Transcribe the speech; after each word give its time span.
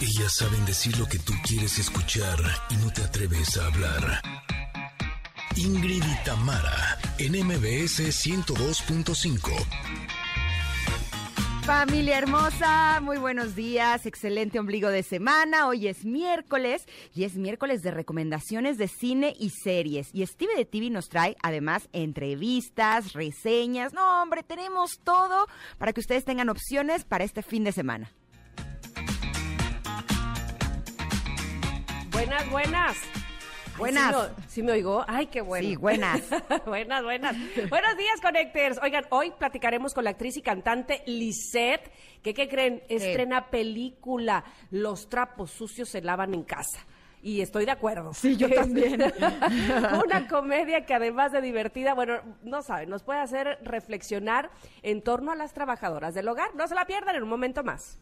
Ellas 0.00 0.32
saben 0.32 0.64
decir 0.64 0.96
lo 0.96 1.06
que 1.06 1.18
tú 1.18 1.32
quieres 1.44 1.76
escuchar 1.80 2.38
y 2.70 2.76
no 2.76 2.92
te 2.92 3.02
atreves 3.02 3.56
a 3.58 3.66
hablar. 3.66 4.22
Ingrid 5.56 6.04
y 6.04 6.24
Tamara, 6.24 6.98
en 7.18 7.32
MBS 7.32 7.98
102.5. 7.98 9.50
Familia 11.64 12.16
hermosa, 12.16 13.00
muy 13.02 13.18
buenos 13.18 13.56
días, 13.56 14.06
excelente 14.06 14.60
ombligo 14.60 14.88
de 14.88 15.02
semana. 15.02 15.66
Hoy 15.66 15.88
es 15.88 16.04
miércoles 16.04 16.86
y 17.12 17.24
es 17.24 17.34
miércoles 17.34 17.82
de 17.82 17.90
recomendaciones 17.90 18.78
de 18.78 18.86
cine 18.86 19.34
y 19.36 19.50
series. 19.50 20.10
Y 20.12 20.24
Steve 20.24 20.54
de 20.56 20.64
TV 20.64 20.90
nos 20.90 21.08
trae 21.08 21.36
además 21.42 21.88
entrevistas, 21.92 23.14
reseñas. 23.14 23.92
No, 23.92 24.22
hombre, 24.22 24.44
tenemos 24.44 25.00
todo 25.02 25.48
para 25.76 25.92
que 25.92 26.00
ustedes 26.00 26.24
tengan 26.24 26.50
opciones 26.50 27.04
para 27.04 27.24
este 27.24 27.42
fin 27.42 27.64
de 27.64 27.72
semana. 27.72 28.12
Buenas, 32.18 32.50
buenas. 32.50 32.96
Buenas. 33.78 34.16
Ay, 34.16 34.44
¿sí, 34.48 34.60
me, 34.64 34.72
oigo? 34.72 35.04
Ay, 35.06 35.26
qué 35.26 35.40
bueno. 35.40 35.68
Sí, 35.68 35.76
buenas. 35.76 36.20
buenas, 36.66 37.04
buenas. 37.04 37.36
Buenos 37.70 37.96
días, 37.96 38.20
Connectors. 38.20 38.80
Oigan, 38.82 39.04
hoy 39.10 39.30
platicaremos 39.38 39.94
con 39.94 40.02
la 40.02 40.10
actriz 40.10 40.36
y 40.36 40.42
cantante 40.42 41.04
Lisette, 41.06 41.92
que, 42.20 42.34
¿qué 42.34 42.48
creen? 42.48 42.82
Estrena 42.88 43.50
película 43.50 44.42
Los 44.72 45.08
trapos 45.08 45.52
sucios 45.52 45.90
se 45.90 46.02
lavan 46.02 46.34
en 46.34 46.42
casa. 46.42 46.84
Y 47.22 47.40
estoy 47.40 47.66
de 47.66 47.70
acuerdo. 47.70 48.12
Sí, 48.14 48.36
yo 48.36 48.50
también. 48.52 49.00
Una 50.04 50.26
comedia 50.26 50.84
que 50.86 50.94
además 50.94 51.30
de 51.30 51.40
divertida, 51.40 51.94
bueno, 51.94 52.14
no 52.42 52.62
saben, 52.62 52.90
nos 52.90 53.04
puede 53.04 53.20
hacer 53.20 53.60
reflexionar 53.62 54.50
en 54.82 55.02
torno 55.02 55.30
a 55.30 55.36
las 55.36 55.54
trabajadoras 55.54 56.14
del 56.14 56.26
hogar. 56.26 56.52
No 56.56 56.66
se 56.66 56.74
la 56.74 56.84
pierdan 56.84 57.14
en 57.14 57.22
un 57.22 57.28
momento 57.28 57.62
más. 57.62 58.00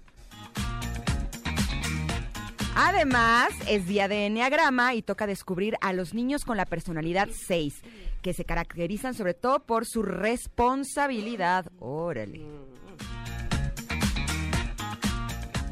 Además, 2.79 3.49
es 3.67 3.87
día 3.87 4.07
de 4.07 4.27
Enneagrama 4.27 4.95
y 4.95 5.01
toca 5.01 5.27
descubrir 5.27 5.79
a 5.81 5.95
los 5.95 6.13
niños 6.13 6.45
con 6.45 6.59
la 6.59 6.67
personalidad 6.67 7.31
6, 7.33 7.83
que 8.21 8.35
se 8.35 8.45
caracterizan 8.45 9.15
sobre 9.15 9.33
todo 9.33 9.61
por 9.61 9.87
su 9.87 10.03
responsabilidad. 10.03 11.73
Órale. 11.81 12.45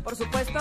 Por 0.03 0.17
supuesto, 0.17 0.59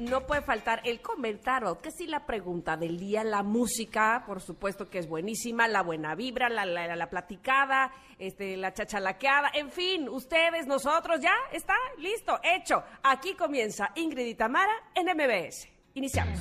no 0.00 0.26
puede 0.26 0.42
faltar 0.42 0.80
el 0.84 1.00
comentario, 1.00 1.78
que 1.78 1.90
sí 1.90 2.06
la 2.06 2.26
pregunta 2.26 2.76
del 2.76 2.98
día, 2.98 3.22
la 3.22 3.42
música, 3.42 4.24
por 4.26 4.40
supuesto 4.40 4.88
que 4.88 4.98
es 4.98 5.08
buenísima, 5.08 5.68
la 5.68 5.82
buena 5.82 6.14
vibra, 6.14 6.48
la, 6.48 6.64
la, 6.64 6.96
la 6.96 7.10
platicada, 7.10 7.92
este, 8.18 8.56
la 8.56 8.72
chachalaqueada, 8.72 9.50
en 9.54 9.70
fin, 9.70 10.08
ustedes, 10.08 10.66
nosotros, 10.66 11.20
ya 11.20 11.34
está, 11.52 11.74
listo, 11.98 12.40
hecho. 12.42 12.82
Aquí 13.02 13.34
comienza 13.34 13.90
Ingrid 13.94 14.26
y 14.26 14.34
Tamara 14.34 14.72
en 14.94 15.06
MBS. 15.06 15.68
Iniciamos. 15.94 16.40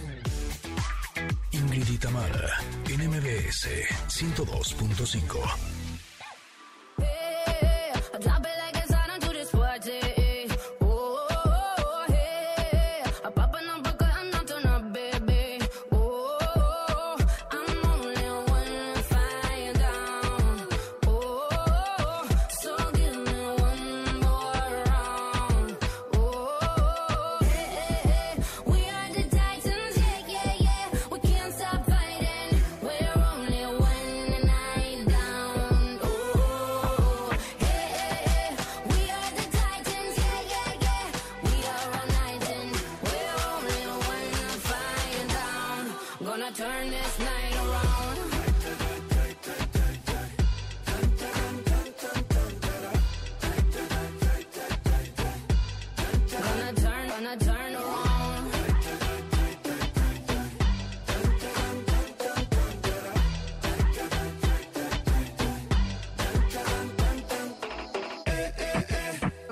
Ingrid 1.51 1.89
y 1.89 1.97
Tamara, 1.97 2.49
en 2.87 3.09
MBS 3.09 3.67
102.5. 4.07 5.78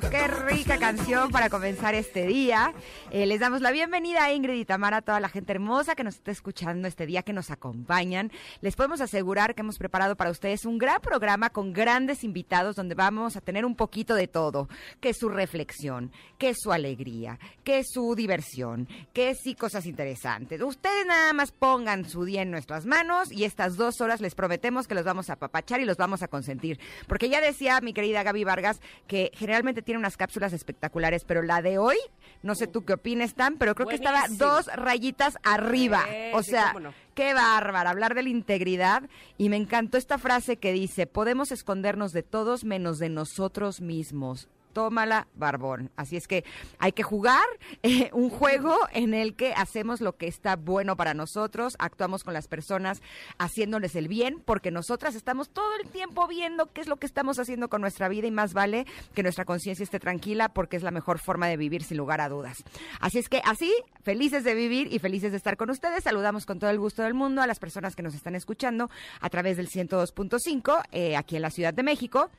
Qué 0.10 0.26
rica 0.26 0.78
canción 0.78 1.32
para 1.32 1.50
comenzar 1.50 1.94
este 1.94 2.26
día. 2.26 2.74
Eh, 3.12 3.26
les 3.26 3.42
damos 3.42 3.60
la 3.60 3.72
bienvenida 3.72 4.24
a 4.24 4.32
Ingrid 4.32 4.62
y 4.62 4.64
Tamara, 4.64 4.98
a 4.98 5.02
toda 5.02 5.20
la 5.20 5.28
gente 5.28 5.52
hermosa 5.52 5.96
que 5.96 6.06
nos 6.06 6.16
está 6.16 6.32
escuchando 6.32 6.88
este 6.88 7.06
día, 7.06 7.24
que 7.24 7.34
nos 7.34 7.52
acompañan. 7.52 8.32
Les 8.62 8.78
podemos 8.78 9.02
asegurar 9.02 9.54
que 9.54 9.62
hemos 9.62 9.78
preparado 9.78 10.16
para 10.16 10.30
ustedes 10.30 10.64
un 10.64 10.78
gran 10.78 11.02
programa 11.02 11.50
con 11.50 11.74
grandes 11.74 12.24
invitados 12.24 12.78
donde 12.78 12.96
vamos 12.96 13.36
a 13.36 13.42
tener 13.42 13.66
un 13.66 13.76
poquito 13.76 14.16
de 14.16 14.28
todo. 14.28 14.70
Que 15.02 15.10
es 15.10 15.18
su 15.18 15.28
reflexión, 15.28 16.14
que 16.38 16.50
es 16.50 16.58
su 16.62 16.72
alegría, 16.72 17.38
que 17.66 17.80
es 17.80 17.88
su 17.92 18.16
diversión, 18.16 18.88
que 19.12 19.36
sí 19.36 19.56
cosas 19.56 19.86
interesantes. 19.86 20.62
Ustedes 20.62 21.06
nada 21.06 21.34
más 21.34 21.52
pongan 21.52 22.10
su 22.10 22.24
día 22.24 22.44
en 22.44 22.52
nuestras 22.52 22.86
manos 22.86 23.30
y 23.30 23.44
estas 23.44 23.76
dos 23.76 24.00
horas 24.00 24.22
les 24.22 24.36
prometemos 24.36 24.88
que 24.88 24.96
los 24.96 25.04
vamos 25.04 25.30
a 25.30 25.34
apapachar 25.34 25.82
y 25.82 25.86
los 25.86 25.98
vamos 25.98 26.24
a 26.24 26.30
consentir. 26.30 26.80
Porque 27.08 27.28
ya 27.28 27.42
decía 27.42 27.82
mi 27.82 27.92
querida 27.92 28.24
Gaby 28.24 28.46
Vargas 28.46 28.80
que 29.08 29.32
generalmente 29.34 29.82
tiene 29.82 29.97
unas 29.98 30.18
cápsulas 30.18 30.54
espectaculares, 30.54 31.24
pero 31.26 31.42
la 31.42 31.62
de 31.62 31.78
hoy, 31.78 31.98
no 32.44 32.56
sé 32.56 32.68
tú 32.68 32.86
qué 32.86 32.94
opinas, 32.94 33.34
Tan, 33.34 33.58
pero 33.58 33.76
creo 33.76 33.88
que 33.88 33.96
estaba 33.96 34.24
dos 34.30 34.68
rayitas 34.68 35.38
arriba. 35.44 36.06
Eh, 36.10 36.32
o 36.34 36.44
sea, 36.44 36.74
no. 36.74 36.94
qué 37.14 37.34
bárbara, 37.34 37.90
hablar 37.90 38.16
de 38.16 38.24
la 38.24 38.30
integridad. 38.30 39.04
Y 39.38 39.50
me 39.50 39.58
encantó 39.58 39.98
esta 39.98 40.18
frase 40.18 40.58
que 40.58 40.74
dice, 40.74 41.08
podemos 41.08 41.52
escondernos 41.52 42.12
de 42.12 42.24
todos 42.24 42.64
menos 42.64 43.00
de 43.00 43.10
nosotros 43.10 43.82
mismos. 43.82 44.50
Tómala, 44.78 45.28
Barbón. 45.34 45.90
Así 45.96 46.18
es 46.18 46.28
que 46.28 46.46
hay 46.78 46.92
que 46.92 47.02
jugar 47.02 47.44
eh, 47.82 48.12
un 48.14 48.30
juego 48.30 48.78
en 48.94 49.16
el 49.16 49.36
que 49.36 49.54
hacemos 49.54 50.02
lo 50.02 50.18
que 50.18 50.28
está 50.28 50.56
bueno 50.56 50.96
para 50.96 51.16
nosotros, 51.16 51.76
actuamos 51.80 52.24
con 52.24 52.36
las 52.36 52.48
personas 52.48 53.02
haciéndoles 53.40 53.96
el 53.96 54.08
bien, 54.08 54.40
porque 54.46 54.70
nosotras 54.70 55.16
estamos 55.16 55.50
todo 55.50 55.66
el 55.82 55.90
tiempo 55.90 56.28
viendo 56.28 56.72
qué 56.74 56.82
es 56.82 56.88
lo 56.88 56.98
que 56.98 57.08
estamos 57.08 57.40
haciendo 57.40 57.70
con 57.70 57.82
nuestra 57.82 58.08
vida 58.08 58.28
y 58.28 58.32
más 58.32 58.54
vale 58.54 58.86
que 59.16 59.24
nuestra 59.24 59.46
conciencia 59.46 59.82
esté 59.82 60.00
tranquila 60.00 60.50
porque 60.50 60.78
es 60.78 60.84
la 60.84 60.92
mejor 60.92 61.18
forma 61.18 61.48
de 61.48 61.58
vivir 61.58 61.84
sin 61.84 61.98
lugar 61.98 62.22
a 62.22 62.30
dudas. 62.30 62.64
Así 63.00 63.18
es 63.18 63.30
que 63.30 63.42
así, 63.46 63.74
felices 64.04 64.44
de 64.44 64.54
vivir 64.54 64.94
y 64.94 65.00
felices 65.00 65.32
de 65.32 65.38
estar 65.38 65.58
con 65.58 65.72
ustedes, 65.72 66.04
saludamos 66.04 66.46
con 66.46 66.60
todo 66.60 66.70
el 66.70 66.78
gusto 66.78 67.02
del 67.02 67.16
mundo 67.16 67.42
a 67.42 67.48
las 67.48 67.58
personas 67.58 67.96
que 67.96 68.04
nos 68.04 68.14
están 68.14 68.36
escuchando 68.36 68.92
a 69.22 69.30
través 69.32 69.58
del 69.58 69.70
102.5 69.70 70.84
eh, 70.92 71.16
aquí 71.16 71.36
en 71.36 71.42
la 71.42 71.50
Ciudad 71.50 71.74
de 71.74 71.82
México. 71.82 72.30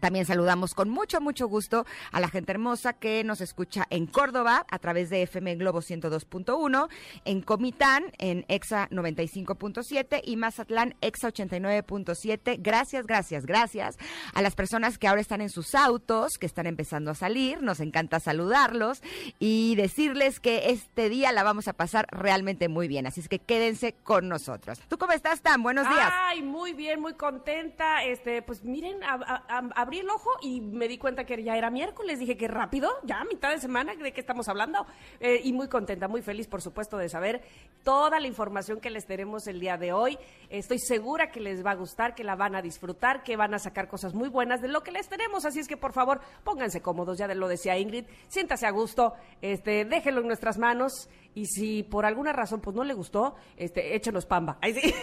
También 0.00 0.26
saludamos 0.26 0.74
con 0.74 0.88
mucho, 0.88 1.20
mucho 1.20 1.48
gusto 1.48 1.84
a 2.12 2.20
la 2.20 2.28
gente 2.28 2.52
hermosa 2.52 2.92
que 2.92 3.24
nos 3.24 3.40
escucha 3.40 3.86
en 3.90 4.06
Córdoba 4.06 4.64
a 4.70 4.78
través 4.78 5.10
de 5.10 5.22
FM 5.22 5.56
Globo 5.56 5.80
102.1, 5.80 6.88
en 7.24 7.42
Comitán 7.42 8.12
en 8.18 8.44
EXA 8.48 8.88
95.7 8.90 10.20
y 10.24 10.36
Mazatlán 10.36 10.94
EXA 11.00 11.28
89.7. 11.32 12.56
Gracias, 12.60 13.06
gracias, 13.06 13.46
gracias 13.46 13.96
a 14.34 14.42
las 14.42 14.54
personas 14.54 14.98
que 14.98 15.08
ahora 15.08 15.20
están 15.20 15.40
en 15.40 15.50
sus 15.50 15.74
autos, 15.74 16.38
que 16.38 16.46
están 16.46 16.66
empezando 16.66 17.10
a 17.10 17.14
salir. 17.14 17.62
Nos 17.62 17.80
encanta 17.80 18.20
saludarlos 18.20 19.02
y 19.38 19.74
decirles 19.76 20.40
que 20.40 20.70
este 20.70 21.08
día 21.08 21.32
la 21.32 21.42
vamos 21.42 21.68
a 21.68 21.72
pasar 21.72 22.06
realmente 22.10 22.68
muy 22.68 22.88
bien. 22.88 23.06
Así 23.06 23.20
es 23.20 23.28
que 23.28 23.38
quédense 23.38 23.94
con 24.04 24.28
nosotros. 24.28 24.80
¿Tú 24.88 24.98
cómo 24.98 25.12
estás, 25.12 25.40
Tan? 25.42 25.62
Buenos 25.62 25.88
días. 25.88 26.12
Ay, 26.12 26.42
muy 26.42 26.72
bien, 26.72 27.00
muy 27.00 27.14
contenta. 27.14 28.04
Este, 28.04 28.42
pues 28.42 28.64
miren, 28.64 29.02
a- 29.04 29.44
a- 29.48 29.64
abrí 29.88 30.00
el 30.00 30.10
ojo 30.10 30.30
y 30.42 30.60
me 30.60 30.86
di 30.86 30.98
cuenta 30.98 31.24
que 31.24 31.42
ya 31.42 31.56
era 31.56 31.70
miércoles. 31.70 32.18
Dije 32.18 32.36
que 32.36 32.46
rápido, 32.46 32.90
ya 33.04 33.24
mitad 33.24 33.50
de 33.50 33.58
semana, 33.58 33.94
¿de 33.94 34.12
qué 34.12 34.20
estamos 34.20 34.46
hablando? 34.46 34.86
Eh, 35.18 35.40
y 35.44 35.54
muy 35.54 35.66
contenta, 35.68 36.08
muy 36.08 36.20
feliz, 36.20 36.46
por 36.46 36.60
supuesto, 36.60 36.98
de 36.98 37.08
saber 37.08 37.40
toda 37.84 38.20
la 38.20 38.26
información 38.26 38.80
que 38.80 38.90
les 38.90 39.06
tenemos 39.06 39.46
el 39.46 39.60
día 39.60 39.78
de 39.78 39.94
hoy. 39.94 40.18
Estoy 40.50 40.78
segura 40.78 41.30
que 41.30 41.40
les 41.40 41.64
va 41.64 41.70
a 41.70 41.74
gustar, 41.74 42.14
que 42.14 42.22
la 42.22 42.36
van 42.36 42.54
a 42.54 42.60
disfrutar, 42.60 43.22
que 43.22 43.36
van 43.36 43.54
a 43.54 43.58
sacar 43.58 43.88
cosas 43.88 44.12
muy 44.12 44.28
buenas 44.28 44.60
de 44.60 44.68
lo 44.68 44.82
que 44.82 44.92
les 44.92 45.08
tenemos. 45.08 45.46
Así 45.46 45.58
es 45.58 45.68
que, 45.68 45.78
por 45.78 45.94
favor, 45.94 46.20
pónganse 46.44 46.82
cómodos, 46.82 47.16
ya 47.16 47.26
lo 47.26 47.48
decía 47.48 47.78
Ingrid, 47.78 48.04
siéntase 48.28 48.66
a 48.66 48.70
gusto, 48.70 49.14
este, 49.40 49.86
déjenlo 49.86 50.20
en 50.20 50.26
nuestras 50.26 50.58
manos 50.58 51.08
Y 51.34 51.46
si 51.46 51.82
por 51.82 52.04
alguna 52.04 52.32
razón 52.32 52.60
pues 52.60 52.74
no 52.74 52.84
le 52.84 52.94
gustó, 52.94 53.36
este, 53.56 53.94
échenos 53.94 54.26
pamba. 54.26 54.58
Ahí 54.60 54.74
sí. 54.74 54.94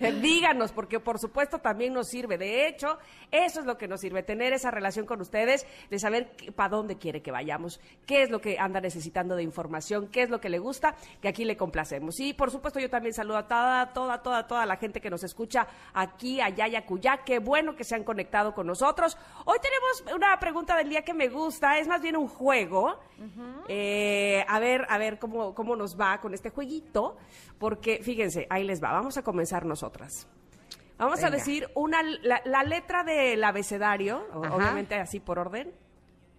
Díganos, 0.22 0.72
porque 0.72 1.00
por 1.00 1.18
supuesto 1.18 1.58
también 1.58 1.92
nos 1.92 2.08
sirve. 2.08 2.38
De 2.38 2.68
hecho, 2.68 2.98
eso 3.30 3.60
es 3.60 3.66
lo 3.66 3.76
que 3.76 3.88
nos 3.88 4.00
sirve, 4.00 4.22
tener 4.22 4.52
esa 4.52 4.70
relación 4.70 5.06
con 5.06 5.20
ustedes, 5.20 5.66
de 5.90 5.98
saber 5.98 6.30
para 6.54 6.68
dónde 6.68 6.96
quiere 6.96 7.22
que 7.22 7.32
vayamos, 7.32 7.80
qué 8.06 8.22
es 8.22 8.30
lo 8.30 8.40
que 8.40 8.58
anda 8.58 8.80
necesitando 8.80 9.34
de 9.34 9.42
información, 9.42 10.08
qué 10.08 10.22
es 10.22 10.30
lo 10.30 10.40
que 10.40 10.48
le 10.48 10.58
gusta, 10.58 10.94
que 11.20 11.28
aquí 11.28 11.44
le 11.44 11.56
complacemos. 11.56 12.20
Y 12.20 12.34
por 12.34 12.50
supuesto 12.50 12.78
yo 12.78 12.90
también 12.90 13.14
saludo 13.14 13.38
a 13.38 13.48
toda, 13.48 13.92
toda, 13.92 14.22
toda, 14.22 14.46
toda 14.46 14.66
la 14.66 14.76
gente 14.76 15.00
que 15.00 15.10
nos 15.10 15.24
escucha 15.24 15.66
aquí, 15.92 16.40
allá 16.40 16.68
y 16.68 16.76
acullá. 16.76 17.18
Qué 17.24 17.38
bueno 17.38 17.74
que 17.74 17.84
se 17.84 17.94
han 17.94 18.04
conectado 18.04 18.54
con 18.54 18.66
nosotros. 18.66 19.16
Hoy 19.44 19.58
tenemos 19.60 20.14
una 20.14 20.38
pregunta 20.38 20.76
del 20.76 20.88
día 20.88 21.02
que 21.02 21.14
me 21.14 21.28
gusta, 21.28 21.78
es 21.78 21.88
más 21.88 22.00
bien 22.00 22.16
un 22.16 22.28
juego. 22.28 22.98
Eh, 23.68 24.44
a 24.48 24.58
ver, 24.58 24.86
a 24.88 24.98
ver 24.98 25.18
cómo, 25.22 25.54
cómo 25.54 25.76
nos 25.76 25.98
va 25.98 26.20
con 26.20 26.34
este 26.34 26.50
jueguito, 26.50 27.16
porque 27.60 28.00
fíjense, 28.02 28.48
ahí 28.50 28.64
les 28.64 28.82
va, 28.82 28.90
vamos 28.90 29.16
a 29.16 29.22
comenzar 29.22 29.64
nosotras. 29.64 30.26
Vamos 30.98 31.22
a 31.22 31.30
decir 31.30 31.68
una, 31.74 32.02
la, 32.02 32.42
la 32.44 32.64
letra 32.64 33.04
del 33.04 33.42
abecedario, 33.44 34.26
Ajá. 34.30 34.54
obviamente 34.54 34.96
así 34.96 35.20
por 35.20 35.38
orden, 35.38 35.72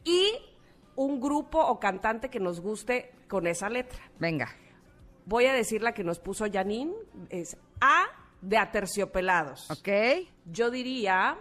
y 0.03 0.33
un 0.97 1.21
grupo 1.21 1.59
o 1.59 1.79
cantante 1.79 2.29
que 2.29 2.41
nos 2.41 2.59
guste 2.59 3.13
con 3.29 3.47
esa 3.47 3.69
letra. 3.69 3.99
Venga. 4.19 4.49
Voy 5.25 5.45
a 5.45 5.53
decir 5.53 5.81
la 5.81 5.93
que 5.93 6.03
nos 6.03 6.19
puso 6.19 6.45
Janine, 6.51 6.93
es 7.29 7.57
A 7.79 8.05
de 8.41 8.57
Aterciopelados. 8.57 9.71
¿Ok? 9.71 10.27
Yo 10.45 10.69
diría 10.69 11.37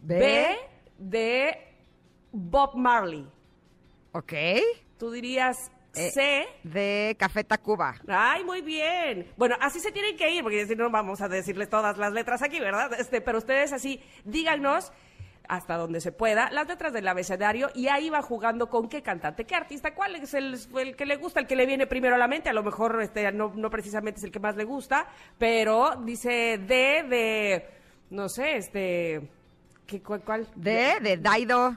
B. 0.00 0.18
B 0.18 0.56
de 0.98 1.76
Bob 2.32 2.74
Marley. 2.74 3.28
¿Ok? 4.12 4.32
Tú 4.98 5.10
dirías 5.10 5.70
Eh. 5.94 6.10
C. 6.12 6.46
De 6.62 7.16
Café 7.18 7.44
Tacuba. 7.44 7.96
Ay, 8.06 8.44
muy 8.44 8.60
bien. 8.60 9.26
Bueno, 9.36 9.56
así 9.60 9.80
se 9.80 9.90
tienen 9.90 10.16
que 10.16 10.30
ir, 10.30 10.42
porque 10.42 10.66
si 10.66 10.76
no 10.76 10.90
vamos 10.90 11.20
a 11.20 11.28
decirles 11.28 11.68
todas 11.68 11.98
las 11.98 12.12
letras 12.12 12.42
aquí, 12.42 12.60
¿verdad? 12.60 12.92
Este, 12.98 13.20
pero 13.20 13.38
ustedes 13.38 13.72
así, 13.72 14.00
díganos 14.24 14.92
hasta 15.48 15.76
donde 15.76 16.00
se 16.00 16.12
pueda, 16.12 16.48
las 16.50 16.68
letras 16.68 16.92
del 16.92 17.08
abecedario 17.08 17.70
y 17.74 17.88
ahí 17.88 18.08
va 18.08 18.22
jugando 18.22 18.68
con 18.68 18.88
qué 18.88 19.02
cantante, 19.02 19.44
qué 19.44 19.56
artista, 19.56 19.94
cuál 19.94 20.14
es 20.14 20.32
el, 20.32 20.56
el 20.78 20.94
que 20.94 21.06
le 21.06 21.16
gusta, 21.16 21.40
el 21.40 21.48
que 21.48 21.56
le 21.56 21.66
viene 21.66 21.88
primero 21.88 22.14
a 22.14 22.18
la 22.18 22.28
mente, 22.28 22.48
a 22.48 22.52
lo 22.52 22.62
mejor 22.62 23.02
este, 23.02 23.32
no, 23.32 23.52
no 23.56 23.68
precisamente 23.68 24.18
es 24.20 24.24
el 24.24 24.30
que 24.30 24.38
más 24.38 24.54
le 24.54 24.62
gusta, 24.62 25.08
pero 25.38 25.96
dice 26.04 26.58
D 26.58 27.02
de, 27.02 27.68
no 28.10 28.28
sé, 28.28 28.58
este, 28.58 29.28
¿qué, 29.88 30.00
cuál, 30.00 30.22
cuál? 30.22 30.46
De, 30.54 31.00
de 31.00 31.16
Daido. 31.16 31.76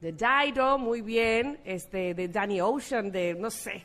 De 0.00 0.12
Dido, 0.12 0.78
muy 0.78 1.02
bien, 1.02 1.60
este, 1.64 2.14
de 2.14 2.28
Danny 2.28 2.60
Ocean, 2.60 3.10
de, 3.10 3.34
no 3.34 3.50
sé, 3.50 3.84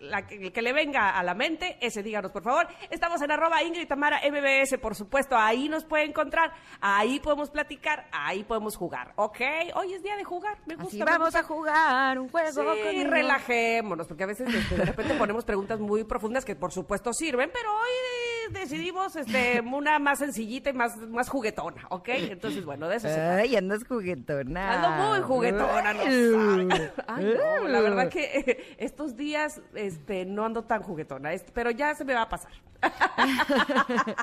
la, 0.00 0.26
que, 0.26 0.36
el 0.36 0.52
que 0.52 0.60
le 0.60 0.72
venga 0.74 1.10
a 1.10 1.22
la 1.22 1.34
mente, 1.34 1.78
ese 1.80 2.02
díganos, 2.02 2.30
por 2.32 2.42
favor. 2.42 2.66
Estamos 2.90 3.22
en 3.22 3.30
arroba 3.30 3.62
Ingrid 3.62 3.88
Tamara 3.88 4.20
MBS, 4.28 4.78
por 4.78 4.94
supuesto, 4.94 5.36
ahí 5.36 5.68
nos 5.70 5.84
puede 5.84 6.04
encontrar, 6.04 6.52
ahí 6.80 7.18
podemos 7.20 7.50
platicar, 7.50 8.06
ahí 8.12 8.44
podemos 8.44 8.76
jugar, 8.76 9.12
¿ok? 9.16 9.40
Hoy 9.74 9.94
es 9.94 10.02
día 10.02 10.16
de 10.16 10.24
jugar, 10.24 10.58
me 10.66 10.74
gusta. 10.74 10.88
Así 10.88 10.98
me 10.98 11.04
vamos 11.04 11.28
gusta. 11.28 11.40
a 11.40 11.42
jugar 11.44 12.18
un 12.18 12.28
juego. 12.28 12.50
Sí, 12.74 12.82
conmigo. 12.82 13.10
relajémonos, 13.10 14.06
porque 14.06 14.24
a 14.24 14.26
veces 14.26 14.52
este, 14.52 14.76
de 14.76 14.84
repente 14.84 15.14
ponemos 15.14 15.44
preguntas 15.44 15.80
muy 15.80 16.04
profundas 16.04 16.44
que 16.44 16.56
por 16.56 16.72
supuesto 16.72 17.12
sirven, 17.14 17.50
pero 17.52 17.70
hoy 17.72 18.52
decidimos 18.52 19.16
este, 19.16 19.62
una 19.62 19.98
más 19.98 20.18
sencillita 20.18 20.70
y 20.70 20.72
más, 20.74 20.96
más 21.08 21.28
juguetona, 21.30 21.86
¿ok? 21.88 22.08
Entonces, 22.08 22.64
bueno, 22.64 22.88
de 22.88 22.96
eso 22.96 23.08
se 23.08 23.14
trata. 23.14 23.36
Ay, 23.36 23.56
andas 23.56 23.84
juguetona. 23.88 24.72
Ando 24.74 24.90
muy 25.10 25.20
juguetona, 25.22 25.53
no 25.54 26.68
sabe. 26.68 26.92
Ay, 27.06 27.34
no, 27.36 27.68
la 27.68 27.80
verdad 27.80 28.08
que 28.08 28.24
eh, 28.24 28.76
estos 28.78 29.16
días 29.16 29.60
este, 29.74 30.24
no 30.24 30.44
ando 30.44 30.64
tan 30.64 30.82
juguetona, 30.82 31.30
pero 31.52 31.70
ya 31.70 31.94
se 31.94 32.04
me 32.04 32.14
va 32.14 32.22
a 32.22 32.28
pasar. 32.28 32.52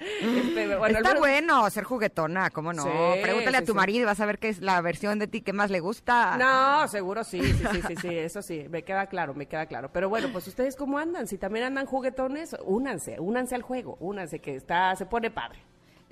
Este, 0.00 0.76
bueno, 0.76 0.98
Está 0.98 1.18
bueno 1.18 1.70
ser 1.70 1.84
juguetona, 1.84 2.50
¿cómo 2.50 2.72
no? 2.72 2.84
Sí, 2.84 3.20
Pregúntale 3.22 3.58
sí, 3.58 3.62
a 3.62 3.66
tu 3.66 3.72
sí. 3.72 3.76
marido 3.76 4.00
y 4.00 4.04
vas 4.04 4.20
a 4.20 4.26
ver 4.26 4.38
qué 4.38 4.48
es 4.48 4.60
la 4.60 4.80
versión 4.80 5.18
de 5.18 5.28
ti 5.28 5.42
que 5.42 5.52
más 5.52 5.70
le 5.70 5.80
gusta. 5.80 6.36
No, 6.38 6.88
seguro 6.88 7.22
sí, 7.22 7.40
sí, 7.40 7.64
sí, 7.72 7.82
sí, 7.86 7.96
sí, 7.96 8.08
eso 8.08 8.42
sí, 8.42 8.66
me 8.68 8.82
queda 8.82 9.06
claro, 9.06 9.34
me 9.34 9.46
queda 9.46 9.66
claro. 9.66 9.90
Pero 9.92 10.08
bueno, 10.08 10.28
pues 10.32 10.46
ustedes 10.48 10.76
cómo 10.76 10.98
andan, 10.98 11.26
si 11.28 11.38
también 11.38 11.66
andan 11.66 11.86
juguetones, 11.86 12.56
únanse, 12.64 13.20
únanse 13.20 13.54
al 13.54 13.62
juego, 13.62 13.96
únanse 14.00 14.40
que 14.40 14.56
está, 14.56 14.94
se 14.96 15.06
pone 15.06 15.30
padre. 15.30 15.60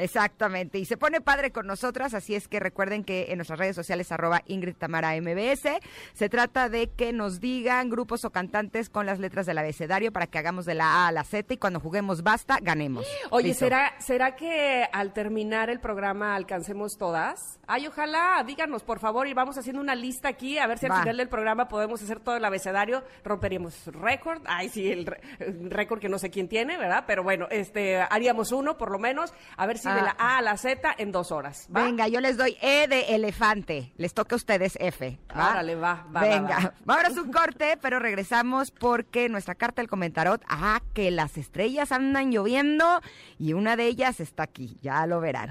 Exactamente, 0.00 0.78
y 0.78 0.84
se 0.86 0.96
pone 0.96 1.20
padre 1.20 1.50
con 1.50 1.66
nosotras, 1.66 2.14
así 2.14 2.34
es 2.34 2.48
que 2.48 2.58
recuerden 2.58 3.04
que 3.04 3.26
en 3.28 3.36
nuestras 3.38 3.58
redes 3.58 3.76
sociales 3.76 4.10
arroba 4.10 4.42
Ingrid 4.46 4.76
Tamara 4.76 5.12
MBS, 5.20 5.68
se 6.14 6.28
trata 6.28 6.68
de 6.68 6.88
que 6.90 7.12
nos 7.12 7.40
digan 7.40 7.90
grupos 7.90 8.24
o 8.24 8.30
cantantes 8.30 8.88
con 8.88 9.04
las 9.04 9.18
letras 9.18 9.46
del 9.46 9.58
abecedario 9.58 10.12
para 10.12 10.26
que 10.26 10.38
hagamos 10.38 10.64
de 10.64 10.74
la 10.74 11.04
A 11.04 11.08
a 11.08 11.12
la 11.12 11.24
Z 11.24 11.52
y 11.52 11.58
cuando 11.58 11.80
juguemos 11.80 12.22
basta, 12.22 12.58
ganemos. 12.62 13.06
Oye, 13.30 13.48
Listo. 13.48 13.66
¿será, 13.66 13.94
¿será 13.98 14.36
que 14.36 14.86
al 14.92 15.12
terminar 15.12 15.68
el 15.70 15.80
programa 15.80 16.34
alcancemos 16.34 16.96
todas? 16.96 17.60
Ay, 17.66 17.86
ojalá, 17.86 18.42
díganos, 18.46 18.82
por 18.82 19.00
favor, 19.00 19.28
y 19.28 19.34
vamos 19.34 19.58
haciendo 19.58 19.82
una 19.82 19.94
lista 19.94 20.28
aquí, 20.28 20.58
a 20.58 20.66
ver 20.66 20.78
si 20.78 20.86
al 20.86 20.92
Va. 20.92 21.00
final 21.00 21.16
del 21.18 21.28
programa 21.28 21.68
podemos 21.68 22.02
hacer 22.02 22.20
todo 22.20 22.36
el 22.36 22.44
abecedario, 22.44 23.04
romperíamos 23.22 23.86
récord, 23.86 24.42
ay, 24.46 24.68
sí, 24.70 24.90
el 24.90 25.10
el 25.38 25.70
récord 25.70 26.00
que 26.00 26.08
no 26.08 26.18
sé 26.18 26.30
quién 26.30 26.48
tiene, 26.48 26.76
¿verdad? 26.76 27.04
Pero 27.06 27.22
bueno, 27.22 27.46
este, 27.50 27.96
haríamos 28.00 28.52
uno, 28.52 28.76
por 28.76 28.90
lo 28.90 28.98
menos, 28.98 29.32
a 29.56 29.66
ver 29.66 29.78
si 29.78 29.88
de 29.94 30.00
Ah. 30.00 30.04
la 30.04 30.16
A 30.18 30.38
a 30.38 30.42
la 30.42 30.56
Z 30.56 30.94
en 30.98 31.12
dos 31.12 31.32
horas, 31.32 31.68
¿va? 31.74 31.84
Venga, 31.84 32.08
yo 32.08 32.20
les 32.20 32.36
doy 32.36 32.56
E 32.60 32.86
de 32.88 33.14
elefante. 33.14 33.92
Les 33.96 34.14
toca 34.14 34.34
a 34.34 34.38
ustedes 34.38 34.76
F. 34.80 35.18
¿va? 35.36 35.50
Órale, 35.50 35.74
va, 35.74 36.06
va, 36.14 36.20
Venga, 36.20 36.56
va, 36.56 36.62
va. 36.64 36.74
vámonos 36.84 37.16
un 37.18 37.32
corte, 37.32 37.78
pero 37.80 37.98
regresamos 37.98 38.70
porque 38.70 39.28
nuestra 39.28 39.54
carta 39.54 39.82
del 39.82 39.88
comentarot, 39.88 40.42
ah, 40.48 40.80
que 40.94 41.10
las 41.10 41.36
estrellas 41.38 41.92
andan 41.92 42.30
lloviendo 42.32 43.00
y 43.38 43.52
una 43.52 43.76
de 43.76 43.86
ellas 43.86 44.20
está 44.20 44.44
aquí, 44.44 44.76
ya 44.82 45.06
lo 45.06 45.20
verán. 45.20 45.50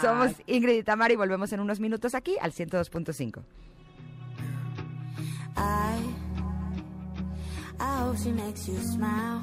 Somos 0.00 0.32
Ingrid 0.46 0.78
y 0.78 0.82
Tamara 0.82 1.12
y 1.12 1.16
volvemos 1.16 1.52
en 1.52 1.60
unos 1.60 1.80
minutos 1.80 2.14
aquí 2.14 2.36
al 2.40 2.52
102.5. 2.52 3.42
I, 5.56 5.60
I 7.80 8.02
hope 8.02 8.16
she 8.18 8.30
makes 8.32 8.66
you 8.68 8.78
smile. 8.80 9.42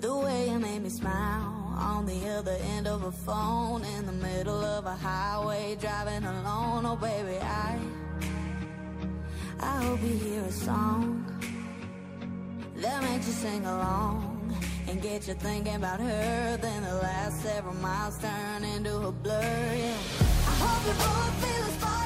The 0.00 0.08
way 0.14 0.50
you 0.50 0.58
made 0.58 0.80
me 0.82 0.90
smile 0.90 1.61
on 1.82 2.06
the 2.06 2.28
other 2.28 2.56
end 2.76 2.86
of 2.86 3.02
a 3.04 3.12
phone 3.12 3.84
in 3.84 4.06
the 4.06 4.12
middle 4.12 4.64
of 4.64 4.86
a 4.86 4.94
highway 4.94 5.76
driving 5.80 6.24
alone. 6.24 6.86
Oh, 6.86 6.96
baby, 6.96 7.38
I, 7.38 7.78
I 9.60 9.82
hope 9.84 10.00
you 10.02 10.16
hear 10.16 10.42
a 10.42 10.52
song 10.52 11.22
that 12.82 13.02
makes 13.04 13.26
you 13.28 13.32
sing 13.32 13.64
along 13.64 14.56
and 14.88 15.00
get 15.00 15.28
you 15.28 15.34
thinking 15.34 15.76
about 15.76 16.00
her. 16.00 16.58
Then 16.60 16.82
the 16.82 16.96
last 16.96 17.40
several 17.42 17.74
miles 17.74 18.18
turn 18.18 18.64
into 18.64 18.96
a 18.96 19.12
blur. 19.12 19.40
Yeah. 19.40 19.96
I 20.50 20.54
hope 20.62 20.82
you 20.88 20.94
both 21.04 21.34
feel 21.42 21.64
the 21.66 21.72
sparks 21.78 22.01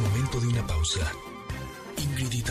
Momento 0.00 0.40
de 0.40 0.48
una 0.48 0.66
pausa. 0.66 1.12
Ingrid 1.98 2.32
y 2.32 2.42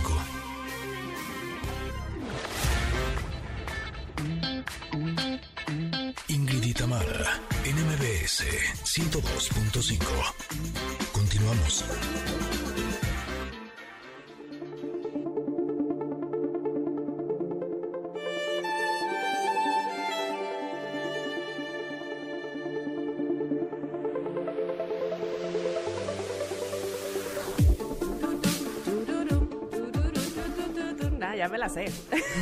Ingrid 6.28 6.64
y 6.64 6.74
en 7.64 7.76
MBS 7.86 8.44
102.5. 8.84 10.06
Continuamos. 11.14 11.86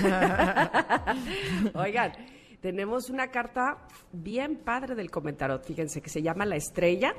Oigan, 1.73 2.11
tenemos 2.61 3.09
una 3.09 3.29
carta 3.29 3.77
bien 4.11 4.57
padre 4.57 4.95
del 4.95 5.11
comentarot, 5.11 5.65
fíjense, 5.65 6.01
que 6.01 6.09
se 6.09 6.21
llama 6.21 6.45
La 6.45 6.55
Estrella. 6.55 7.13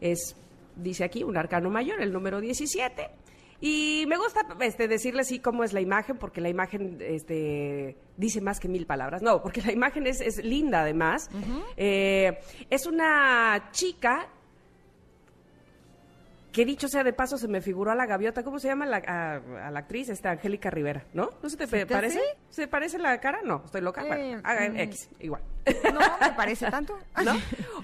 Es, 0.00 0.36
dice 0.76 1.04
aquí, 1.04 1.22
un 1.22 1.36
arcano 1.36 1.70
mayor, 1.70 2.00
el 2.00 2.12
número 2.12 2.40
17. 2.40 3.08
Y 3.60 4.04
me 4.08 4.16
gusta 4.16 4.46
este, 4.60 4.86
decirle 4.86 5.22
así 5.22 5.40
cómo 5.40 5.64
es 5.64 5.72
la 5.72 5.80
imagen, 5.80 6.16
porque 6.16 6.40
la 6.40 6.48
imagen 6.48 6.98
este, 7.00 7.96
dice 8.16 8.40
más 8.40 8.60
que 8.60 8.68
mil 8.68 8.86
palabras. 8.86 9.20
No, 9.20 9.42
porque 9.42 9.62
la 9.62 9.72
imagen 9.72 10.06
es, 10.06 10.20
es 10.20 10.42
linda 10.44 10.82
además. 10.82 11.28
Eh, 11.76 12.38
es 12.70 12.86
una 12.86 13.70
chica 13.72 14.28
que 16.52 16.64
dicho 16.64 16.88
sea 16.88 17.04
de 17.04 17.12
paso, 17.12 17.36
se 17.38 17.46
me 17.48 17.60
figuró 17.60 17.90
a 17.90 17.94
la 17.94 18.06
gaviota. 18.06 18.42
¿Cómo 18.42 18.58
se 18.58 18.68
llama 18.68 18.86
la, 18.86 18.96
a, 19.06 19.66
a 19.66 19.70
la 19.70 19.78
actriz? 19.80 20.08
Esta 20.08 20.30
Angélica 20.30 20.70
Rivera, 20.70 21.04
¿no? 21.12 21.30
¿No 21.42 21.48
se 21.50 21.56
te 21.56 21.66
¿Se 21.66 21.84
te 21.84 21.94
parece? 21.94 22.18
hace? 22.18 22.38
¿Se 22.48 22.68
parece 22.68 22.98
la 22.98 23.18
cara? 23.20 23.40
No, 23.44 23.62
estoy 23.64 23.80
loca. 23.82 24.02
Eh, 24.02 24.06
Bueno, 24.08 24.40
haga 24.44 24.68
mm. 24.70 24.76
X, 24.80 25.10
igual. 25.20 25.42
No, 25.92 26.00
me 26.20 26.32
parece 26.34 26.70
tanto. 26.70 26.98
¿no? 27.24 27.32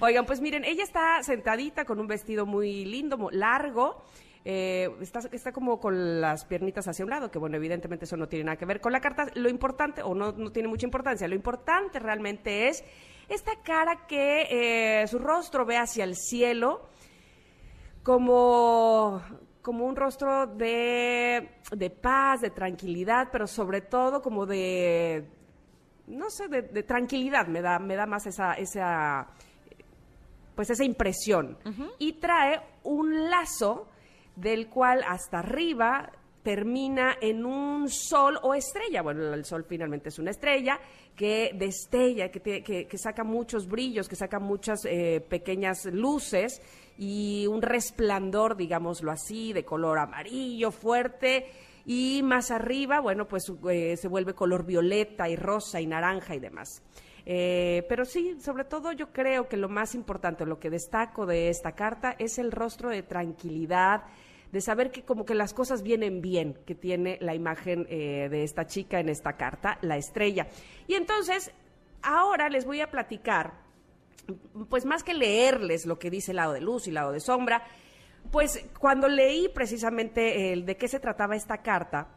Oigan, 0.01 0.25
pues 0.25 0.41
miren, 0.41 0.63
ella 0.65 0.83
está 0.83 1.21
sentadita 1.23 1.85
con 1.85 1.99
un 1.99 2.07
vestido 2.07 2.45
muy 2.45 2.85
lindo, 2.85 3.29
largo. 3.31 4.03
eh, 4.43 4.89
está, 5.01 5.19
está 5.31 5.51
como 5.51 5.79
con 5.79 6.21
las 6.21 6.45
piernitas 6.45 6.87
hacia 6.87 7.05
un 7.05 7.11
lado, 7.11 7.29
que 7.31 7.37
bueno, 7.39 7.57
evidentemente 7.57 8.05
eso 8.05 8.17
no 8.17 8.27
tiene 8.27 8.45
nada 8.45 8.57
que 8.57 8.65
ver 8.65 8.81
con 8.81 8.91
la 8.91 8.99
carta. 9.01 9.27
Lo 9.35 9.49
importante, 9.49 10.01
o 10.01 10.13
no, 10.15 10.31
no 10.31 10.51
tiene 10.51 10.67
mucha 10.67 10.85
importancia, 10.85 11.27
lo 11.27 11.35
importante 11.35 11.99
realmente 11.99 12.67
es 12.69 12.83
esta 13.29 13.51
cara 13.63 14.05
que 14.07 15.01
eh, 15.01 15.07
su 15.07 15.17
rostro 15.19 15.65
ve 15.65 15.77
hacia 15.77 16.03
el 16.03 16.15
cielo 16.15 16.87
como, 18.05 19.19
como 19.63 19.85
un 19.85 19.95
rostro 19.95 20.45
de, 20.45 21.57
de 21.71 21.89
paz, 21.89 22.39
de 22.41 22.51
tranquilidad, 22.51 23.29
pero 23.31 23.47
sobre 23.47 23.81
todo 23.81 24.21
como 24.21 24.45
de, 24.45 25.27
no 26.05 26.29
sé, 26.29 26.47
de, 26.47 26.61
de 26.61 26.83
tranquilidad, 26.83 27.47
me 27.47 27.63
da, 27.63 27.79
me 27.79 27.95
da 27.95 28.05
más 28.05 28.27
esa, 28.27 28.53
esa, 28.53 29.27
pues 30.55 30.69
esa 30.69 30.83
impresión. 30.83 31.57
Y 31.97 32.13
trae 32.13 32.61
un 32.83 33.27
lazo 33.27 33.89
del 34.35 34.69
cual 34.69 35.03
hasta 35.07 35.39
arriba 35.39 36.11
termina 36.45 37.17
en 37.19 37.43
un 37.43 37.89
sol 37.89 38.37
o 38.43 38.53
estrella. 38.53 39.01
Bueno, 39.01 39.33
el 39.33 39.43
sol 39.45 39.65
finalmente 39.67 40.09
es 40.09 40.19
una 40.19 40.29
estrella 40.29 40.79
que 41.15 41.51
destella, 41.55 42.29
que, 42.29 42.61
que 42.63 42.97
saca 42.99 43.23
muchos 43.23 43.67
brillos, 43.67 44.07
que 44.07 44.15
saca 44.15 44.37
muchas 44.37 44.85
eh, 44.85 45.25
pequeñas 45.27 45.85
luces 45.85 46.61
y 46.99 47.47
un 47.47 47.63
resplandor, 47.63 48.55
digámoslo 48.55 49.11
así, 49.11 49.53
de 49.53 49.65
color 49.65 49.97
amarillo 49.97 50.69
fuerte. 50.69 51.47
Y 51.87 52.21
más 52.23 52.51
arriba, 52.51 52.99
bueno, 52.99 53.27
pues 53.27 53.51
eh, 53.71 53.97
se 53.97 54.07
vuelve 54.07 54.35
color 54.35 54.67
violeta 54.67 55.27
y 55.27 55.35
rosa 55.35 55.81
y 55.81 55.87
naranja 55.87 56.35
y 56.35 56.39
demás. 56.39 56.83
Eh, 57.25 57.83
pero 57.89 58.05
sí, 58.05 58.37
sobre 58.39 58.65
todo 58.65 58.91
yo 58.91 59.11
creo 59.11 59.47
que 59.47 59.57
lo 59.57 59.67
más 59.67 59.95
importante, 59.95 60.45
lo 60.45 60.59
que 60.59 60.69
destaco 60.69 61.25
de 61.25 61.49
esta 61.49 61.71
carta 61.71 62.15
es 62.19 62.37
el 62.37 62.51
rostro 62.51 62.89
de 62.89 63.01
tranquilidad, 63.01 64.03
de 64.55 64.61
saber 64.61 64.89
que 64.89 65.03
como 65.03 65.25
que 65.25 65.35
las 65.35 65.53
cosas 65.53 65.83
vienen 65.83 66.21
bien, 66.21 66.57
que 66.65 66.75
tiene 66.75 67.17
la 67.19 67.35
imagen 67.35 67.85
eh, 67.89 68.29
de 68.29 68.45
esta 68.45 68.65
chica 68.65 69.01
en 69.01 69.09
esta 69.09 69.33
carta, 69.33 69.77
la 69.81 69.97
estrella. 69.97 70.47
Y 70.87 70.93
entonces, 70.93 71.51
ahora 72.01 72.47
les 72.47 72.63
voy 72.63 72.79
a 72.79 72.89
platicar, 72.89 73.55
pues 74.69 74.85
más 74.85 75.03
que 75.03 75.13
leerles 75.13 75.85
lo 75.85 75.99
que 75.99 76.09
dice 76.09 76.33
lado 76.33 76.53
de 76.53 76.61
luz 76.61 76.87
y 76.87 76.91
lado 76.91 77.11
de 77.11 77.19
sombra, 77.19 77.63
pues 78.31 78.65
cuando 78.79 79.09
leí 79.09 79.49
precisamente 79.49 80.53
el 80.53 80.65
de 80.65 80.77
qué 80.77 80.87
se 80.87 81.01
trataba 81.01 81.35
esta 81.35 81.57
carta 81.57 82.07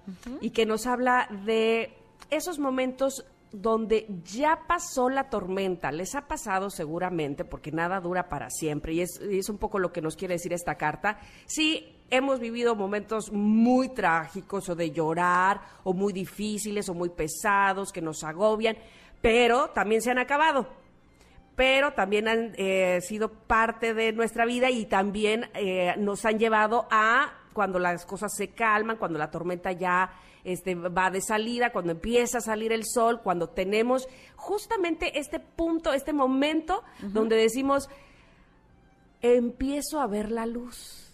y 0.40 0.50
que 0.50 0.64
nos 0.64 0.86
habla 0.86 1.26
de 1.44 1.92
esos 2.30 2.60
momentos 2.60 3.26
donde 3.50 4.06
ya 4.24 4.60
pasó 4.68 5.08
la 5.08 5.28
tormenta, 5.28 5.90
les 5.90 6.14
ha 6.14 6.28
pasado 6.28 6.70
seguramente, 6.70 7.44
porque 7.44 7.72
nada 7.72 8.00
dura 8.00 8.28
para 8.28 8.48
siempre, 8.50 8.92
y 8.94 9.00
es, 9.00 9.20
y 9.28 9.38
es 9.38 9.48
un 9.48 9.58
poco 9.58 9.80
lo 9.80 9.92
que 9.92 10.02
nos 10.02 10.16
quiere 10.16 10.34
decir 10.34 10.52
esta 10.52 10.76
carta. 10.76 11.18
Sí, 11.46 11.97
hemos 12.10 12.40
vivido 12.40 12.74
momentos 12.74 13.32
muy 13.32 13.88
trágicos, 13.90 14.68
o 14.68 14.74
de 14.74 14.90
llorar, 14.90 15.60
o 15.84 15.92
muy 15.92 16.12
difíciles, 16.12 16.88
o 16.88 16.94
muy 16.94 17.10
pesados, 17.10 17.92
que 17.92 18.00
nos 18.00 18.24
agobian, 18.24 18.76
pero 19.20 19.70
también 19.70 20.02
se 20.02 20.10
han 20.10 20.18
acabado. 20.18 20.68
Pero 21.56 21.92
también 21.92 22.28
han 22.28 22.54
eh, 22.56 23.00
sido 23.00 23.32
parte 23.32 23.92
de 23.92 24.12
nuestra 24.12 24.46
vida 24.46 24.70
y 24.70 24.86
también 24.86 25.50
eh, 25.54 25.94
nos 25.98 26.24
han 26.24 26.38
llevado 26.38 26.86
a 26.90 27.32
cuando 27.52 27.80
las 27.80 28.06
cosas 28.06 28.32
se 28.36 28.50
calman, 28.50 28.96
cuando 28.96 29.18
la 29.18 29.32
tormenta 29.32 29.72
ya 29.72 30.12
este, 30.44 30.76
va 30.76 31.10
de 31.10 31.20
salida, 31.20 31.72
cuando 31.72 31.90
empieza 31.90 32.38
a 32.38 32.40
salir 32.40 32.72
el 32.72 32.84
sol, 32.86 33.20
cuando 33.22 33.48
tenemos 33.48 34.08
justamente 34.36 35.18
este 35.18 35.40
punto, 35.40 35.92
este 35.92 36.12
momento 36.12 36.84
donde 37.02 37.34
decimos, 37.34 37.88
empiezo 39.20 40.00
a 40.00 40.06
ver 40.06 40.30
la 40.30 40.46
luz. 40.46 41.10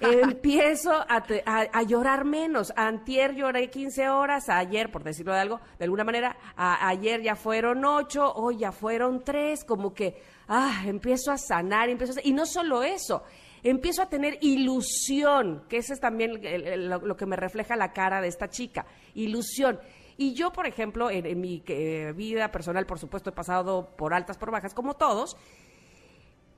empiezo 0.00 0.92
a, 1.08 1.22
te- 1.22 1.42
a- 1.46 1.68
a 1.72 1.82
llorar 1.82 2.24
menos. 2.24 2.72
Antier 2.76 3.34
lloré 3.34 3.70
15 3.70 4.08
horas, 4.08 4.48
ayer, 4.48 4.90
por 4.90 5.04
decirlo 5.04 5.32
de 5.32 5.40
algo, 5.40 5.60
de 5.78 5.84
alguna 5.84 6.04
manera, 6.04 6.36
a- 6.56 6.88
ayer 6.88 7.22
ya 7.22 7.36
fueron 7.36 7.84
8, 7.84 8.32
hoy 8.34 8.58
ya 8.58 8.72
fueron 8.72 9.22
3, 9.22 9.64
como 9.64 9.94
que, 9.94 10.20
ah, 10.48 10.82
empiezo 10.86 11.30
a 11.30 11.38
sanar, 11.38 11.88
empiezo 11.88 12.18
a- 12.18 12.22
y 12.26 12.32
no 12.32 12.46
solo 12.46 12.82
eso, 12.82 13.22
empiezo 13.62 14.02
a 14.02 14.08
tener 14.08 14.38
ilusión, 14.40 15.64
que 15.68 15.78
ese 15.78 15.94
es 15.94 16.00
también 16.00 16.40
lo, 16.88 17.16
que 17.16 17.26
me 17.26 17.36
refleja 17.36 17.76
la 17.76 17.92
cara 17.92 18.20
de 18.20 18.28
esta 18.28 18.48
chica, 18.48 18.86
ilusión. 19.14 19.78
Y 20.16 20.34
yo, 20.34 20.52
por 20.52 20.66
ejemplo, 20.66 21.10
en, 21.10 21.26
en 21.26 21.40
mi 21.40 21.62
eh, 21.66 22.12
vida 22.14 22.52
personal, 22.52 22.86
por 22.86 22.98
supuesto, 23.00 23.30
he 23.30 23.32
pasado 23.32 23.94
por 23.96 24.14
altas, 24.14 24.38
por 24.38 24.50
bajas, 24.52 24.72
como 24.72 24.94
todos, 24.94 25.36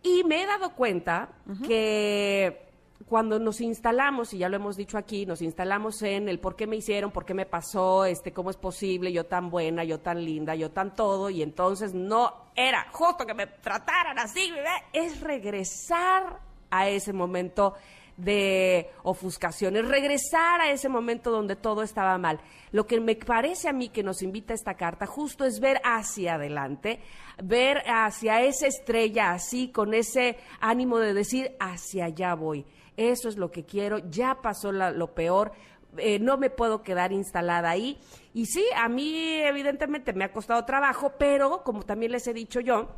y 0.06 0.22
me 0.22 0.42
he 0.42 0.46
dado 0.46 0.70
cuenta 0.70 1.30
que 1.66 2.64
cuando 3.08 3.40
nos 3.40 3.60
instalamos, 3.60 4.32
y 4.32 4.38
ya 4.38 4.48
lo 4.48 4.56
hemos 4.56 4.76
dicho 4.76 4.98
aquí, 4.98 5.26
nos 5.26 5.42
instalamos 5.42 6.00
en 6.02 6.28
el 6.28 6.38
por 6.38 6.54
qué 6.54 6.68
me 6.68 6.76
hicieron, 6.76 7.10
por 7.10 7.25
qué 7.25 7.34
me 7.34 7.44
pasó, 7.44 8.04
este, 8.04 8.32
cómo 8.32 8.50
es 8.50 8.56
posible, 8.56 9.12
yo 9.12 9.26
tan 9.26 9.50
buena, 9.50 9.82
yo 9.82 9.98
tan 9.98 10.25
linda, 10.25 10.54
yo 10.54 10.70
tan 10.70 10.94
todo, 10.94 11.28
y 11.28 11.42
entonces 11.42 11.92
no 11.92 12.32
era 12.54 12.86
justo 12.92 13.26
que 13.26 13.34
me 13.34 13.46
trataran 13.48 14.18
así, 14.18 14.50
¿verdad? 14.52 14.76
es 14.92 15.20
regresar 15.20 16.38
a 16.70 16.88
ese 16.88 17.12
momento 17.12 17.75
de 18.16 18.90
ofuscación, 19.02 19.76
es 19.76 19.87
regresar 19.87 20.61
a 20.61 20.70
ese 20.70 20.88
momento 20.88 21.30
donde 21.30 21.56
todo 21.56 21.82
estaba 21.82 22.16
mal. 22.18 22.40
Lo 22.73 22.87
que 22.87 23.00
me 23.00 23.14
parece 23.16 23.68
a 23.68 23.73
mí 23.73 23.88
que 23.90 24.02
nos 24.02 24.23
invita 24.23 24.54
esta 24.54 24.75
carta 24.75 25.06
justo 25.06 25.44
es 25.44 25.61
ver 25.61 25.80
hacia 25.85 26.35
adelante, 26.35 27.00
ver 27.42 27.82
hacia 27.87 28.42
esa 28.42 28.66
estrella 28.66 29.32
así, 29.32 29.68
con 29.68 29.92
ese 29.94 30.38
ánimo 30.61 30.99
de 30.99 31.12
decir, 31.14 31.56
hacia 31.61 32.06
allá 32.06 32.35
voy. 32.35 32.64
Eso 32.96 33.28
es 33.28 33.37
lo 33.37 33.50
que 33.50 33.64
quiero, 33.64 33.99
ya 34.11 34.40
pasó 34.40 34.73
la- 34.73 34.90
lo 34.90 35.14
peor, 35.14 35.52
eh, 35.99 36.18
no 36.18 36.38
me 36.38 36.49
puedo 36.50 36.82
quedar 36.82 37.12
instalada 37.12 37.68
ahí. 37.70 37.99
Y 38.32 38.46
sí, 38.46 38.64
a 38.75 38.88
mí 38.88 39.14
evidentemente 39.42 40.12
me 40.14 40.25
ha 40.25 40.32
costado 40.32 40.64
trabajo, 40.64 41.12
pero 41.18 41.62
como 41.64 41.82
también 41.85 42.12
les 42.12 42.26
he 42.26 42.32
dicho 42.35 42.61
yo, 42.61 42.96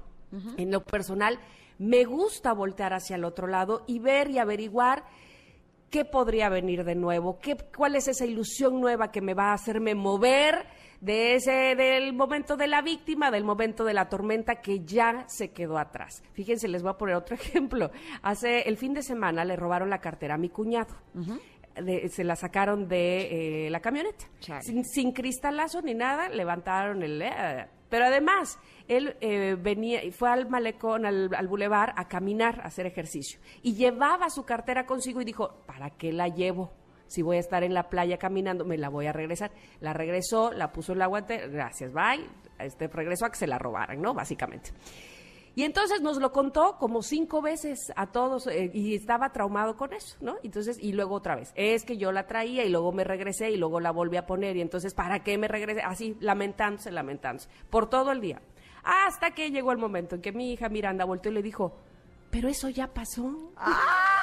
en 0.59 0.71
lo 0.71 0.85
personal, 0.85 1.39
me 1.79 2.05
gusta 2.05 2.53
voltear 2.53 2.93
hacia 2.93 3.17
el 3.17 3.25
otro 3.25 3.47
lado 3.47 3.85
y 3.87 3.99
ver 3.99 4.31
y 4.31 4.39
averiguar 4.39 5.05
qué 5.91 6.05
podría 6.05 6.49
venir 6.51 6.85
de 6.85 6.95
nuevo, 6.95 7.39
qué, 7.41 7.57
cuál 7.75 7.97
es 7.97 8.09
esa 8.09 8.27
ilusión 8.27 8.81
nueva 8.81 9.11
que 9.11 9.23
me 9.23 9.33
va 9.35 9.51
a 9.51 9.55
hacerme 9.55 9.95
mover 9.95 10.67
de 11.01 11.37
ese 11.37 11.75
del 11.77 12.13
momento 12.13 12.57
de 12.57 12.67
la 12.67 12.83
víctima, 12.83 13.31
del 13.31 13.45
momento 13.45 13.85
de 13.85 13.95
la 13.95 14.09
tormenta 14.09 14.57
que 14.57 14.81
ya 14.85 15.25
se 15.29 15.53
quedó 15.53 15.79
atrás. 15.79 16.23
Fíjense, 16.33 16.69
les 16.69 16.83
voy 16.83 16.91
a 16.91 16.99
poner 16.99 17.15
otro 17.15 17.35
ejemplo. 17.41 17.91
Hace 18.23 18.69
el 18.69 18.77
fin 18.77 18.93
de 18.93 19.03
semana 19.03 19.45
le 19.45 19.57
robaron 19.57 19.89
la 19.89 20.01
cartera 20.01 20.35
a 20.35 20.39
mi 20.39 20.51
cuñado. 20.51 20.95
De- 21.81 22.09
se 22.09 22.25
la 22.25 22.35
sacaron 22.37 22.89
de 22.89 23.67
eh, 23.67 23.71
la 23.71 23.81
camioneta. 23.81 24.27
Sin 24.85 25.13
cristalazo 25.13 25.81
ni 25.81 25.95
nada, 25.95 26.29
levantaron 26.29 27.03
el... 27.03 27.23
eh, 27.23 27.67
pero 27.89 28.07
además, 28.07 28.59
él 28.87 29.17
eh, 29.21 29.57
venía 29.59 30.01
fue 30.13 30.31
al 30.31 30.49
malecón, 30.49 31.07
al, 31.07 31.31
al 31.35 31.49
bulevar, 31.49 31.95
a 31.97 32.09
caminar, 32.09 32.61
a 32.61 32.67
hacer 32.67 32.87
ejercicio. 32.87 33.41
Y 33.63 33.75
llevaba 33.75 34.31
su 34.31 34.45
cartera 34.45 34.87
consigo 34.87 35.21
y 35.21 35.25
dijo, 35.25 35.63
¿para 35.67 35.91
qué 35.91 36.13
la 36.13 36.29
llevo? 36.29 36.73
Si 37.09 37.23
voy 37.23 37.39
a 37.39 37.41
estar 37.41 37.65
en 37.65 37.73
la 37.73 37.89
playa 37.89 38.19
caminando, 38.19 38.65
me 38.65 38.77
la 38.77 38.91
voy 38.91 39.07
a 39.07 39.13
regresar. 39.13 39.51
La 39.81 39.95
regresó, 39.95 40.53
la 40.53 40.73
puso 40.73 40.93
en 40.93 40.99
la 40.99 41.07
guante, 41.07 41.49
gracias, 41.49 41.93
bye. 41.93 42.27
Este 42.59 42.87
regresó 42.89 43.25
a 43.27 43.31
que 43.31 43.37
se 43.37 43.47
la 43.47 43.59
robaran, 43.59 44.01
¿no? 44.01 44.13
Básicamente. 44.13 44.71
Y 45.55 45.65
entonces 45.65 46.01
nos 46.01 46.19
lo 46.19 46.33
contó 46.33 46.77
como 46.79 47.03
cinco 47.03 47.43
veces 47.43 47.93
a 47.97 48.07
todos 48.07 48.47
eh, 48.47 48.71
y 48.73 48.95
estaba 48.95 49.33
traumado 49.33 49.77
con 49.77 49.93
eso, 49.93 50.17
¿no? 50.21 50.37
Entonces, 50.43 50.79
y 50.81 50.93
luego 50.93 51.17
otra 51.17 51.37
vez, 51.37 51.53
es 51.57 51.85
que 51.85 51.97
yo 51.97 52.13
la 52.13 52.27
traía 52.27 52.65
y 52.65 52.69
luego 52.69 52.93
me 52.93 53.05
regresé 53.05 53.51
y 53.51 53.57
luego 53.57 53.81
la 53.81 53.91
volví 53.91 54.17
a 54.17 54.27
poner 54.27 54.57
y 54.57 54.61
entonces, 54.61 54.95
¿para 54.95 55.23
qué 55.23 55.37
me 55.39 55.49
regresé? 55.49 55.83
Así, 55.83 56.17
lamentándose, 56.21 56.91
lamentándose, 56.91 57.49
por 57.71 57.89
todo 57.89 58.13
el 58.13 58.21
día. 58.21 58.41
Hasta 58.85 59.33
que 59.33 59.51
llegó 59.51 59.73
el 59.73 59.79
momento 59.79 60.15
en 60.15 60.23
que 60.23 60.33
mi 60.33 60.53
hija 60.53 60.69
Miranda 60.69 61.05
volteó 61.05 61.31
y 61.31 61.35
le 61.35 61.43
dijo, 61.43 61.77
pero 62.31 62.49
eso 62.49 62.69
ya 62.69 62.89
pasó. 62.89 63.53
¡Ah! 63.57 64.21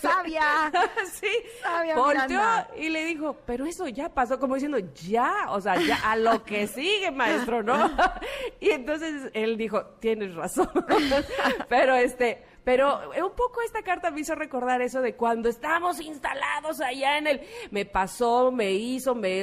¡Sabia! 0.00 0.70
sí, 1.20 1.30
Sabia 1.62 1.96
volteó 1.96 2.26
Miranda. 2.28 2.68
y 2.76 2.88
le 2.88 3.04
dijo, 3.04 3.36
pero 3.46 3.66
eso 3.66 3.88
ya 3.88 4.08
pasó, 4.08 4.38
como 4.38 4.54
diciendo, 4.54 4.78
ya, 4.78 5.46
o 5.48 5.60
sea, 5.60 5.76
ya 5.80 5.98
a 6.10 6.16
lo 6.16 6.44
que 6.44 6.66
sigue, 6.66 7.10
maestro, 7.10 7.62
¿no? 7.62 7.90
y 8.60 8.70
entonces 8.70 9.30
él 9.34 9.56
dijo, 9.56 9.84
tienes 10.00 10.34
razón, 10.34 10.70
pero 11.68 11.96
este, 11.96 12.44
pero 12.64 13.10
un 13.10 13.34
poco 13.34 13.60
esta 13.64 13.82
carta 13.82 14.10
me 14.10 14.20
hizo 14.20 14.34
recordar 14.34 14.82
eso 14.82 15.00
de 15.00 15.14
cuando 15.16 15.48
estábamos 15.48 16.00
instalados 16.00 16.80
allá 16.80 17.18
en 17.18 17.26
el, 17.26 17.40
me 17.70 17.84
pasó, 17.84 18.52
me 18.52 18.72
hizo, 18.72 19.14
me, 19.14 19.42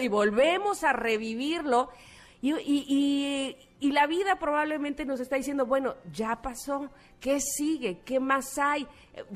y 0.00 0.08
volvemos 0.08 0.84
a 0.84 0.92
revivirlo. 0.92 1.90
Y, 2.42 2.54
y, 2.54 3.56
y, 3.80 3.92
la 3.92 4.06
vida 4.06 4.38
probablemente 4.38 5.04
nos 5.04 5.20
está 5.20 5.36
diciendo, 5.36 5.66
bueno, 5.66 5.94
ya 6.12 6.42
pasó, 6.42 6.90
¿qué 7.20 7.40
sigue? 7.40 8.00
¿Qué 8.04 8.20
más 8.20 8.58
hay? 8.58 8.86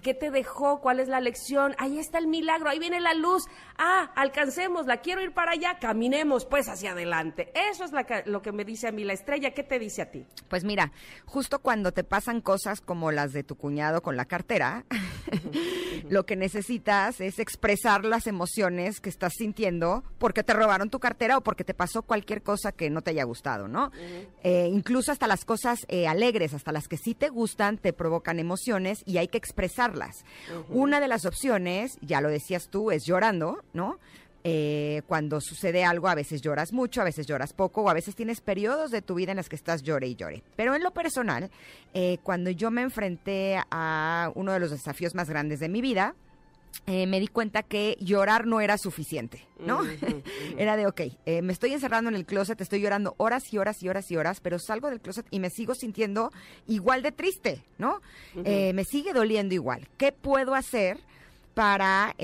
¿Qué 0.03 0.13
te 0.13 0.31
dejó? 0.31 0.81
¿Cuál 0.81 1.01
es 1.01 1.09
la 1.09 1.21
lección? 1.21 1.75
Ahí 1.79 1.99
está 1.99 2.19
el 2.19 2.27
milagro, 2.27 2.69
ahí 2.69 2.79
viene 2.79 3.01
la 3.01 3.15
luz. 3.15 3.45
Ah, 3.79 4.13
alcancemos, 4.15 4.87
la 4.87 4.99
quiero 4.99 5.23
ir 5.23 5.33
para 5.33 5.53
allá, 5.53 5.79
caminemos 5.79 6.45
pues 6.45 6.69
hacia 6.69 6.93
adelante. 6.93 7.53
Eso 7.71 7.85
es 7.85 7.93
lo 8.27 8.43
que 8.43 8.53
me 8.53 8.65
dice 8.65 8.89
a 8.89 8.93
mí 8.93 9.05
la 9.05 9.15
estrella. 9.15 9.53
¿Qué 9.53 9.63
te 9.63 9.79
dice 9.79 10.03
a 10.03 10.11
ti? 10.11 10.27
Pues 10.49 10.65
mira, 10.65 10.93
justo 11.25 11.61
cuando 11.61 11.93
te 11.93 12.05
pasan 12.05 12.41
cosas 12.41 12.81
como 12.81 13.11
las 13.13 13.33
de 13.33 13.43
tu 13.43 13.57
cuñado 13.57 14.03
con 14.03 14.17
la 14.17 14.27
cartera, 14.27 14.85
lo 16.09 16.27
que 16.27 16.37
necesitas 16.37 17.21
es 17.21 17.39
expresar 17.39 18.05
las 18.05 18.27
emociones 18.27 19.01
que 19.01 19.09
estás 19.09 19.35
sintiendo 19.37 20.05
porque 20.19 20.43
te 20.43 20.53
robaron 20.53 20.91
tu 20.91 21.01
cartera 21.01 21.39
o 21.39 21.41
porque 21.43 21.65
te 21.65 21.75
pasó 21.75 22.03
cualquier 22.03 22.43
cosa 22.43 22.73
que 22.73 22.91
no 22.91 23.03
te 23.03 23.11
haya 23.11 23.25
gustado, 23.25 23.69
¿no? 23.69 23.91
Eh, 24.43 24.69
incluso 24.73 25.13
hasta 25.13 25.27
las 25.27 25.45
cosas 25.45 25.81
eh, 25.89 26.09
alegres, 26.09 26.55
hasta 26.55 26.73
las 26.73 26.89
que 26.89 26.97
sí 26.97 27.15
te 27.15 27.29
gustan, 27.29 27.79
te 27.79 27.93
provocan 27.93 28.39
emociones 28.39 29.03
y 29.05 29.19
hay 29.19 29.29
que 29.29 29.39
expresarlas. 29.39 30.25
Una 30.69 31.01
de 31.01 31.09
las 31.09 31.27
opciones, 31.27 31.99
ya 32.01 32.21
lo 32.21 32.29
decías 32.29 32.69
tú, 32.69 32.91
es 32.91 33.05
llorando, 33.05 33.63
¿no? 33.73 33.99
Eh, 34.43 35.03
cuando 35.07 35.43
sucede 35.43 35.85
algo, 35.85 36.09
a 36.09 36.15
veces 36.15 36.41
lloras 36.41 36.73
mucho, 36.73 37.03
a 37.03 37.05
veces 37.05 37.27
lloras 37.27 37.53
poco, 37.53 37.83
o 37.83 37.91
a 37.91 37.95
veces 37.95 38.17
tienes 38.17 38.41
periodos 38.41 38.91
de 38.91 39.03
tu 39.03 39.15
vida 39.15 39.33
en 39.33 39.37
los 39.37 39.51
que 39.51 39.57
estás 39.57 39.83
llore 39.83 40.07
y 40.07 40.15
llore. 40.15 40.43
Pero 40.57 40.75
en 40.75 40.83
lo 40.83 40.93
personal, 40.93 41.51
cuando 42.23 42.49
yo 42.49 42.71
me 42.71 42.81
enfrenté 42.81 43.61
a 43.71 44.33
uno 44.35 44.53
de 44.53 44.61
los 44.61 44.71
desafíos 44.71 45.15
más 45.15 45.29
grandes 45.29 45.61
de 45.61 45.69
mi 45.69 45.83
vida, 45.83 46.15
eh, 46.87 47.07
me 47.07 47.21
di 47.21 47.29
cuenta 47.29 47.63
que 47.63 47.97
llorar 48.01 48.47
no 48.47 48.61
era 48.61 48.77
suficiente, 48.79 49.47
¿no? 49.59 49.81
era 50.59 50.77
de, 50.77 50.87
ok, 50.87 51.01
eh, 51.27 51.43
me 51.43 51.53
estoy 51.53 51.73
encerrando 51.73 52.11
en 52.11 52.17
el 52.17 52.27
closet, 52.27 52.61
estoy 52.61 52.81
llorando 52.81 53.15
horas 53.19 53.53
y 53.53 53.59
horas 53.59 53.83
y 53.83 53.89
horas 53.89 54.11
y 54.11 54.17
horas, 54.17 54.41
pero 54.41 54.59
salgo 54.59 54.91
del 54.91 55.01
closet 55.01 55.27
y 55.31 55.41
me 55.41 55.51
sigo 55.51 55.75
sintiendo 55.75 56.33
igual 56.67 57.03
de 57.03 57.13
triste, 57.13 57.65
¿no? 57.79 58.01
Eh, 58.45 58.73
me 58.73 58.85
sigue 58.85 59.13
doliendo 59.13 59.55
igual. 59.55 59.89
¿Qué 59.99 60.13
puedo 60.13 60.55
hacer 60.55 60.99
para 61.55 62.15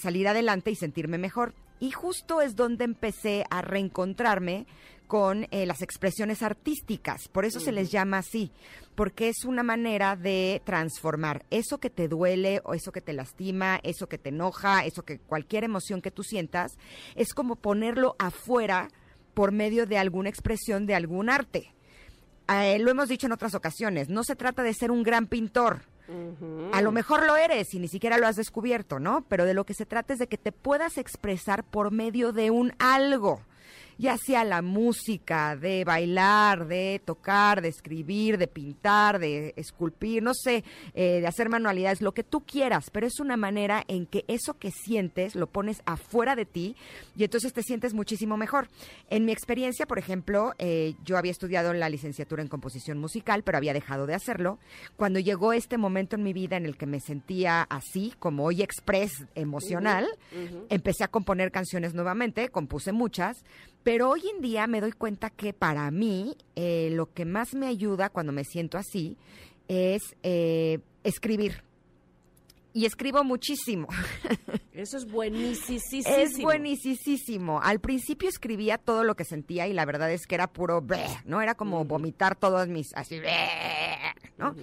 salir 0.00 0.28
adelante 0.28 0.70
y 0.70 0.76
sentirme 0.76 1.18
mejor? 1.18 1.54
Y 1.80 1.90
justo 1.90 2.40
es 2.40 2.56
donde 2.56 2.84
empecé 2.84 3.44
a 3.50 3.62
reencontrarme 3.62 4.66
con 5.08 5.48
las 5.50 5.82
expresiones 5.82 6.42
artísticas, 6.42 7.28
por 7.28 7.44
eso 7.44 7.58
se 7.58 7.72
les 7.72 7.90
llama 7.90 8.18
así, 8.18 8.52
porque 8.94 9.28
es 9.28 9.44
una 9.44 9.62
manera 9.62 10.16
de 10.16 10.62
transformar 10.64 11.44
eso 11.50 11.78
que 11.78 11.88
te 11.88 12.08
duele 12.08 12.60
o 12.64 12.74
eso 12.74 12.92
que 12.92 13.00
te 13.00 13.14
lastima, 13.14 13.80
eso 13.82 14.06
que 14.06 14.18
te 14.18 14.28
enoja, 14.28 14.84
eso 14.84 15.04
que 15.04 15.18
cualquier 15.18 15.64
emoción 15.64 16.02
que 16.02 16.10
tú 16.10 16.22
sientas, 16.22 16.72
es 17.16 17.32
como 17.32 17.56
ponerlo 17.56 18.16
afuera 18.18 18.88
por 19.34 19.50
medio 19.50 19.86
de 19.86 19.98
alguna 19.98 20.28
expresión 20.28 20.84
de 20.84 20.94
algún 20.94 21.30
arte. 21.30 21.72
Eh, 22.48 22.78
lo 22.78 22.90
hemos 22.90 23.08
dicho 23.08 23.26
en 23.26 23.32
otras 23.32 23.54
ocasiones, 23.54 24.08
no 24.08 24.24
se 24.24 24.36
trata 24.36 24.62
de 24.62 24.74
ser 24.74 24.90
un 24.90 25.02
gran 25.02 25.26
pintor. 25.26 25.82
A 26.72 26.80
lo 26.80 26.90
mejor 26.90 27.26
lo 27.26 27.36
eres 27.36 27.74
y 27.74 27.78
ni 27.78 27.86
siquiera 27.86 28.16
lo 28.16 28.26
has 28.26 28.36
descubierto, 28.36 28.98
¿no? 28.98 29.26
Pero 29.28 29.44
de 29.44 29.52
lo 29.52 29.66
que 29.66 29.74
se 29.74 29.84
trata 29.84 30.14
es 30.14 30.18
de 30.18 30.26
que 30.26 30.38
te 30.38 30.52
puedas 30.52 30.96
expresar 30.96 31.64
por 31.64 31.90
medio 31.90 32.32
de 32.32 32.50
un 32.50 32.72
algo 32.78 33.42
ya 33.98 34.16
sea 34.16 34.44
la 34.44 34.62
música, 34.62 35.56
de 35.56 35.84
bailar, 35.84 36.68
de 36.68 37.02
tocar, 37.04 37.60
de 37.60 37.68
escribir, 37.68 38.38
de 38.38 38.46
pintar, 38.46 39.18
de 39.18 39.52
esculpir, 39.56 40.22
no 40.22 40.32
sé, 40.34 40.64
eh, 40.94 41.20
de 41.20 41.26
hacer 41.26 41.48
manualidades, 41.48 42.00
lo 42.00 42.12
que 42.12 42.22
tú 42.22 42.42
quieras, 42.42 42.90
pero 42.90 43.06
es 43.06 43.18
una 43.18 43.36
manera 43.36 43.84
en 43.88 44.06
que 44.06 44.24
eso 44.28 44.54
que 44.54 44.70
sientes 44.70 45.34
lo 45.34 45.48
pones 45.48 45.82
afuera 45.84 46.36
de 46.36 46.46
ti 46.46 46.76
y 47.16 47.24
entonces 47.24 47.52
te 47.52 47.62
sientes 47.62 47.92
muchísimo 47.92 48.36
mejor. 48.36 48.68
En 49.10 49.24
mi 49.24 49.32
experiencia, 49.32 49.86
por 49.86 49.98
ejemplo, 49.98 50.52
eh, 50.58 50.94
yo 51.04 51.18
había 51.18 51.32
estudiado 51.32 51.72
la 51.72 51.88
licenciatura 51.88 52.42
en 52.42 52.48
composición 52.48 52.98
musical, 52.98 53.42
pero 53.42 53.58
había 53.58 53.72
dejado 53.72 54.06
de 54.06 54.14
hacerlo. 54.14 54.58
Cuando 54.96 55.18
llegó 55.18 55.52
este 55.52 55.76
momento 55.76 56.14
en 56.14 56.22
mi 56.22 56.32
vida 56.32 56.56
en 56.56 56.66
el 56.66 56.76
que 56.76 56.86
me 56.86 57.00
sentía 57.00 57.62
así, 57.62 58.14
como 58.20 58.44
hoy 58.44 58.62
express 58.62 59.26
emocional, 59.34 60.06
empecé 60.68 61.02
a 61.02 61.08
componer 61.08 61.50
canciones 61.50 61.94
nuevamente, 61.94 62.48
compuse 62.48 62.92
muchas, 62.92 63.44
pero 63.82 64.10
hoy 64.10 64.22
en 64.34 64.42
día 64.42 64.66
me 64.66 64.80
doy 64.80 64.92
cuenta 64.92 65.30
que 65.30 65.52
para 65.52 65.90
mí 65.90 66.36
eh, 66.56 66.90
lo 66.92 67.12
que 67.12 67.24
más 67.24 67.54
me 67.54 67.66
ayuda 67.66 68.10
cuando 68.10 68.32
me 68.32 68.44
siento 68.44 68.78
así 68.78 69.16
es 69.68 70.16
eh, 70.22 70.80
escribir. 71.04 71.62
Y 72.74 72.86
escribo 72.86 73.24
muchísimo. 73.24 73.88
Eso 74.72 74.98
es 74.98 75.10
buenísimo. 75.10 75.80
Es 76.06 76.40
buenísimo. 76.40 77.60
Al 77.60 77.80
principio 77.80 78.28
escribía 78.28 78.78
todo 78.78 79.02
lo 79.02 79.16
que 79.16 79.24
sentía 79.24 79.66
y 79.66 79.72
la 79.72 79.84
verdad 79.84 80.12
es 80.12 80.26
que 80.26 80.36
era 80.36 80.46
puro 80.46 80.84
¿no? 81.24 81.40
Era 81.40 81.54
como 81.56 81.84
vomitar 81.84 82.36
todos 82.36 82.68
mis 82.68 82.94
así, 82.94 83.20
¿no? 84.36 84.54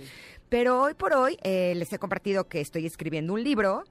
Pero 0.47 0.81
hoy 0.81 0.93
por 0.93 1.13
hoy 1.13 1.37
eh, 1.43 1.73
les 1.75 1.91
he 1.91 1.99
compartido 1.99 2.47
que 2.47 2.61
estoy 2.61 2.85
escribiendo 2.85 3.33
un 3.33 3.43
libro 3.43 3.83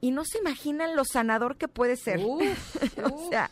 y 0.00 0.10
no 0.10 0.24
se 0.24 0.38
imaginan 0.38 0.96
lo 0.96 1.04
sanador 1.04 1.56
que 1.56 1.68
puede 1.68 1.96
ser. 1.96 2.20
o 3.04 3.28
sea, 3.30 3.50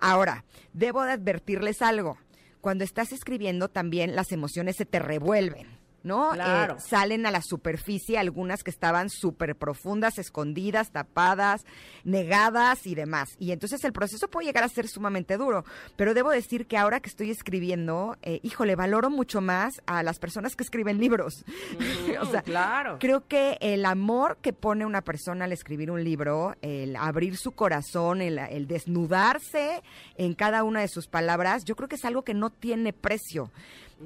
ahora, 0.00 0.44
debo 0.72 1.02
de 1.02 1.12
advertirles 1.12 1.82
algo. 1.82 2.18
Cuando 2.60 2.84
estás 2.84 3.12
escribiendo 3.12 3.68
también 3.68 4.14
las 4.14 4.32
emociones 4.32 4.76
se 4.76 4.86
te 4.86 4.98
revuelven. 4.98 5.81
¿No? 6.04 6.30
Claro. 6.32 6.74
Eh, 6.74 6.80
salen 6.80 7.26
a 7.26 7.30
la 7.30 7.42
superficie 7.42 8.18
algunas 8.18 8.62
que 8.62 8.70
estaban 8.70 9.10
súper 9.10 9.56
profundas, 9.56 10.18
escondidas, 10.18 10.90
tapadas, 10.90 11.64
negadas 12.04 12.86
y 12.86 12.94
demás. 12.94 13.36
Y 13.38 13.52
entonces 13.52 13.84
el 13.84 13.92
proceso 13.92 14.28
puede 14.28 14.46
llegar 14.46 14.64
a 14.64 14.68
ser 14.68 14.88
sumamente 14.88 15.36
duro. 15.36 15.64
Pero 15.96 16.14
debo 16.14 16.30
decir 16.30 16.66
que 16.66 16.76
ahora 16.76 17.00
que 17.00 17.08
estoy 17.08 17.30
escribiendo, 17.30 18.16
eh, 18.22 18.40
híjole, 18.42 18.76
valoro 18.76 19.10
mucho 19.10 19.40
más 19.40 19.82
a 19.86 20.02
las 20.02 20.18
personas 20.18 20.56
que 20.56 20.64
escriben 20.64 20.98
libros. 20.98 21.44
o 22.20 22.26
sea, 22.26 22.42
claro. 22.42 22.98
creo 22.98 23.26
que 23.26 23.58
el 23.60 23.84
amor 23.84 24.38
que 24.40 24.52
pone 24.52 24.86
una 24.86 25.02
persona 25.02 25.44
al 25.44 25.52
escribir 25.52 25.90
un 25.90 26.04
libro, 26.04 26.54
el 26.62 26.96
abrir 26.96 27.36
su 27.36 27.52
corazón, 27.52 28.22
el, 28.22 28.38
el 28.38 28.66
desnudarse 28.66 29.82
en 30.16 30.34
cada 30.34 30.64
una 30.64 30.80
de 30.80 30.88
sus 30.88 31.06
palabras, 31.06 31.64
yo 31.64 31.76
creo 31.76 31.88
que 31.88 31.96
es 31.96 32.04
algo 32.04 32.22
que 32.22 32.34
no 32.34 32.50
tiene 32.50 32.92
precio. 32.92 33.50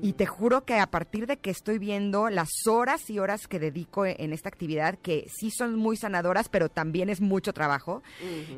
Y 0.03 0.13
te 0.15 0.27
juro 0.27 0.65
que 0.65 0.75
a 0.75 0.87
partir 0.87 1.27
de 1.27 1.39
que 1.39 1.51
estoy 1.51 1.79
viendo 1.79 2.29
las 2.29 2.67
horas 2.67 3.09
y 3.11 3.19
horas 3.19 3.49
que 3.49 3.59
dedico 3.59 4.05
e-, 4.05 4.17
en 4.19 4.33
esta 4.33 4.49
actividad, 4.49 4.99
que 4.99 5.27
sí 5.35 5.51
son 5.51 5.77
muy 5.77 5.97
sanadoras, 5.97 6.49
pero 6.49 6.69
también 6.69 7.09
es 7.09 7.21
mucho 7.21 7.53
trabajo, 7.53 8.03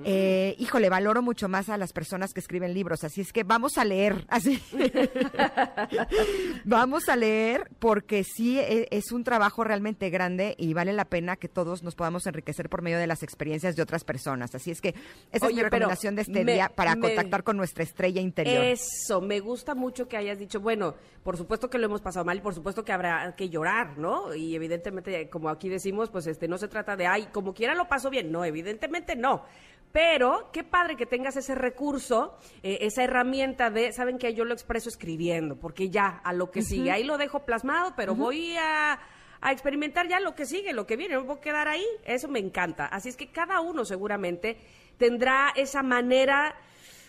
eh, 0.05 0.55
híjole, 0.59 0.89
valoro 0.89 1.23
mucho 1.23 1.49
más 1.49 1.69
a 1.69 1.77
las 1.77 1.93
personas 1.93 2.33
que 2.33 2.41
escriben 2.41 2.75
libros. 2.75 3.05
Así 3.05 3.21
es 3.21 3.33
que 3.33 3.45
vamos 3.45 3.79
a 3.79 3.85
leer, 3.85 4.27
así. 4.29 4.63
vamos 6.65 7.09
a 7.09 7.17
leer 7.17 7.71
porque 7.79 8.25
sí 8.25 8.59
e-, 8.59 8.89
es 8.91 9.13
un 9.13 9.25
trabajo 9.25 9.65
realmente 9.65 10.11
grande 10.11 10.55
y 10.59 10.75
vale 10.75 10.93
la 10.93 11.05
pena 11.05 11.37
que 11.37 11.49
todos 11.49 11.83
nos 11.83 11.95
podamos 11.95 12.27
enriquecer 12.27 12.69
por 12.69 12.83
medio 12.83 12.99
de 12.99 13.07
las 13.07 13.23
experiencias 13.23 13.77
de 13.77 13.83
otras 13.83 14.05
personas. 14.05 14.55
Así 14.55 14.71
es 14.71 14.81
que 14.81 14.95
esa 15.33 15.49
es 15.49 15.55
mi 15.55 15.63
recomendación 15.63 16.17
de 16.17 16.23
este 16.23 16.45
día 16.45 16.69
para 16.75 16.97
contactar 16.97 17.45
con 17.45 17.57
nuestra 17.57 17.85
estrella 17.85 18.21
interior. 18.21 18.65
Eso, 18.65 19.21
me 19.21 19.41
gusta 19.41 19.75
mucho 19.75 20.09
que 20.09 20.17
hayas 20.17 20.39
dicho, 20.39 20.61
bueno, 20.61 20.95
por 21.29 21.37
supuesto 21.37 21.69
que 21.69 21.77
lo 21.77 21.85
hemos 21.85 22.01
pasado 22.01 22.25
mal 22.25 22.39
y 22.39 22.41
por 22.41 22.55
supuesto 22.55 22.87
que 22.87 22.91
habrá 22.91 23.37
que 23.37 23.51
llorar, 23.51 23.99
¿no? 23.99 24.35
Y 24.35 24.55
evidentemente, 24.55 25.29
como 25.29 25.51
aquí 25.51 25.69
decimos, 25.69 26.09
pues 26.09 26.27
este 26.27 26.49
no 26.49 26.57
se 26.57 26.69
trata 26.69 26.97
de, 26.97 27.07
ay, 27.07 27.29
como 27.31 27.53
quiera 27.53 27.75
lo 27.75 27.87
paso 27.87 28.09
bien. 28.09 28.33
No, 28.33 28.47
evidentemente 28.47 29.15
no. 29.15 29.45
Pero 29.93 30.49
qué 30.55 30.65
padre 30.65 30.97
que 30.97 31.05
tengas 31.05 31.37
ese 31.37 31.55
recurso, 31.55 32.39
eh, 32.63 32.79
esa 32.81 33.05
herramienta 33.05 33.69
de, 33.69 33.93
saben 33.93 34.17
que 34.17 34.33
yo 34.33 34.47
lo 34.47 34.55
expreso 34.55 34.89
escribiendo, 34.89 35.57
porque 35.57 35.91
ya 35.91 36.07
a 36.25 36.33
lo 36.33 36.51
que 36.51 36.63
sigue, 36.63 36.93
ahí 36.93 37.05
lo 37.05 37.19
dejo 37.19 37.45
plasmado, 37.45 37.93
pero 37.95 38.15
voy 38.15 38.57
a, 38.57 38.99
a, 39.43 39.53
experimentar 39.53 40.09
ya 40.09 40.21
lo 40.21 40.35
que 40.35 40.47
sigue, 40.47 40.73
lo 40.73 40.87
que 40.87 40.97
viene, 40.97 41.17
no 41.17 41.31
a 41.31 41.41
quedar 41.43 41.69
ahí, 41.69 41.85
eso 42.07 42.29
me 42.29 42.39
encanta. 42.39 42.87
Así 42.87 43.11
es 43.11 43.19
que 43.19 43.31
cada 43.31 43.61
uno 43.61 43.85
seguramente 43.85 44.57
tendrá 44.97 45.53
esa 45.55 45.83
manera 45.83 46.57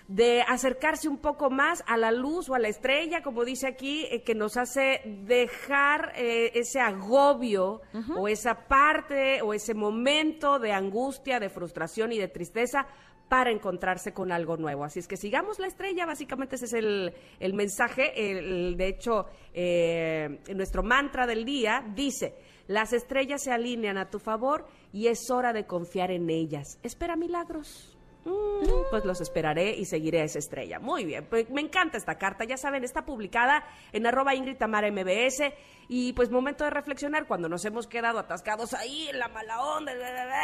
de 0.10 0.42
acercarse 0.42 1.08
un 1.08 1.20
poco 1.20 1.52
más 1.52 1.84
a 1.86 1.96
la 1.96 2.12
luz 2.12 2.50
o 2.50 2.56
a 2.56 2.60
la 2.60 2.68
estrella, 2.68 3.22
como 3.22 3.46
dice 3.46 3.68
aquí, 3.68 4.08
eh, 4.10 4.24
que 4.24 4.34
nos 4.34 4.58
hace 4.58 5.02
dejar 5.06 6.14
eh, 6.16 6.52
ese 6.56 6.80
agobio 6.80 7.82
o 8.18 8.28
esa 8.28 8.68
parte 8.68 9.44
o 9.44 9.54
ese 9.54 9.76
momento 9.76 10.58
de 10.58 10.74
angustia, 10.74 11.40
de 11.40 11.50
frustración 11.50 12.12
y 12.12 12.18
de 12.18 12.28
tristeza 12.28 12.88
para 13.30 13.52
encontrarse 13.52 14.12
con 14.12 14.32
algo 14.32 14.58
nuevo. 14.58 14.84
Así 14.84 14.98
es 14.98 15.08
que 15.08 15.16
sigamos 15.16 15.60
la 15.60 15.68
estrella, 15.68 16.08
básicamente 16.08 16.56
ese 16.56 16.66
es 16.66 16.74
el, 16.74 17.14
el 17.40 17.54
mensaje. 17.54 18.32
El, 18.32 18.78
de 18.78 18.88
hecho, 18.88 19.28
eh, 19.54 20.40
nuestro 20.56 20.82
mantra 20.82 21.28
del 21.28 21.46
día 21.46 21.86
dice, 21.94 22.34
las 22.66 22.94
estrellas 22.94 23.44
se 23.44 23.52
alinean 23.52 24.00
a 24.00 24.10
tu 24.10 24.18
favor 24.18 24.66
y 24.92 25.06
es 25.06 25.30
hora 25.30 25.54
de 25.54 25.68
confiar 25.68 26.10
en 26.10 26.32
ellas. 26.32 26.80
Espera 26.82 27.16
milagros. 27.16 27.89
Mm, 28.26 28.90
pues 28.92 29.06
los 29.06 29.22
esperaré 29.22 29.72
y 29.72 29.86
seguiré 29.86 30.22
a 30.22 30.26
esa 30.26 30.40
estrella. 30.40 30.80
Muy 30.80 31.06
bien, 31.06 31.26
pues 31.30 31.50
me 31.50 31.62
encanta 31.62 31.98
esta 31.98 32.18
carta, 32.18 32.44
ya 32.44 32.58
saben, 32.58 32.84
está 32.84 33.06
publicada 33.06 33.64
en 33.94 34.06
arroba 34.06 34.36
Ingrid 34.36 34.58
Tamara 34.58 34.92
MBS 34.92 35.54
y 35.88 36.12
pues 36.14 36.30
momento 36.30 36.66
de 36.66 36.70
reflexionar 36.70 37.28
cuando 37.28 37.48
nos 37.48 37.64
hemos 37.64 37.88
quedado 37.88 38.20
atascados 38.20 38.74
ahí 38.74 39.08
en 39.08 39.20
la 39.20 39.30
mala 39.30 39.62
onda, 39.62 39.94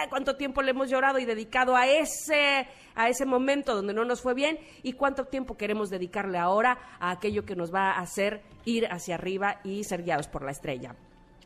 cuánto 0.10 0.38
tiempo 0.38 0.62
le 0.62 0.72
hemos 0.72 0.90
llorado 0.90 1.20
y 1.20 1.26
dedicado 1.26 1.76
a 1.76 1.86
ese, 1.86 2.68
a 2.96 3.10
ese 3.10 3.26
momento 3.26 3.76
donde 3.76 3.94
no 3.94 4.06
nos 4.06 4.22
fue 4.22 4.34
bien 4.34 4.58
y 4.82 4.94
cuánto 4.94 5.26
tiempo 5.26 5.58
queremos 5.58 5.90
dedicarle 5.90 6.38
ahora 6.38 6.80
a 7.00 7.12
aquello 7.12 7.46
que 7.46 7.56
nos 7.56 7.74
va 7.74 7.92
a 7.92 8.00
hacer 8.00 8.42
ir 8.64 8.88
hacia 8.88 9.16
arriba 9.16 9.60
y 9.64 9.84
ser 9.84 10.04
guiados 10.04 10.28
por 10.28 10.44
la 10.44 10.52
estrella. 10.52 10.96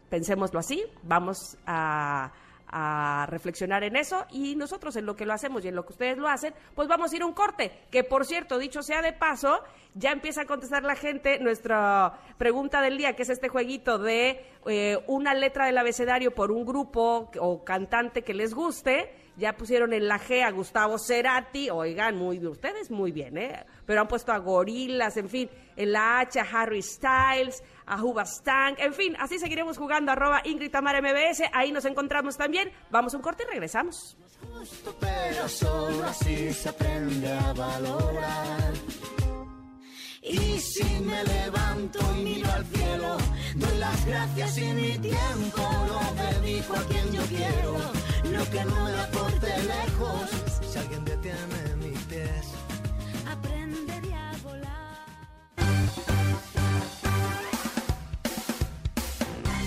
Pensémoslo 0.09 0.59
así, 0.59 0.83
vamos 1.03 1.57
a 1.65 2.31
a 2.71 3.25
reflexionar 3.29 3.83
en 3.83 3.95
eso 3.95 4.25
y 4.29 4.55
nosotros 4.55 4.95
en 4.95 5.05
lo 5.05 5.15
que 5.15 5.25
lo 5.25 5.33
hacemos 5.33 5.65
y 5.65 5.67
en 5.69 5.75
lo 5.75 5.85
que 5.85 5.93
ustedes 5.93 6.17
lo 6.17 6.27
hacen, 6.27 6.53
pues 6.75 6.87
vamos 6.87 7.11
a 7.11 7.15
ir 7.15 7.21
a 7.23 7.25
un 7.25 7.33
corte, 7.33 7.71
que 7.91 8.03
por 8.03 8.25
cierto, 8.25 8.57
dicho 8.57 8.83
sea 8.83 9.01
de 9.01 9.13
paso, 9.13 9.63
ya 9.95 10.11
empieza 10.11 10.41
a 10.41 10.45
contestar 10.45 10.83
la 10.83 10.95
gente 10.95 11.39
nuestra 11.39 12.19
pregunta 12.37 12.81
del 12.81 12.97
día, 12.97 13.15
que 13.15 13.23
es 13.23 13.29
este 13.29 13.49
jueguito 13.49 13.97
de 13.97 14.45
eh, 14.67 14.97
una 15.07 15.33
letra 15.33 15.65
del 15.65 15.77
abecedario 15.77 16.33
por 16.33 16.51
un 16.51 16.65
grupo 16.65 17.31
o 17.39 17.63
cantante 17.63 18.23
que 18.23 18.33
les 18.33 18.53
guste. 18.53 19.13
Ya 19.39 19.55
pusieron 19.55 19.93
en 19.93 20.07
la 20.07 20.19
G 20.19 20.43
a 20.43 20.51
Gustavo 20.51 20.99
Cerati, 20.99 21.69
oigan, 21.69 22.17
muy 22.17 22.39
bien, 22.39 22.51
ustedes 22.51 22.91
muy 22.91 23.13
bien, 23.13 23.37
¿eh? 23.37 23.65
Pero 23.85 24.01
han 24.01 24.07
puesto 24.09 24.33
a 24.33 24.37
Gorilas, 24.37 25.15
en 25.15 25.29
fin, 25.29 25.49
en 25.77 25.93
la 25.93 26.19
H 26.19 26.39
a 26.41 26.43
Harry 26.43 26.81
Styles, 26.81 27.63
a 27.85 28.03
Hubastank, 28.03 28.79
en 28.79 28.93
fin, 28.93 29.15
así 29.17 29.39
seguiremos 29.39 29.77
jugando, 29.77 30.11
arroba 30.11 30.41
Ingrid 30.43 30.71
Tamara 30.71 31.01
MBS, 31.01 31.43
ahí 31.53 31.71
nos 31.71 31.85
encontramos 31.85 32.35
también. 32.35 32.69
Vamos 32.91 33.13
a 33.13 33.17
un 33.17 33.23
corte 33.23 33.43
y 33.43 33.51
regresamos. 33.51 34.17
Pero 34.99 35.47
solo 35.47 36.03
así 36.03 36.53
se 36.53 36.69
aprende 36.69 37.31
a 37.31 37.53
valorar. 37.53 38.73
Y 40.21 40.59
si 40.59 40.83
me 40.83 41.23
levanto 41.23 41.99
y 42.17 42.23
miro 42.23 42.51
al 42.51 42.65
cielo, 42.65 43.17
doy 43.55 43.77
las 43.77 44.05
gracias 44.05 44.57
y 44.57 44.73
mi 44.73 44.97
tiempo 44.97 45.61
lo 45.87 45.99
dedico 46.23 46.75
a 46.75 46.83
quien 46.83 47.11
yo 47.11 47.21
quiero. 47.23 47.77
Lo 48.25 48.49
que 48.49 48.65
no 48.65 48.83
me 48.83 48.99
aporte 48.99 49.47
lejos, 49.63 50.29
si 50.69 50.77
alguien 50.77 51.05
detiene 51.05 51.75
mis 51.77 51.99
pies, 52.03 52.47
aprendería 53.27 54.31
a 54.31 54.37
volar. 54.37 55.05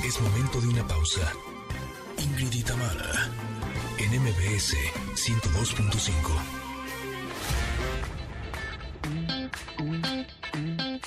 Es 0.05 0.21
momento 0.21 0.61
de 0.61 0.69
una 0.69 0.87
pausa. 0.87 1.33
Ingrid 2.19 2.53
y 2.53 2.63
Tamara, 2.63 3.31
en 3.99 4.23
MBS 4.23 4.77
102.5. 5.15 6.63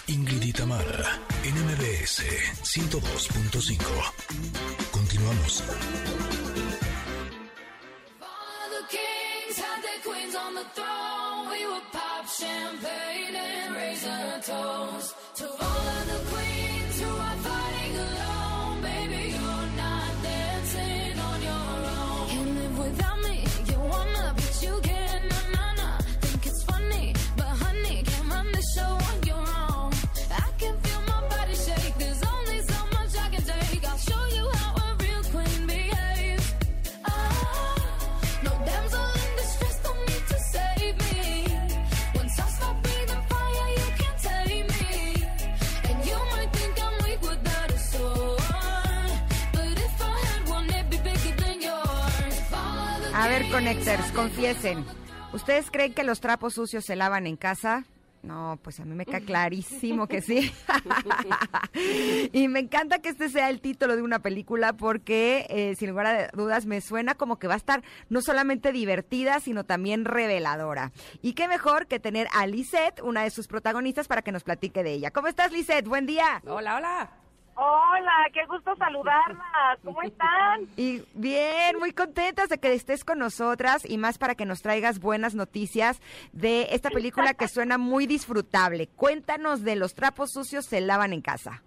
Ingrid 0.08 0.43
y 0.43 0.53
Tamara, 0.53 1.19
en 1.43 1.55
MBS 1.65 2.23
102.5. 2.63 3.79
Continuamos. 4.91 5.63
Connectors, 53.65 54.12
confiesen. 54.12 54.86
¿Ustedes 55.34 55.71
creen 55.71 55.95
que 55.95 56.04
los 56.04 56.21
trapos 56.21 56.54
sucios 56.54 56.86
se 56.86 56.95
lavan 56.95 57.25
en 57.25 57.36
casa? 57.36 57.84
No, 58.21 58.60
pues 58.62 58.80
a 58.80 58.86
mí 58.86 58.93
me 58.93 59.08
queda 59.08 59.21
clarísimo 59.25 60.06
que 60.06 60.21
sí. 60.21 60.54
y 62.32 62.47
me 62.47 62.60
encanta 62.60 62.99
que 62.99 63.10
este 63.10 63.28
sea 63.28 63.49
el 63.49 63.62
título 63.62 63.95
de 63.95 64.04
una 64.04 64.19
película 64.19 64.73
porque, 64.73 65.47
eh, 65.49 65.73
sin 65.80 65.89
lugar 65.89 66.06
a 66.06 66.28
dudas, 66.28 66.67
me 66.67 66.80
suena 66.80 67.15
como 67.15 67.39
que 67.39 67.47
va 67.47 67.56
a 67.56 67.58
estar 67.58 67.82
no 68.08 68.21
solamente 68.21 68.71
divertida, 68.71 69.39
sino 69.39 69.63
también 69.63 70.06
reveladora. 70.06 70.91
Y 71.23 71.34
qué 71.34 71.47
mejor 71.47 71.88
que 71.88 71.99
tener 71.99 72.28
a 72.34 72.45
Lisette, 72.45 73.01
una 73.01 73.23
de 73.23 73.32
sus 73.32 73.47
protagonistas, 73.47 74.08
para 74.08 74.21
que 74.21 74.32
nos 74.32 74.43
platique 74.43 74.84
de 74.84 74.93
ella. 74.93 75.10
¿Cómo 75.10 75.25
estás, 75.25 75.51
Lisette? 75.51 75.88
Buen 75.88 76.06
día. 76.06 76.39
Hola, 76.45 76.75
hola. 76.75 77.24
Hola, 77.57 78.11
qué 78.33 78.45
gusto 78.47 78.75
saludarlas. 78.75 79.79
¿Cómo 79.83 80.01
están? 80.01 80.61
Y 80.77 81.03
bien, 81.13 81.77
muy 81.79 81.93
contentas 81.93 82.49
de 82.49 82.57
que 82.57 82.73
estés 82.73 83.05
con 83.05 83.19
nosotras 83.19 83.89
y 83.89 83.97
más 83.97 84.17
para 84.17 84.35
que 84.35 84.45
nos 84.45 84.61
traigas 84.61 84.99
buenas 84.99 85.35
noticias 85.35 86.01
de 86.33 86.67
esta 86.71 86.89
película 86.89 87.33
que 87.33 87.47
suena 87.47 87.77
muy 87.77 88.07
disfrutable. 88.07 88.87
Cuéntanos 88.87 89.63
de 89.63 89.75
los 89.77 89.95
trapos 89.95 90.31
sucios 90.31 90.65
se 90.65 90.81
lavan 90.81 91.13
en 91.13 91.21
casa. 91.21 91.63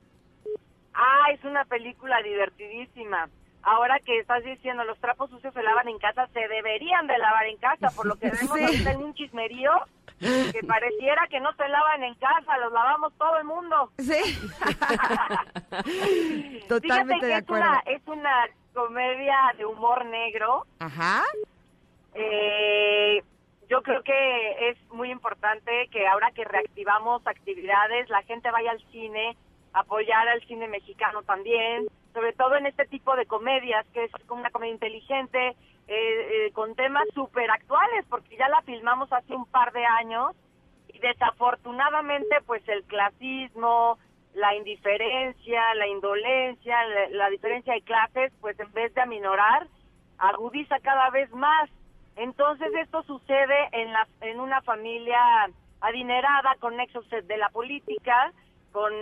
Ah, 0.95 1.31
es 1.33 1.43
una 1.45 1.65
película 1.65 2.21
divertidísima. 2.23 3.29
Ahora 3.63 3.99
que 4.05 4.19
estás 4.19 4.45
diciendo 4.45 4.85
los 4.85 4.99
trapos 4.99 5.31
sucios 5.31 5.53
se 5.55 5.63
lavan 5.63 5.89
en 5.89 5.99
casa, 5.99 6.27
se 6.33 6.41
deberían 6.49 7.07
de 7.07 7.19
lavar 7.19 7.47
en 7.47 7.57
casa, 7.59 7.89
por 7.97 8.07
lo 8.07 8.17
que 8.17 8.31
vemos 8.31 8.57
Sí. 8.59 8.65
ahorita 8.65 8.93
en 8.93 9.03
un 9.03 9.15
chismerío 9.15 9.71
que 10.21 10.61
pareciera 10.67 11.27
que 11.29 11.41
no 11.41 11.53
se 11.55 11.69
lavan 11.69 12.03
en 12.05 12.15
casa, 12.15 12.59
los 12.59 12.73
lavamos 12.73 13.13
todo 13.19 13.37
el 13.39 13.45
mundo. 13.45 13.91
Sí. 13.99 14.15
Fíjate 15.85 16.65
Totalmente 16.69 17.21
que 17.21 17.27
de 17.27 17.33
es 17.35 17.43
acuerdo. 17.43 17.65
una, 17.69 17.83
es 17.87 18.03
una 18.07 18.49
comedia 18.75 19.37
de 19.57 19.65
humor 19.65 20.05
negro. 20.07 20.67
Ajá. 20.79 21.23
Eh, 22.15 23.23
yo 23.69 23.83
creo 23.83 24.03
que 24.03 24.71
es 24.71 24.79
muy 24.91 25.11
importante 25.11 25.89
que 25.93 26.07
ahora 26.09 26.31
que 26.33 26.45
reactivamos 26.45 27.27
actividades, 27.27 28.09
la 28.09 28.23
gente 28.23 28.51
vaya 28.51 28.71
al 28.73 28.83
cine, 28.91 29.37
apoyar 29.73 30.27
al 30.29 30.41
cine 30.47 30.69
mexicano 30.69 31.23
también, 31.23 31.87
sobre 32.15 32.33
todo 32.33 32.57
en 32.57 32.67
este 32.67 32.87
tipo 32.87 33.15
de 33.15 33.27
comedias, 33.27 33.87
que 33.93 34.05
es 34.05 34.11
como 34.27 34.41
una 34.41 34.51
comedia 34.51 34.73
inteligente, 34.73 35.55
eh, 35.89 36.47
eh, 36.47 36.53
con 36.53 36.75
temas 36.75 37.07
súper 37.15 37.51
actuales, 37.51 38.05
porque 38.11 38.37
ya 38.37 38.49
la 38.49 38.61
filmamos 38.63 39.13
hace 39.13 39.35
un 39.35 39.47
par 39.47 39.73
de 39.73 39.85
años 39.85 40.37
y 40.89 40.99
desafortunadamente 40.99 42.37
pues 42.47 42.63
el 42.69 42.85
clasismo, 42.85 43.99
la 44.35 44.55
indiferencia, 44.55 45.75
la 45.75 45.87
indolencia, 45.87 46.85
la, 46.85 47.09
la 47.09 47.31
diferencia 47.31 47.73
de 47.73 47.81
clases, 47.83 48.33
pues 48.41 48.61
en 48.61 48.71
vez 48.73 48.93
de 48.95 49.01
aminorar, 49.01 49.67
agudiza 50.19 50.79
cada 50.81 51.09
vez 51.11 51.31
más. 51.33 51.71
Entonces 52.17 52.69
esto 52.83 53.03
sucede 53.05 53.69
en, 53.73 53.93
la, 53.93 54.07
en 54.21 54.41
una 54.41 54.61
familia 54.63 55.21
adinerada 55.81 56.55
con 56.61 56.77
nexos 56.77 57.09
de 57.09 57.37
la 57.37 57.49
política, 57.49 58.33
con 58.73 58.93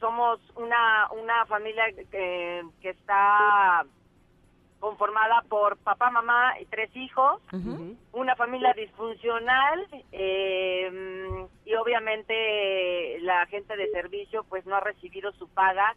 somos 0.00 0.40
una, 0.56 1.08
una 1.12 1.46
familia 1.46 1.84
que, 2.10 2.62
que 2.80 2.90
está 2.90 3.84
conformada 4.80 5.42
por 5.48 5.76
papá, 5.78 6.10
mamá 6.10 6.58
y 6.60 6.66
tres 6.66 6.94
hijos, 6.96 7.40
una 8.12 8.36
familia 8.36 8.72
disfuncional 8.74 9.86
eh, 10.12 11.46
y 11.64 11.74
obviamente 11.74 13.18
la 13.20 13.46
gente 13.46 13.76
de 13.76 13.90
servicio 13.90 14.44
pues 14.48 14.64
no 14.66 14.76
ha 14.76 14.80
recibido 14.80 15.32
su 15.32 15.48
paga 15.48 15.94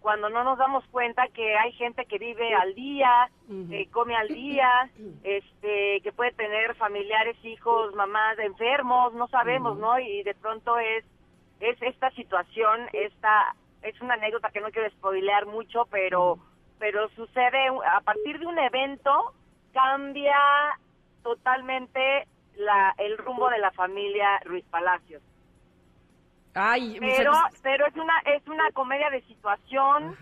cuando 0.00 0.28
no 0.28 0.42
nos 0.42 0.58
damos 0.58 0.84
cuenta 0.88 1.28
que 1.28 1.56
hay 1.56 1.72
gente 1.72 2.06
que 2.06 2.18
vive 2.18 2.54
al 2.54 2.74
día, 2.74 3.30
que 3.70 3.88
come 3.92 4.16
al 4.16 4.26
día, 4.26 4.90
este, 5.22 6.00
que 6.02 6.12
puede 6.12 6.32
tener 6.32 6.74
familiares, 6.74 7.36
hijos, 7.44 7.94
mamás 7.94 8.36
enfermos, 8.40 9.14
no 9.14 9.28
sabemos, 9.28 9.78
¿no? 9.78 10.00
Y 10.00 10.24
de 10.24 10.34
pronto 10.34 10.76
es 10.78 11.04
es 11.62 11.80
esta 11.80 12.10
situación, 12.10 12.88
esta 12.92 13.54
es 13.82 14.00
una 14.00 14.14
anécdota 14.14 14.50
que 14.50 14.60
no 14.60 14.70
quiero 14.70 14.90
spoilear 14.90 15.46
mucho, 15.46 15.86
pero 15.90 16.38
pero 16.82 17.08
sucede 17.10 17.68
a 17.86 18.00
partir 18.00 18.40
de 18.40 18.46
un 18.46 18.58
evento 18.58 19.32
cambia 19.72 20.36
totalmente 21.22 22.26
la 22.56 22.92
el 22.98 23.16
rumbo 23.18 23.48
de 23.50 23.60
la 23.60 23.70
familia 23.70 24.40
Ruiz 24.44 24.64
Palacios. 24.64 25.22
Ay, 26.54 26.96
Pero 26.98 27.30
pero 27.62 27.86
es 27.86 27.94
una 27.94 28.18
es 28.24 28.44
una 28.48 28.68
comedia 28.72 29.10
de 29.10 29.22
situación. 29.28 30.16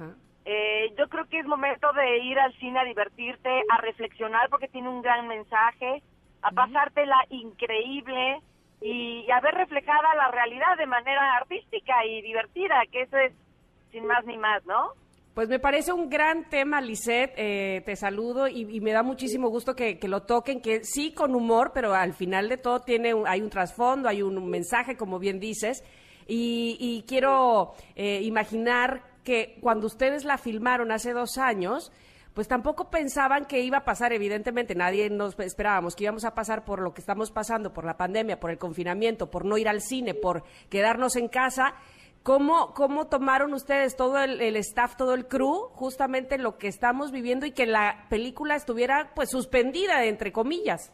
Eh, 0.45 0.93
yo 0.99 1.09
creo 1.09 1.25
que 1.31 1.39
es 1.39 1.47
momento 1.47 1.91
de 1.95 2.19
ir 2.19 2.39
al 2.39 2.53
cine 2.59 2.79
a 2.81 2.85
divertirte, 2.85 3.63
a 3.71 3.79
reflexionar 3.79 4.51
porque 4.51 4.69
tiene 4.69 4.91
un 4.91 5.01
gran 5.01 5.29
mensaje. 5.29 6.03
a 6.43 6.51
pasártela 6.51 7.25
increíble 7.31 8.43
y, 8.83 9.25
y 9.27 9.31
a 9.31 9.41
ver 9.41 9.55
reflejada 9.55 10.15
la 10.15 10.31
realidad 10.31 10.77
de 10.77 10.87
manera 10.87 11.37
artística 11.37 12.05
y 12.05 12.21
divertida, 12.21 12.83
que 12.93 13.03
eso 13.03 13.17
es 13.17 13.33
sin 13.93 14.07
más 14.07 14.27
ni 14.27 14.37
más, 14.37 14.63
¿no? 14.67 14.93
Pues 15.35 15.49
me 15.49 15.61
parece 15.61 15.93
un 15.93 16.11
gran 16.11 16.49
tema, 16.51 16.81
Lisette. 16.81 17.33
eh, 17.37 17.83
te 17.87 17.95
saludo 17.97 18.49
y, 18.49 18.63
y 18.77 18.81
me 18.81 18.93
da 18.93 19.03
muchísimo 19.03 19.49
gusto 19.49 19.75
que, 19.77 19.99
que 19.99 20.09
lo 20.09 20.23
toquen, 20.23 20.61
que 20.61 20.85
sí 20.85 21.13
con 21.13 21.35
humor, 21.35 21.71
pero 21.73 21.95
al 21.95 22.15
final 22.15 22.49
de 22.49 22.57
todo 22.57 22.81
tiene 22.81 23.15
un- 23.15 23.27
hay 23.29 23.41
un 23.41 23.49
trasfondo, 23.49 24.09
hay 24.09 24.23
un, 24.23 24.51
mensaje, 24.51 24.97
como 24.97 25.19
bien 25.19 25.39
dices. 25.39 25.85
Y, 26.27 26.77
y 26.81 27.05
quiero 27.07 27.75
eh, 27.95 28.21
imaginar 28.23 29.03
que 29.25 29.59
cuando 29.61 29.87
ustedes 29.87 30.25
la 30.25 30.37
filmaron 30.37 30.91
hace 30.91 31.13
dos 31.13 31.39
años, 31.39 31.93
pues 32.35 32.49
tampoco 32.49 32.91
pensaban 32.91 33.45
que 33.47 33.61
iba 33.61 33.79
a 33.79 33.85
pasar, 33.85 34.13
evidentemente, 34.13 34.75
nadie 34.75 35.11
nos 35.11 35.39
esperábamos 35.39 35.95
que 35.97 36.05
íbamos 36.05 36.25
a 36.25 36.35
pasar 36.35 36.65
por 36.65 36.81
lo 36.81 36.93
que 36.93 37.01
estamos 37.01 37.31
pasando, 37.31 37.73
por 37.73 37.85
la 37.85 37.97
pandemia, 37.97 38.39
por 38.41 38.51
el 38.51 38.59
confinamiento, 38.59 39.31
por 39.31 39.45
no 39.45 39.59
ir 39.59 39.69
al 39.69 39.81
cine, 39.81 40.15
por 40.15 40.43
quedarnos 40.69 41.17
en 41.17 41.29
casa. 41.29 41.75
¿Cómo, 42.23 42.75
¿Cómo 42.75 43.07
tomaron 43.09 43.55
ustedes 43.55 43.97
todo 43.97 44.19
el, 44.19 44.41
el 44.43 44.57
staff, 44.57 44.95
todo 44.97 45.15
el 45.15 45.27
crew, 45.27 45.69
justamente 45.73 46.37
lo 46.37 46.59
que 46.59 46.69
estamos 46.69 47.13
viviendo 47.13 47.47
y 47.47 47.53
que 47.53 47.65
la 47.67 48.07
película 48.11 48.57
estuviera 48.57 49.13
pues 49.15 49.31
suspendida, 49.31 50.05
entre 50.05 50.31
comillas? 50.31 50.93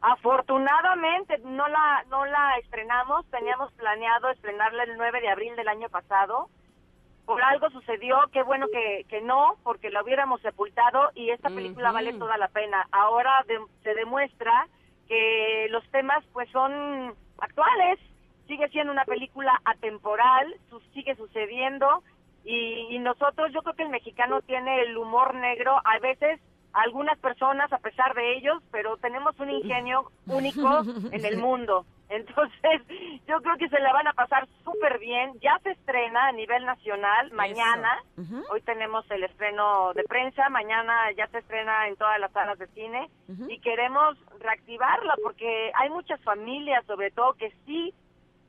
Afortunadamente 0.00 1.38
no 1.44 1.66
la 1.68 2.04
no 2.10 2.24
la 2.26 2.56
estrenamos, 2.60 3.24
teníamos 3.30 3.72
planeado 3.74 4.30
estrenarla 4.30 4.82
el 4.84 4.96
9 4.96 5.20
de 5.20 5.28
abril 5.28 5.54
del 5.56 5.68
año 5.68 5.88
pasado. 5.88 6.48
Por 7.24 7.40
algo 7.40 7.70
sucedió, 7.70 8.16
qué 8.32 8.42
bueno 8.42 8.66
que, 8.72 9.04
que 9.08 9.20
no, 9.20 9.54
porque 9.62 9.90
la 9.90 10.02
hubiéramos 10.02 10.40
sepultado 10.42 11.10
y 11.14 11.30
esta 11.30 11.50
película 11.50 11.92
vale 11.92 12.12
toda 12.14 12.36
la 12.36 12.48
pena. 12.48 12.84
Ahora 12.90 13.30
de- 13.46 13.60
se 13.84 13.94
demuestra 13.94 14.66
que 15.06 15.66
los 15.70 15.88
temas 15.92 16.24
pues 16.32 16.50
son 16.50 17.14
actuales, 17.38 18.00
sigue 18.52 18.68
siendo 18.68 18.92
una 18.92 19.04
película 19.06 19.58
atemporal, 19.64 20.54
su- 20.68 20.80
sigue 20.92 21.14
sucediendo 21.16 22.02
y, 22.44 22.88
y 22.90 22.98
nosotros, 22.98 23.50
yo 23.52 23.62
creo 23.62 23.74
que 23.74 23.84
el 23.84 23.88
mexicano 23.88 24.42
tiene 24.42 24.82
el 24.82 24.96
humor 24.98 25.34
negro, 25.34 25.76
a 25.84 25.98
veces 26.00 26.38
algunas 26.74 27.18
personas 27.18 27.72
a 27.72 27.78
pesar 27.78 28.14
de 28.14 28.36
ellos, 28.36 28.62
pero 28.70 28.96
tenemos 28.98 29.38
un 29.40 29.50
ingenio 29.50 30.10
único 30.26 30.82
en 31.12 31.24
el 31.24 31.38
mundo. 31.38 31.86
Entonces, 32.08 32.82
yo 33.26 33.40
creo 33.40 33.56
que 33.56 33.68
se 33.70 33.78
la 33.80 33.92
van 33.92 34.06
a 34.08 34.12
pasar 34.12 34.46
súper 34.64 34.98
bien. 34.98 35.32
Ya 35.40 35.58
se 35.62 35.70
estrena 35.70 36.26
a 36.28 36.32
nivel 36.32 36.64
nacional 36.66 37.30
mañana. 37.32 38.02
Hoy 38.50 38.60
tenemos 38.62 39.10
el 39.10 39.24
estreno 39.24 39.92
de 39.94 40.02
prensa, 40.04 40.48
mañana 40.50 41.10
ya 41.16 41.26
se 41.28 41.38
estrena 41.38 41.88
en 41.88 41.96
todas 41.96 42.18
las 42.20 42.32
salas 42.32 42.58
de 42.58 42.66
cine 42.68 43.08
y 43.50 43.58
queremos 43.60 44.18
reactivarla 44.40 45.14
porque 45.22 45.70
hay 45.74 45.88
muchas 45.90 46.20
familias, 46.22 46.84
sobre 46.86 47.10
todo, 47.12 47.32
que 47.34 47.50
sí 47.64 47.94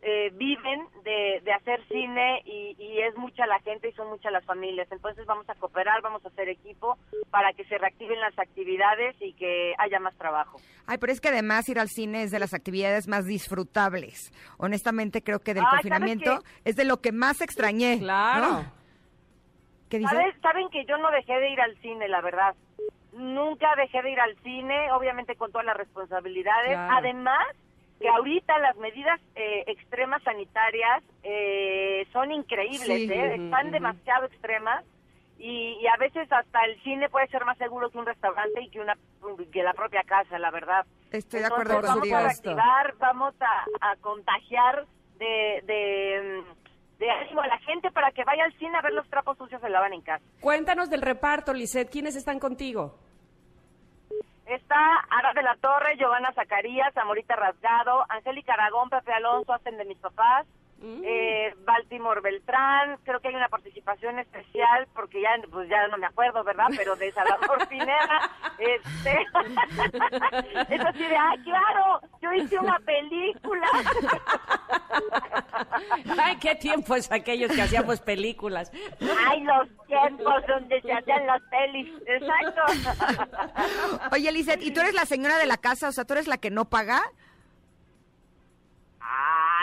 eh, 0.05 0.31
viven 0.33 0.85
de, 1.03 1.41
de 1.43 1.53
hacer 1.53 1.81
cine 1.87 2.41
y, 2.45 2.75
y 2.77 3.01
es 3.01 3.15
mucha 3.17 3.45
la 3.47 3.59
gente 3.59 3.87
y 3.89 3.93
son 3.93 4.09
muchas 4.09 4.33
las 4.33 4.45
familias. 4.45 4.87
Entonces 4.91 5.25
vamos 5.25 5.49
a 5.49 5.55
cooperar, 5.55 6.01
vamos 6.01 6.23
a 6.25 6.27
hacer 6.27 6.49
equipo 6.49 6.97
para 7.31 7.53
que 7.53 7.63
se 7.65 7.77
reactiven 7.77 8.19
las 8.19 8.37
actividades 8.37 9.15
y 9.21 9.33
que 9.33 9.73
haya 9.77 9.99
más 9.99 10.13
trabajo. 10.17 10.59
Ay, 10.87 10.97
pero 10.97 11.13
es 11.13 11.21
que 11.21 11.29
además 11.29 11.69
ir 11.69 11.79
al 11.79 11.87
cine 11.87 12.23
es 12.23 12.31
de 12.31 12.39
las 12.39 12.53
actividades 12.53 13.07
más 13.07 13.25
disfrutables. 13.25 14.31
Honestamente 14.57 15.23
creo 15.23 15.39
que 15.39 15.53
del 15.53 15.63
Ay, 15.63 15.69
¿sabes 15.69 15.81
confinamiento 15.83 16.43
es 16.65 16.75
de 16.75 16.83
lo 16.83 16.97
que 16.97 17.11
más 17.11 17.39
extrañé. 17.41 17.99
Claro. 17.99 18.47
¿no? 18.47 18.73
¿Qué 19.89 19.99
dice? 19.99 20.15
Saben 20.41 20.69
que 20.69 20.85
yo 20.85 20.97
no 20.97 21.11
dejé 21.11 21.33
de 21.39 21.49
ir 21.49 21.61
al 21.61 21.77
cine, 21.77 22.07
la 22.07 22.19
verdad. 22.21 22.55
Nunca 23.13 23.67
dejé 23.77 24.01
de 24.01 24.11
ir 24.11 24.19
al 24.19 24.35
cine, 24.43 24.91
obviamente 24.91 25.35
con 25.35 25.51
todas 25.51 25.65
las 25.65 25.77
responsabilidades. 25.77 26.73
Claro. 26.73 26.93
Además, 26.97 27.47
que 27.99 28.10
ahorita 28.10 28.58
las 28.60 28.75
medidas 28.77 29.19
eh, 29.36 29.63
extremas 29.67 30.21
sanitarias 30.23 31.03
eh, 31.23 32.06
son 32.12 32.32
increíbles, 32.32 32.86
Sí. 32.86 33.12
¿eh? 33.12 33.36
Están 33.36 33.71
demasiado 33.71 34.25
extremas 34.25 34.84
y, 35.39 35.77
y 35.82 35.88
a 35.88 35.97
veces 35.97 36.32
hasta 36.32 36.65
el 36.65 36.82
cine 36.84 37.10
puede 37.10 37.27
ser 37.27 37.45
más 37.45 37.58
seguro 37.58 37.89
que 37.89 37.97
un 37.97 38.06
restaurante 38.06 38.62
y 38.62 38.69
que 38.69 38.79
una 38.79 38.95
que 39.51 39.63
la 39.63 39.73
propia 39.73 40.03
casa, 40.03 40.38
la 40.39 40.51
verdad. 40.51 40.86
Estoy 41.12 41.39
de 41.41 41.45
acuerdo 41.45 41.75
vamos 41.75 41.91
contigo. 41.93 42.17
a 42.17 42.21
reactivar, 42.23 42.93
vamos 42.97 43.34
a, 43.41 43.91
a 43.91 43.95
contagiar 43.97 44.86
de, 45.17 45.62
de, 45.65 46.41
mm, 46.43 46.99
de 46.99 47.10
ánimo 47.10 47.41
a 47.41 47.47
la 47.47 47.58
gente 47.60 47.89
para 47.91 48.12
que 48.12 48.23
vaya 48.25 48.43
al 48.43 48.53
cine 48.58 48.77
a 48.77 48.82
ver 48.82 48.93
los 48.93 49.08
trapos 49.10 49.38
sucios 49.38 49.62
se 49.62 49.69
lavan 49.69 49.93
en 49.93 50.01
casa. 50.01 50.23
Cuéntanos 50.41 50.89
del 50.89 51.01
reparto, 51.01 51.53
Lisette. 51.53 51.89
¿Quiénes 51.89 52.15
están 52.15 52.39
contigo? 52.39 52.99
Está 54.45 54.99
Ara 55.10 55.34
de 55.34 55.41
la 55.41 55.56
Torre, 55.56 55.95
Giovanna 55.97 56.34
Zacarías, 56.34 56.95
Amorita 56.97 57.36
Rasgado, 57.36 58.06
Angélica 58.10 58.53
Aragón, 58.53 58.89
Pepe 58.89 59.13
Alonso, 59.13 59.53
hacen 59.53 59.77
de 59.77 59.86
mis 59.86 59.97
papás, 59.97 60.45
Mm. 60.84 61.02
eh, 61.06 61.56
Baltimore 61.63 62.19
Beltrán, 62.19 62.98
creo 63.06 63.22
que 63.22 63.30
hay 63.30 63.36
una 63.36 63.48
participación 63.48 64.19
especial, 64.19 64.86
porque 64.93 65.22
ya 65.22 65.30
pues 65.50 65.69
ya 65.69 65.88
no 65.88 65.98
me 65.98 66.08
acuerdo, 66.08 66.43
¿verdad? 66.43 66.65
Pero 66.76 66.98
de 66.98 67.10
Salvador 67.13 67.65
Pineda, 67.69 68.30
este, 68.60 69.12
es 70.76 70.82
así 70.86 71.00
de, 71.00 71.15
¡ay, 71.15 71.41
claro! 71.43 72.02
Yo 72.22 72.34
hice 72.34 72.60
una 72.60 72.78
película. 72.80 73.65
Ay, 76.22 76.36
qué 76.38 76.56
tiempos 76.56 77.12
aquellos 77.12 77.52
que 77.52 77.62
hacíamos 77.62 78.02
películas. 78.02 78.72
¡Ay, 79.26 79.41
los 79.41 79.67
tiempos 79.88 80.46
donde 80.48 80.82
se 80.82 80.91
hacían 80.91 81.26
las 81.26 81.41
pelis! 81.43 81.93
¡Exacto! 82.06 82.62
Oye, 84.12 84.32
Lizeth, 84.32 84.62
¿y 84.62 84.72
tú 84.72 84.82
eres 84.82 84.93
la 84.93 85.06
señora 85.06 85.38
de 85.38 85.48
la 85.48 85.58
casa? 85.58 85.88
O 85.88 85.91
sea, 85.93 86.04
¿tú 86.06 86.13
eres 86.13 86.28
la 86.28 86.38
que 86.38 86.52
no 86.52 86.65
paga? 86.65 87.02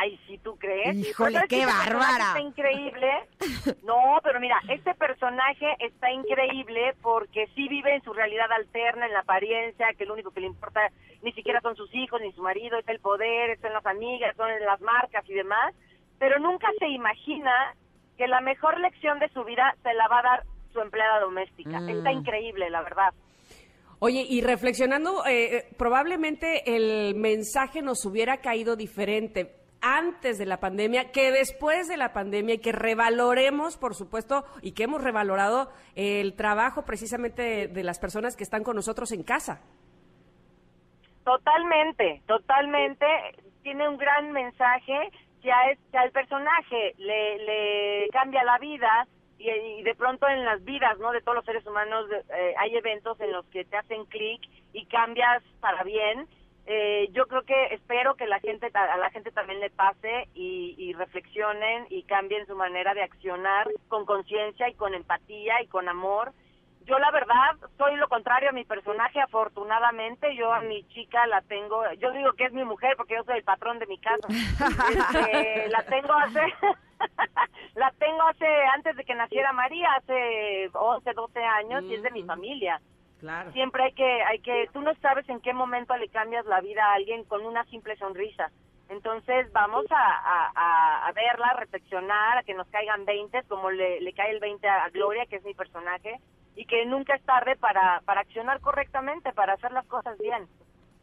Ay, 0.01 0.19
si 0.27 0.39
tú 0.39 0.57
crees. 0.57 0.97
Híjole, 0.97 1.33
Pero 1.33 1.45
es 1.45 1.49
que 1.49 1.57
qué 1.57 1.63
este 1.63 1.73
personaje 1.73 1.95
bárbara. 1.95 2.27
Está 2.29 2.41
increíble. 2.41 3.11
No, 3.85 4.19
pero 4.23 4.41
mira, 4.41 4.59
este 4.69 4.95
personaje 4.95 5.67
está 5.81 6.11
increíble 6.11 6.95
porque 7.03 7.47
sí 7.55 7.69
vive 7.69 7.95
en 7.95 8.03
su 8.03 8.13
realidad 8.13 8.51
alterna, 8.51 9.07
en 9.07 9.13
la 9.13 9.21
apariencia, 9.21 9.89
que 9.99 10.07
lo 10.07 10.15
único 10.15 10.31
que 10.31 10.41
le 10.41 10.47
importa 10.47 10.81
ni 11.23 11.33
siquiera 11.33 11.61
son 11.61 11.77
sus 11.77 11.95
hijos 11.95 12.21
ni 12.23 12.33
su 12.33 12.43
marido, 12.43 12.79
es 12.79 12.89
el 12.89 13.01
poder, 13.01 13.59
son 13.61 13.73
las 13.75 13.85
amigas, 13.85 14.35
son 14.37 14.49
las 14.65 14.81
marcas 14.81 15.29
y 15.29 15.35
demás. 15.35 15.75
Pero 16.19 16.39
nunca 16.39 16.69
se 16.79 16.89
imagina 16.89 17.75
que 18.17 18.27
la 18.27 18.41
mejor 18.41 18.81
lección 18.81 19.19
de 19.19 19.29
su 19.31 19.45
vida 19.45 19.75
se 19.83 19.93
la 19.93 20.09
va 20.09 20.21
a 20.21 20.23
dar 20.23 20.43
su 20.73 20.81
empleada 20.81 21.21
doméstica. 21.21 21.81
Mm. 21.81 21.89
Está 21.91 22.13
increíble, 22.13 22.71
la 22.71 22.83
verdad. 22.83 23.13
Oye, 23.99 24.25
y 24.27 24.41
reflexionando, 24.41 25.27
eh, 25.27 25.57
eh, 25.57 25.69
probablemente 25.77 26.75
el 26.75 27.15
mensaje 27.17 27.83
nos 27.83 28.07
hubiera 28.07 28.39
caído 28.39 28.75
diferente 28.75 29.60
antes 29.83 30.39
de 30.39 30.47
la 30.47 30.59
pandemia 30.61 31.11
que 31.13 31.31
después 31.33 31.89
de 31.89 31.97
la 31.97 32.13
pandemia 32.13 32.55
y 32.57 32.59
que 32.59 32.73
revaloremos, 32.73 33.77
por 33.77 33.95
supuesto, 33.95 34.45
y 34.63 34.73
que 34.73 34.85
hemos 34.85 35.03
revalorado 35.03 35.71
el 35.95 36.35
trabajo 36.35 36.85
precisamente 36.85 37.69
de, 37.69 37.83
las 37.85 37.99
personas 37.99 38.37
que 38.37 38.45
están 38.45 38.63
con 38.63 38.77
nosotros 38.77 39.13
en 39.13 39.23
casa. 39.23 39.63
Totalmente, 41.25 42.23
totalmente. 42.27 43.07
Tiene 43.63 43.89
un 43.89 43.97
gran 43.97 44.33
mensaje. 44.33 45.11
Si, 45.43 45.51
a 45.51 45.71
es- 45.71 45.79
si 45.91 45.97
al 45.97 46.11
personaje 46.11 46.95
le, 46.99 48.09
cambia 48.13 48.45
la 48.45 48.59
vida 48.59 49.07
y, 49.39 49.49
y 49.51 49.83
de 49.83 49.95
pronto 49.95 50.29
en 50.29 50.45
las 50.45 50.63
vidas 50.65 50.99
no 50.99 51.13
de 51.13 51.23
todos 51.23 51.37
los 51.37 51.45
seres 51.47 51.67
humanos 51.67 52.05
eh, 52.11 52.55
hay 52.59 52.77
eventos 52.77 53.19
en 53.21 53.33
los 53.33 53.47
que 53.47 53.65
te 53.65 53.77
hacen 53.77 54.05
clic 54.07 54.43
y 54.75 54.85
cambias 54.87 55.43
para 55.61 55.83
bien. 55.83 56.29
Eh, 56.73 57.09
yo 57.11 57.27
creo 57.27 57.43
que 57.43 57.75
espero 57.75 58.15
que 58.15 58.29
la 58.29 58.39
gente 58.39 58.71
a 58.73 58.97
la 58.97 59.11
gente 59.11 59.33
también 59.33 59.59
le 59.59 59.71
pase 59.71 60.29
y, 60.35 60.77
y 60.79 60.93
reflexionen 60.93 61.87
y 61.91 62.05
cambien 62.05 62.47
su 62.47 62.55
manera 62.55 62.95
de 62.95 63.03
accionar 63.03 63.67
con 63.89 64.07
conciencia 64.07 64.69
y 64.69 64.75
con 64.75 64.95
empatía 64.95 65.61
y 65.63 65.67
con 65.67 65.89
amor 65.89 66.33
yo 66.87 66.99
la 66.99 67.11
verdad 67.11 67.57
soy 67.79 67.97
lo 67.97 68.09
contrario 68.09 68.51
a 68.51 68.53
mi 68.53 68.65
personaje, 68.65 69.21
afortunadamente. 69.21 70.35
Yo 70.35 70.53
a 70.53 70.61
mi 70.61 70.83
chica 70.89 71.27
la 71.27 71.41
tengo, 71.43 71.83
yo 71.99 72.11
digo 72.11 72.33
que 72.33 72.47
es 72.47 72.53
mi 72.53 72.65
mujer 72.65 72.97
porque 72.97 73.15
yo 73.15 73.25
soy 73.25 73.39
el 73.39 73.45
patrón 73.45 73.79
de 73.79 73.87
mi 73.87 73.99
casa. 73.99 74.27
Este, 74.29 75.69
la 75.69 75.83
tengo 75.85 76.13
hace, 76.15 76.41
la 77.75 77.93
tengo 77.99 78.23
hace, 78.23 78.47
antes 78.75 78.97
de 78.97 79.05
que 79.05 79.15
naciera 79.15 79.53
María, 79.53 79.93
hace 79.95 80.69
11, 80.73 81.13
12 81.13 81.41
años 81.41 81.85
y 81.85 81.95
es 81.95 82.03
de 82.03 82.11
mi 82.11 82.23
familia. 82.25 82.81
Siempre 83.53 83.83
hay 83.85 83.93
que, 83.93 84.23
hay 84.23 84.39
que, 84.41 84.69
tú 84.73 84.81
no 84.81 84.95
sabes 84.97 85.29
en 85.29 85.41
qué 85.41 85.53
momento 85.53 85.97
le 85.97 86.09
cambias 86.09 86.47
la 86.47 86.61
vida 86.61 86.85
a 86.85 86.95
alguien 86.95 87.25
con 87.25 87.45
una 87.45 87.65
simple 87.67 87.97
sonrisa. 87.97 88.51
Entonces 88.89 89.51
vamos 89.53 89.85
a, 89.91 89.97
a, 89.97 90.51
a- 90.55 91.07
a 91.09 91.13
verla, 91.13 91.47
a 91.49 91.55
reflexionar, 91.61 92.39
a 92.39 92.43
que 92.43 92.55
nos 92.55 92.67
caigan 92.69 93.05
20, 93.05 93.43
como 93.45 93.71
le, 93.71 94.01
le 94.01 94.13
cae 94.13 94.31
el 94.31 94.41
20 94.41 94.67
a 94.69 94.89
Gloria, 94.91 95.27
que 95.27 95.37
es 95.37 95.45
mi 95.45 95.55
personaje, 95.55 96.19
y 96.57 96.65
que 96.67 96.85
nunca 96.87 97.15
es 97.15 97.23
tarde 97.25 97.57
para, 97.57 98.01
para 98.05 98.23
accionar 98.23 98.61
correctamente, 98.61 99.33
para 99.33 99.53
hacer 99.55 99.71
las 99.73 99.87
cosas 99.87 100.19
bien. 100.19 100.49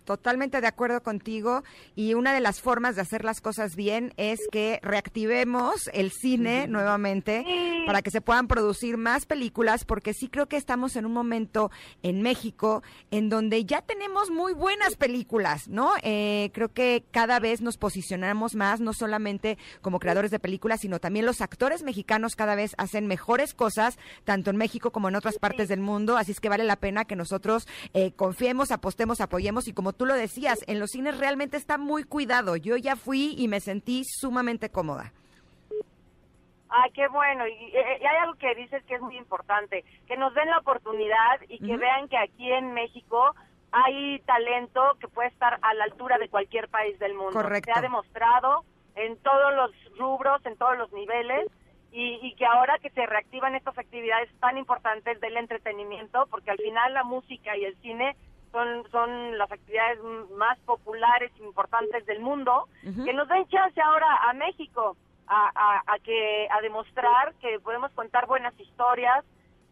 Totalmente 0.07 0.61
de 0.61 0.67
acuerdo 0.67 1.03
contigo 1.03 1.65
y 1.93 2.13
una 2.13 2.33
de 2.33 2.39
las 2.39 2.61
formas 2.61 2.95
de 2.95 3.01
hacer 3.01 3.25
las 3.25 3.41
cosas 3.41 3.75
bien 3.75 4.13
es 4.15 4.39
que 4.53 4.79
reactivemos 4.81 5.89
el 5.91 6.13
cine 6.13 6.65
nuevamente 6.69 7.43
para 7.85 8.01
que 8.01 8.09
se 8.09 8.21
puedan 8.21 8.47
producir 8.47 8.95
más 8.95 9.25
películas 9.25 9.83
porque 9.83 10.13
sí 10.13 10.29
creo 10.29 10.47
que 10.47 10.55
estamos 10.55 10.95
en 10.95 11.05
un 11.05 11.11
momento 11.11 11.71
en 12.03 12.21
México 12.21 12.83
en 13.11 13.27
donde 13.27 13.65
ya 13.65 13.81
tenemos 13.81 14.31
muy 14.31 14.53
buenas 14.53 14.95
películas, 14.95 15.67
¿no? 15.67 15.91
Eh, 16.03 16.51
creo 16.53 16.69
que 16.69 17.03
cada 17.11 17.41
vez 17.41 17.59
nos 17.59 17.75
posicionamos 17.75 18.55
más, 18.55 18.79
no 18.79 18.93
solamente 18.93 19.57
como 19.81 19.99
creadores 19.99 20.31
de 20.31 20.39
películas, 20.39 20.79
sino 20.79 20.99
también 20.99 21.25
los 21.25 21.41
actores 21.41 21.83
mexicanos 21.83 22.37
cada 22.37 22.55
vez 22.55 22.75
hacen 22.77 23.07
mejores 23.07 23.53
cosas, 23.53 23.99
tanto 24.23 24.51
en 24.51 24.55
México 24.55 24.91
como 24.91 25.09
en 25.09 25.15
otras 25.15 25.37
partes 25.37 25.67
del 25.67 25.81
mundo, 25.81 26.15
así 26.15 26.31
es 26.31 26.39
que 26.39 26.47
vale 26.47 26.63
la 26.63 26.77
pena 26.77 27.03
que 27.03 27.17
nosotros 27.17 27.67
eh, 27.93 28.13
confiemos, 28.13 28.71
apostemos, 28.71 29.19
apoyemos 29.19 29.67
y 29.67 29.73
como 29.73 29.96
tú 29.97 30.05
lo 30.05 30.13
decías, 30.13 30.63
en 30.67 30.79
los 30.79 30.91
cines 30.91 31.17
realmente 31.17 31.57
está 31.57 31.77
muy 31.77 32.03
cuidado. 32.03 32.55
Yo 32.55 32.77
ya 32.77 32.95
fui 32.95 33.35
y 33.37 33.47
me 33.47 33.59
sentí 33.59 34.03
sumamente 34.05 34.69
cómoda. 34.69 35.11
Ay, 36.69 36.91
qué 36.93 37.07
bueno. 37.07 37.47
Y, 37.47 37.51
eh, 37.51 37.99
y 38.01 38.05
hay 38.05 38.17
algo 38.17 38.35
que 38.35 38.53
dices 38.55 38.83
que 38.85 38.95
es 38.95 39.01
muy 39.01 39.17
importante, 39.17 39.83
que 40.05 40.17
nos 40.17 40.33
den 40.33 40.49
la 40.49 40.59
oportunidad 40.59 41.41
y 41.47 41.59
que 41.59 41.77
vean 41.77 42.07
que 42.07 42.17
aquí 42.17 42.51
en 42.51 42.73
México 42.73 43.35
hay 43.71 44.19
talento 44.19 44.81
que 44.99 45.07
puede 45.07 45.29
estar 45.29 45.59
a 45.61 45.73
la 45.73 45.85
altura 45.85 46.17
de 46.17 46.29
cualquier 46.29 46.67
país 46.69 46.97
del 46.99 47.13
mundo. 47.13 47.33
Correcto. 47.33 47.71
Se 47.73 47.79
ha 47.79 47.81
demostrado 47.81 48.63
en 48.95 49.17
todos 49.17 49.53
los 49.55 49.97
rubros, 49.97 50.45
en 50.45 50.57
todos 50.57 50.77
los 50.77 50.91
niveles, 50.91 51.47
y, 51.91 52.19
y 52.21 52.35
que 52.35 52.45
ahora 52.45 52.77
que 52.79 52.89
se 52.89 53.05
reactivan 53.05 53.55
estas 53.55 53.77
actividades 53.77 54.29
tan 54.39 54.57
importantes 54.57 55.19
del 55.21 55.37
entretenimiento, 55.37 56.27
porque 56.29 56.51
al 56.51 56.57
final 56.57 56.93
la 56.93 57.03
música 57.03 57.55
y 57.57 57.65
el 57.65 57.75
cine 57.77 58.15
son, 58.51 58.89
son 58.91 59.37
las 59.37 59.51
actividades 59.51 59.99
más 60.37 60.57
populares 60.59 61.31
e 61.39 61.43
importantes 61.43 62.05
del 62.05 62.19
mundo, 62.19 62.67
que 62.81 63.13
nos 63.13 63.27
den 63.27 63.47
chance 63.47 63.79
ahora 63.81 64.07
a 64.29 64.33
México 64.33 64.95
a, 65.27 65.51
a, 65.53 65.93
a 65.93 65.99
que 65.99 66.47
a 66.49 66.61
demostrar 66.61 67.33
que 67.41 67.59
podemos 67.59 67.91
contar 67.91 68.25
buenas 68.27 68.57
historias, 68.59 69.25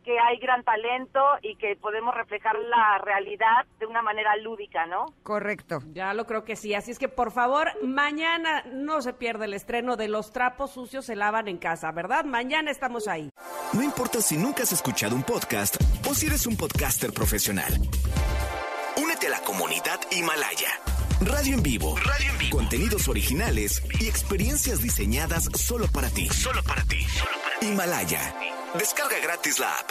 que 0.06 0.20
hay 0.20 0.38
gran 0.38 0.64
talento 0.64 1.20
y 1.42 1.56
que 1.56 1.76
podemos 1.76 2.14
reflejar 2.14 2.56
la 2.60 3.00
realidad 3.00 3.66
de 3.80 3.88
una 3.88 4.04
manera 4.04 4.38
lúdica, 4.38 4.86
¿no? 4.86 5.08
Correcto. 5.24 5.80
Ya 5.92 6.14
lo 6.14 6.26
creo 6.26 6.46
que 6.46 6.56
sí. 6.56 6.76
Así 6.76 6.92
es 6.92 7.00
que, 7.00 7.10
por 7.10 7.32
favor, 7.32 7.68
mañana 7.84 8.64
no 8.72 9.02
se 9.02 9.14
pierda 9.14 9.46
el 9.46 9.54
estreno 9.56 9.98
de 9.98 10.08
Los 10.08 10.32
trapos 10.32 10.72
sucios 10.72 11.06
se 11.06 11.16
lavan 11.16 11.48
en 11.48 11.58
casa, 11.58 11.92
¿verdad? 11.92 12.24
Mañana 12.24 12.70
estamos 12.70 13.08
ahí. 13.08 13.30
No 13.74 13.82
importa 13.82 14.22
si 14.22 14.38
nunca 14.38 14.64
has 14.64 14.72
escuchado 14.72 15.16
un 15.16 15.24
podcast 15.24 15.76
o 16.08 16.14
si 16.14 16.28
eres 16.28 16.46
un 16.46 16.56
podcaster 16.56 17.12
profesional. 17.12 17.74
Únete 19.02 19.28
a 19.28 19.32
la 19.32 19.40
comunidad 19.42 20.00
Himalaya. 20.12 20.70
Radio 21.26 21.56
en 21.56 21.64
vivo. 21.64 21.96
Radio 21.98 22.32
en 22.32 22.38
vivo. 22.38 22.58
Contenidos 22.58 23.08
originales 23.08 23.82
y 24.00 24.08
experiencias 24.08 24.82
diseñadas 24.82 25.46
solo 25.56 25.88
para 25.94 26.10
ti. 26.10 26.28
Solo 26.30 26.62
para 26.64 26.84
ti. 26.84 27.06
Himalaya. 27.62 28.20
Descarga 28.78 29.18
gratis 29.24 29.60
la 29.60 29.72
app. 29.72 29.90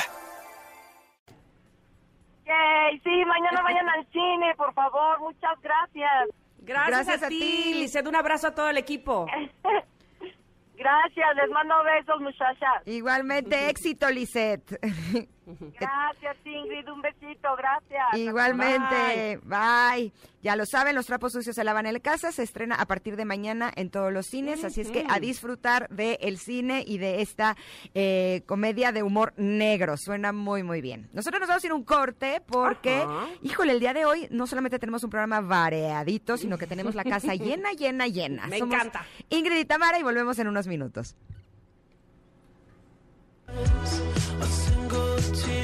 Yay, 2.46 3.00
sí, 3.00 3.24
mañana 3.26 3.62
vayan 3.62 3.88
al 3.88 4.06
cine, 4.12 4.54
por 4.56 4.72
favor, 4.74 5.18
muchas 5.20 5.58
gracias. 5.62 6.28
Gracias, 6.58 6.88
Gracias 6.88 7.22
a, 7.22 7.26
a 7.26 7.28
ti. 7.28 7.74
Lizeth. 7.74 8.06
Un 8.06 8.16
abrazo 8.16 8.48
a 8.48 8.54
todo 8.54 8.68
el 8.68 8.76
equipo. 8.76 9.26
Gracias, 10.76 11.36
les 11.36 11.50
mando 11.50 11.74
besos, 11.84 12.20
muchachas. 12.20 12.82
Igualmente, 12.86 13.68
éxito, 13.70 14.10
Lisette. 14.10 14.78
Gracias, 15.46 16.36
Ingrid, 16.44 16.88
un 16.90 17.02
besito, 17.02 17.48
gracias. 17.56 18.14
Igualmente, 18.14 19.38
bye. 19.44 20.12
Ya 20.42 20.56
lo 20.56 20.66
saben, 20.66 20.94
los 20.94 21.06
trapos 21.06 21.32
sucios 21.32 21.56
se 21.56 21.64
lavan 21.64 21.86
en 21.86 21.98
casa, 22.00 22.30
se 22.32 22.42
estrena 22.42 22.74
a 22.74 22.86
partir 22.86 23.16
de 23.16 23.24
mañana 23.24 23.72
en 23.76 23.90
todos 23.90 24.12
los 24.12 24.26
cines, 24.26 24.62
así 24.64 24.82
es 24.82 24.90
que 24.90 25.06
a 25.08 25.18
disfrutar 25.18 25.88
del 25.88 26.18
el 26.20 26.38
cine 26.38 26.84
y 26.86 26.98
de 26.98 27.22
esta 27.22 27.56
eh, 27.94 28.42
comedia 28.46 28.92
de 28.92 29.02
humor 29.02 29.32
negro. 29.36 29.96
Suena 29.96 30.32
muy, 30.32 30.62
muy 30.62 30.80
bien. 30.80 31.08
Nosotros 31.12 31.40
nos 31.40 31.48
vamos 31.48 31.64
a 31.64 31.66
ir 31.66 31.70
a 31.72 31.74
un 31.74 31.84
corte 31.84 32.42
porque, 32.46 32.96
Ajá. 32.96 33.26
híjole, 33.42 33.72
el 33.72 33.80
día 33.80 33.94
de 33.94 34.04
hoy 34.04 34.28
no 34.30 34.46
solamente 34.46 34.78
tenemos 34.78 35.02
un 35.04 35.10
programa 35.10 35.40
variadito, 35.40 36.36
sino 36.36 36.58
que 36.58 36.66
tenemos 36.66 36.94
la 36.94 37.04
casa 37.04 37.34
llena, 37.34 37.72
llena, 37.72 38.06
llena. 38.06 38.46
Me 38.46 38.58
Somos 38.58 38.74
encanta. 38.74 39.06
Ingrid 39.30 39.56
y 39.56 39.64
Tamara 39.64 39.98
y 39.98 40.02
volvemos 40.02 40.38
en 40.38 40.48
unos 40.48 40.66
minutos. 40.66 41.16
A 45.24 45.63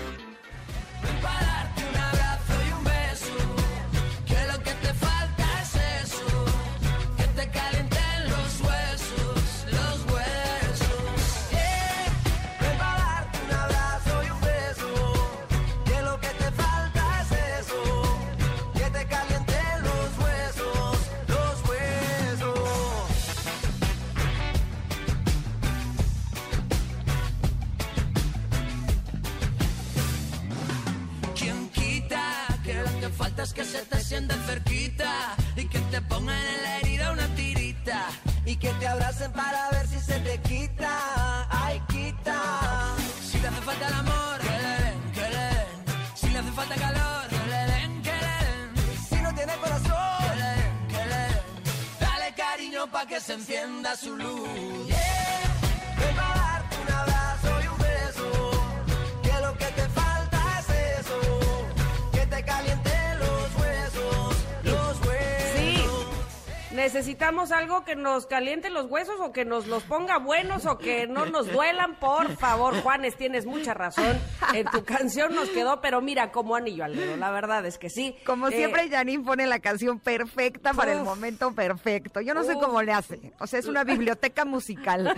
Necesitamos 67.21 67.51
algo 67.51 67.83
que 67.85 67.95
nos 67.95 68.25
caliente 68.25 68.71
los 68.71 68.87
huesos 68.89 69.19
o 69.19 69.31
que 69.31 69.45
nos 69.45 69.67
los 69.67 69.83
ponga 69.83 70.17
buenos 70.17 70.65
o 70.65 70.79
que 70.79 71.05
no 71.05 71.27
nos 71.27 71.51
duelan, 71.51 71.99
por 71.99 72.35
favor. 72.35 72.73
Juanes, 72.81 73.15
tienes 73.15 73.45
mucha 73.45 73.75
razón. 73.75 74.19
En 74.55 74.65
tu 74.65 74.83
canción 74.83 75.35
nos 75.35 75.47
quedó, 75.49 75.81
pero 75.81 76.01
mira, 76.01 76.31
como 76.31 76.55
anillo 76.55 76.83
al 76.83 76.95
dedo. 76.95 77.17
La 77.17 77.29
verdad 77.29 77.63
es 77.67 77.77
que 77.77 77.91
sí. 77.91 78.15
Como 78.25 78.47
Eh, 78.47 78.53
siempre, 78.53 78.89
Janine 78.89 79.23
pone 79.23 79.45
la 79.45 79.59
canción 79.59 79.99
perfecta 79.99 80.73
para 80.73 80.93
el 80.93 81.03
momento 81.03 81.53
perfecto. 81.53 82.21
Yo 82.21 82.33
no 82.33 82.43
sé 82.43 82.55
cómo 82.55 82.81
le 82.81 82.91
hace. 82.91 83.33
O 83.39 83.45
sea, 83.45 83.59
es 83.59 83.67
una 83.67 83.83
biblioteca 83.83 84.43
musical. 84.43 85.13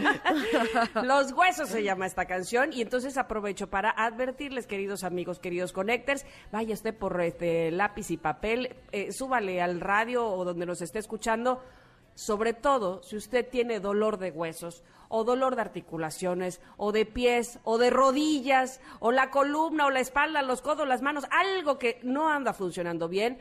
Los 1.04 1.32
huesos 1.32 1.70
se 1.70 1.84
llama 1.84 2.06
esta 2.06 2.26
canción 2.26 2.74
y 2.74 2.82
entonces 2.82 3.18
aprovecho 3.18 3.70
para 3.70 3.92
advertirles, 3.92 4.68
queridos 4.68 5.06
amigos, 5.06 5.40
queridos 5.40 5.72
connectors, 5.72 6.26
vaya 6.52 6.74
usted 6.74 6.94
por 6.94 7.22
este 7.22 7.72
lápiz 7.72 8.12
y 8.12 8.18
papel, 8.18 8.76
eh, 8.92 9.14
súbale 9.14 9.62
al 9.62 9.80
radio 9.80 10.26
o 10.28 10.44
donde 10.44 10.66
nos 10.66 10.82
esté 10.82 11.00
escuchando 11.00 11.64
sobre 12.16 12.54
todo 12.54 13.02
si 13.04 13.16
usted 13.16 13.48
tiene 13.50 13.80
dolor 13.80 14.18
de 14.18 14.32
huesos 14.32 14.84
o 15.10 15.24
dolor 15.24 15.56
de 15.56 15.62
articulaciones 15.62 16.62
o 16.78 16.92
de 16.92 17.06
pies 17.06 17.60
o 17.64 17.78
de 17.78 17.90
rodillas 17.90 18.82
o 19.00 19.12
la 19.12 19.30
columna 19.30 19.86
o 19.86 19.90
la 19.90 20.00
espalda, 20.00 20.42
los 20.42 20.62
codos, 20.62 20.88
las 20.88 21.02
manos, 21.02 21.26
algo 21.30 21.78
que 21.78 22.00
no 22.04 22.30
anda 22.30 22.54
funcionando 22.54 23.08
bien 23.08 23.38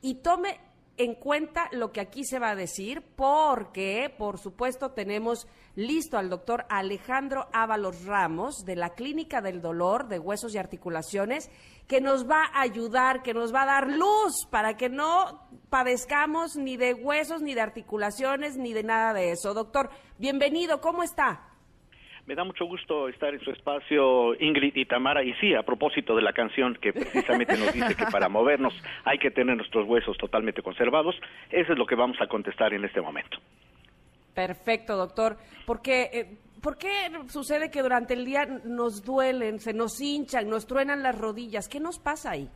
y 0.00 0.16
tome 0.16 0.60
en 0.98 1.14
cuenta 1.14 1.68
lo 1.72 1.92
que 1.92 2.00
aquí 2.00 2.24
se 2.24 2.38
va 2.38 2.50
a 2.50 2.56
decir 2.56 3.02
porque, 3.16 4.14
por 4.18 4.38
supuesto, 4.38 4.90
tenemos 4.90 5.46
listo 5.76 6.18
al 6.18 6.28
doctor 6.28 6.66
Alejandro 6.68 7.48
Ábalos 7.52 8.04
Ramos 8.04 8.64
de 8.64 8.76
la 8.76 8.90
Clínica 8.90 9.40
del 9.40 9.62
Dolor 9.62 10.08
de 10.08 10.18
Huesos 10.18 10.54
y 10.54 10.58
Articulaciones 10.58 11.50
que 11.86 12.00
nos 12.00 12.28
va 12.28 12.44
a 12.52 12.60
ayudar, 12.60 13.22
que 13.22 13.32
nos 13.32 13.54
va 13.54 13.62
a 13.62 13.66
dar 13.66 13.88
luz 13.88 14.46
para 14.50 14.76
que 14.76 14.90
no 14.90 15.48
padezcamos 15.70 16.56
ni 16.56 16.76
de 16.76 16.94
huesos, 16.94 17.40
ni 17.40 17.54
de 17.54 17.62
articulaciones, 17.62 18.56
ni 18.56 18.72
de 18.74 18.82
nada 18.82 19.14
de 19.14 19.30
eso. 19.30 19.54
Doctor, 19.54 19.88
bienvenido, 20.18 20.80
¿cómo 20.80 21.02
está? 21.02 21.47
Me 22.28 22.34
da 22.34 22.44
mucho 22.44 22.66
gusto 22.66 23.08
estar 23.08 23.32
en 23.32 23.40
su 23.40 23.50
espacio, 23.50 24.34
Ingrid 24.38 24.76
y 24.76 24.84
Tamara. 24.84 25.24
Y 25.24 25.32
sí, 25.40 25.54
a 25.54 25.62
propósito 25.62 26.14
de 26.14 26.20
la 26.20 26.34
canción 26.34 26.74
que 26.74 26.92
precisamente 26.92 27.56
nos 27.56 27.72
dice 27.72 27.96
que 27.96 28.04
para 28.12 28.28
movernos 28.28 28.74
hay 29.06 29.16
que 29.16 29.30
tener 29.30 29.56
nuestros 29.56 29.88
huesos 29.88 30.14
totalmente 30.18 30.60
conservados, 30.60 31.18
eso 31.48 31.72
es 31.72 31.78
lo 31.78 31.86
que 31.86 31.94
vamos 31.94 32.18
a 32.20 32.26
contestar 32.26 32.74
en 32.74 32.84
este 32.84 33.00
momento. 33.00 33.38
Perfecto, 34.34 34.94
doctor. 34.94 35.38
Porque, 35.64 36.10
eh, 36.12 36.36
¿Por 36.62 36.76
qué 36.76 37.08
sucede 37.28 37.70
que 37.70 37.80
durante 37.80 38.12
el 38.12 38.26
día 38.26 38.44
nos 38.62 39.06
duelen, 39.06 39.58
se 39.58 39.72
nos 39.72 39.98
hinchan, 39.98 40.50
nos 40.50 40.66
truenan 40.66 41.02
las 41.02 41.18
rodillas? 41.18 41.66
¿Qué 41.66 41.80
nos 41.80 41.98
pasa 41.98 42.32
ahí? 42.32 42.46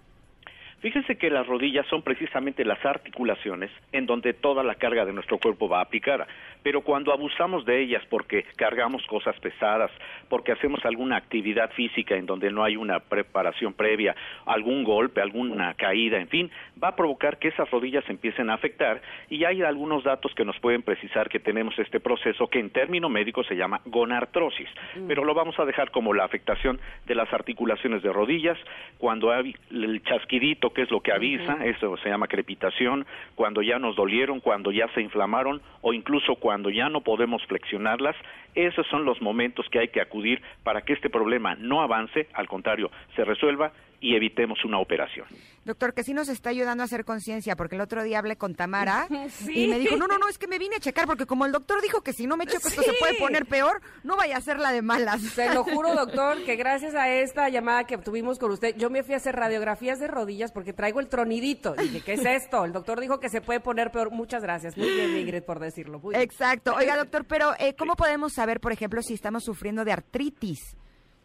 Fíjense 0.82 1.16
que 1.16 1.30
las 1.30 1.46
rodillas 1.46 1.86
son 1.88 2.02
precisamente 2.02 2.64
las 2.64 2.84
articulaciones 2.84 3.70
en 3.92 4.04
donde 4.04 4.34
toda 4.34 4.64
la 4.64 4.74
carga 4.74 5.04
de 5.04 5.12
nuestro 5.12 5.38
cuerpo 5.38 5.68
va 5.68 5.78
a 5.78 5.82
aplicar 5.82 6.26
pero 6.62 6.82
cuando 6.82 7.12
abusamos 7.12 7.64
de 7.64 7.80
ellas 7.80 8.02
porque 8.08 8.44
cargamos 8.56 9.04
cosas 9.06 9.38
pesadas, 9.40 9.90
porque 10.28 10.52
hacemos 10.52 10.84
alguna 10.84 11.16
actividad 11.16 11.70
física 11.72 12.16
en 12.16 12.26
donde 12.26 12.50
no 12.50 12.64
hay 12.64 12.76
una 12.76 13.00
preparación 13.00 13.74
previa, 13.74 14.14
algún 14.46 14.84
golpe, 14.84 15.20
alguna 15.20 15.74
caída, 15.74 16.18
en 16.18 16.28
fin, 16.28 16.50
va 16.82 16.88
a 16.88 16.96
provocar 16.96 17.38
que 17.38 17.48
esas 17.48 17.70
rodillas 17.70 18.08
empiecen 18.08 18.50
a 18.50 18.54
afectar. 18.54 19.02
Y 19.28 19.44
hay 19.44 19.62
algunos 19.62 20.04
datos 20.04 20.34
que 20.34 20.44
nos 20.44 20.58
pueden 20.60 20.82
precisar 20.82 21.28
que 21.28 21.40
tenemos 21.40 21.78
este 21.78 22.00
proceso 22.00 22.46
que 22.48 22.60
en 22.60 22.70
término 22.70 23.08
médico 23.08 23.44
se 23.44 23.56
llama 23.56 23.80
gonartrosis, 23.84 24.68
mm. 24.96 25.06
pero 25.08 25.24
lo 25.24 25.34
vamos 25.34 25.58
a 25.58 25.64
dejar 25.64 25.90
como 25.90 26.14
la 26.14 26.24
afectación 26.24 26.80
de 27.06 27.14
las 27.14 27.32
articulaciones 27.32 28.02
de 28.02 28.12
rodillas, 28.12 28.58
cuando 28.98 29.32
hay 29.32 29.54
el 29.70 30.02
chasquidito, 30.04 30.70
que 30.72 30.82
es 30.82 30.90
lo 30.90 31.00
que 31.00 31.12
avisa, 31.12 31.64
eso 31.64 31.96
se 31.98 32.08
llama 32.08 32.28
crepitación, 32.28 33.06
cuando 33.34 33.62
ya 33.62 33.78
nos 33.78 33.96
dolieron, 33.96 34.40
cuando 34.40 34.70
ya 34.70 34.88
se 34.94 35.02
inflamaron 35.02 35.60
o 35.80 35.92
incluso 35.92 36.36
cuando 36.36 36.51
cuando 36.52 36.68
ya 36.68 36.90
no 36.90 37.00
podemos 37.00 37.42
flexionarlas, 37.46 38.14
esos 38.54 38.86
son 38.88 39.04
los 39.04 39.20
momentos 39.20 39.66
que 39.70 39.78
hay 39.78 39.88
que 39.88 40.00
acudir 40.00 40.42
para 40.62 40.82
que 40.82 40.92
este 40.92 41.10
problema 41.10 41.54
no 41.54 41.82
avance, 41.82 42.28
al 42.34 42.48
contrario, 42.48 42.90
se 43.16 43.24
resuelva 43.24 43.72
y 44.02 44.16
evitemos 44.16 44.62
una 44.64 44.78
operación. 44.80 45.26
Doctor, 45.64 45.94
que 45.94 46.02
sí 46.02 46.12
nos 46.12 46.28
está 46.28 46.50
ayudando 46.50 46.82
a 46.82 46.86
hacer 46.86 47.04
conciencia, 47.04 47.54
porque 47.54 47.76
el 47.76 47.80
otro 47.80 48.02
día 48.02 48.18
hablé 48.18 48.36
con 48.36 48.56
Tamara 48.56 49.06
y 49.48 49.68
me 49.68 49.78
dijo, 49.78 49.96
no, 49.96 50.08
no, 50.08 50.18
no, 50.18 50.28
es 50.28 50.38
que 50.38 50.48
me 50.48 50.58
vine 50.58 50.76
a 50.76 50.80
checar, 50.80 51.06
porque 51.06 51.24
como 51.24 51.46
el 51.46 51.52
doctor 51.52 51.80
dijo 51.80 52.02
que 52.02 52.12
si 52.12 52.26
no 52.26 52.36
me 52.36 52.46
checo 52.46 52.66
esto 52.66 52.82
se 52.82 52.92
puede 52.94 53.14
poner 53.14 53.46
peor, 53.46 53.80
no 54.02 54.16
vaya 54.16 54.36
a 54.36 54.40
ser 54.40 54.58
la 54.58 54.72
de 54.72 54.82
malas. 54.82 55.22
Se 55.22 55.54
lo 55.54 55.62
juro, 55.62 55.94
doctor, 55.94 56.44
que 56.44 56.56
gracias 56.56 56.96
a 56.96 57.08
esta 57.08 57.48
llamada 57.48 57.84
que 57.84 57.96
tuvimos 57.98 58.40
con 58.40 58.50
usted, 58.50 58.76
yo 58.76 58.90
me 58.90 59.04
fui 59.04 59.14
a 59.14 59.18
hacer 59.18 59.36
radiografías 59.36 60.00
de 60.00 60.08
rodillas 60.08 60.50
porque 60.50 60.72
traigo 60.72 60.98
el 60.98 61.06
tronidito. 61.06 61.74
Dije, 61.74 62.00
¿qué 62.00 62.14
es 62.14 62.24
esto? 62.24 62.64
El 62.64 62.72
doctor 62.72 63.00
dijo 63.00 63.20
que 63.20 63.28
se 63.28 63.40
puede 63.40 63.60
poner 63.60 63.92
peor. 63.92 64.10
Muchas 64.10 64.42
gracias. 64.42 64.76
Muy 64.76 64.90
bien, 64.90 65.16
Ingrid, 65.16 65.44
por 65.44 65.60
decirlo. 65.60 66.00
Exacto. 66.14 66.74
Oiga, 66.74 66.96
doctor, 66.96 67.24
pero 67.24 67.52
eh, 67.60 67.76
¿cómo 67.76 67.94
podemos 67.94 68.32
saber, 68.42 68.58
por 68.58 68.72
ejemplo, 68.72 69.00
si 69.02 69.14
estamos 69.14 69.44
sufriendo 69.44 69.84
de 69.84 69.92
artritis? 69.92 70.76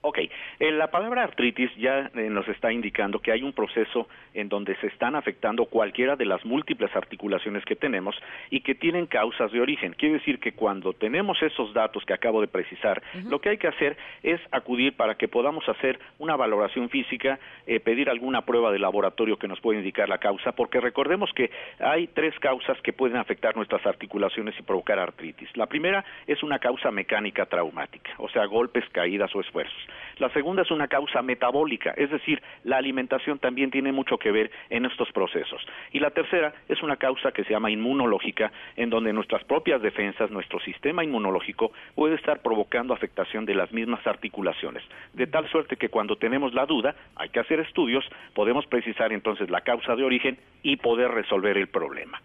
Ok, 0.07 0.19
eh, 0.19 0.71
la 0.71 0.87
palabra 0.87 1.21
artritis 1.23 1.69
ya 1.75 2.09
eh, 2.15 2.29
nos 2.29 2.47
está 2.47 2.71
indicando 2.71 3.19
que 3.19 3.33
hay 3.33 3.43
un 3.43 3.51
proceso 3.51 4.07
en 4.33 4.47
donde 4.47 4.73
se 4.77 4.87
están 4.87 5.17
afectando 5.17 5.65
cualquiera 5.65 6.15
de 6.15 6.23
las 6.23 6.45
múltiples 6.45 6.95
articulaciones 6.95 7.65
que 7.65 7.75
tenemos 7.75 8.15
y 8.49 8.61
que 8.61 8.73
tienen 8.73 9.07
causas 9.07 9.51
de 9.51 9.59
origen. 9.59 9.91
Quiere 9.91 10.13
decir 10.13 10.39
que 10.39 10.53
cuando 10.53 10.93
tenemos 10.93 11.43
esos 11.43 11.73
datos 11.73 12.05
que 12.05 12.13
acabo 12.13 12.39
de 12.39 12.47
precisar, 12.47 13.03
lo 13.25 13.41
que 13.41 13.49
hay 13.49 13.57
que 13.57 13.67
hacer 13.67 13.97
es 14.23 14.39
acudir 14.51 14.93
para 14.93 15.15
que 15.15 15.27
podamos 15.27 15.67
hacer 15.67 15.99
una 16.19 16.37
valoración 16.37 16.87
física, 16.87 17.37
eh, 17.65 17.81
pedir 17.81 18.09
alguna 18.09 18.43
prueba 18.43 18.71
de 18.71 18.79
laboratorio 18.79 19.37
que 19.37 19.49
nos 19.49 19.59
pueda 19.59 19.79
indicar 19.79 20.07
la 20.07 20.19
causa, 20.19 20.53
porque 20.53 20.79
recordemos 20.79 21.33
que 21.33 21.51
hay 21.79 22.07
tres 22.07 22.33
causas 22.39 22.81
que 22.81 22.93
pueden 22.93 23.17
afectar 23.17 23.57
nuestras 23.57 23.85
articulaciones 23.85 24.55
y 24.57 24.61
provocar 24.61 24.99
artritis. 24.99 25.49
La 25.57 25.65
primera 25.65 26.05
es 26.27 26.43
una 26.43 26.59
causa 26.59 26.91
mecánica 26.91 27.45
traumática, 27.45 28.11
o 28.19 28.29
sea, 28.29 28.45
golpes, 28.45 28.85
caídas 28.93 29.35
o 29.35 29.41
esfuerzos. 29.41 29.96
La 30.17 30.29
segunda 30.29 30.61
es 30.61 30.71
una 30.71 30.87
causa 30.87 31.21
metabólica, 31.21 31.93
es 31.97 32.09
decir, 32.09 32.41
la 32.63 32.77
alimentación 32.77 33.39
también 33.39 33.71
tiene 33.71 33.91
mucho 33.91 34.17
que 34.17 34.31
ver 34.31 34.51
en 34.69 34.85
estos 34.85 35.11
procesos. 35.11 35.65
Y 35.91 35.99
la 35.99 36.11
tercera 36.11 36.53
es 36.67 36.81
una 36.81 36.97
causa 36.97 37.31
que 37.31 37.43
se 37.43 37.51
llama 37.51 37.71
inmunológica, 37.71 38.51
en 38.75 38.89
donde 38.89 39.13
nuestras 39.13 39.43
propias 39.43 39.81
defensas, 39.81 40.31
nuestro 40.31 40.59
sistema 40.59 41.03
inmunológico 41.03 41.71
puede 41.95 42.15
estar 42.15 42.41
provocando 42.41 42.93
afectación 42.93 43.45
de 43.45 43.55
las 43.55 43.71
mismas 43.71 44.05
articulaciones. 44.05 44.83
De 45.13 45.27
tal 45.27 45.47
suerte 45.49 45.77
que 45.77 45.89
cuando 45.89 46.15
tenemos 46.15 46.53
la 46.53 46.65
duda, 46.65 46.95
hay 47.15 47.29
que 47.29 47.39
hacer 47.39 47.59
estudios, 47.59 48.05
podemos 48.33 48.65
precisar 48.67 49.11
entonces 49.13 49.49
la 49.49 49.61
causa 49.61 49.95
de 49.95 50.03
origen 50.03 50.37
y 50.63 50.77
poder 50.77 51.11
resolver 51.11 51.57
el 51.57 51.67
problema. 51.67 52.21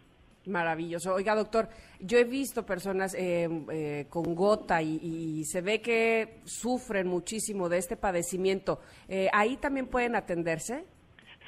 Maravilloso. 0.46 1.14
Oiga, 1.14 1.36
doctor, 1.36 1.68
yo 2.00 2.18
he 2.18 2.24
visto 2.24 2.66
personas 2.66 3.14
eh, 3.14 3.48
eh, 3.72 4.06
con 4.10 4.34
gota 4.34 4.82
y, 4.82 5.44
se 5.44 5.60
ve 5.60 5.80
que 5.80 6.40
sufren 6.44 7.06
muchísimo 7.06 7.68
de 7.68 7.78
este 7.78 7.96
padecimiento. 7.96 8.80
Eh, 9.08 9.28
¿Ahí 9.32 9.56
también 9.56 9.86
pueden 9.86 10.16
atenderse? 10.16 10.84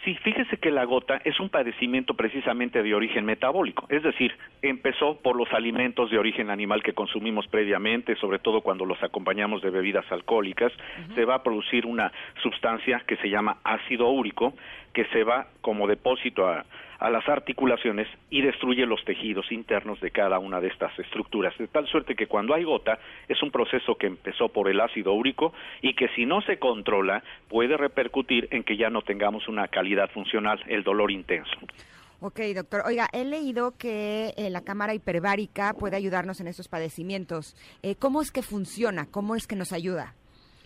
Sí, 0.05 0.15
fíjese 0.23 0.59
que 0.59 0.71
la 0.71 0.85
gota 0.85 1.17
es 1.25 1.41
un 1.41 1.49
padecimiento 1.49 2.13
precisamente 2.13 2.83
de 2.83 2.95
origen 2.95 3.25
metabólico, 3.25 3.87
es 3.89 4.03
decir, 4.03 4.37
empezó 4.61 5.19
por 5.23 5.35
los 5.35 5.51
alimentos 5.55 6.11
de 6.11 6.19
origen 6.19 6.51
animal 6.51 6.83
que 6.83 6.93
consumimos 6.93 7.47
previamente, 7.47 8.15
sobre 8.17 8.39
todo 8.39 8.61
cuando 8.61 8.85
los 8.85 9.03
acompañamos 9.03 9.63
de 9.63 9.71
bebidas 9.71 10.05
alcohólicas, 10.13 10.73
se 11.15 11.25
va 11.25 11.37
a 11.37 11.43
producir 11.43 11.87
una 11.87 12.13
sustancia 12.43 13.03
que 13.07 13.17
se 13.17 13.31
llama 13.31 13.57
ácido 13.65 14.11
úrico, 14.11 14.53
que 14.93 15.07
se 15.07 15.25
va 15.25 15.47
como 15.63 15.87
depósito 15.87 16.47
a, 16.47 16.67
a 16.99 17.11
las 17.11 17.29
articulaciones 17.29 18.09
y 18.31 18.43
destruye 18.43 18.87
los 18.87 19.05
tejidos 19.05 19.51
internos 19.53 20.01
de 20.01 20.11
cada 20.11 20.39
una 20.39 20.61
de 20.61 20.69
estas 20.69 20.99
estructuras, 20.99 21.57
de 21.59 21.69
tal 21.69 21.87
suerte 21.87 22.15
que 22.15 22.27
cuando 22.27 22.55
hay 22.55 22.65
gota 22.65 22.99
es 23.29 23.43
un 23.43 23.51
proceso 23.51 23.97
que 23.97 24.07
empezó 24.07 24.49
por 24.49 24.69
el 24.69 24.81
ácido 24.81 25.13
úrico 25.13 25.53
y 25.83 25.95
que 25.95 26.09
si 26.09 26.27
no 26.27 26.41
se 26.43 26.59
controla 26.59 27.23
puede 27.49 27.77
repercutir 27.77 28.49
en 28.51 28.65
que 28.65 28.77
ya 28.77 28.91
no 28.91 29.03
tengamos 29.03 29.49
una 29.49 29.69
calidad 29.69 30.11
funcional, 30.11 30.61
el 30.67 30.83
dolor 30.83 31.11
intenso. 31.11 31.57
Ok, 32.21 32.41
doctor. 32.55 32.83
Oiga, 32.87 33.09
he 33.13 33.25
leído 33.25 33.73
que 33.77 34.33
eh, 34.37 34.49
la 34.49 34.63
cámara 34.63 34.95
hiperbárica 34.95 35.75
puede 35.75 35.97
ayudarnos 35.97 36.41
en 36.41 36.47
estos 36.47 36.69
padecimientos. 36.69 37.55
Eh, 37.83 37.97
¿Cómo 37.97 38.23
es 38.23 38.31
que 38.31 38.43
funciona? 38.43 39.07
¿Cómo 39.11 39.37
es 39.37 39.47
que 39.47 39.57
nos 39.57 39.73
ayuda? 39.73 40.15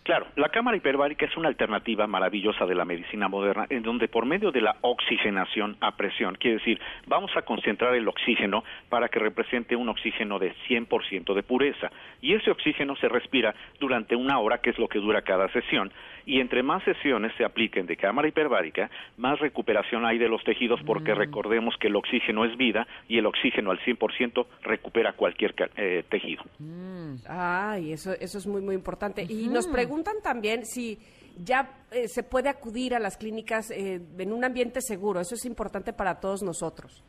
Claro, 0.09 0.26
la 0.36 0.48
cámara 0.48 0.74
hiperbárica 0.74 1.26
es 1.26 1.36
una 1.36 1.48
alternativa 1.48 2.06
maravillosa 2.06 2.64
de 2.64 2.74
la 2.74 2.86
medicina 2.86 3.28
moderna 3.28 3.66
en 3.68 3.82
donde 3.82 4.09
por 4.09 4.24
medio 4.24 4.50
de 4.50 4.62
la 4.62 4.76
oxigenación 4.80 5.76
a 5.82 5.96
presión, 5.98 6.34
quiere 6.36 6.56
decir, 6.56 6.80
vamos 7.06 7.30
a 7.36 7.42
concentrar 7.42 7.94
el 7.94 8.09
oxígeno 8.09 8.64
para 8.88 9.11
que 9.11 9.18
represente 9.18 9.76
un 9.76 9.90
oxígeno 9.90 10.38
de 10.38 10.54
100% 10.66 11.34
de 11.34 11.42
pureza. 11.42 11.90
Y 12.22 12.32
ese 12.32 12.50
oxígeno 12.50 12.96
se 12.96 13.06
respira 13.11 13.54
durante 13.78 14.16
una 14.16 14.38
hora, 14.38 14.62
que 14.62 14.70
es 14.70 14.78
lo 14.78 14.88
que 14.88 14.98
dura 14.98 15.20
cada 15.20 15.46
sesión, 15.50 15.92
y 16.29 16.41
entre 16.41 16.62
más 16.62 16.85
sesiones 16.85 17.33
se 17.39 17.45
apliquen 17.45 17.87
de 17.87 17.97
cámara 17.97 18.29
hiperbárica, 18.29 18.91
más 19.16 19.41
recuperación 19.41 20.05
hay 20.05 20.18
de 20.18 20.29
los 20.29 20.45
tejidos 20.45 20.79
porque 20.85 21.14
mm. 21.14 21.16
recordemos 21.16 21.74
que 21.81 21.89
el 21.89 21.97
oxígeno 21.97 22.45
es 22.45 22.55
vida 22.59 22.87
y 23.09 23.16
el 23.16 23.24
oxígeno 23.24 23.70
al 23.70 23.79
100% 23.79 24.47
recupera 24.62 25.14
cualquier 25.14 25.55
eh, 25.76 26.05
tejido. 26.11 26.45
Mm. 26.59 27.14
Ay, 27.26 27.93
eso, 27.95 28.12
eso 28.12 28.37
es 28.37 28.47
muy, 28.47 28.61
muy 28.61 28.74
importante. 28.74 29.24
Y 29.26 29.49
nos 29.49 29.66
preguntan 29.68 30.16
también 30.22 30.66
si 30.66 30.99
ya 31.43 31.70
eh, 31.91 32.09
se 32.09 32.22
puede 32.22 32.51
acudir 32.51 32.95
a 32.95 32.99
las 32.99 33.16
clínicas 33.16 33.70
eh, 33.70 33.99
en 34.18 34.31
un 34.31 34.45
ambiente 34.45 34.83
seguro. 34.83 35.20
Eso 35.20 35.35
es 35.35 35.47
importante 35.47 35.95
para 35.95 36.20
todos 36.20 36.43
nosotros. 36.43 37.03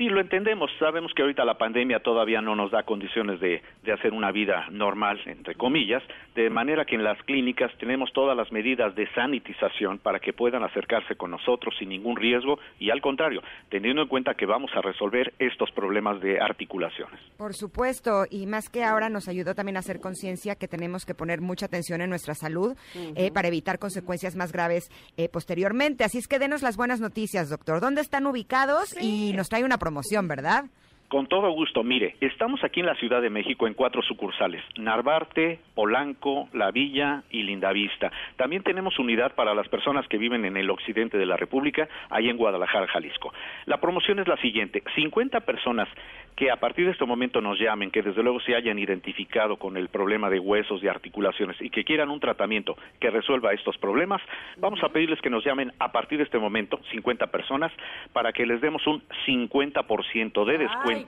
Sí, 0.00 0.08
lo 0.08 0.22
entendemos. 0.22 0.70
Sabemos 0.78 1.12
que 1.12 1.20
ahorita 1.20 1.44
la 1.44 1.58
pandemia 1.58 2.00
todavía 2.00 2.40
no 2.40 2.56
nos 2.56 2.70
da 2.70 2.84
condiciones 2.84 3.38
de, 3.38 3.60
de, 3.82 3.92
hacer 3.92 4.14
una 4.14 4.32
vida 4.32 4.66
normal, 4.70 5.20
entre 5.26 5.56
comillas, 5.56 6.02
de 6.34 6.48
manera 6.48 6.86
que 6.86 6.94
en 6.94 7.04
las 7.04 7.22
clínicas 7.24 7.70
tenemos 7.78 8.10
todas 8.14 8.34
las 8.34 8.50
medidas 8.50 8.94
de 8.94 9.06
sanitización 9.12 9.98
para 9.98 10.18
que 10.18 10.32
puedan 10.32 10.64
acercarse 10.64 11.16
con 11.16 11.32
nosotros 11.32 11.74
sin 11.78 11.90
ningún 11.90 12.16
riesgo 12.16 12.58
y 12.78 12.88
al 12.88 13.02
contrario, 13.02 13.42
teniendo 13.68 14.00
en 14.00 14.08
cuenta 14.08 14.32
que 14.32 14.46
vamos 14.46 14.70
a 14.74 14.80
resolver 14.80 15.34
estos 15.38 15.70
problemas 15.72 16.18
de 16.22 16.40
articulaciones. 16.40 17.20
Por 17.36 17.52
supuesto, 17.52 18.24
y 18.30 18.46
más 18.46 18.70
que 18.70 18.84
ahora 18.84 19.10
nos 19.10 19.28
ayudó 19.28 19.54
también 19.54 19.76
a 19.76 19.80
hacer 19.80 20.00
conciencia 20.00 20.54
que 20.54 20.66
tenemos 20.66 21.04
que 21.04 21.14
poner 21.14 21.42
mucha 21.42 21.66
atención 21.66 22.00
en 22.00 22.08
nuestra 22.08 22.32
salud 22.34 22.74
eh, 22.94 23.30
para 23.32 23.48
evitar 23.48 23.78
consecuencias 23.78 24.34
más 24.34 24.50
graves 24.50 24.90
eh, 25.18 25.28
posteriormente. 25.28 26.04
Así 26.04 26.16
es 26.16 26.26
que 26.26 26.38
denos 26.38 26.62
las 26.62 26.78
buenas 26.78 27.00
noticias, 27.00 27.50
doctor. 27.50 27.80
¿Dónde 27.82 28.00
están 28.00 28.26
ubicados? 28.26 28.96
Y 28.98 29.34
nos 29.34 29.50
trae 29.50 29.62
una 29.62 29.76
promoción, 29.90 30.28
¿verdad? 30.28 30.66
Con 31.10 31.26
todo 31.26 31.50
gusto. 31.50 31.82
Mire, 31.82 32.14
estamos 32.20 32.62
aquí 32.62 32.78
en 32.78 32.86
la 32.86 32.94
Ciudad 32.94 33.20
de 33.20 33.30
México 33.30 33.66
en 33.66 33.74
cuatro 33.74 34.00
sucursales: 34.00 34.62
Narvarte, 34.76 35.58
Polanco, 35.74 36.48
La 36.52 36.70
Villa 36.70 37.24
y 37.30 37.42
Lindavista. 37.42 38.12
También 38.36 38.62
tenemos 38.62 38.96
unidad 38.96 39.34
para 39.34 39.52
las 39.52 39.66
personas 39.66 40.06
que 40.06 40.18
viven 40.18 40.44
en 40.44 40.56
el 40.56 40.70
occidente 40.70 41.18
de 41.18 41.26
la 41.26 41.36
República, 41.36 41.88
ahí 42.10 42.28
en 42.28 42.36
Guadalajara, 42.36 42.86
Jalisco. 42.86 43.34
La 43.66 43.80
promoción 43.80 44.20
es 44.20 44.28
la 44.28 44.36
siguiente: 44.36 44.84
50 44.94 45.40
personas 45.40 45.88
que 46.36 46.48
a 46.48 46.56
partir 46.56 46.86
de 46.86 46.92
este 46.92 47.04
momento 47.04 47.40
nos 47.40 47.58
llamen, 47.58 47.90
que 47.90 48.02
desde 48.02 48.22
luego 48.22 48.38
se 48.38 48.54
hayan 48.54 48.78
identificado 48.78 49.56
con 49.56 49.76
el 49.76 49.88
problema 49.88 50.30
de 50.30 50.38
huesos 50.38 50.80
y 50.80 50.86
articulaciones 50.86 51.60
y 51.60 51.70
que 51.70 51.82
quieran 51.82 52.08
un 52.08 52.20
tratamiento 52.20 52.76
que 53.00 53.10
resuelva 53.10 53.52
estos 53.52 53.76
problemas, 53.78 54.22
vamos 54.58 54.80
a 54.84 54.90
pedirles 54.90 55.20
que 55.20 55.28
nos 55.28 55.44
llamen 55.44 55.72
a 55.80 55.90
partir 55.90 56.18
de 56.18 56.24
este 56.24 56.38
momento, 56.38 56.80
50 56.92 57.26
personas, 57.26 57.72
para 58.12 58.32
que 58.32 58.46
les 58.46 58.60
demos 58.60 58.86
un 58.86 59.02
50% 59.26 60.44
de 60.44 60.58
descuento 60.58 60.99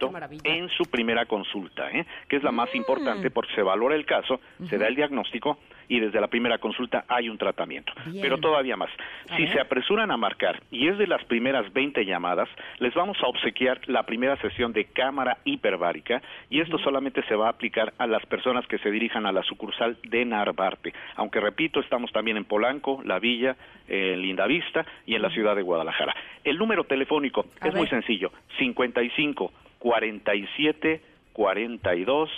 en 0.44 0.68
su 0.70 0.86
primera 0.86 1.26
consulta, 1.26 1.90
¿eh? 1.90 2.06
que 2.28 2.36
es 2.36 2.42
la 2.42 2.52
más 2.52 2.74
importante 2.74 3.30
porque 3.30 3.54
se 3.54 3.62
valora 3.62 3.94
el 3.94 4.06
caso, 4.06 4.40
se 4.68 4.78
da 4.78 4.86
el 4.88 4.94
diagnóstico 4.94 5.58
y 5.88 6.00
desde 6.00 6.20
la 6.20 6.28
primera 6.28 6.58
consulta 6.58 7.04
hay 7.08 7.28
un 7.28 7.38
tratamiento. 7.38 7.92
Bien. 8.06 8.22
Pero 8.22 8.38
todavía 8.38 8.76
más, 8.76 8.90
A 9.28 9.36
si 9.36 9.44
ver. 9.44 9.52
se 9.52 9.60
apresuran 9.60 10.10
a 10.10 10.16
marcar 10.16 10.62
y 10.70 10.88
es 10.88 10.98
de 10.98 11.06
las 11.06 11.24
primeras 11.24 11.72
20 11.72 12.04
llamadas, 12.04 12.48
les 12.78 12.94
vamos 12.94 13.18
a 13.22 13.26
obsequiar 13.26 13.80
la 13.88 14.04
primera 14.04 14.36
sesión 14.36 14.72
de 14.72 14.86
cámara 14.86 15.38
hiperbárica 15.44 16.22
y 16.50 16.60
esto 16.60 16.78
solamente 16.78 17.22
se 17.24 17.34
va 17.34 17.46
a 17.46 17.50
aplicar 17.50 17.92
a 17.98 18.06
las 18.06 18.24
personas 18.26 18.66
que 18.66 18.78
se 18.78 18.90
dirijan 18.90 19.26
a 19.26 19.32
la 19.32 19.42
sucursal 19.42 19.96
de 20.04 20.24
Narvarte. 20.24 20.92
Aunque 21.16 21.40
repito, 21.40 21.80
estamos 21.80 22.12
también 22.12 22.36
en 22.36 22.44
Polanco, 22.44 23.02
La 23.04 23.18
Villa, 23.18 23.56
en 23.88 24.20
Lindavista 24.22 24.84
y 25.06 25.14
en 25.14 25.22
la 25.22 25.30
ciudad 25.30 25.56
de 25.56 25.62
Guadalajara. 25.62 26.14
El 26.44 26.58
número 26.58 26.84
telefónico 26.84 27.46
A 27.60 27.68
es 27.68 27.74
muy 27.74 27.86
sencillo, 27.88 28.32
55 28.58 29.52
47 29.78 31.00
42 31.32 32.30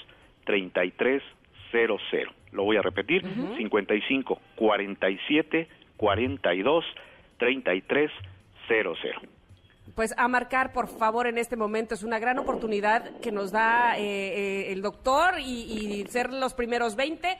33 0.44 1.22
00. 1.72 2.32
Lo 2.54 2.64
voy 2.64 2.76
a 2.76 2.82
repetir, 2.82 3.22
55 3.56 4.40
47 4.56 5.68
42 5.96 6.84
33 7.38 8.10
00. 8.68 8.94
Pues 9.94 10.14
a 10.16 10.28
marcar, 10.28 10.72
por 10.72 10.88
favor, 10.88 11.26
en 11.26 11.36
este 11.36 11.56
momento. 11.56 11.94
Es 11.94 12.02
una 12.02 12.18
gran 12.18 12.38
oportunidad 12.38 13.18
que 13.20 13.32
nos 13.32 13.52
da 13.52 13.98
eh, 13.98 14.02
eh, 14.02 14.72
el 14.72 14.80
doctor 14.80 15.34
y, 15.38 15.42
y 15.42 16.06
ser 16.06 16.32
los 16.32 16.54
primeros 16.54 16.96
20 16.96 17.36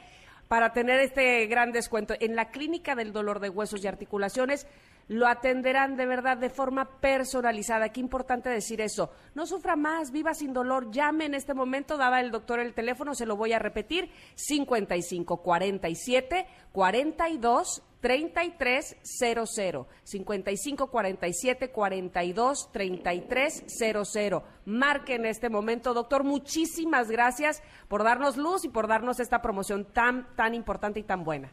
para 0.49 0.73
tener 0.73 1.01
este 1.01 1.47
gran 1.47 1.73
descuento. 1.73 2.15
En 2.21 2.37
la 2.37 2.51
clínica 2.51 2.95
del 2.95 3.13
dolor 3.13 3.41
de 3.41 3.49
huesos 3.49 3.83
y 3.83 3.87
articulaciones 3.87 4.67
lo 5.09 5.27
atenderán 5.27 5.97
de 5.97 6.07
verdad 6.07 6.39
de 6.39 6.51
forma 6.51 6.99
personalizada. 7.01 7.91
Qué 7.91 8.01
importante 8.01 8.49
decir 8.49 8.81
eso. 8.81 9.11
No 9.35 9.47
sufra 9.47 9.77
más, 9.77 10.11
viva 10.11 10.35
sin 10.35 10.53
dolor. 10.53 10.91
Llame 10.91 11.27
en 11.27 11.35
este 11.35 11.55
momento, 11.55 11.97
daba 11.97 12.21
el 12.21 12.31
doctor 12.31 12.61
el 12.61 12.75
teléfono, 12.75 13.15
se 13.15 13.27
lo 13.27 13.37
voy 13.37 13.53
a 13.53 13.59
repetir, 13.59 14.11
55 14.35 15.39
47 15.39 16.47
42 16.73 17.83
3300 18.05 19.87
55 20.03 20.91
47 20.91 21.71
42 21.71 22.71
3300 22.71 24.43
Marque 24.67 25.15
en 25.15 25.25
este 25.25 25.49
momento, 25.49 25.95
doctor. 25.95 26.23
Muchísimas 26.23 27.11
gracias 27.11 27.63
por 27.89 28.05
darnos 28.05 28.37
luz 28.37 28.67
y 28.67 28.69
por 28.69 28.89
darnos 28.89 29.21
esta 29.21 29.41
promoción 29.41 29.87
tan, 29.87 30.29
tan 30.37 30.55
importante 30.55 31.01
y 31.01 31.03
tan 31.03 31.25
buena. 31.25 31.51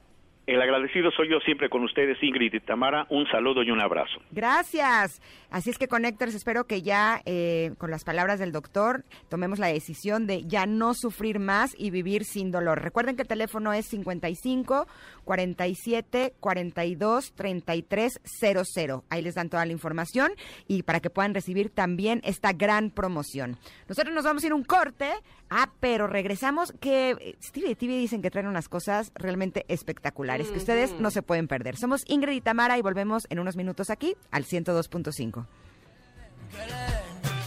El 0.51 0.61
agradecido 0.61 1.11
soy 1.11 1.29
yo 1.29 1.39
siempre 1.39 1.69
con 1.69 1.81
ustedes, 1.85 2.21
Ingrid 2.21 2.53
y 2.53 2.59
Tamara. 2.59 3.05
Un 3.07 3.25
saludo 3.27 3.63
y 3.63 3.71
un 3.71 3.79
abrazo. 3.79 4.19
Gracias. 4.31 5.21
Así 5.49 5.69
es 5.69 5.77
que 5.77 5.87
Connectors, 5.87 6.35
espero 6.35 6.65
que 6.65 6.81
ya 6.81 7.21
eh, 7.25 7.71
con 7.77 7.89
las 7.89 8.03
palabras 8.03 8.37
del 8.37 8.51
doctor 8.51 9.05
tomemos 9.29 9.59
la 9.59 9.67
decisión 9.67 10.27
de 10.27 10.43
ya 10.43 10.65
no 10.65 10.93
sufrir 10.93 11.39
más 11.39 11.73
y 11.77 11.89
vivir 11.89 12.25
sin 12.25 12.51
dolor. 12.51 12.81
Recuerden 12.81 13.15
que 13.15 13.21
el 13.21 13.29
teléfono 13.29 13.71
es 13.71 13.85
55 13.85 14.87
47 15.23 16.33
42 16.37 17.33
33 17.33 18.19
00. 18.23 19.03
Ahí 19.09 19.21
les 19.21 19.35
dan 19.35 19.49
toda 19.49 19.65
la 19.65 19.71
información 19.71 20.33
y 20.67 20.83
para 20.83 20.99
que 20.99 21.09
puedan 21.09 21.33
recibir 21.33 21.69
también 21.69 22.19
esta 22.25 22.51
gran 22.51 22.89
promoción. 22.89 23.57
Nosotros 23.87 24.13
nos 24.13 24.25
vamos 24.25 24.43
a 24.43 24.47
ir 24.47 24.53
un 24.53 24.65
corte. 24.65 25.07
Ah, 25.53 25.69
pero 25.81 26.07
regresamos 26.07 26.73
que 26.79 27.09
eh, 27.11 27.35
Stevie 27.41 27.75
TV 27.75 27.97
dicen 27.97 28.21
que 28.21 28.31
traen 28.31 28.47
unas 28.47 28.69
cosas 28.69 29.11
realmente 29.15 29.65
espectaculares 29.67 30.40
que 30.49 30.57
ustedes 30.57 30.99
no 30.99 31.11
se 31.11 31.21
pueden 31.21 31.47
perder. 31.47 31.77
Somos 31.77 32.03
Ingrid 32.07 32.33
y 32.33 32.41
Tamara 32.41 32.77
y 32.77 32.81
volvemos 32.81 33.27
en 33.29 33.39
unos 33.39 33.55
minutos 33.55 33.89
aquí 33.89 34.15
al 34.31 34.45
102.5. 34.45 35.45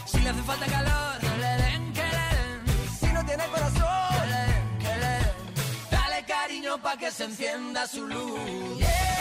Si 0.05 0.19
le 0.19 0.29
hace 0.29 0.41
falta 0.43 0.65
calor, 0.65 1.19
que 1.19 1.27
le 1.27 1.63
den, 1.63 1.93
que 1.93 2.01
le 2.01 2.25
den. 2.35 2.97
Si 2.99 3.07
no 3.07 3.25
tiene 3.25 3.43
corazón, 3.47 3.79
que 4.21 4.27
le 4.27 4.41
den, 4.41 4.79
que 4.79 4.97
le 4.99 5.07
den. 5.07 5.91
Dale 5.91 6.25
cariño 6.25 6.81
pa' 6.81 6.97
que 6.97 7.11
se 7.11 7.25
encienda 7.25 7.87
su 7.87 8.07
luz. 8.07 8.77
Yeah. 8.77 9.14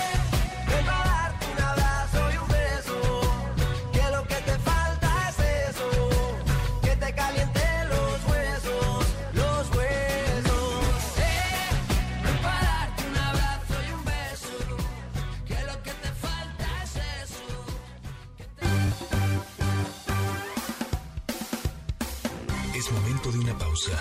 Pausa. 23.75 23.99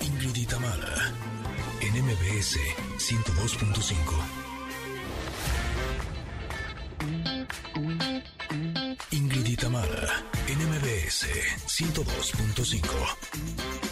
Ingrid 0.00 0.36
y 0.36 0.46
Tamara, 0.46 1.12
en 1.80 1.92
MBS 2.04 2.56
102.5. 2.98 3.96
Ingrid 9.10 9.46
y 9.46 9.56
Tamara, 9.56 10.22
en 10.46 10.58
MBS 10.70 11.26
102.5. 11.66 12.86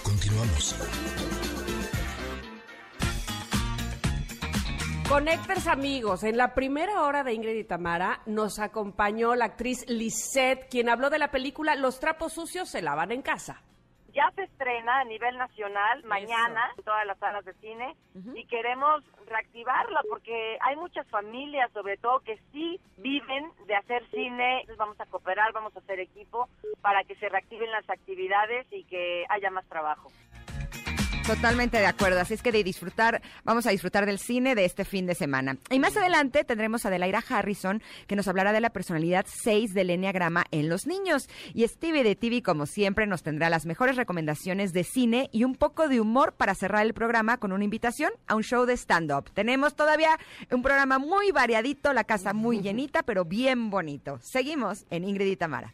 Continuamos. 0.04 0.76
Connectors 5.08 5.66
amigos, 5.66 6.22
en 6.22 6.36
la 6.36 6.54
primera 6.54 7.02
hora 7.02 7.24
de 7.24 7.34
Ingrid 7.34 7.56
y 7.56 7.64
Tamara 7.64 8.22
nos 8.26 8.60
acompañó 8.60 9.34
la 9.34 9.46
actriz 9.46 9.84
Lisette, 9.88 10.68
quien 10.70 10.88
habló 10.88 11.10
de 11.10 11.18
la 11.18 11.32
película 11.32 11.74
Los 11.74 11.98
trapos 11.98 12.32
sucios 12.34 12.68
se 12.68 12.80
lavan 12.80 13.10
en 13.10 13.22
casa. 13.22 13.64
Ya 14.14 14.30
se 14.36 14.44
estrena 14.44 15.00
a 15.00 15.04
nivel 15.04 15.36
nacional 15.36 16.04
mañana 16.04 16.70
en 16.78 16.84
todas 16.84 17.04
las 17.04 17.18
salas 17.18 17.44
de 17.44 17.52
cine 17.54 17.96
y 18.34 18.46
queremos 18.46 19.02
reactivarla 19.26 20.02
porque 20.08 20.56
hay 20.60 20.76
muchas 20.76 21.06
familias, 21.08 21.70
sobre 21.72 21.96
todo, 21.96 22.20
que 22.20 22.38
sí 22.52 22.80
viven 22.98 23.50
de 23.66 23.74
hacer 23.74 24.08
cine. 24.10 24.60
Entonces 24.60 24.76
vamos 24.76 25.00
a 25.00 25.06
cooperar, 25.06 25.52
vamos 25.52 25.74
a 25.74 25.80
hacer 25.80 25.98
equipo 25.98 26.48
para 26.80 27.02
que 27.02 27.16
se 27.16 27.28
reactiven 27.28 27.72
las 27.72 27.88
actividades 27.90 28.66
y 28.70 28.84
que 28.84 29.26
haya 29.28 29.50
más 29.50 29.66
trabajo. 29.66 30.08
Totalmente 31.26 31.78
de 31.78 31.86
acuerdo, 31.86 32.20
así 32.20 32.34
es 32.34 32.42
que 32.42 32.52
de 32.52 32.62
disfrutar, 32.62 33.22
vamos 33.44 33.66
a 33.66 33.70
disfrutar 33.70 34.04
del 34.04 34.18
cine 34.18 34.54
de 34.54 34.66
este 34.66 34.84
fin 34.84 35.06
de 35.06 35.14
semana. 35.14 35.56
Y 35.70 35.78
más 35.78 35.96
adelante 35.96 36.44
tendremos 36.44 36.84
a 36.84 36.88
Adelaira 36.88 37.24
Harrison, 37.26 37.82
que 38.06 38.14
nos 38.14 38.28
hablará 38.28 38.52
de 38.52 38.60
la 38.60 38.68
personalidad 38.68 39.24
6 39.26 39.72
del 39.72 39.88
Enneagrama 39.88 40.44
en 40.50 40.68
los 40.68 40.86
niños. 40.86 41.30
Y 41.54 41.66
Stevie 41.66 42.04
de 42.04 42.14
TV, 42.14 42.42
como 42.42 42.66
siempre, 42.66 43.06
nos 43.06 43.22
tendrá 43.22 43.48
las 43.48 43.64
mejores 43.64 43.96
recomendaciones 43.96 44.74
de 44.74 44.84
cine 44.84 45.30
y 45.32 45.44
un 45.44 45.54
poco 45.54 45.88
de 45.88 45.98
humor 45.98 46.34
para 46.34 46.54
cerrar 46.54 46.84
el 46.84 46.92
programa 46.92 47.38
con 47.38 47.52
una 47.52 47.64
invitación 47.64 48.12
a 48.26 48.34
un 48.34 48.42
show 48.42 48.66
de 48.66 48.74
stand-up. 48.76 49.30
Tenemos 49.32 49.74
todavía 49.74 50.18
un 50.50 50.60
programa 50.60 50.98
muy 50.98 51.30
variadito, 51.30 51.94
la 51.94 52.04
casa 52.04 52.34
muy 52.34 52.60
llenita, 52.60 53.02
pero 53.02 53.24
bien 53.24 53.70
bonito. 53.70 54.18
Seguimos 54.20 54.84
en 54.90 55.04
Ingrid 55.04 55.28
y 55.28 55.36
Tamara. 55.36 55.72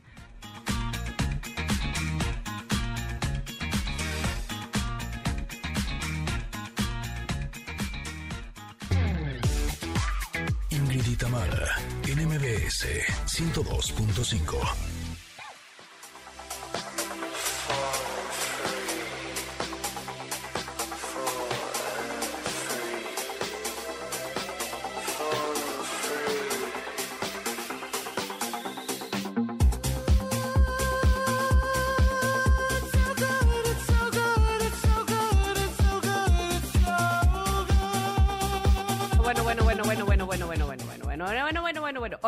Itamar, 11.20 11.76
NMBS 12.08 12.86
102.5. 13.26 14.99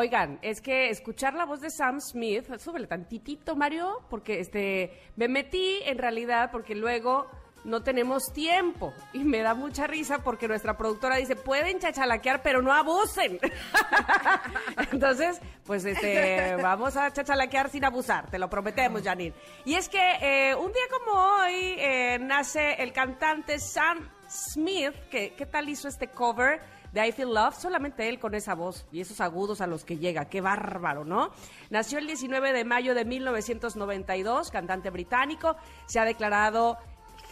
Oigan, 0.02 0.40
es 0.42 0.60
que 0.60 0.90
escuchar 0.90 1.34
la 1.34 1.44
voz 1.44 1.60
de 1.60 1.70
Sam 1.70 2.00
Smith, 2.00 2.52
súbele 2.58 2.88
tantitito, 2.88 3.54
Mario, 3.54 4.02
porque 4.10 4.40
este, 4.40 4.90
me 5.14 5.28
metí 5.28 5.78
en 5.84 5.96
realidad 5.96 6.50
porque 6.50 6.74
luego 6.74 7.30
no 7.62 7.84
tenemos 7.84 8.32
tiempo. 8.32 8.92
Y 9.12 9.20
me 9.20 9.42
da 9.42 9.54
mucha 9.54 9.86
risa 9.86 10.18
porque 10.18 10.48
nuestra 10.48 10.76
productora 10.76 11.18
dice, 11.18 11.36
pueden 11.36 11.78
chachalaquear, 11.78 12.42
pero 12.42 12.62
no 12.62 12.72
abusen. 12.72 13.38
Entonces, 14.90 15.40
pues 15.64 15.84
este, 15.84 16.56
vamos 16.56 16.96
a 16.96 17.12
chachalaquear 17.12 17.70
sin 17.70 17.84
abusar, 17.84 18.28
te 18.28 18.40
lo 18.40 18.50
prometemos, 18.50 19.02
Janine. 19.02 19.36
Y 19.64 19.74
es 19.74 19.88
que 19.88 20.16
eh, 20.20 20.56
un 20.56 20.72
día 20.72 20.82
como 20.90 21.12
hoy 21.12 21.76
eh, 21.78 22.18
nace 22.20 22.72
el 22.82 22.92
cantante 22.92 23.60
Sam 23.60 24.10
Smith, 24.28 24.94
que 25.12 25.34
qué 25.34 25.46
tal 25.46 25.68
hizo 25.68 25.86
este 25.86 26.08
cover 26.08 26.60
de 26.92 27.06
I 27.06 27.12
Feel 27.12 27.34
Love, 27.34 27.56
solamente 27.56 28.08
él 28.08 28.18
con 28.18 28.34
esa 28.34 28.54
voz 28.54 28.86
y 28.92 29.00
esos 29.00 29.20
agudos 29.20 29.60
a 29.60 29.66
los 29.66 29.84
que 29.84 29.98
llega, 29.98 30.26
qué 30.26 30.40
bárbaro, 30.40 31.04
¿no? 31.04 31.30
Nació 31.70 31.98
el 31.98 32.06
19 32.06 32.52
de 32.52 32.64
mayo 32.64 32.94
de 32.94 33.04
1992, 33.04 34.50
cantante 34.50 34.90
británico, 34.90 35.56
se 35.86 35.98
ha 35.98 36.04
declarado 36.04 36.78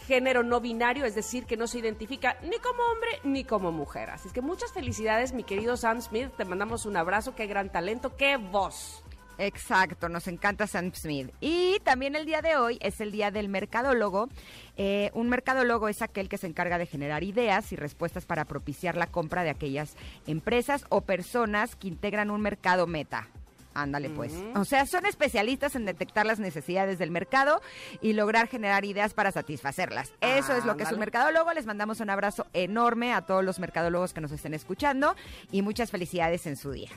género 0.07 0.43
no 0.43 0.59
binario, 0.59 1.05
es 1.05 1.15
decir, 1.15 1.45
que 1.45 1.57
no 1.57 1.67
se 1.67 1.79
identifica 1.79 2.37
ni 2.41 2.57
como 2.57 2.83
hombre 2.83 3.19
ni 3.23 3.43
como 3.43 3.71
mujer. 3.71 4.09
Así 4.09 4.29
que 4.29 4.41
muchas 4.41 4.73
felicidades, 4.73 5.33
mi 5.33 5.43
querido 5.43 5.77
Sam 5.77 6.01
Smith, 6.01 6.31
te 6.35 6.45
mandamos 6.45 6.85
un 6.85 6.97
abrazo, 6.97 7.35
qué 7.35 7.45
gran 7.45 7.71
talento, 7.71 8.15
qué 8.17 8.37
voz. 8.37 9.03
Exacto, 9.37 10.09
nos 10.09 10.27
encanta 10.27 10.67
Sam 10.67 10.91
Smith. 10.93 11.31
Y 11.39 11.79
también 11.83 12.15
el 12.15 12.25
día 12.25 12.41
de 12.41 12.57
hoy 12.57 12.77
es 12.81 13.01
el 13.01 13.11
día 13.11 13.31
del 13.31 13.49
mercadólogo. 13.49 14.29
Eh, 14.77 15.09
un 15.13 15.29
mercadólogo 15.29 15.87
es 15.87 16.01
aquel 16.01 16.29
que 16.29 16.37
se 16.37 16.47
encarga 16.47 16.77
de 16.77 16.85
generar 16.85 17.23
ideas 17.23 17.71
y 17.71 17.75
respuestas 17.75 18.25
para 18.25 18.45
propiciar 18.45 18.97
la 18.97 19.07
compra 19.07 19.43
de 19.43 19.49
aquellas 19.49 19.95
empresas 20.27 20.85
o 20.89 21.01
personas 21.01 21.75
que 21.75 21.87
integran 21.87 22.29
un 22.29 22.41
mercado 22.41 22.87
meta. 22.87 23.29
Ándale 23.73 24.09
pues. 24.09 24.33
O 24.55 24.65
sea, 24.65 24.85
son 24.85 25.05
especialistas 25.05 25.75
en 25.75 25.85
detectar 25.85 26.25
las 26.25 26.39
necesidades 26.39 26.99
del 26.99 27.09
mercado 27.09 27.61
y 28.01 28.13
lograr 28.13 28.47
generar 28.47 28.83
ideas 28.83 29.13
para 29.13 29.31
satisfacerlas. 29.31 30.13
Eso 30.19 30.55
es 30.55 30.65
lo 30.65 30.75
que 30.75 30.83
es 30.83 30.91
un 30.91 30.99
mercadólogo. 30.99 31.53
Les 31.53 31.65
mandamos 31.65 32.01
un 32.01 32.09
abrazo 32.09 32.45
enorme 32.53 33.13
a 33.13 33.21
todos 33.21 33.43
los 33.43 33.59
mercadólogos 33.59 34.13
que 34.13 34.21
nos 34.21 34.31
estén 34.31 34.53
escuchando 34.53 35.15
y 35.51 35.61
muchas 35.61 35.89
felicidades 35.89 36.45
en 36.47 36.57
su 36.57 36.71
día. 36.71 36.89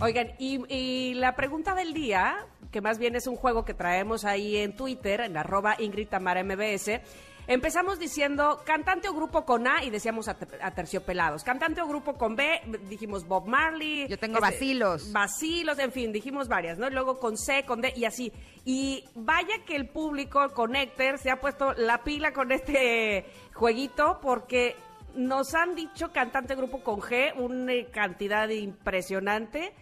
Oigan, 0.00 0.32
y, 0.38 0.62
y 0.74 1.14
la 1.14 1.36
pregunta 1.36 1.74
del 1.74 1.92
día, 1.92 2.46
que 2.70 2.80
más 2.80 2.98
bien 2.98 3.14
es 3.14 3.26
un 3.26 3.36
juego 3.36 3.64
que 3.64 3.74
traemos 3.74 4.24
ahí 4.24 4.56
en 4.56 4.74
Twitter, 4.74 5.20
en 5.20 5.36
arroba 5.36 5.76
Ingrid 5.78 6.08
Tamara 6.08 6.42
MBS, 6.42 7.00
empezamos 7.46 7.98
diciendo 7.98 8.62
cantante 8.64 9.08
o 9.08 9.14
grupo 9.14 9.44
con 9.44 9.66
A 9.66 9.84
y 9.84 9.90
decíamos 9.90 10.28
a, 10.28 10.34
terciopelados. 10.34 11.44
Cantante 11.44 11.80
o 11.80 11.86
grupo 11.86 12.14
con 12.14 12.36
B, 12.36 12.60
dijimos 12.88 13.26
Bob 13.26 13.46
Marley. 13.46 14.06
Yo 14.08 14.18
tengo 14.18 14.40
vacilos. 14.40 15.12
Vacilos, 15.12 15.78
en 15.78 15.92
fin, 15.92 16.12
dijimos 16.12 16.48
varias, 16.48 16.78
¿no? 16.78 16.88
Y 16.88 16.90
luego 16.90 17.18
con 17.18 17.36
C, 17.36 17.64
con 17.64 17.80
D 17.80 17.92
y 17.96 18.04
así. 18.04 18.32
Y 18.64 19.04
vaya 19.14 19.64
que 19.66 19.76
el 19.76 19.88
público, 19.88 20.50
Connector, 20.52 21.18
se 21.18 21.30
ha 21.30 21.40
puesto 21.40 21.72
la 21.74 22.02
pila 22.04 22.32
con 22.32 22.52
este 22.52 23.26
jueguito 23.54 24.18
porque 24.22 24.76
nos 25.14 25.54
han 25.54 25.74
dicho 25.74 26.12
cantante 26.12 26.54
grupo 26.54 26.82
con 26.82 27.00
G, 27.00 27.34
una 27.36 27.72
cantidad 27.90 28.48
impresionante. 28.48 29.72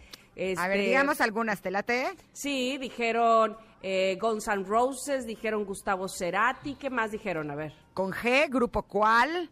A 0.57 0.67
ver, 0.67 0.77
Este, 0.77 0.87
digamos 0.87 1.21
algunas, 1.21 1.61
¿te 1.61 1.71
late? 1.71 2.07
Sí, 2.33 2.77
dijeron 2.77 3.57
eh, 3.83 4.17
Guns 4.19 4.47
N' 4.47 4.63
Roses, 4.65 5.25
dijeron 5.25 5.65
Gustavo 5.65 6.07
Cerati, 6.07 6.75
¿qué 6.75 6.89
más 6.89 7.11
dijeron? 7.11 7.49
A 7.51 7.55
ver. 7.55 7.73
Con 7.93 8.11
G, 8.11 8.49
grupo 8.49 8.83
cuál. 8.83 9.49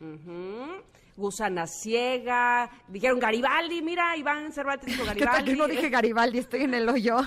Ujú. 0.00 0.82
Gusana 1.16 1.66
Ciega, 1.66 2.70
dijeron 2.88 3.18
Garibaldi, 3.18 3.82
mira, 3.82 4.16
Iván 4.16 4.52
Cervantes 4.52 4.86
dijo 4.86 5.02
¿Qué 5.14 5.20
tal 5.20 5.44
Garibaldi. 5.44 5.50
que 5.50 5.56
no 5.58 5.68
dije 5.68 5.90
Garibaldi? 5.90 6.38
Estoy 6.38 6.62
en 6.62 6.74
el 6.74 6.88
hoyo. 6.88 7.18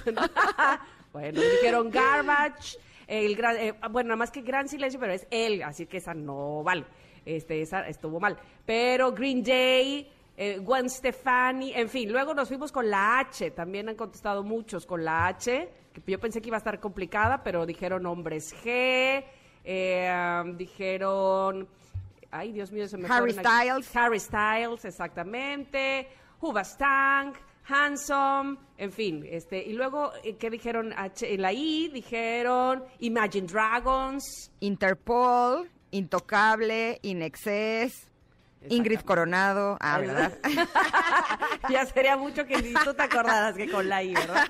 bueno, 1.13 1.39
dijeron 1.39 1.91
Garbage, 1.91 2.77
el 3.07 3.35
gran, 3.35 3.57
eh, 3.57 3.73
bueno, 3.91 4.09
nada 4.09 4.17
más 4.17 4.31
que 4.31 4.41
Gran 4.41 4.67
Silencio, 4.67 4.99
pero 4.99 5.13
es 5.13 5.27
él, 5.29 5.61
así 5.63 5.85
que 5.85 5.97
esa 5.97 6.13
no 6.13 6.63
vale. 6.63 6.85
Este, 7.25 7.61
esa 7.61 7.87
estuvo 7.87 8.19
mal. 8.19 8.37
Pero 8.65 9.11
Green 9.11 9.43
Day, 9.43 10.09
eh, 10.35 10.57
Gwen 10.59 10.89
Stefani, 10.89 11.73
en 11.73 11.87
fin, 11.87 12.11
luego 12.11 12.33
nos 12.33 12.47
fuimos 12.47 12.71
con 12.71 12.89
la 12.89 13.19
H, 13.19 13.51
también 13.51 13.89
han 13.89 13.95
contestado 13.95 14.43
muchos 14.43 14.85
con 14.85 15.05
la 15.05 15.27
H, 15.27 15.69
yo 16.05 16.19
pensé 16.19 16.41
que 16.41 16.49
iba 16.49 16.57
a 16.57 16.59
estar 16.59 16.79
complicada, 16.79 17.43
pero 17.43 17.65
dijeron 17.65 18.05
hombres 18.05 18.53
G, 18.63 19.23
eh, 19.63 20.41
um, 20.43 20.57
dijeron, 20.57 21.67
ay 22.31 22.51
Dios 22.51 22.71
mío, 22.71 22.87
se 22.87 22.97
me 22.97 23.07
Harry 23.07 23.31
aquí. 23.31 23.39
Styles. 23.39 23.95
Harry 23.95 24.19
Styles, 24.19 24.85
exactamente, 24.85 26.07
Hoobastank, 26.39 27.37
Handsome, 27.65 28.57
en 28.77 28.91
fin, 28.91 29.25
este, 29.29 29.63
y 29.63 29.73
luego, 29.73 30.11
eh, 30.23 30.35
¿qué 30.35 30.49
dijeron? 30.49 30.93
H, 30.97 31.37
la 31.37 31.53
I 31.53 31.89
dijeron 31.93 32.83
Imagine 32.99 33.47
Dragons, 33.47 34.51
Interpol, 34.59 35.69
Intocable, 35.91 36.99
Inexcess, 37.03 38.11
Ingrid 38.69 39.01
Coronado. 39.01 39.77
Ah, 39.79 39.99
¿verdad? 39.99 40.37
ya 41.69 41.85
sería 41.85 42.17
mucho 42.17 42.45
que 42.45 42.61
ni 42.61 42.73
tú 42.73 42.93
te 42.93 43.03
acordaras 43.03 43.55
que 43.55 43.69
con 43.69 43.87
la 43.89 44.03
I, 44.03 44.13
¿verdad? 44.13 44.47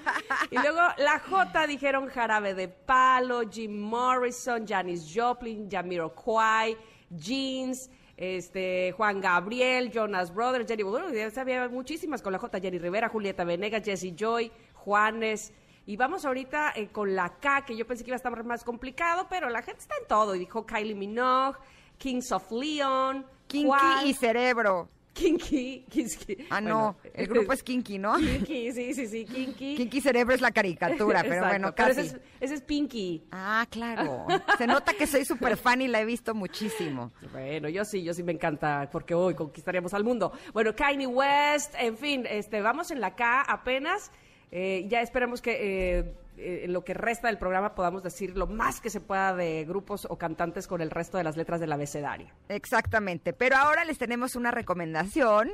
Y 0.51 0.57
luego 0.57 0.81
la 0.97 1.19
J 1.19 1.67
dijeron 1.67 2.07
Jarabe 2.07 2.53
de 2.53 2.67
Palo, 2.67 3.49
Jim 3.49 3.79
Morrison, 3.79 4.65
Janis 4.67 5.11
Joplin, 5.13 5.69
Jamiroquai, 5.69 6.77
Jeans, 7.09 7.89
este, 8.17 8.93
Juan 8.93 9.21
Gabriel, 9.21 9.91
Jonas 9.91 10.33
Brothers, 10.33 10.67
Jenny, 10.67 10.83
bueno, 10.83 11.09
ya 11.11 11.29
sabía 11.31 11.67
muchísimas 11.69 12.21
con 12.21 12.33
la 12.33 12.39
J, 12.39 12.59
Jenny 12.59 12.77
Rivera, 12.77 13.09
Julieta 13.09 13.43
Venegas, 13.43 13.83
Jesse 13.83 14.13
Joy, 14.15 14.51
Juanes. 14.73 15.53
Y 15.85 15.97
vamos 15.97 16.23
ahorita 16.23 16.73
eh, 16.75 16.87
con 16.89 17.13
la 17.13 17.37
K, 17.39 17.65
que 17.65 17.75
yo 17.75 17.85
pensé 17.85 18.03
que 18.03 18.11
iba 18.11 18.15
a 18.15 18.17
estar 18.17 18.43
más 18.45 18.63
complicado, 18.63 19.27
pero 19.29 19.49
la 19.49 19.61
gente 19.61 19.81
está 19.81 19.95
en 20.01 20.07
todo. 20.07 20.35
Y 20.35 20.39
dijo 20.39 20.65
Kylie 20.65 20.95
Minogue, 20.95 21.57
Kings 21.97 22.31
of 22.31 22.49
Leon, 22.51 23.25
Kinky 23.53 24.09
y 24.09 24.13
Cerebro. 24.13 24.89
Kinky, 25.13 25.85
Kinky. 25.91 26.47
Ah, 26.49 26.59
no, 26.59 26.95
Bueno, 27.03 27.11
el 27.13 27.27
grupo 27.27 27.53
es 27.53 27.61
Kinky, 27.61 27.99
¿no? 27.99 28.15
Kinky, 28.17 28.71
sí, 28.71 28.95
sí, 28.95 29.07
sí, 29.07 29.25
Kinky. 29.25 29.75
Kinky 29.75 30.01
Cerebro 30.01 30.33
es 30.33 30.41
la 30.41 30.49
caricatura, 30.49 31.21
pero 31.21 31.35
Exacto, 31.35 31.49
bueno, 31.49 31.73
pero 31.75 31.87
casi. 31.89 32.01
ese 32.01 32.15
es, 32.15 32.21
ese 32.39 32.53
es 32.55 32.61
Pinky. 32.61 33.23
Ah, 33.31 33.67
claro. 33.69 34.25
Se 34.57 34.65
nota 34.65 34.93
que 34.95 35.05
soy 35.05 35.23
súper 35.23 35.55
fan 35.55 35.81
y 35.83 35.87
la 35.87 36.01
he 36.01 36.05
visto 36.05 36.33
muchísimo. 36.33 37.11
Bueno, 37.31 37.69
yo 37.69 37.85
sí, 37.85 38.03
yo 38.03 38.15
sí 38.15 38.23
me 38.23 38.31
encanta, 38.31 38.89
porque 38.91 39.13
hoy 39.13 39.35
conquistaríamos 39.35 39.93
al 39.93 40.03
mundo. 40.03 40.31
Bueno, 40.51 40.75
Kanye 40.75 41.05
West, 41.05 41.75
en 41.77 41.95
fin, 41.95 42.25
este, 42.27 42.61
vamos 42.61 42.89
en 42.89 42.99
la 42.99 43.15
K 43.15 43.41
apenas. 43.41 44.11
Eh, 44.51 44.85
ya 44.87 45.01
esperemos 45.01 45.41
que 45.43 45.99
eh, 45.99 46.13
eh, 46.37 46.61
en 46.63 46.73
lo 46.73 46.83
que 46.83 46.93
resta 46.93 47.27
del 47.27 47.37
programa 47.37 47.75
podamos 47.75 48.03
decir 48.03 48.37
lo 48.37 48.47
más 48.47 48.81
que 48.81 48.89
se 48.89 49.01
pueda 49.01 49.35
de 49.35 49.65
grupos 49.65 50.07
o 50.09 50.17
cantantes 50.17 50.67
con 50.67 50.81
el 50.81 50.89
resto 50.89 51.17
de 51.17 51.23
las 51.23 51.37
letras 51.37 51.59
del 51.59 51.71
abecedario. 51.71 52.27
Exactamente. 52.49 53.33
Pero 53.33 53.57
ahora 53.57 53.85
les 53.85 53.97
tenemos 53.97 54.35
una 54.35 54.51
recomendación 54.51 55.51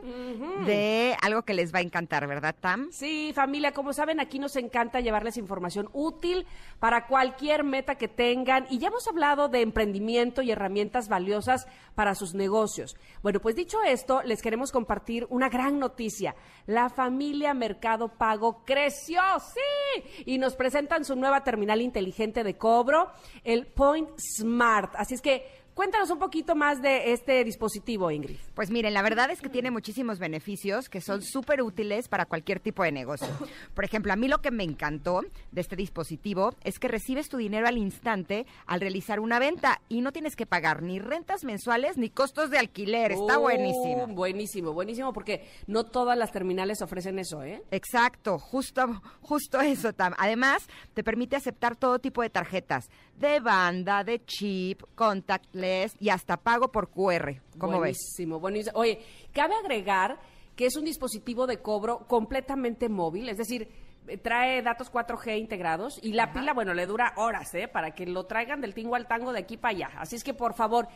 de 0.65 1.15
algo 1.21 1.43
que 1.43 1.53
les 1.53 1.73
va 1.73 1.79
a 1.79 1.81
encantar, 1.81 2.27
¿verdad, 2.27 2.55
Tam? 2.59 2.89
Sí, 2.91 3.31
familia, 3.33 3.71
como 3.73 3.93
saben, 3.93 4.19
aquí 4.19 4.39
nos 4.39 4.55
encanta 4.55 4.99
llevarles 4.99 5.37
información 5.37 5.89
útil 5.93 6.45
para 6.79 7.07
cualquier 7.07 7.63
meta 7.63 7.95
que 7.95 8.07
tengan 8.07 8.65
y 8.69 8.79
ya 8.79 8.87
hemos 8.87 9.07
hablado 9.07 9.49
de 9.49 9.61
emprendimiento 9.61 10.41
y 10.41 10.51
herramientas 10.51 11.09
valiosas 11.09 11.67
para 11.95 12.15
sus 12.15 12.33
negocios. 12.33 12.95
Bueno, 13.21 13.39
pues 13.39 13.55
dicho 13.55 13.77
esto, 13.83 14.21
les 14.23 14.41
queremos 14.41 14.71
compartir 14.71 15.27
una 15.29 15.49
gran 15.49 15.79
noticia. 15.79 16.35
La 16.65 16.89
familia 16.89 17.53
Mercado 17.53 18.07
Pago 18.07 18.63
creció, 18.65 19.21
sí, 19.39 20.23
y 20.25 20.37
nos 20.37 20.55
presentan 20.69 21.03
su 21.03 21.15
nueva 21.15 21.43
terminal 21.43 21.81
inteligente 21.81 22.43
de 22.43 22.55
cobro, 22.55 23.11
el 23.43 23.65
Point 23.65 24.07
Smart. 24.19 24.93
Así 24.97 25.15
es 25.15 25.21
que 25.21 25.58
cuéntanos 25.73 26.09
un 26.09 26.19
poquito 26.19 26.55
más 26.55 26.81
de 26.81 27.13
este 27.13 27.43
dispositivo, 27.43 28.11
Ingrid. 28.11 28.37
Pues 28.53 28.69
miren, 28.69 28.93
la 28.93 29.01
verdad 29.01 29.31
es 29.31 29.41
que 29.41 29.49
tiene 29.49 29.71
muchísimos 29.71 30.19
beneficios 30.19 30.89
que 30.89 31.01
son 31.01 31.21
súper 31.21 31.61
útiles 31.61 32.07
para 32.07 32.25
cualquier 32.25 32.59
tipo 32.59 32.83
de 32.83 32.91
negocio. 32.91 33.27
Por 33.73 33.85
ejemplo, 33.85 34.11
a 34.11 34.15
mí 34.15 34.27
lo 34.27 34.41
que 34.41 34.51
me 34.51 34.63
encantó 34.63 35.21
de 35.51 35.61
este 35.61 35.75
dispositivo 35.75 36.53
es 36.63 36.79
que 36.79 36.87
recibes 36.87 37.29
tu 37.29 37.37
dinero 37.37 37.67
al 37.67 37.77
instante 37.77 38.45
al 38.65 38.81
realizar 38.81 39.19
una 39.19 39.39
venta 39.39 39.81
y 39.89 40.01
no 40.01 40.11
tienes 40.11 40.35
que 40.35 40.45
pagar 40.45 40.81
ni 40.83 40.99
rentas 40.99 41.43
mensuales 41.43 41.97
ni 41.97 42.09
costos 42.09 42.49
de 42.49 42.57
alquiler. 42.59 43.11
Está 43.11 43.37
Oh, 43.37 43.41
buenísimo. 43.41 44.07
Buenísimo, 44.07 44.73
buenísimo, 44.73 45.13
porque 45.13 45.47
no 45.67 45.85
todas 45.85 46.17
las 46.17 46.31
terminales 46.31 46.81
ofrecen 46.81 47.19
eso, 47.19 47.43
¿eh? 47.43 47.63
Exacto, 47.71 48.37
justo, 48.39 49.01
justo 49.21 49.61
eso, 49.61 49.93
Tam. 49.93 50.13
Además, 50.17 50.67
te 50.93 51.03
permite 51.03 51.35
aceptar 51.35 51.75
todo 51.75 51.99
tipo 51.99 52.21
de 52.21 52.29
tarjetas, 52.29 52.89
de 53.19 53.39
banda, 53.39 54.03
de 54.03 54.23
chip, 54.25 54.81
contactless 54.95 55.95
y 55.99 56.09
hasta 56.09 56.37
pago 56.37 56.71
por 56.71 56.89
QR. 56.89 57.41
¿Cómo 57.57 57.79
ves? 57.79 57.97
buenísimo, 57.97 58.39
buenísimo. 58.39 58.79
Oye, 58.79 58.99
cabe 59.33 59.55
agregar 59.55 60.19
que 60.55 60.65
es 60.65 60.75
un 60.75 60.85
dispositivo 60.85 61.47
de 61.47 61.61
cobro 61.61 62.07
completamente 62.07 62.89
móvil, 62.89 63.29
es 63.29 63.37
decir, 63.37 63.69
trae 64.17 64.61
datos 64.61 64.91
4G 64.91 65.37
integrados 65.37 65.99
y 66.01 66.13
la 66.13 66.33
pila, 66.33 66.53
bueno, 66.53 66.73
le 66.73 66.85
dura 66.85 67.13
horas, 67.17 67.53
¿eh? 67.53 67.67
Para 67.67 67.91
que 67.91 68.05
lo 68.05 68.25
traigan 68.25 68.61
del 68.61 68.73
tingo 68.73 68.95
al 68.95 69.07
tango 69.07 69.31
de 69.31 69.39
aquí 69.39 69.57
para 69.57 69.75
allá. 69.75 69.89
Así 69.97 70.15
es 70.15 70.23
que, 70.23 70.33
por 70.33 70.53
favor, 70.53 70.87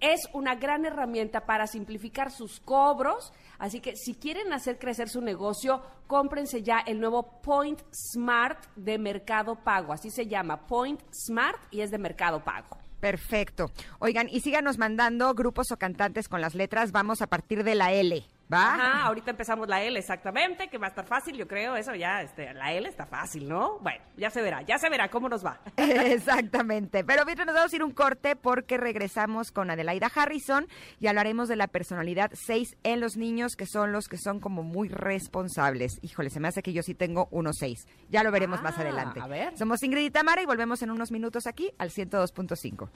Es 0.00 0.28
una 0.32 0.54
gran 0.54 0.84
herramienta 0.84 1.46
para 1.46 1.66
simplificar 1.66 2.30
sus 2.30 2.60
cobros, 2.60 3.32
así 3.58 3.80
que 3.80 3.96
si 3.96 4.14
quieren 4.14 4.52
hacer 4.52 4.78
crecer 4.78 5.08
su 5.08 5.20
negocio, 5.20 5.82
cómprense 6.06 6.62
ya 6.62 6.80
el 6.80 7.00
nuevo 7.00 7.40
Point 7.42 7.80
Smart 7.92 8.58
de 8.76 8.98
Mercado 8.98 9.56
Pago, 9.56 9.92
así 9.92 10.10
se 10.10 10.26
llama, 10.26 10.66
Point 10.66 11.00
Smart 11.12 11.58
y 11.70 11.80
es 11.80 11.90
de 11.90 11.98
Mercado 11.98 12.44
Pago. 12.44 12.78
Perfecto. 13.00 13.70
Oigan, 13.98 14.28
y 14.30 14.40
síganos 14.40 14.78
mandando 14.78 15.34
grupos 15.34 15.70
o 15.70 15.76
cantantes 15.76 16.28
con 16.28 16.40
las 16.40 16.54
letras. 16.54 16.92
Vamos 16.92 17.20
a 17.22 17.26
partir 17.26 17.62
de 17.62 17.74
la 17.74 17.92
L, 17.92 18.24
¿va? 18.52 18.74
Ajá, 18.74 19.02
ahorita 19.04 19.30
empezamos 19.32 19.68
la 19.68 19.82
L 19.82 19.98
exactamente, 19.98 20.68
que 20.68 20.78
va 20.78 20.86
a 20.86 20.90
estar 20.90 21.04
fácil, 21.06 21.36
yo 21.36 21.46
creo, 21.48 21.76
eso 21.76 21.94
ya, 21.94 22.22
este, 22.22 22.52
la 22.54 22.72
L 22.72 22.88
está 22.88 23.06
fácil, 23.06 23.48
¿no? 23.48 23.78
Bueno, 23.80 24.02
ya 24.16 24.30
se 24.30 24.42
verá, 24.42 24.62
ya 24.62 24.78
se 24.78 24.88
verá 24.88 25.08
cómo 25.08 25.28
nos 25.28 25.44
va. 25.44 25.60
Exactamente. 25.76 27.04
Pero 27.04 27.24
mientras 27.24 27.46
nos 27.46 27.54
vamos 27.54 27.72
a 27.72 27.76
ir 27.76 27.82
un 27.84 27.92
corte 27.92 28.36
porque 28.36 28.76
regresamos 28.76 29.52
con 29.52 29.70
Adelaida 29.70 30.10
Harrison 30.14 30.66
y 31.00 31.06
hablaremos 31.06 31.48
de 31.48 31.56
la 31.56 31.66
personalidad 31.68 32.30
6 32.34 32.76
en 32.82 33.00
los 33.00 33.16
niños, 33.16 33.56
que 33.56 33.66
son 33.66 33.92
los 33.92 34.08
que 34.08 34.18
son 34.18 34.40
como 34.40 34.62
muy 34.62 34.88
responsables. 34.88 35.98
Híjole, 36.02 36.30
se 36.30 36.40
me 36.40 36.48
hace 36.48 36.62
que 36.62 36.72
yo 36.72 36.82
sí 36.82 36.94
tengo 36.94 37.28
unos 37.30 37.56
6. 37.58 37.86
Ya 38.10 38.22
lo 38.22 38.30
veremos 38.30 38.62
más 38.62 38.76
Ah, 38.78 38.82
adelante. 38.82 39.20
a 39.20 39.26
ver. 39.26 39.56
Somos 39.58 39.82
Ingrid 39.82 40.04
y 40.06 40.10
Tamara 40.10 40.42
y 40.42 40.46
volvemos 40.46 40.82
en 40.82 40.90
unos 40.90 41.10
minutos 41.10 41.46
aquí 41.46 41.72
al 41.78 41.90
102.5. 41.90 42.88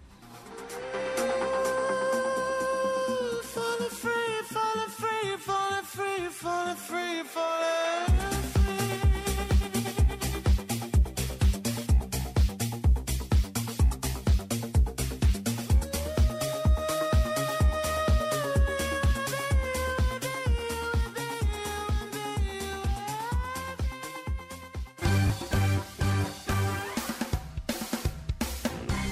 free, 6.40 7.22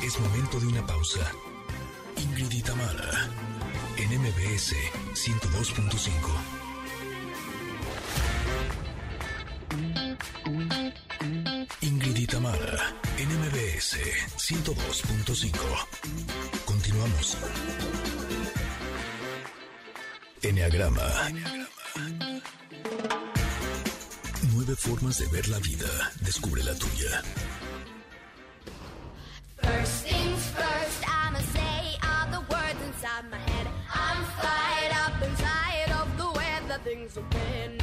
Es 0.03 0.19
momento 0.19 0.61
de 0.61 0.67
una 0.67 0.87
pausa. 0.87 1.21
Ingrid 2.17 2.51
y 2.51 2.63
Tamara, 2.63 3.29
en 3.99 4.19
MBS 4.19 4.75
102.5. 5.13 6.58
Ingrid 11.81 12.17
y 12.17 12.27
Tamara, 12.27 12.95
en 13.19 13.29
MBS 13.29 13.97
102.5. 14.37 15.59
Continuamos. 16.65 17.37
Enneagrama. 20.43 21.03
Nueve 24.55 24.77
formas 24.77 25.19
de 25.19 25.27
ver 25.29 25.49
la 25.49 25.59
vida. 25.59 25.87
Descubre 26.21 26.63
la 26.65 26.75
tuya. 26.75 27.23
First 29.63 30.05
things 30.05 30.43
first, 30.55 31.05
I'ma 31.09 31.41
say 31.53 31.99
all 32.03 32.31
the 32.31 32.41
words 32.53 32.81
inside 32.87 33.31
my 33.31 33.39
head. 33.39 33.67
I'm 33.93 34.25
fired 34.41 34.93
up 35.05 35.23
inside 35.23 35.91
of 36.01 36.17
the 36.17 36.39
way 36.39 36.69
that 36.69 36.83
things 36.85 37.15
have 37.15 37.29
been. 37.31 37.78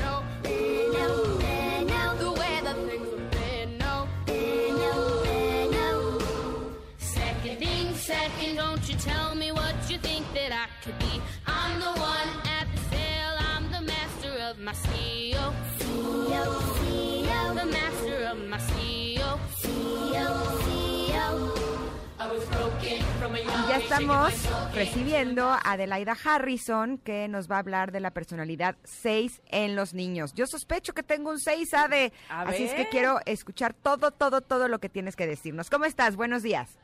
Y 23.46 23.70
ya 23.70 23.78
estamos 23.78 24.34
recibiendo 24.74 25.48
a 25.50 25.60
Adelaida 25.64 26.16
Harrison, 26.24 26.98
que 26.98 27.28
nos 27.28 27.50
va 27.50 27.58
a 27.58 27.60
hablar 27.60 27.92
de 27.92 28.00
la 28.00 28.12
personalidad 28.12 28.76
6 28.84 29.42
en 29.50 29.76
los 29.76 29.94
niños. 29.94 30.34
Yo 30.34 30.48
sospecho 30.48 30.94
que 30.94 31.04
tengo 31.04 31.30
un 31.30 31.40
6, 31.40 31.74
Ade. 31.74 32.12
A 32.30 32.42
Así 32.42 32.64
es 32.64 32.74
que 32.74 32.88
quiero 32.90 33.20
escuchar 33.26 33.74
todo, 33.74 34.12
todo, 34.12 34.42
todo 34.42 34.68
lo 34.68 34.80
que 34.80 34.90
tienes 34.90 35.16
que 35.16 35.28
decirnos. 35.28 35.70
¿Cómo 35.70 35.86
estás? 35.86 36.16
Buenos 36.16 36.44
días. 36.44 36.78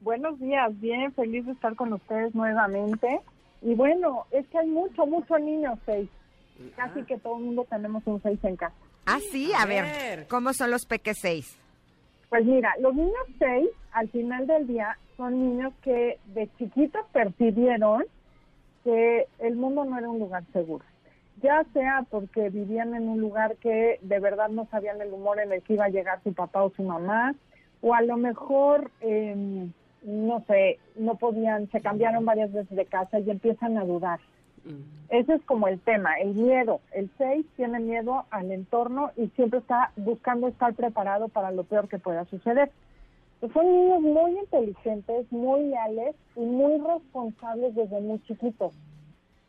Buenos 0.00 0.38
días, 0.40 0.70
bien, 0.80 1.12
feliz 1.12 1.44
de 1.46 1.52
estar 1.52 1.74
con 1.74 1.92
ustedes 1.92 2.34
nuevamente. 2.34 3.20
Y 3.62 3.74
bueno, 3.74 4.26
es 4.30 4.46
que 4.48 4.58
hay 4.58 4.66
mucho, 4.66 5.06
mucho 5.06 5.38
niño 5.38 5.78
seis. 5.84 6.08
Casi 6.76 7.02
que 7.04 7.18
todo 7.18 7.36
el 7.38 7.44
mundo 7.44 7.66
tenemos 7.68 8.02
un 8.06 8.20
seis 8.22 8.38
en 8.44 8.56
casa. 8.56 8.74
Ah, 9.06 9.18
sí, 9.32 9.52
a, 9.52 9.62
A 9.62 9.66
ver. 9.66 9.84
ver. 9.84 10.26
¿cómo 10.28 10.52
son 10.52 10.70
los 10.70 10.84
peques 10.84 11.18
6? 11.22 11.57
Pues 12.28 12.44
mira, 12.44 12.74
los 12.80 12.94
niños 12.94 13.14
seis, 13.38 13.68
al 13.92 14.08
final 14.10 14.46
del 14.46 14.66
día, 14.66 14.98
son 15.16 15.38
niños 15.38 15.72
que 15.82 16.18
de 16.26 16.48
chiquitos 16.58 17.04
percibieron 17.12 18.04
que 18.84 19.26
el 19.38 19.56
mundo 19.56 19.84
no 19.84 19.98
era 19.98 20.10
un 20.10 20.18
lugar 20.18 20.44
seguro. 20.52 20.84
Ya 21.42 21.64
sea 21.72 22.04
porque 22.10 22.50
vivían 22.50 22.94
en 22.94 23.08
un 23.08 23.20
lugar 23.20 23.56
que 23.56 23.98
de 24.02 24.20
verdad 24.20 24.48
no 24.48 24.66
sabían 24.70 25.00
el 25.00 25.12
humor 25.12 25.40
en 25.40 25.52
el 25.52 25.62
que 25.62 25.74
iba 25.74 25.86
a 25.86 25.90
llegar 25.90 26.22
su 26.22 26.34
papá 26.34 26.64
o 26.64 26.70
su 26.70 26.82
mamá, 26.82 27.34
o 27.80 27.94
a 27.94 28.02
lo 28.02 28.16
mejor, 28.16 28.90
eh, 29.00 29.68
no 30.02 30.44
sé, 30.46 30.78
no 30.96 31.14
podían, 31.14 31.70
se 31.70 31.80
cambiaron 31.80 32.24
varias 32.24 32.52
veces 32.52 32.76
de 32.76 32.86
casa 32.86 33.20
y 33.20 33.30
empiezan 33.30 33.78
a 33.78 33.84
dudar. 33.84 34.20
Ese 35.08 35.34
es 35.34 35.42
como 35.42 35.68
el 35.68 35.80
tema, 35.80 36.14
el 36.20 36.34
miedo. 36.34 36.80
El 36.92 37.10
6 37.16 37.46
tiene 37.56 37.80
miedo 37.80 38.24
al 38.30 38.52
entorno 38.52 39.10
y 39.16 39.28
siempre 39.28 39.60
está 39.60 39.92
buscando 39.96 40.48
estar 40.48 40.74
preparado 40.74 41.28
para 41.28 41.50
lo 41.50 41.64
peor 41.64 41.88
que 41.88 41.98
pueda 41.98 42.24
suceder. 42.26 42.70
Pues 43.40 43.52
son 43.52 43.66
niños 43.72 44.00
muy 44.00 44.38
inteligentes, 44.38 45.30
muy 45.32 45.64
leales 45.64 46.14
y 46.36 46.40
muy 46.40 46.78
responsables 46.78 47.74
desde 47.74 48.00
muy 48.00 48.20
chiquitos. 48.24 48.74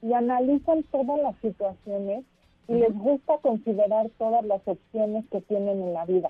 Y 0.01 0.13
analizan 0.13 0.84
todas 0.84 1.20
las 1.22 1.36
situaciones 1.41 2.24
y 2.67 2.76
les 2.76 2.93
gusta 2.93 3.38
considerar 3.39 4.09
todas 4.17 4.45
las 4.45 4.61
opciones 4.65 5.26
que 5.30 5.41
tienen 5.41 5.82
en 5.82 5.93
la 5.93 6.05
vida. 6.05 6.30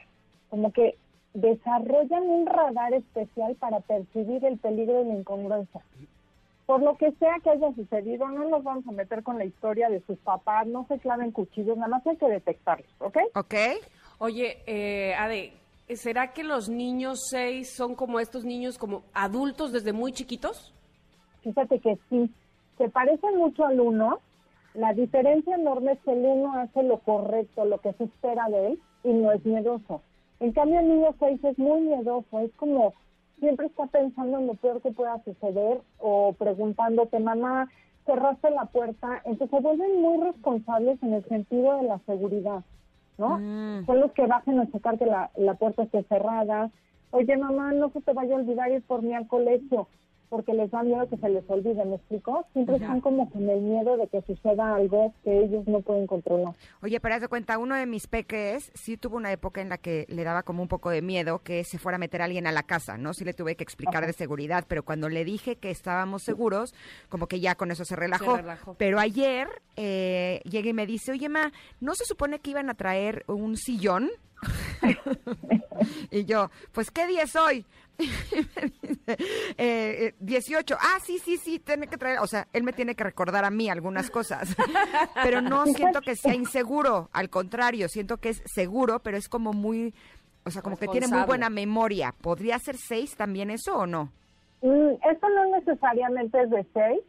Como 0.49 0.71
que 0.71 0.95
desarrollan 1.35 2.23
un 2.23 2.47
radar 2.47 2.93
especial 2.93 3.55
para 3.55 3.81
percibir 3.81 4.43
el 4.43 4.57
peligro 4.57 5.03
y 5.03 5.07
la 5.07 5.15
incongruencia 5.15 5.81
por 6.69 6.83
lo 6.83 6.95
que 6.97 7.11
sea 7.13 7.33
que 7.43 7.49
haya 7.49 7.73
sucedido, 7.73 8.27
no 8.27 8.47
nos 8.47 8.63
vamos 8.63 8.85
a 8.87 8.91
meter 8.91 9.23
con 9.23 9.39
la 9.39 9.45
historia 9.45 9.89
de 9.89 10.01
sus 10.01 10.19
papás, 10.19 10.67
no 10.67 10.85
se 10.87 10.99
claven 10.99 11.31
cuchillos, 11.31 11.75
nada 11.75 11.87
más 11.87 12.05
hay 12.05 12.15
que 12.15 12.27
detectarlos, 12.27 12.87
¿ok? 12.99 13.17
¿Ok? 13.33 13.55
Oye, 14.19 14.59
eh, 14.67 15.15
Ade, 15.15 15.53
¿será 15.95 16.31
que 16.31 16.43
los 16.43 16.69
niños 16.69 17.21
seis 17.31 17.71
son 17.75 17.95
como 17.95 18.19
estos 18.19 18.45
niños 18.45 18.77
como 18.77 19.01
adultos 19.15 19.71
desde 19.71 19.93
muy 19.93 20.11
chiquitos? 20.11 20.71
Fíjate 21.41 21.79
que 21.79 21.97
sí, 22.07 22.29
se 22.77 22.87
parecen 22.89 23.37
mucho 23.37 23.65
al 23.65 23.79
uno, 23.79 24.19
la 24.75 24.93
diferencia 24.93 25.55
enorme 25.55 25.93
es 25.93 25.99
que 26.01 26.11
el 26.11 26.23
uno 26.23 26.53
hace 26.53 26.83
lo 26.83 26.99
correcto, 26.99 27.65
lo 27.65 27.79
que 27.79 27.93
se 27.93 28.03
espera 28.03 28.47
de 28.47 28.67
él, 28.67 28.79
y 29.03 29.11
no 29.11 29.31
es 29.31 29.43
miedoso. 29.43 30.03
En 30.39 30.51
cambio, 30.51 30.81
el 30.81 30.87
niño 30.87 31.15
seis 31.19 31.43
es 31.43 31.57
muy 31.57 31.81
miedoso, 31.81 32.41
es 32.41 32.51
como 32.57 32.93
siempre 33.39 33.67
está 33.67 33.87
pensando 33.87 34.39
en 34.39 34.47
lo 34.47 34.53
peor 34.55 34.81
que 34.81 34.91
pueda 34.91 35.21
suceder 35.23 35.81
o 35.97 36.33
preguntándote, 36.33 37.19
mamá, 37.19 37.69
cerraste 38.05 38.49
la 38.51 38.65
puerta. 38.65 39.21
Entonces 39.25 39.49
se 39.49 39.63
vuelven 39.63 40.01
muy 40.01 40.23
responsables 40.23 41.01
en 41.03 41.13
el 41.13 41.23
sentido 41.25 41.77
de 41.77 41.83
la 41.83 41.99
seguridad, 41.99 42.63
¿no? 43.17 43.37
Mm. 43.39 43.85
Son 43.85 43.99
los 43.99 44.11
que 44.13 44.25
bajan 44.25 44.59
a 44.59 44.71
checar 44.71 44.97
que 44.97 45.05
la, 45.05 45.29
la 45.35 45.53
puerta 45.55 45.83
esté 45.83 46.03
cerrada. 46.03 46.71
Oye, 47.11 47.37
mamá, 47.37 47.71
no 47.73 47.89
se 47.89 48.01
te 48.01 48.13
vaya 48.13 48.35
a 48.35 48.39
olvidar 48.39 48.71
ir 48.71 48.83
por 48.83 49.01
mí 49.01 49.13
al 49.13 49.27
colegio, 49.27 49.87
porque 50.29 50.53
les 50.53 50.69
da 50.71 50.83
miedo 50.83 51.07
que 51.09 51.17
se 51.17 51.29
les 51.29 51.43
olvide, 51.49 51.83
¿me 51.85 51.95
explico? 51.95 52.45
Siempre 52.53 52.75
están 52.75 53.01
como 53.01 53.29
con 53.29 53.49
el 53.49 53.61
miedo 53.61 53.97
de 53.97 54.07
que 54.07 54.21
suceda 54.21 54.75
algo 54.75 55.13
que 55.23 55.43
ellos 55.43 55.67
no 55.67 55.81
pueden 55.81 56.07
controlar. 56.07 56.53
Oye, 56.81 56.99
pero 56.99 57.15
haz 57.15 57.21
de 57.21 57.27
cuenta, 57.27 57.57
uno 57.57 57.75
de 57.75 57.85
mis 57.85 58.07
peques 58.07 58.71
sí 58.75 58.97
tuvo 58.97 59.17
una 59.17 59.31
época 59.31 59.61
en 59.61 59.69
la 59.69 59.77
que 59.77 60.05
le 60.09 60.23
daba 60.23 60.43
como 60.43 60.61
un 60.61 60.67
poco 60.67 60.89
de 60.89 61.01
miedo 61.01 61.39
que 61.39 61.63
se 61.63 61.79
fuera 61.79 61.95
a 61.95 61.99
meter 61.99 62.21
alguien 62.21 62.47
a 62.47 62.51
la 62.51 62.63
casa, 62.63 62.97
¿no? 62.97 63.13
Sí 63.13 63.25
le 63.25 63.33
tuve 63.33 63.55
que 63.55 63.63
explicar 63.63 63.97
Ajá. 63.97 64.07
de 64.07 64.13
seguridad, 64.13 64.65
pero 64.67 64.83
cuando 64.83 65.09
le 65.09 65.25
dije 65.25 65.55
que 65.55 65.71
estábamos 65.71 66.23
seguros, 66.23 66.73
como 67.09 67.27
que 67.27 67.39
ya 67.39 67.55
con 67.55 67.71
eso 67.71 67.83
se 67.85 67.95
relajó. 67.95 68.37
relajó. 68.37 68.75
Pero 68.75 68.99
ayer 68.99 69.47
eh, 69.75 70.41
llega 70.43 70.69
y 70.69 70.73
me 70.73 70.85
dice, 70.85 71.11
oye, 71.11 71.29
ma, 71.29 71.51
¿no 71.79 71.95
se 71.95 72.05
supone 72.05 72.39
que 72.39 72.51
iban 72.51 72.69
a 72.69 72.75
traer 72.75 73.23
un 73.27 73.57
sillón? 73.57 74.09
y 76.11 76.25
yo, 76.25 76.49
pues, 76.71 76.91
¿qué 76.91 77.07
día 77.07 77.23
es 77.23 77.35
hoy? 77.35 77.65
Eh, 79.57 80.05
eh, 80.07 80.15
18. 80.19 80.77
Ah, 80.79 80.99
sí, 81.01 81.17
sí, 81.17 81.37
sí, 81.37 81.59
tiene 81.59 81.87
que 81.87 81.97
traer. 81.97 82.19
O 82.19 82.27
sea, 82.27 82.47
él 82.53 82.63
me 82.63 82.71
tiene 82.71 82.93
que 82.95 83.03
recordar 83.03 83.43
a 83.43 83.49
mí 83.49 83.67
algunas 83.69 84.11
cosas. 84.11 84.55
pero 85.23 85.41
no 85.41 85.65
siento 85.65 86.01
que 86.01 86.15
sea 86.15 86.35
inseguro. 86.35 87.09
Al 87.11 87.29
contrario, 87.29 87.89
siento 87.89 88.17
que 88.17 88.29
es 88.29 88.43
seguro, 88.45 88.99
pero 88.99 89.17
es 89.17 89.27
como 89.27 89.51
muy. 89.51 89.93
O 90.45 90.51
sea, 90.51 90.61
como 90.61 90.77
que 90.77 90.87
tiene 90.87 91.07
muy 91.07 91.23
buena 91.23 91.49
memoria. 91.49 92.13
¿Podría 92.21 92.59
ser 92.59 92.77
seis 92.77 93.15
también 93.15 93.49
eso 93.49 93.79
o 93.79 93.87
no? 93.87 94.11
Mm, 94.61 94.91
esto 95.09 95.29
no 95.29 95.57
necesariamente 95.57 96.41
es 96.41 96.49
de 96.51 96.65
seis. 96.73 96.99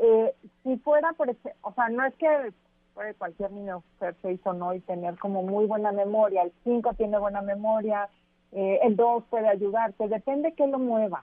Eh, 0.00 0.34
si 0.62 0.76
fuera, 0.78 1.12
por 1.12 1.28
ejemplo, 1.28 1.52
o 1.62 1.74
sea, 1.74 1.88
no 1.90 2.04
es 2.06 2.14
que 2.14 2.52
puede 2.94 3.14
cualquier 3.14 3.52
niño 3.52 3.84
ser 3.98 4.16
seis 4.22 4.40
o 4.44 4.52
no 4.52 4.74
y 4.74 4.80
tener 4.80 5.18
como 5.18 5.42
muy 5.42 5.66
buena 5.66 5.92
memoria. 5.92 6.42
El 6.42 6.52
cinco 6.64 6.94
tiene 6.94 7.18
buena 7.18 7.42
memoria, 7.42 8.08
eh, 8.52 8.80
el 8.82 8.96
dos 8.96 9.24
puede 9.30 9.48
ayudarte, 9.48 10.08
depende 10.08 10.52
que 10.52 10.66
lo 10.66 10.78
mueva, 10.78 11.22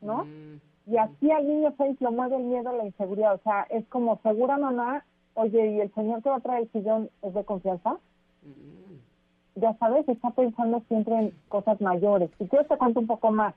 ¿no? 0.00 0.24
Mm. 0.24 0.60
Y 0.86 0.96
así 0.96 1.30
al 1.30 1.46
niño 1.46 1.74
seis 1.76 2.00
lo 2.00 2.12
mueve 2.12 2.36
el 2.36 2.44
miedo, 2.44 2.72
la 2.72 2.86
inseguridad. 2.86 3.34
O 3.34 3.42
sea, 3.42 3.66
es 3.70 3.86
como 3.88 4.18
segura 4.22 4.56
mamá, 4.56 5.04
oye, 5.34 5.72
¿y 5.72 5.80
el 5.80 5.92
señor 5.94 6.22
que 6.22 6.30
va 6.30 6.36
a 6.36 6.40
traer 6.40 6.62
el 6.62 6.72
sillón 6.72 7.10
es 7.22 7.34
de 7.34 7.44
confianza? 7.44 7.98
Ya 9.54 9.74
sabes, 9.74 10.08
está 10.08 10.30
pensando 10.30 10.82
siempre 10.88 11.14
en 11.16 11.34
cosas 11.48 11.80
mayores. 11.80 12.30
Y 12.38 12.48
yo 12.48 12.64
te 12.64 12.78
cuento 12.78 13.00
un 13.00 13.06
poco 13.06 13.30
más. 13.30 13.54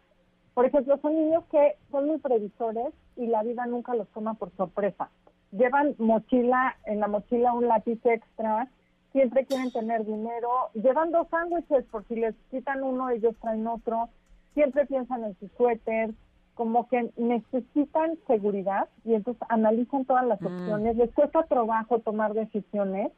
Por 0.53 0.65
ejemplo, 0.65 0.97
son 1.01 1.15
niños 1.15 1.43
que 1.51 1.75
son 1.91 2.07
muy 2.07 2.17
previsores 2.17 2.93
y 3.15 3.27
la 3.27 3.43
vida 3.43 3.65
nunca 3.65 3.95
los 3.95 4.07
toma 4.09 4.33
por 4.33 4.51
sorpresa. 4.57 5.09
Llevan 5.51 5.95
mochila, 5.99 6.75
en 6.85 6.99
la 6.99 7.07
mochila 7.07 7.53
un 7.53 7.67
lápiz 7.67 7.99
extra, 8.03 8.67
siempre 9.11 9.45
quieren 9.45 9.71
tener 9.71 10.05
dinero, 10.05 10.49
llevan 10.73 11.11
dos 11.11 11.27
sándwiches 11.29 11.85
por 11.85 12.05
si 12.07 12.15
les 12.15 12.35
quitan 12.49 12.83
uno, 12.83 13.09
ellos 13.09 13.35
traen 13.41 13.67
otro, 13.67 14.09
siempre 14.53 14.85
piensan 14.85 15.23
en 15.23 15.37
su 15.39 15.47
suéter, 15.57 16.11
como 16.55 16.87
que 16.89 17.09
necesitan 17.17 18.17
seguridad 18.27 18.87
y 19.05 19.13
entonces 19.15 19.41
analizan 19.49 20.05
todas 20.05 20.25
las 20.25 20.41
opciones, 20.41 20.95
les 20.97 21.11
cuesta 21.13 21.43
trabajo 21.43 21.99
tomar 21.99 22.33
decisiones 22.33 23.11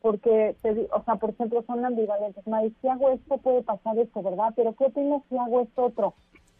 porque, 0.00 0.56
te 0.62 0.88
o 0.92 1.02
sea, 1.04 1.14
por 1.16 1.30
ejemplo, 1.30 1.62
son 1.62 1.84
ambivalentes. 1.84 2.44
Mari, 2.46 2.74
si 2.80 2.88
hago 2.88 3.10
esto 3.10 3.38
puede 3.38 3.62
pasar 3.62 3.96
esto, 3.98 4.20
¿verdad? 4.20 4.52
Pero 4.56 4.74
¿qué 4.74 4.86
opinas 4.86 5.22
si 5.28 5.36
hago 5.38 5.60
esto 5.60 5.84
otro? 5.84 6.14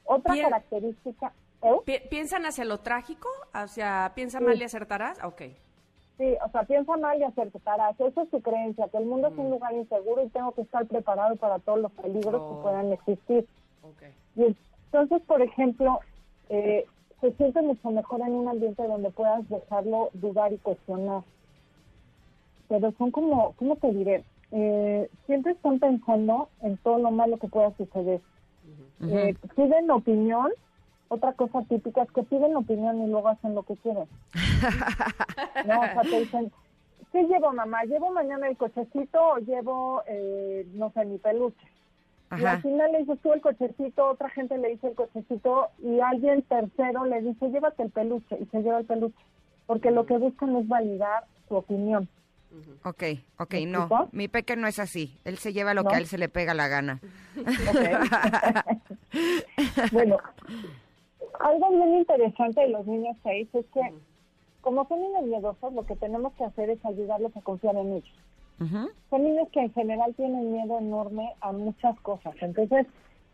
Otra 0.05 0.33
Bien. 0.35 0.49
característica, 0.49 1.33
¿eh? 1.62 1.77
Pi- 1.85 2.09
¿Piensan 2.09 2.47
hacia 2.47 2.64
lo 2.64 2.79
trágico? 2.79 3.29
¿Hacia 3.53 4.12
piensa 4.14 4.39
Sí. 4.39 4.45
mal 4.45 4.61
y 4.61 4.64
acertarás? 4.64 5.18
Ok. 5.25 5.43
Sí, 6.23 6.37
o 6.47 6.49
sea, 6.51 6.62
piensa 6.62 6.97
mal 6.99 7.18
y 7.18 7.25
acertarás. 7.25 7.99
Esa 7.99 8.23
es 8.23 8.29
su 8.31 8.41
creencia, 8.43 8.87
que 8.89 8.97
el 8.99 9.07
mundo 9.07 9.27
es 9.27 9.37
un 9.37 9.51
lugar 9.51 9.73
inseguro 9.75 10.23
y 10.23 10.29
tengo 10.29 10.53
que 10.53 10.61
estar 10.61 10.87
preparado 10.87 11.35
para 11.35 11.59
todos 11.59 11.81
los 11.81 11.91
peligros 11.93 12.41
Oh. 12.41 12.49
que 12.57 12.62
puedan 12.62 12.93
existir. 12.93 13.45
Y 14.37 14.57
entonces, 14.87 15.20
por 15.27 15.43
ejemplo, 15.43 15.99
eh, 16.49 16.87
se 17.20 17.33
siente 17.33 17.61
mucho 17.62 17.91
mejor 17.91 18.20
en 18.20 18.35
un 18.35 18.47
ambiente 18.47 18.87
donde 18.87 19.11
puedas 19.11 19.49
dejarlo 19.49 20.11
dudar 20.12 20.53
y 20.53 20.59
cuestionar. 20.59 21.23
Pero 22.68 22.93
son 22.99 23.11
como, 23.11 23.55
¿cómo 23.55 23.75
te 23.75 23.91
diré? 23.93 24.23
Eh, 24.53 25.11
siempre 25.27 25.53
están 25.53 25.81
pensando 25.81 26.51
en 26.61 26.77
todo 26.79 26.99
lo 26.99 27.11
malo 27.11 27.37
que 27.39 27.49
pueda 27.49 27.73
suceder. 27.77 28.20
Eh, 29.01 29.35
piden 29.57 29.91
opinión. 29.91 30.53
Otra 31.12 31.34
cosa 31.34 31.60
típica 31.68 32.04
es 32.04 32.10
que 32.12 32.22
piden 32.22 32.56
opinión 32.56 33.02
y 33.02 33.06
luego 33.06 33.28
hacen 33.28 33.54
lo 33.54 33.64
que 33.64 33.76
quieren. 33.76 34.06
no, 35.66 35.80
o 35.80 35.84
sea, 35.84 36.00
te 36.00 36.20
dicen, 36.20 36.50
¿qué 37.12 37.22
llevo, 37.24 37.52
mamá? 37.52 37.84
¿Llevo 37.84 38.10
mañana 38.12 38.48
el 38.48 38.56
cochecito 38.56 39.20
o 39.20 39.36
llevo, 39.36 40.02
eh, 40.06 40.66
no 40.72 40.90
sé, 40.92 41.04
mi 41.04 41.18
peluche? 41.18 41.66
Y 42.40 42.46
al 42.46 42.62
final 42.62 42.92
le 42.92 43.00
dices 43.00 43.18
tú 43.22 43.34
el 43.34 43.42
cochecito, 43.42 44.08
otra 44.08 44.30
gente 44.30 44.56
le 44.56 44.70
dice 44.70 44.86
el 44.86 44.94
cochecito 44.94 45.68
y 45.82 46.00
alguien 46.00 46.40
tercero 46.40 47.04
le 47.04 47.20
dice 47.20 47.50
llévate 47.50 47.82
el 47.82 47.90
peluche 47.90 48.38
y 48.40 48.46
se 48.46 48.62
lleva 48.62 48.78
el 48.78 48.86
peluche. 48.86 49.22
Porque 49.66 49.90
lo 49.90 50.06
que 50.06 50.16
buscan 50.16 50.56
es 50.56 50.66
validar 50.66 51.24
su 51.46 51.56
opinión. 51.56 52.08
Ok, 52.84 53.02
ok, 53.36 53.52
¿Me 53.52 53.66
no. 53.66 54.08
Mi 54.12 54.28
peque 54.28 54.56
no 54.56 54.66
es 54.66 54.78
así. 54.78 55.18
Él 55.24 55.36
se 55.36 55.52
lleva 55.52 55.74
lo 55.74 55.82
¿No? 55.82 55.90
que 55.90 55.96
a 55.96 55.98
él 55.98 56.06
se 56.06 56.16
le 56.16 56.30
pega 56.30 56.54
la 56.54 56.68
gana. 56.68 57.00
bueno, 59.92 60.16
algo 61.41 61.70
bien 61.70 61.95
interesante 61.97 62.61
de 62.61 62.68
los 62.68 62.87
niños 62.87 63.16
6 63.22 63.49
es 63.55 63.66
que 63.66 63.80
como 64.62 64.87
son 64.87 65.01
niños 65.01 65.24
miedosos, 65.24 65.72
lo 65.74 65.85
que 65.85 65.97
tenemos 65.97 66.33
que 66.35 66.45
hacer 66.45 66.70
es 66.70 66.85
ayudarlos 66.85 67.37
a 67.37 67.43
confiar 67.43 67.76
en 67.76 67.95
ellos. 67.95 68.14
Son 69.11 69.24
niños 69.24 69.49
que 69.51 69.61
en 69.61 69.72
general 69.72 70.14
tienen 70.14 70.53
miedo 70.53 70.78
enorme 70.78 71.35
a 71.41 71.51
muchas 71.51 71.99
cosas. 72.01 72.33
Entonces, 72.41 72.87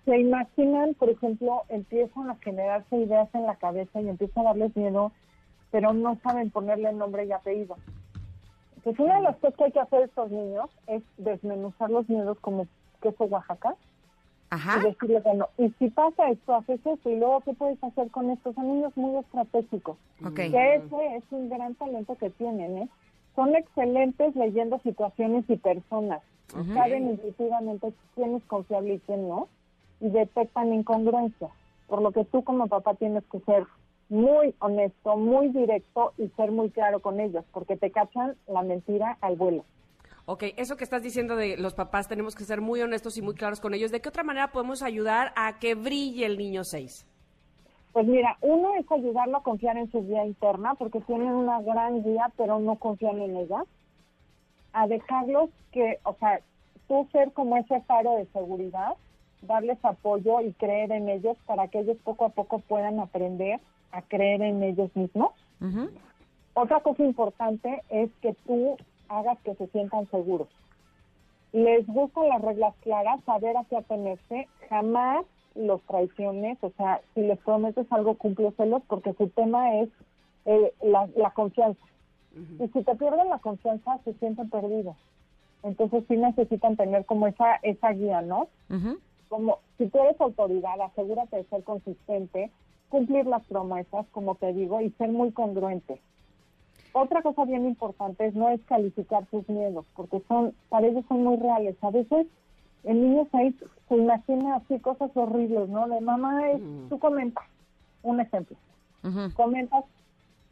se 0.07 0.19
imaginan, 0.19 0.95
por 0.95 1.11
ejemplo, 1.11 1.65
empiezan 1.69 2.31
a 2.31 2.37
generarse 2.37 2.97
ideas 2.97 3.29
en 3.35 3.45
la 3.45 3.57
cabeza 3.57 4.01
y 4.01 4.09
empieza 4.09 4.41
a 4.41 4.45
darles 4.45 4.75
miedo, 4.75 5.13
pero 5.71 5.93
no 5.93 6.17
saben 6.23 6.51
ponerle 6.51 6.95
nombre 6.95 7.27
y 7.27 7.33
apellido. 7.33 7.77
Entonces, 8.77 9.05
una 9.05 9.17
de 9.17 9.23
las 9.23 9.37
cosas 9.37 9.57
que 9.59 9.65
hay 9.65 9.73
que 9.73 9.81
hacer 9.81 10.03
estos 10.05 10.31
niños 10.31 10.71
es 10.87 11.03
desmenuzar 11.19 11.91
los 11.91 12.09
miedos 12.09 12.39
como 12.41 12.67
queso 13.03 13.25
Oaxaca 13.25 13.77
Ajá. 14.51 14.81
y 14.81 14.85
decirles, 14.85 15.23
bueno, 15.25 15.49
y 15.59 15.69
si 15.79 15.91
pasa 15.91 16.31
esto, 16.31 16.55
haces 16.55 16.81
esto, 16.85 17.11
y 17.11 17.17
luego, 17.17 17.41
¿qué 17.43 17.53
puedes 17.55 17.83
hacer 17.85 18.11
con 18.11 18.31
esto? 18.31 18.53
Son 18.55 18.67
niños 18.67 18.97
muy 18.97 19.17
estratégicos 19.17 19.97
Ok. 20.25 20.35
que 20.35 20.75
ese 20.77 21.17
es 21.17 21.25
un 21.31 21.49
gran 21.51 21.75
talento 21.75 22.17
que 22.17 22.31
tienen, 22.31 22.79
¿eh? 22.79 22.89
Son 23.37 23.55
excelentes 23.55 24.35
leyendo 24.35 24.79
situaciones 24.81 25.45
y 25.49 25.57
personas. 25.57 26.23
Saben 26.75 27.11
intuitivamente 27.11 27.93
quién 28.15 28.37
es 28.37 28.43
confiable 28.45 28.95
y 28.95 28.99
quién 29.01 29.29
no, 29.29 29.49
y 30.01 30.09
detectan 30.09 30.73
incongruencias. 30.73 31.51
Por 31.87 32.01
lo 32.01 32.11
que 32.13 32.25
tú 32.25 32.43
como 32.43 32.67
papá 32.69 32.95
tienes 32.95 33.23
que 33.31 33.41
ser 33.41 33.65
muy 34.09 34.55
honesto, 34.61 35.17
muy 35.19 35.49
directo 35.49 36.15
y 36.17 36.29
ser 36.29 36.51
muy 36.51 36.71
claro 36.71 37.01
con 37.01 37.21
ellos, 37.21 37.45
porque 37.53 37.77
te 37.77 37.91
cachan 37.91 38.35
la 38.47 38.63
mentira 38.63 39.19
al 39.21 39.37
vuelo. 39.37 39.65
Ok, 40.31 40.45
eso 40.59 40.77
que 40.77 40.85
estás 40.85 41.03
diciendo 41.03 41.37
de 41.37 41.57
los 41.57 41.73
papás, 41.73 42.07
tenemos 42.07 42.35
que 42.35 42.45
ser 42.45 42.61
muy 42.61 42.83
honestos 42.83 43.17
y 43.17 43.23
muy 43.23 43.33
claros 43.33 43.63
con 43.63 43.73
ellos. 43.73 43.91
¿De 43.91 44.03
qué 44.03 44.11
otra 44.11 44.25
manera 44.25 44.53
podemos 44.53 44.83
ayudar 44.83 45.33
a 45.37 45.59
que 45.59 45.75
brille 45.75 46.27
el 46.27 46.37
niño 46.37 46.65
6? 46.65 47.07
Pues 47.95 48.07
mira, 48.07 48.37
uno 48.43 48.75
es 48.75 48.85
ayudarlo 48.93 49.39
a 49.39 49.43
confiar 49.43 49.79
en 49.79 49.91
su 49.91 50.07
guía 50.07 50.27
interna, 50.27 50.75
porque 50.75 51.01
tienen 51.01 51.31
una 51.31 51.63
gran 51.63 52.03
guía, 52.03 52.31
pero 52.37 52.59
no 52.59 52.77
confían 52.77 53.19
en 53.23 53.39
ella. 53.39 53.65
A 54.75 54.87
dejarlos 54.87 55.49
que, 55.73 55.99
o 56.03 56.13
sea, 56.21 56.43
tú 56.89 57.09
ser 57.11 57.33
como 57.33 57.57
ese 57.57 57.81
faro 57.85 58.17
de 58.17 58.27
seguridad, 58.27 58.97
darles 59.41 59.83
apoyo 59.83 60.43
y 60.43 60.53
creer 60.53 60.93
en 60.93 61.09
ellos 61.09 61.39
para 61.47 61.69
que 61.69 61.79
ellos 61.79 61.97
poco 62.05 62.27
a 62.27 62.29
poco 62.29 62.59
puedan 62.59 63.01
aprender 63.01 63.61
a 63.93 64.03
creer 64.03 64.43
en 64.43 64.63
ellos 64.63 64.95
mismos. 64.95 65.33
Otra 66.53 66.81
cosa 66.81 67.03
importante 67.03 67.83
es 67.89 68.11
que 68.21 68.35
tú 68.47 68.77
hagas 69.09 69.39
que 69.41 69.55
se 69.55 69.67
sientan 69.69 70.09
seguros. 70.11 70.49
Les 71.53 71.87
gustan 71.87 72.29
las 72.29 72.43
reglas 72.43 72.75
claras, 72.83 73.23
saber 73.25 73.57
a 73.57 73.65
qué 73.65 73.77
atenerse, 73.77 74.49
jamás 74.69 75.25
los 75.55 75.83
traiciones, 75.83 76.59
o 76.63 76.71
sea, 76.77 77.01
si 77.15 77.23
les 77.23 77.39
prometes 77.39 77.91
algo, 77.91 78.15
cúmpleselos, 78.15 78.83
porque 78.87 79.15
su 79.15 79.29
tema 79.29 79.81
es 79.81 79.89
eh, 80.45 80.73
la, 80.83 81.09
la 81.17 81.31
confianza. 81.31 81.85
Y 82.61 82.69
si 82.69 82.83
te 82.83 82.95
pierden 82.95 83.29
la 83.31 83.39
confianza, 83.39 83.99
se 84.05 84.13
sienten 84.15 84.49
perdidos. 84.51 84.97
Entonces 85.63 86.05
sí 86.07 86.17
necesitan 86.17 86.77
tener 86.77 87.05
como 87.05 87.27
esa, 87.27 87.57
esa 87.63 87.91
guía, 87.93 88.23
¿no? 88.23 88.49
Como 89.29 89.59
si 89.77 89.89
tú 89.89 89.99
eres 89.99 90.21
autoridad, 90.21 90.81
asegúrate 90.81 91.37
de 91.37 91.45
ser 91.45 91.65
consistente, 91.65 92.51
cumplir 92.89 93.27
las 93.27 93.45
promesas, 93.47 94.07
como 94.13 94.37
te 94.37 94.53
digo, 94.53 94.81
y 94.81 94.91
ser 94.93 95.11
muy 95.11 95.33
congruente. 95.33 96.01
Otra 97.01 97.23
cosa 97.23 97.45
bien 97.45 97.65
importante 97.65 98.27
es 98.27 98.35
no 98.35 98.49
descalificar 98.49 99.25
tus 99.27 99.49
miedos, 99.49 99.87
porque 99.95 100.21
son, 100.27 100.53
para 100.69 100.89
ellos 100.89 101.05
son 101.09 101.23
muy 101.23 101.37
reales. 101.37 101.77
A 101.83 101.91
veces 101.91 102.27
el 102.83 103.01
niño 103.01 103.29
se, 103.31 103.55
se 103.89 103.97
imagina 103.97 104.57
así 104.57 104.81
cosas 104.81 105.11
horribles, 105.15 105.69
¿no? 105.69 105.87
De 105.87 106.01
mamá, 106.01 106.51
es, 106.51 106.61
tú 106.89 106.99
comentas, 106.99 107.45
un 108.03 108.21
ejemplo, 108.21 108.57
comentas, 109.37 109.85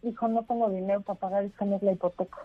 hijo, 0.05 0.29
no 0.29 0.45
tengo 0.45 0.71
dinero 0.71 1.01
para 1.01 1.19
pagar 1.19 1.45
esta 1.45 1.65
mes 1.65 1.83
la 1.83 1.93
hipoteca. 1.93 2.39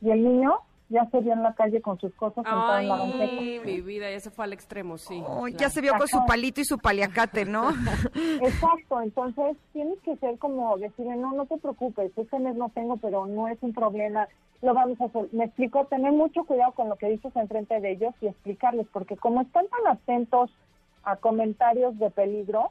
Y 0.00 0.10
el 0.10 0.24
niño 0.24 0.54
ya 0.88 1.04
se 1.10 1.20
vio 1.20 1.32
en 1.32 1.42
la 1.42 1.52
calle 1.54 1.80
con 1.80 1.98
sus 1.98 2.14
cosas 2.14 2.44
sentado 2.44 2.78
en 2.78 2.88
la 2.88 2.96
banqueta. 2.96 3.64
Mi 3.64 3.80
vida, 3.80 4.10
ya 4.10 4.20
se 4.20 4.30
fue 4.30 4.44
al 4.44 4.52
extremo, 4.52 4.98
sí. 4.98 5.22
Oh, 5.26 5.48
ya 5.48 5.56
claro. 5.56 5.72
se 5.72 5.80
vio 5.80 5.94
con 5.94 6.08
su 6.08 6.24
palito 6.26 6.60
y 6.60 6.64
su 6.64 6.78
paliacate, 6.78 7.44
¿no? 7.44 7.70
Exacto, 8.42 9.00
entonces 9.02 9.56
tienes 9.72 9.98
que 10.00 10.16
ser 10.16 10.38
como 10.38 10.76
decirle, 10.78 11.16
no, 11.16 11.32
no 11.32 11.46
te 11.46 11.56
preocupes, 11.58 12.12
este 12.16 12.38
mes 12.38 12.56
no 12.56 12.68
tengo, 12.70 12.96
pero 12.98 13.26
no 13.26 13.48
es 13.48 13.58
un 13.62 13.72
problema, 13.72 14.28
lo 14.62 14.74
vamos 14.74 15.00
a 15.00 15.06
hacer. 15.06 15.28
Me 15.32 15.44
explico, 15.44 15.86
tener 15.86 16.12
mucho 16.12 16.44
cuidado 16.44 16.72
con 16.72 16.88
lo 16.88 16.96
que 16.96 17.08
dices 17.08 17.34
enfrente 17.34 17.80
de 17.80 17.92
ellos 17.92 18.14
y 18.20 18.28
explicarles, 18.28 18.86
porque 18.92 19.16
como 19.16 19.40
están 19.40 19.66
tan 19.68 19.92
atentos 19.92 20.50
a 21.02 21.16
comentarios 21.16 21.98
de 21.98 22.10
peligro, 22.10 22.70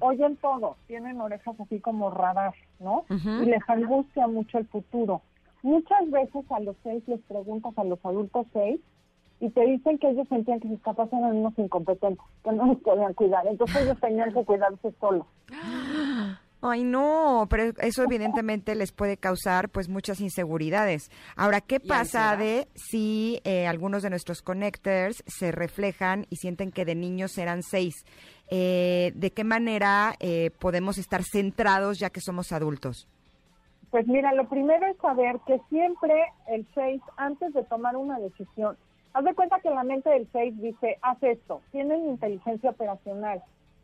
oyen 0.00 0.36
todo, 0.36 0.76
tienen 0.86 1.20
orejas 1.20 1.58
así 1.58 1.80
como 1.80 2.10
radar, 2.10 2.54
¿no? 2.78 3.04
Y 3.08 3.46
les 3.46 3.62
angustia 3.68 4.26
mucho 4.26 4.58
el 4.58 4.66
futuro. 4.66 5.22
Muchas 5.62 6.10
veces 6.10 6.44
a 6.50 6.60
los 6.60 6.76
seis 6.82 7.02
les 7.06 7.20
preguntas 7.22 7.72
a 7.76 7.84
los 7.84 7.98
adultos 8.04 8.46
seis 8.52 8.80
y 9.40 9.50
te 9.50 9.64
dicen 9.66 9.98
que 9.98 10.10
ellos 10.10 10.26
sentían 10.28 10.60
que 10.60 10.68
sus 10.68 10.80
papás 10.80 11.08
eran 11.12 11.36
unos 11.36 11.58
incompetentes, 11.58 12.24
que 12.44 12.52
no 12.52 12.66
los 12.66 12.78
podían 12.78 13.14
cuidar. 13.14 13.46
Entonces 13.46 13.82
ellos 13.82 13.98
tenían 14.00 14.32
que 14.32 14.44
cuidarse 14.44 14.92
solos. 15.00 15.26
Ay, 16.64 16.84
no, 16.84 17.48
pero 17.50 17.72
eso 17.80 18.04
evidentemente 18.04 18.76
les 18.76 18.92
puede 18.92 19.16
causar 19.16 19.68
pues 19.68 19.88
muchas 19.88 20.20
inseguridades. 20.20 21.10
Ahora, 21.34 21.60
¿qué 21.60 21.80
pasa 21.80 22.36
de 22.36 22.68
si 22.76 23.40
eh, 23.42 23.66
algunos 23.66 24.04
de 24.04 24.10
nuestros 24.10 24.42
connectors 24.42 25.24
se 25.26 25.50
reflejan 25.50 26.26
y 26.30 26.36
sienten 26.36 26.70
que 26.70 26.84
de 26.84 26.94
niños 26.94 27.36
eran 27.36 27.64
seis? 27.64 28.04
eh, 28.54 29.12
¿de 29.14 29.32
qué 29.32 29.44
manera 29.44 30.14
eh, 30.20 30.50
podemos 30.58 30.98
estar 30.98 31.22
centrados 31.24 31.98
ya 31.98 32.10
que 32.10 32.20
somos 32.20 32.52
adultos? 32.52 33.08
Pues 33.92 34.08
mira, 34.08 34.32
lo 34.32 34.48
primero 34.48 34.86
es 34.86 34.96
saber 34.96 35.38
que 35.46 35.60
siempre 35.68 36.14
el 36.46 36.66
6, 36.74 37.02
antes 37.18 37.52
de 37.52 37.62
tomar 37.64 37.94
una 37.94 38.18
decisión, 38.18 38.74
haz 39.12 39.22
de 39.22 39.34
cuenta 39.34 39.60
que 39.60 39.68
la 39.68 39.84
mente 39.84 40.08
del 40.08 40.26
6 40.32 40.62
dice, 40.62 40.96
haz 41.02 41.22
esto, 41.22 41.60
tienen 41.72 42.08
inteligencia 42.08 42.70
operacional. 42.70 43.42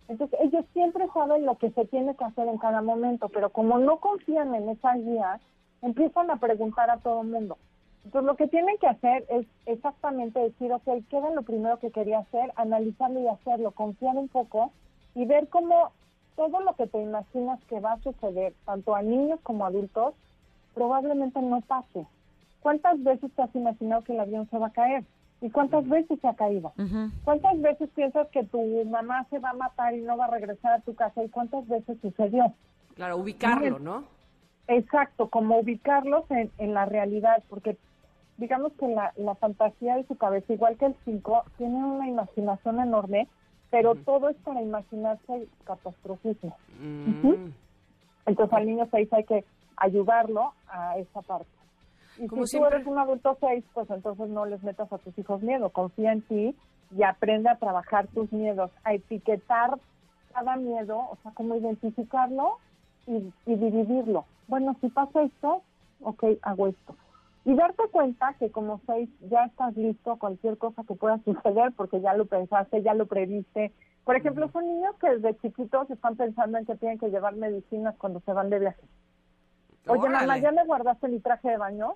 Entonces, 0.09 0.41
ellos 0.41 0.65
siempre 0.73 1.07
saben 1.13 1.45
lo 1.45 1.59
que 1.59 1.71
se 1.73 1.85
tiene 1.85 2.17
que 2.17 2.25
hacer 2.25 2.49
en 2.49 2.57
cada 2.57 2.81
momento, 2.81 3.29
pero 3.29 3.51
como 3.51 3.79
no 3.79 3.99
confían 3.99 4.55
en 4.55 4.71
esa 4.71 4.95
guía, 4.95 5.41
empiezan 5.83 6.31
a 6.31 6.37
preguntar 6.37 6.89
a 6.89 7.01
todo 7.01 7.21
el 7.21 7.29
mundo. 7.29 7.59
Entonces, 8.07 8.27
lo 8.27 8.37
que 8.37 8.49
tienen 8.49 8.79
que 8.79 8.87
hacer 8.87 9.27
es 9.29 9.47
exactamente 9.67 10.41
decir, 10.41 10.73
ok, 10.73 10.85
¿qué 11.11 11.19
era 11.19 11.29
lo 11.33 11.43
primero 11.43 11.79
que 11.81 11.91
quería 11.91 12.21
hacer? 12.21 12.51
Analizarlo 12.57 13.21
y 13.21 13.29
hacerlo, 13.29 13.73
confiar 13.73 14.17
un 14.17 14.29
poco 14.29 14.73
y 15.15 15.27
ver 15.27 15.49
cómo 15.49 15.93
todo 16.39 16.61
lo 16.61 16.73
que 16.77 16.87
te 16.87 17.03
imaginas 17.03 17.59
que 17.65 17.81
va 17.81 17.95
a 17.95 18.01
suceder, 18.01 18.55
tanto 18.65 18.95
a 18.95 19.03
niños 19.03 19.41
como 19.43 19.65
a 19.65 19.69
adultos, 19.69 20.15
probablemente 20.73 21.43
no 21.43 21.61
pase. 21.63 22.07
¿Cuántas 22.61 23.03
veces 23.03 23.33
te 23.35 23.43
has 23.43 23.53
imaginado 23.57 24.05
que 24.05 24.13
el 24.13 24.21
avión 24.21 24.49
se 24.49 24.57
va 24.57 24.69
a 24.69 24.73
caer? 24.73 25.03
¿Y 25.41 25.51
cuántas 25.51 25.89
veces 25.89 26.21
se 26.21 26.29
ha 26.29 26.35
caído? 26.35 26.73
¿Cuántas 27.25 27.61
veces 27.61 27.91
piensas 27.91 28.29
que 28.29 28.45
tu 28.45 28.85
mamá 28.85 29.27
se 29.31 29.41
va 29.41 29.51
a 29.51 29.55
matar 29.55 29.95
y 29.95 30.01
no 30.03 30.17
va 30.17 30.27
a 30.27 30.31
regresar 30.31 30.75
a 30.75 30.81
tu 30.81 30.95
casa? 30.95 31.25
¿Y 31.25 31.29
cuántas 31.29 31.67
veces 31.67 31.99
sucedió? 32.01 32.53
Claro, 32.95 33.17
ubicarlo, 33.17 33.81
¿no? 33.81 34.05
Exacto, 34.69 35.31
como 35.31 35.59
ubicarlos 35.59 36.31
en, 36.31 36.53
en 36.59 36.73
la 36.73 36.85
realidad, 36.85 37.43
porque 37.49 37.77
digamos 38.37 38.73
que 38.75 38.87
la, 38.87 39.13
la 39.17 39.35
fantasía 39.35 39.97
de 39.97 40.07
su 40.07 40.17
cabeza, 40.17 40.53
igual 40.53 40.77
que 40.77 40.87
el 40.87 40.97
5, 41.05 41.45
tiene 41.57 41.85
una 41.85 42.07
imaginación 42.07 42.79
enorme, 42.79 43.27
pero 43.71 43.95
todo 43.97 44.29
es 44.29 44.37
para 44.39 44.63
imaginarse 44.63 45.49
catastrofismo. 45.65 46.57
Ujú. 47.07 47.39
Entonces 48.27 48.57
al 48.57 48.67
niño 48.67 48.87
6 48.91 49.13
hay 49.13 49.25
que 49.25 49.45
ayudarlo 49.77 50.53
a 50.69 50.99
esa 50.99 51.23
parte. 51.23 51.49
Y 52.19 52.27
Como 52.27 52.47
si 52.47 52.51
siempre- 52.53 52.71
tú 52.71 52.77
eres 52.77 52.87
un 52.89 52.99
adulto 52.99 53.37
6, 53.41 53.65
pues 53.73 53.89
entonces 53.91 54.29
no 54.29 54.45
les 54.47 54.63
metas 54.63 54.93
a 54.93 54.99
tus 54.99 55.17
hijos 55.19 55.41
miedo, 55.43 55.71
confía 55.71 56.13
en 56.13 56.23
ti 56.23 56.57
y 56.97 57.03
aprende 57.03 57.49
a 57.49 57.57
trabajar 57.59 58.09
tus 58.09 58.33
miedos, 58.33 58.71
a 58.85 58.95
etiquetar 58.95 59.79
cada 60.33 60.57
miedo, 60.57 60.99
o 60.99 61.17
sea, 61.23 61.33
como 61.33 61.55
identificarlo 61.55 62.59
y, 63.07 63.33
y 63.47 63.55
dividirlo. 63.57 64.25
Bueno, 64.49 64.77
si 64.81 64.89
pasa 64.89 65.23
esto, 65.23 65.63
ok, 66.03 66.25
hago 66.43 66.67
esto. 66.69 66.95
Y 67.45 67.55
darte 67.55 67.85
cuenta 67.91 68.35
que 68.39 68.51
como 68.51 68.81
seis 68.87 69.09
ya 69.31 69.45
estás 69.45 69.77
listo 69.77 70.13
a 70.13 70.19
cualquier 70.19 70.59
cosa 70.59 70.85
que 70.85 70.95
pueda 70.95 71.19
suceder 71.25 71.73
porque 71.77 72.01
ya 72.01 72.15
lo 72.15 72.27
pensaste, 72.27 72.83
ya 72.83 72.95
lo 72.95 73.07
previste. 73.07 73.73
Por 74.05 74.17
ejemplo, 74.17 74.51
son 74.51 74.67
niños 74.67 74.95
que 75.01 75.11
desde 75.11 75.39
chiquitos 75.39 75.91
están 75.91 76.17
pensando 76.17 76.59
en 76.59 76.67
que 76.67 76.77
tienen 76.77 76.99
que 76.99 77.11
llevar 77.11 77.37
medicinas 77.37 77.95
cuando 77.97 78.21
se 78.21 78.33
van 78.33 78.51
de 78.51 78.59
viaje. 78.59 78.83
Oye, 79.87 80.01
Órale. 80.01 80.27
mamá, 80.27 80.39
¿ya 80.39 80.53
me 80.53 80.65
guardaste 80.65 81.09
mi 81.09 81.21
traje 81.21 81.51
de 81.51 81.57
baño? 81.57 81.95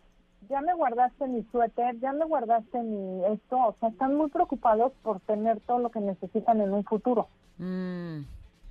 ¿Ya 0.49 0.61
me 0.61 0.74
guardaste 0.74 1.26
mi 1.28 1.43
suéter? 1.45 1.99
¿Ya 2.01 2.12
me 2.12 2.24
guardaste 2.24 2.82
mi 2.82 3.24
esto? 3.26 3.57
O 3.57 3.76
sea, 3.78 3.90
están 3.90 4.14
muy 4.14 4.28
preocupados 4.28 4.93
por 5.03 5.20
tener 5.20 5.61
todo 5.61 5.78
lo 5.78 5.90
que 5.90 6.01
necesitan 6.01 6.61
en 6.61 6.72
un 6.72 6.84
futuro. 6.84 7.28
Mm, 7.59 8.20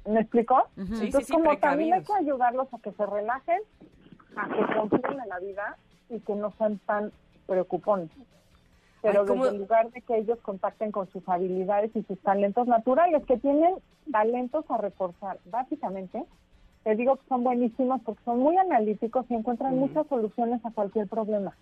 ¿Me 0.08 0.20
explicó? 0.22 0.64
Sí, 0.76 0.86
sí, 0.86 1.06
Entonces, 1.06 1.28
sí, 1.28 1.34
como 1.34 1.58
también 1.58 1.94
hay 1.94 2.04
que 2.04 2.14
ayudarlos 2.14 2.74
a 2.74 2.80
que 2.80 2.92
se 2.92 3.06
relajen, 3.06 3.60
a 4.36 4.48
que 4.50 4.76
confíen 4.76 5.20
en 5.20 5.30
la 5.30 5.40
vida 5.40 5.78
y 6.12 6.20
que 6.20 6.36
no 6.36 6.54
sean 6.58 6.80
tan 6.86 7.12
preocupones. 7.48 8.10
Pero 9.02 9.22
Ay, 9.22 9.28
¿cómo- 9.28 9.44
desde 9.46 9.56
el 9.56 9.62
lugar 9.64 9.90
de 9.92 10.02
que 10.02 10.18
ellos 10.18 10.40
contacten 10.42 10.92
con 10.92 11.10
sus 11.12 11.28
habilidades 11.28 11.96
y 11.96 12.04
sus 12.04 12.20
talentos 12.22 12.68
naturales, 12.68 13.26
que 13.26 13.38
tienen 13.38 13.76
talentos 14.12 14.64
a 14.70 14.78
reforzar. 14.78 15.40
Básicamente, 15.46 16.24
te 16.84 16.96
digo 16.96 17.16
que 17.16 17.28
son 17.28 17.44
buenísimos 17.44 18.02
porque 18.02 18.24
son 18.24 18.40
muy 18.40 18.58
analíticos 18.58 19.26
y 19.30 19.34
encuentran 19.36 19.76
muchas 19.76 20.06
soluciones 20.08 20.64
a 20.66 20.72
cualquier 20.72 21.08
problema. 21.08 21.56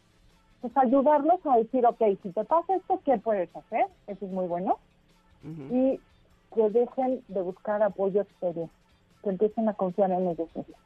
Pues 0.61 0.75
ayudarlos 0.75 1.39
a 1.45 1.57
decir, 1.57 1.85
ok, 1.85 2.01
si 2.21 2.31
te 2.31 2.43
pasa 2.43 2.75
esto, 2.75 2.99
¿qué 3.05 3.17
puedes 3.19 3.53
hacer? 3.55 3.85
Eso 4.07 4.25
es 4.25 4.31
muy 4.31 4.47
bueno 4.47 4.79
y 5.71 6.01
que 6.53 6.69
dejen 6.71 7.23
de 7.27 7.41
buscar 7.41 7.81
apoyo 7.83 8.21
exterior, 8.21 8.69
que 9.23 9.29
empiecen 9.29 9.69
a 9.69 9.73
confiar 9.75 10.11
en 10.11 10.27
ellos 10.27 10.49
mismos. 10.55 10.79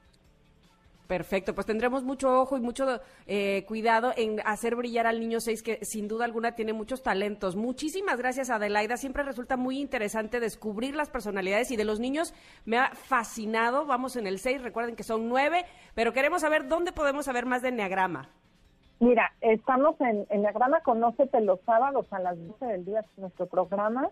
Perfecto, 1.07 1.53
pues 1.53 1.67
tendremos 1.67 2.03
mucho 2.03 2.41
ojo 2.41 2.57
y 2.57 2.61
mucho 2.61 3.01
eh, 3.27 3.65
cuidado 3.67 4.13
en 4.15 4.39
hacer 4.45 4.75
brillar 4.75 5.05
al 5.05 5.19
niño 5.19 5.41
6, 5.41 5.61
que 5.61 5.83
sin 5.83 6.07
duda 6.07 6.25
alguna 6.25 6.55
tiene 6.55 6.71
muchos 6.71 7.03
talentos. 7.03 7.55
Muchísimas 7.55 8.17
gracias, 8.17 8.49
Adelaida. 8.49 8.95
Siempre 8.95 9.23
resulta 9.23 9.57
muy 9.57 9.79
interesante 9.79 10.39
descubrir 10.39 10.95
las 10.95 11.09
personalidades 11.09 11.71
y 11.71 11.75
de 11.75 11.83
los 11.83 11.99
niños 11.99 12.33
me 12.65 12.77
ha 12.77 12.91
fascinado. 12.95 13.85
Vamos 13.85 14.15
en 14.15 14.27
el 14.27 14.39
6, 14.39 14.61
recuerden 14.61 14.95
que 14.95 15.03
son 15.03 15.27
9, 15.27 15.65
pero 15.93 16.13
queremos 16.13 16.41
saber 16.41 16.67
dónde 16.67 16.93
podemos 16.93 17.25
saber 17.25 17.45
más 17.45 17.61
de 17.61 17.69
Enneagrama. 17.69 18.29
Mira, 18.99 19.33
estamos 19.41 19.99
en 19.99 20.25
Enneagrama 20.29 20.79
Conócete 20.81 21.41
los 21.41 21.59
sábados 21.65 22.05
a 22.11 22.19
las 22.19 22.37
12 22.47 22.65
del 22.65 22.85
día, 22.85 23.01
es 23.01 23.17
nuestro 23.17 23.47
programa. 23.47 24.09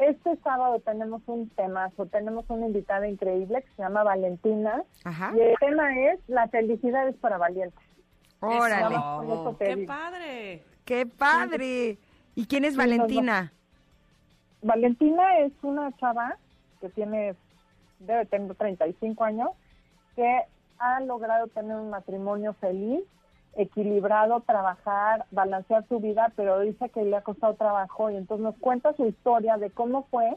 Este 0.00 0.34
sábado 0.36 0.80
tenemos 0.80 1.20
un 1.26 1.50
temazo, 1.50 2.06
tenemos 2.06 2.46
una 2.48 2.66
invitada 2.66 3.06
increíble 3.06 3.62
que 3.62 3.68
se 3.76 3.82
llama 3.82 4.02
Valentina 4.02 4.82
Ajá. 5.04 5.32
y 5.36 5.40
el 5.40 5.54
tema 5.60 5.94
es 6.10 6.18
La 6.26 6.48
felicidad 6.48 7.06
es 7.06 7.16
para 7.16 7.36
valientes. 7.36 7.78
Órale. 8.40 8.96
Te 9.58 9.64
¡Qué 9.66 9.76
digo. 9.76 9.86
padre! 9.86 10.62
¡Qué 10.86 11.06
padre! 11.06 11.98
¿Y 12.34 12.46
quién 12.46 12.64
es 12.64 12.72
Sí, 12.72 12.78
Valentina? 12.78 13.52
Valentina 14.62 15.38
es 15.40 15.52
una 15.62 15.92
chava 15.98 16.36
que 16.80 16.88
tiene, 16.88 17.34
debe 17.98 18.24
tener 18.26 18.54
35 18.54 19.22
años, 19.24 19.50
que 20.16 20.40
ha 20.78 21.00
logrado 21.00 21.46
tener 21.48 21.76
un 21.76 21.90
matrimonio 21.90 22.54
feliz, 22.54 23.00
equilibrado, 23.56 24.40
trabajar, 24.40 25.26
balancear 25.30 25.86
su 25.88 26.00
vida, 26.00 26.32
pero 26.36 26.60
dice 26.60 26.88
que 26.90 27.02
le 27.02 27.16
ha 27.16 27.22
costado 27.22 27.54
trabajo 27.54 28.10
y 28.10 28.16
entonces 28.16 28.44
nos 28.44 28.56
cuenta 28.56 28.92
su 28.94 29.06
historia 29.06 29.56
de 29.56 29.70
cómo 29.70 30.06
fue 30.10 30.36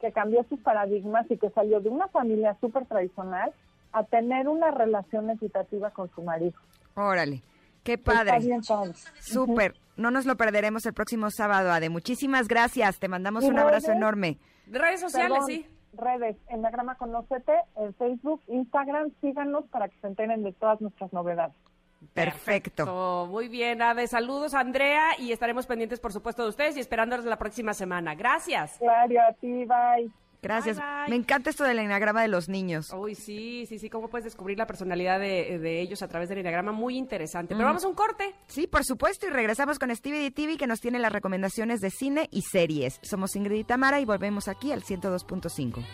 que 0.00 0.12
cambió 0.12 0.44
sus 0.48 0.60
paradigmas 0.60 1.30
y 1.30 1.36
que 1.36 1.50
salió 1.50 1.80
de 1.80 1.88
una 1.88 2.08
familia 2.08 2.56
súper 2.60 2.86
tradicional 2.86 3.52
a 3.92 4.04
tener 4.04 4.48
una 4.48 4.70
relación 4.70 5.30
equitativa 5.30 5.90
con 5.90 6.10
su 6.10 6.22
marido. 6.22 6.58
Órale. 6.94 7.42
¡Qué 7.84 7.98
padre! 7.98 8.38
Súper. 9.20 9.74
No 9.96 10.10
nos 10.10 10.24
lo 10.24 10.36
perderemos 10.36 10.86
el 10.86 10.94
próximo 10.94 11.30
sábado, 11.30 11.72
Ade. 11.72 11.90
Muchísimas 11.90 12.48
gracias. 12.48 12.98
Te 12.98 13.08
mandamos 13.08 13.44
un 13.44 13.58
abrazo 13.58 13.92
enorme. 13.92 14.38
Redes 14.66 15.00
sociales, 15.00 15.32
Perdón, 15.32 15.46
sí. 15.46 15.66
Redes, 15.94 16.36
Enneagrama 16.48 16.94
Conócete, 16.94 17.52
en 17.76 17.92
Facebook, 17.94 18.40
Instagram, 18.48 19.10
síganos 19.20 19.64
para 19.66 19.88
que 19.88 19.98
se 20.00 20.06
enteren 20.06 20.42
de 20.42 20.52
todas 20.52 20.80
nuestras 20.80 21.12
novedades. 21.12 21.54
Perfecto. 22.14 23.26
Muy 23.30 23.48
bien, 23.48 23.82
Ade. 23.82 24.06
Saludos, 24.06 24.54
Andrea, 24.54 25.10
y 25.18 25.32
estaremos 25.32 25.66
pendientes, 25.66 26.00
por 26.00 26.12
supuesto, 26.12 26.42
de 26.42 26.50
ustedes 26.50 26.76
y 26.76 26.80
esperándolos 26.80 27.24
la 27.24 27.38
próxima 27.38 27.74
semana. 27.74 28.14
Gracias. 28.14 28.76
Claro, 28.78 29.14
a 29.28 29.32
ti, 29.34 29.64
bye. 29.64 30.10
Gracias. 30.42 30.76
Bye, 30.76 30.86
bye. 30.86 31.10
Me 31.10 31.16
encanta 31.16 31.50
esto 31.50 31.62
del 31.62 31.78
enagrama 31.78 32.20
de 32.20 32.28
los 32.28 32.48
niños. 32.48 32.92
Uy, 32.92 33.14
sí, 33.14 33.64
sí, 33.68 33.78
sí, 33.78 33.88
cómo 33.88 34.08
puedes 34.08 34.24
descubrir 34.24 34.58
la 34.58 34.66
personalidad 34.66 35.20
de, 35.20 35.60
de 35.60 35.80
ellos 35.80 36.02
a 36.02 36.08
través 36.08 36.28
del 36.28 36.38
enneagrama, 36.38 36.72
muy 36.72 36.96
interesante. 36.96 37.54
Pero 37.54 37.66
vamos 37.66 37.84
a 37.84 37.88
un 37.88 37.94
corte. 37.94 38.34
Sí, 38.48 38.66
por 38.66 38.84
supuesto, 38.84 39.26
y 39.26 39.30
regresamos 39.30 39.78
con 39.78 39.94
Stevie 39.94 40.32
TV 40.32 40.56
que 40.56 40.66
nos 40.66 40.80
tiene 40.80 40.98
las 40.98 41.12
recomendaciones 41.12 41.80
de 41.80 41.90
cine 41.90 42.28
y 42.32 42.42
series. 42.42 42.98
Somos 43.02 43.36
Ingrid 43.36 43.60
y 43.60 43.64
Tamara 43.64 44.00
y 44.00 44.04
volvemos 44.04 44.48
aquí 44.48 44.72
al 44.72 44.82
102.5. 44.82 45.84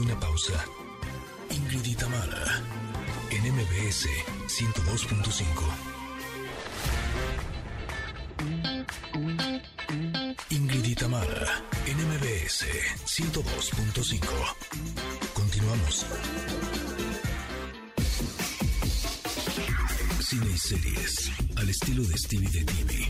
una 0.00 0.18
pausa. 0.18 0.64
Ingrid 1.50 1.84
y 1.84 1.94
Tamara, 1.94 2.62
en 3.30 3.42
MBS 3.52 4.08
102.5. 4.46 5.46
Ingrid 10.50 10.84
y 10.84 10.94
Tamara, 10.94 11.62
en 11.86 11.96
MBS 12.08 12.66
102.5. 13.06 14.20
Continuamos. 15.34 16.06
Cine 20.20 20.50
y 20.52 20.58
series, 20.58 21.30
al 21.56 21.68
estilo 21.68 22.02
de 22.02 22.18
Stevie 22.18 22.50
de 22.50 22.64
TV. 22.64 23.08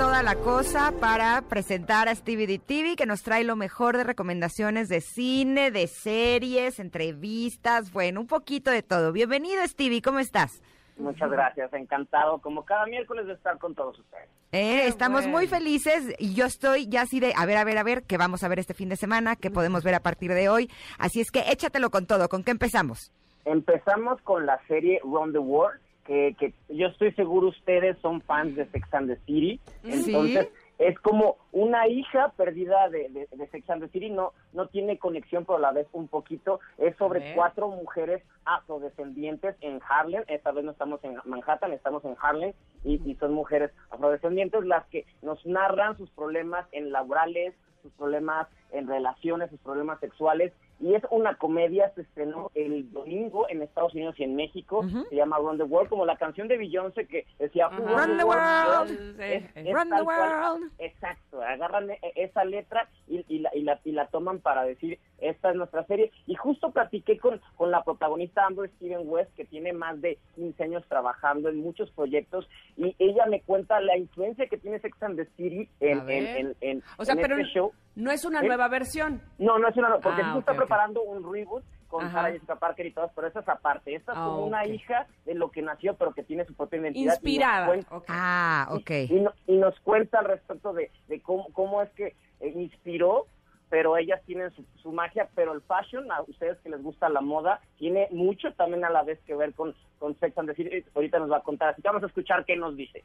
Toda 0.00 0.22
la 0.22 0.34
cosa 0.36 0.94
para 0.98 1.42
presentar 1.42 2.08
a 2.08 2.14
Stevie 2.14 2.46
D 2.46 2.58
TV, 2.58 2.96
que 2.96 3.04
nos 3.04 3.22
trae 3.22 3.44
lo 3.44 3.54
mejor 3.54 3.98
de 3.98 4.04
recomendaciones 4.04 4.88
de 4.88 5.02
cine, 5.02 5.70
de 5.70 5.88
series, 5.88 6.78
entrevistas, 6.78 7.92
bueno, 7.92 8.22
un 8.22 8.26
poquito 8.26 8.70
de 8.70 8.82
todo. 8.82 9.12
Bienvenido, 9.12 9.62
Stevie, 9.66 10.00
¿cómo 10.00 10.18
estás? 10.18 10.62
Muchas 10.96 11.30
gracias, 11.30 11.70
encantado 11.74 12.38
como 12.38 12.64
cada 12.64 12.86
miércoles 12.86 13.26
de 13.26 13.34
estar 13.34 13.58
con 13.58 13.74
todos 13.74 13.98
ustedes. 13.98 14.30
Eh, 14.52 14.86
estamos 14.86 15.26
muy 15.26 15.46
felices 15.46 16.14
y 16.18 16.32
yo 16.32 16.46
estoy 16.46 16.88
ya 16.88 17.02
así 17.02 17.20
de, 17.20 17.34
a 17.36 17.44
ver, 17.44 17.58
a 17.58 17.64
ver, 17.64 17.76
a 17.76 17.82
ver, 17.82 18.04
qué 18.04 18.16
vamos 18.16 18.42
a 18.42 18.48
ver 18.48 18.58
este 18.58 18.72
fin 18.72 18.88
de 18.88 18.96
semana, 18.96 19.36
qué 19.36 19.50
podemos 19.50 19.84
ver 19.84 19.96
a 19.96 20.00
partir 20.00 20.32
de 20.32 20.48
hoy. 20.48 20.70
Así 20.98 21.20
es 21.20 21.30
que 21.30 21.40
échatelo 21.40 21.90
con 21.90 22.06
todo, 22.06 22.30
¿con 22.30 22.42
qué 22.42 22.52
empezamos? 22.52 23.12
Empezamos 23.44 24.18
con 24.22 24.46
la 24.46 24.58
serie 24.66 24.98
Round 25.04 25.34
the 25.34 25.40
World, 25.40 25.78
que, 26.06 26.34
que 26.38 26.52
yo 26.68 26.88
estoy 26.88 27.12
seguro 27.12 27.48
ustedes 27.48 27.96
son 27.98 28.20
fans 28.22 28.56
de 28.56 28.66
Sex 28.66 28.92
and 28.94 29.08
the 29.08 29.16
City, 29.26 29.60
Sí. 29.82 30.04
entonces 30.06 30.48
es 30.78 30.98
como 31.00 31.36
una 31.52 31.86
hija 31.88 32.32
perdida 32.38 32.88
de, 32.88 33.10
de- 33.10 33.28
de 33.30 33.46
Sex 33.48 33.68
and 33.68 33.82
the 33.82 33.88
City, 33.90 34.08
no, 34.08 34.32
no 34.54 34.68
tiene 34.68 34.98
conexión, 34.98 35.44
pero 35.44 35.58
a 35.58 35.60
la 35.60 35.72
vez 35.72 35.86
un 35.92 36.08
poquito, 36.08 36.58
es 36.78 36.96
sobre 36.96 37.34
cuatro 37.34 37.68
mujeres 37.68 38.22
afrodescendientes 38.46 39.56
en 39.60 39.80
Harlem, 39.88 40.24
esta 40.28 40.52
vez 40.52 40.64
no 40.64 40.70
estamos 40.72 41.02
en 41.04 41.16
Manhattan, 41.24 41.72
estamos 41.72 42.04
en 42.04 42.16
Harlem, 42.20 42.52
y, 42.84 43.00
y 43.04 43.14
son 43.16 43.34
mujeres 43.34 43.70
afrodescendientes 43.90 44.64
las 44.64 44.86
que 44.86 45.04
nos 45.22 45.44
narran 45.44 45.96
sus 45.98 46.08
problemas 46.10 46.66
en 46.72 46.92
laborales, 46.92 47.54
sus 47.82 47.92
problemas 47.92 48.46
en 48.72 48.86
relaciones, 48.88 49.50
sus 49.50 49.60
problemas 49.60 49.98
sexuales, 50.00 50.52
y 50.80 50.94
es 50.94 51.02
una 51.10 51.34
comedia, 51.36 51.90
se 51.94 52.02
estrenó 52.02 52.50
el 52.54 52.90
domingo 52.92 53.46
en 53.48 53.62
Estados 53.62 53.94
Unidos 53.94 54.14
y 54.18 54.24
en 54.24 54.34
México, 54.36 54.82
se 55.08 55.14
llama 55.16 55.38
Run 55.38 55.58
the 55.58 55.64
World, 55.64 55.88
como 55.90 56.06
la 56.06 56.16
canción 56.16 56.48
de 56.48 56.56
Beyoncé 56.58 57.06
que 57.06 57.26
decía. 57.38 57.68
"Who 57.68 57.86
Run 57.86 58.16
the 58.16 58.24
world, 58.24 59.16
Sí. 59.16 59.22
Es- 59.22 59.44
es 59.56 59.74
Run 59.74 59.84
the 59.84 59.90
tal 59.90 60.04
cual. 60.04 60.30
world. 60.60 60.72
Exacto, 60.78 61.42
agarran 61.42 61.90
e- 61.90 61.98
esa 62.16 62.44
letra 62.44 62.88
y, 63.06 63.24
y 63.28 63.40
la, 63.40 63.50
y, 63.54 63.62
la, 63.62 63.80
y 63.84 63.92
la 63.92 64.06
toman 64.06 64.40
para 64.40 64.62
decir, 64.64 64.98
esta 65.18 65.50
es 65.50 65.56
nuestra 65.56 65.84
serie. 65.86 66.10
Y 66.26 66.34
justo 66.34 66.70
platiqué 66.70 67.18
con, 67.18 67.40
con 67.56 67.70
la 67.70 67.82
protagonista 67.84 68.46
Amber 68.46 68.70
Steven 68.76 69.02
West, 69.04 69.34
que 69.36 69.44
tiene 69.44 69.72
más 69.72 70.00
de 70.00 70.18
15 70.34 70.62
años 70.64 70.84
trabajando 70.88 71.48
en 71.50 71.58
muchos 71.58 71.90
proyectos, 71.90 72.48
y 72.76 72.94
ella 72.98 73.26
me 73.26 73.42
cuenta 73.42 73.80
la 73.80 73.96
influencia 73.98 74.46
que 74.46 74.56
tiene 74.56 74.78
Sex 74.80 75.02
and 75.02 75.16
the 75.16 75.26
City 75.36 75.68
en, 75.80 76.08
en, 76.08 76.26
en, 76.26 76.56
en- 76.62 76.82
O 76.98 77.04
sea, 77.04 77.14
en 77.14 77.20
pero 77.20 77.36
este 77.36 77.52
show. 77.52 77.72
no 77.96 78.10
es 78.10 78.24
una 78.24 78.40
¿Eh? 78.40 78.46
nueva 78.46 78.68
versión. 78.68 79.20
No, 79.38 79.58
no 79.58 79.68
es 79.68 79.76
una, 79.76 79.98
porque 79.98 80.22
Ah, 80.22 80.28
sí 80.28 80.32
se 80.32 80.38
está 80.38 80.52
ok, 80.52 80.56
ok. 80.56 80.62
Preparando 80.70 81.02
un 81.02 81.32
reboot 81.32 81.64
con 81.88 82.04
Ajá. 82.04 82.12
Sarah 82.22 82.32
Jessica 82.32 82.54
Parker 82.56 82.86
y 82.86 82.92
todas, 82.92 83.10
pero 83.16 83.26
esa 83.26 83.40
es 83.40 83.48
aparte. 83.48 83.94
Esta 83.96 84.12
es 84.12 84.18
Ah, 84.18 84.24
como 84.24 84.44
una 84.46 84.62
ok. 84.62 84.68
hija 84.68 85.06
de 85.24 85.34
lo 85.34 85.50
que 85.50 85.60
nació, 85.60 85.96
pero 85.96 86.14
que 86.14 86.22
tiene 86.22 86.44
su 86.44 86.54
propia 86.54 86.78
identidad. 86.80 87.12
y 87.14 87.16
Inspirada. 87.16 87.66
cuenta- 87.66 87.96
Ok. 87.96 88.04
Ah, 88.08 88.68
ok. 88.70 88.90
y, 89.08 89.20
no- 89.20 89.32
y 89.48 89.56
nos 89.56 89.78
cuenta 89.80 90.20
al 90.20 90.26
respecto 90.26 90.72
de, 90.72 90.90
de 91.08 91.20
cómo, 91.20 91.52
cómo 91.52 91.82
es 91.82 91.90
que 91.90 92.14
eh, 92.40 92.52
inspiró, 92.54 93.26
pero 93.68 93.96
ellas 93.96 94.20
tienen 94.24 94.50
su, 94.54 94.64
su 94.82 94.92
magia, 94.92 95.28
pero 95.34 95.52
el 95.52 95.62
fashion, 95.62 96.10
a 96.12 96.22
ustedes 96.22 96.58
que 96.60 96.70
les 96.70 96.80
gusta 96.82 97.08
la 97.08 97.20
moda, 97.20 97.60
tiene 97.78 98.06
mucho 98.12 98.52
también 98.54 98.84
a 98.84 98.90
la 98.90 99.02
vez 99.02 99.18
que 99.26 99.34
ver 99.34 99.52
con, 99.54 99.74
con 99.98 100.16
Sex 100.20 100.38
and 100.38 100.48
the 100.48 100.54
City. 100.54 100.84
Ahorita 100.94 101.18
nos 101.18 101.30
va 101.30 101.38
a 101.38 101.42
contar, 101.42 101.70
así 101.70 101.82
que 101.82 101.88
vamos 101.88 102.02
a 102.04 102.06
escuchar 102.06 102.44
qué 102.44 102.54
nos 102.56 102.76
dice. 102.76 103.04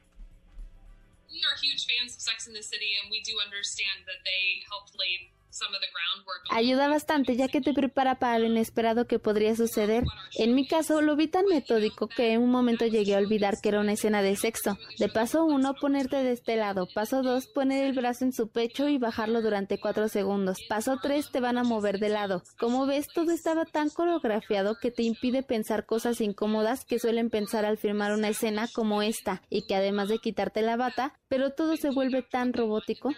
we 1.27 1.41
are 1.41 1.57
huge 1.59 1.85
fans 1.85 2.15
of 2.15 2.21
Sex 2.21 2.47
in 2.47 2.53
the 2.53 2.61
City, 2.63 2.93
and 3.01 3.11
we 3.11 3.19
do 3.25 3.33
understand 3.43 4.05
that 4.05 4.21
they 4.23 4.61
helped 4.69 4.93
lay 4.97 5.29
Ayuda 6.51 6.87
bastante 6.87 7.35
ya 7.35 7.47
que 7.47 7.61
te 7.61 7.73
prepara 7.73 8.19
para 8.19 8.39
lo 8.39 8.45
inesperado 8.45 9.07
que 9.07 9.19
podría 9.19 9.55
suceder. 9.55 10.03
En 10.37 10.53
mi 10.53 10.67
caso, 10.67 11.01
lo 11.01 11.15
vi 11.15 11.27
tan 11.27 11.45
metódico 11.45 12.07
que 12.07 12.33
en 12.33 12.41
un 12.41 12.51
momento 12.51 12.85
llegué 12.85 13.15
a 13.15 13.19
olvidar 13.19 13.55
que 13.61 13.69
era 13.69 13.79
una 13.79 13.93
escena 13.93 14.21
de 14.21 14.35
sexo. 14.35 14.77
De 14.99 15.09
paso 15.09 15.45
uno, 15.45 15.73
ponerte 15.73 16.17
de 16.17 16.31
este 16.31 16.55
lado. 16.55 16.87
Paso 16.93 17.23
dos, 17.23 17.47
poner 17.47 17.85
el 17.85 17.93
brazo 17.93 18.25
en 18.25 18.33
su 18.33 18.49
pecho 18.49 18.87
y 18.87 18.97
bajarlo 18.97 19.41
durante 19.41 19.79
cuatro 19.79 20.07
segundos. 20.07 20.59
Paso 20.69 20.97
tres, 21.01 21.31
te 21.31 21.39
van 21.39 21.57
a 21.57 21.63
mover 21.63 21.99
de 21.99 22.09
lado. 22.09 22.43
Como 22.59 22.85
ves, 22.85 23.07
todo 23.13 23.31
estaba 23.31 23.65
tan 23.65 23.89
coreografiado 23.89 24.75
que 24.81 24.91
te 24.91 25.03
impide 25.03 25.43
pensar 25.43 25.85
cosas 25.85 26.21
incómodas 26.21 26.85
que 26.85 26.99
suelen 26.99 27.29
pensar 27.29 27.65
al 27.65 27.77
filmar 27.77 28.13
una 28.13 28.29
escena 28.29 28.67
como 28.73 29.01
esta, 29.01 29.41
y 29.49 29.65
que 29.67 29.75
además 29.75 30.09
de 30.09 30.19
quitarte 30.19 30.61
la 30.61 30.77
bata, 30.77 31.13
pero 31.27 31.51
todo 31.51 31.75
se 31.77 31.89
vuelve 31.89 32.21
tan 32.21 32.53
robótico. 32.53 33.11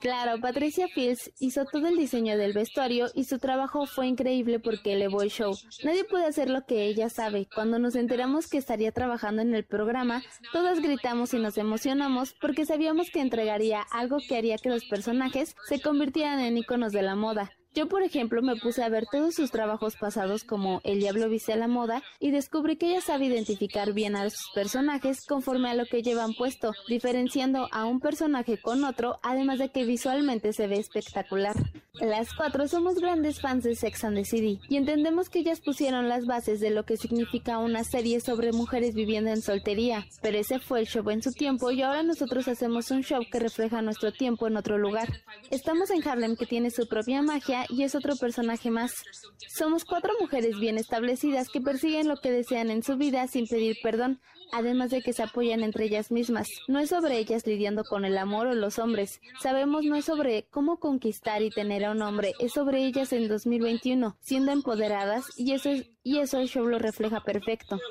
Claro, 0.00 0.40
Patricia 0.40 0.88
Fields 0.88 1.30
hizo 1.40 1.66
todo 1.66 1.86
el 1.86 1.98
diseño 1.98 2.38
del 2.38 2.54
vestuario 2.54 3.08
y 3.14 3.24
su 3.24 3.38
trabajo 3.38 3.84
fue 3.84 4.06
increíble 4.06 4.58
porque 4.58 4.94
elevó 4.94 5.20
el 5.20 5.28
show. 5.28 5.54
Nadie 5.84 6.04
puede 6.04 6.24
hacer 6.24 6.48
lo 6.48 6.64
que 6.64 6.86
ella 6.86 7.10
sabe. 7.10 7.46
Cuando 7.54 7.78
nos 7.78 7.94
enteramos 7.94 8.48
que 8.48 8.56
estaría 8.56 8.92
trabajando 8.92 9.42
en 9.42 9.54
el 9.54 9.66
programa, 9.66 10.22
todas 10.54 10.80
gritamos 10.80 11.34
y 11.34 11.38
nos 11.38 11.58
emocionamos 11.58 12.34
porque 12.40 12.64
sabíamos 12.64 13.10
que 13.10 13.20
entregaría 13.20 13.82
algo 13.92 14.16
que 14.26 14.38
haría 14.38 14.56
que 14.56 14.70
los 14.70 14.86
personajes 14.86 15.54
se 15.68 15.82
convirtieran 15.82 16.40
en 16.40 16.56
iconos 16.56 16.92
de 16.92 17.02
la 17.02 17.14
moda. 17.14 17.52
Yo, 17.72 17.88
por 17.88 18.02
ejemplo, 18.02 18.42
me 18.42 18.56
puse 18.56 18.82
a 18.82 18.88
ver 18.88 19.04
todos 19.10 19.36
sus 19.36 19.52
trabajos 19.52 19.94
pasados 19.94 20.42
como 20.42 20.80
El 20.82 20.98
Diablo 20.98 21.28
Viste 21.28 21.52
a 21.52 21.56
la 21.56 21.68
Moda 21.68 22.02
y 22.18 22.32
descubrí 22.32 22.76
que 22.76 22.90
ella 22.90 23.00
sabe 23.00 23.26
identificar 23.26 23.92
bien 23.92 24.16
a 24.16 24.28
sus 24.28 24.50
personajes 24.52 25.24
conforme 25.24 25.70
a 25.70 25.74
lo 25.74 25.86
que 25.86 26.02
llevan 26.02 26.34
puesto, 26.34 26.72
diferenciando 26.88 27.68
a 27.70 27.84
un 27.84 28.00
personaje 28.00 28.60
con 28.60 28.82
otro, 28.82 29.18
además 29.22 29.60
de 29.60 29.68
que 29.68 29.84
visualmente 29.84 30.52
se 30.52 30.66
ve 30.66 30.80
espectacular. 30.80 31.54
Las 32.00 32.34
cuatro 32.34 32.66
somos 32.66 32.94
grandes 32.94 33.40
fans 33.40 33.62
de 33.62 33.76
Sex 33.76 34.04
and 34.04 34.16
the 34.16 34.24
City 34.24 34.58
y 34.68 34.76
entendemos 34.76 35.28
que 35.28 35.40
ellas 35.40 35.60
pusieron 35.60 36.08
las 36.08 36.24
bases 36.24 36.58
de 36.58 36.70
lo 36.70 36.84
que 36.84 36.96
significa 36.96 37.58
una 37.58 37.84
serie 37.84 38.20
sobre 38.20 38.52
mujeres 38.52 38.94
viviendo 38.94 39.30
en 39.30 39.42
soltería, 39.42 40.06
pero 40.22 40.38
ese 40.38 40.60
fue 40.60 40.80
el 40.80 40.86
show 40.86 41.08
en 41.10 41.22
su 41.22 41.32
tiempo 41.32 41.70
y 41.70 41.82
ahora 41.82 42.02
nosotros 42.02 42.48
hacemos 42.48 42.90
un 42.90 43.02
show 43.02 43.22
que 43.30 43.38
refleja 43.38 43.82
nuestro 43.82 44.12
tiempo 44.12 44.46
en 44.46 44.56
otro 44.56 44.78
lugar. 44.78 45.08
Estamos 45.50 45.90
en 45.90 46.06
Harlem 46.08 46.36
que 46.36 46.46
tiene 46.46 46.70
su 46.70 46.88
propia 46.88 47.20
magia 47.20 47.59
y 47.68 47.82
es 47.82 47.94
otro 47.94 48.16
personaje 48.16 48.70
más. 48.70 49.04
Somos 49.48 49.84
cuatro 49.84 50.12
mujeres 50.20 50.58
bien 50.58 50.78
establecidas 50.78 51.48
que 51.48 51.60
persiguen 51.60 52.08
lo 52.08 52.16
que 52.16 52.30
desean 52.30 52.70
en 52.70 52.82
su 52.82 52.96
vida 52.96 53.26
sin 53.26 53.46
pedir 53.46 53.78
perdón, 53.82 54.20
además 54.52 54.90
de 54.90 55.02
que 55.02 55.12
se 55.12 55.22
apoyan 55.22 55.62
entre 55.62 55.84
ellas 55.84 56.10
mismas. 56.10 56.48
No 56.68 56.78
es 56.78 56.90
sobre 56.90 57.18
ellas 57.18 57.46
lidiando 57.46 57.84
con 57.84 58.04
el 58.04 58.18
amor 58.18 58.46
o 58.46 58.54
los 58.54 58.78
hombres. 58.78 59.20
Sabemos 59.40 59.84
no 59.84 59.96
es 59.96 60.04
sobre 60.04 60.46
cómo 60.50 60.78
conquistar 60.78 61.42
y 61.42 61.50
tener 61.50 61.84
a 61.84 61.90
un 61.92 62.02
hombre, 62.02 62.32
es 62.38 62.52
sobre 62.52 62.84
ellas 62.84 63.12
en 63.12 63.28
2021, 63.28 64.16
siendo 64.20 64.52
empoderadas 64.52 65.26
y 65.36 65.52
eso 65.52 65.70
es, 65.70 65.90
y 66.02 66.18
eso 66.18 66.38
el 66.38 66.48
show 66.48 66.66
lo 66.66 66.78
refleja 66.78 67.22
perfecto. 67.22 67.78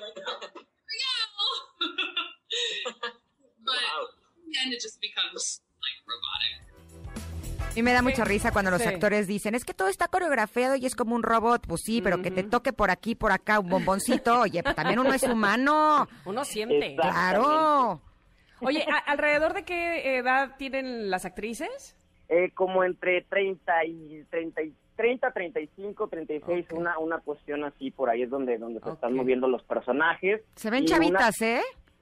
but 3.70 3.76
then 4.54 4.74
it 4.74 4.82
just 4.82 5.00
becomes 5.02 5.62
like 5.82 6.00
robotic. 6.08 6.69
A 7.70 7.74
mí 7.76 7.84
me 7.84 7.94
da 7.94 8.02
mucha 8.02 8.26
risa 8.26 8.52
cuando 8.52 8.72
los 8.72 8.82
Sí. 8.82 8.88
actores 8.90 9.28
dicen, 9.28 9.56
es 9.56 9.64
que 9.64 9.74
todo 9.74 9.88
está 9.88 10.08
coreografiado 10.08 10.76
y 10.76 10.86
es 10.86 10.96
como 10.96 11.16
un 11.16 11.24
robot. 11.24 11.66
Pues 11.68 11.82
sí, 11.86 12.02
pero 12.02 12.22
que 12.22 12.32
te 12.32 12.44
toque 12.44 12.74
por 12.74 12.90
aquí, 12.92 13.16
por 13.16 13.32
acá, 13.32 13.60
un 13.60 13.70
bomboncito. 13.70 14.42
Oye, 14.42 14.64
pues 14.64 14.76
también 14.76 15.00
uno 15.00 15.14
es 15.14 15.24
humano. 15.24 16.08
Uno 16.26 16.44
siente. 16.44 16.96
Claro. 16.96 18.02
Oye, 18.62 18.86
¿a- 18.92 19.12
¿alrededor 19.12 19.54
de 19.54 19.64
qué 19.64 20.18
edad 20.18 20.56
tienen 20.58 21.10
las 21.10 21.24
actrices? 21.26 21.96
Eh, 22.28 22.52
como 22.54 22.84
entre 22.84 23.22
30 23.22 23.86
y 23.86 24.24
30, 24.30 24.62
y 24.64 24.74
30 24.98 25.32
35, 25.32 26.08
36, 26.10 26.66
Ok. 26.70 26.78
una, 26.78 26.98
una 27.00 27.20
cuestión 27.20 27.64
así, 27.64 27.92
por 27.92 28.10
ahí 28.10 28.24
es 28.24 28.30
donde, 28.30 28.58
donde 28.58 28.82
se 28.82 28.90
están 28.90 29.14
moviendo 29.16 29.48
los 29.48 29.64
personajes. 29.64 30.42
Se 30.56 30.70
ven 30.70 30.84
Y 30.84 30.88
una- 30.88 30.96
chavitas, 30.96 31.42
¿eh? 31.42 31.62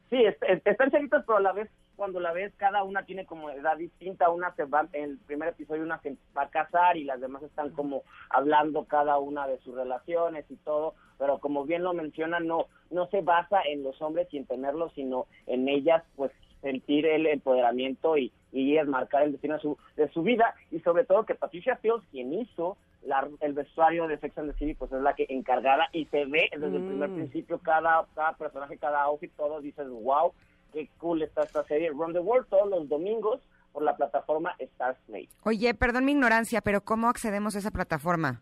Sí, 0.10 0.16
est- 0.26 0.42
est- 0.44 0.66
están 0.66 0.90
chavitas, 0.90 1.24
pero 1.28 1.38
a 1.38 1.42
la 1.42 1.52
vez, 1.54 1.70
cuando 1.98 2.22
la 2.22 2.32
ves, 2.32 2.54
cada 2.56 2.84
una 2.84 3.04
tiene 3.04 3.26
como 3.26 3.50
edad 3.50 3.76
distinta. 3.76 4.30
Una 4.30 4.54
se 4.56 4.64
va, 4.64 4.88
en 4.94 5.04
el 5.04 5.18
primer 5.18 5.50
episodio, 5.50 5.84
una 5.84 6.00
se 6.02 6.16
va 6.38 6.44
a 6.44 6.50
casar 6.50 6.96
y 6.96 7.04
las 7.04 7.20
demás 7.20 7.44
están 7.44 7.72
como 7.72 8.04
hablando 8.30 8.86
cada 8.86 9.18
una 9.18 9.48
de 9.48 9.58
sus 9.60 9.76
relaciones 9.76 10.46
y 10.50 10.56
todo. 10.58 10.94
Pero 11.18 11.40
como 11.40 11.66
bien 11.66 11.84
lo 11.84 11.94
mencionan, 11.94 12.48
no, 12.48 12.68
no 12.92 13.08
se 13.08 13.22
basa 13.22 13.62
en 13.64 13.84
los 13.84 14.02
hombres 14.02 14.28
y 14.32 14.38
en 14.38 14.46
tenerlos, 14.46 14.94
sino 14.94 15.26
en 15.48 15.68
ellas, 15.68 16.04
pues 16.16 16.32
sentir 16.62 17.06
el 17.06 17.26
empoderamiento 17.28 18.18
y, 18.18 18.32
y 18.52 18.74
ellas 18.74 18.88
marcar 18.88 19.24
el 19.24 19.32
destino 19.34 19.56
de 19.56 19.62
su, 19.62 19.78
de 19.96 20.08
su 20.10 20.22
vida. 20.24 20.56
Y 20.72 20.80
sobre 20.80 21.04
todo 21.06 21.26
que 21.26 21.36
Patricia 21.36 21.76
Fields, 21.78 22.06
quien 22.12 22.34
hizo 22.34 22.78
la- 23.04 23.28
el 23.42 23.54
vestuario 23.54 24.08
de 24.08 24.18
Sex 24.18 24.38
and 24.38 24.52
the 24.52 24.58
City, 24.58 24.74
pues 24.74 24.92
es 24.92 25.02
la 25.02 25.14
que 25.14 25.26
encargada 25.30 25.88
y 25.94 26.06
se 26.06 26.26
ve 26.26 26.50
desde 26.52 26.78
el 26.78 26.84
primer 26.84 27.10
Mm. 27.10 27.16
principio 27.16 27.60
cada, 27.60 28.06
cada 28.16 28.34
personaje, 28.34 28.78
cada 28.78 29.04
outfit, 29.04 29.32
todo 29.38 29.62
dices, 29.62 29.88
wow, 29.88 30.34
qué 30.72 30.90
cool 30.98 31.22
está 31.22 31.44
esta 31.44 31.64
serie. 31.66 31.90
Run 31.90 32.14
the 32.14 32.20
World 32.20 32.48
todos 32.50 32.70
los 32.70 32.88
domingos 32.90 33.42
por 33.72 33.84
la 33.84 33.96
plataforma 33.96 34.56
Star 34.60 34.98
Play. 35.06 35.30
Oye, 35.44 35.74
perdón 35.74 36.06
mi 36.06 36.14
ignorancia, 36.14 36.62
pero 36.62 36.82
¿cómo 36.82 37.10
accedemos 37.10 37.56
a 37.56 37.60
esa 37.60 37.72
plataforma? 37.72 38.42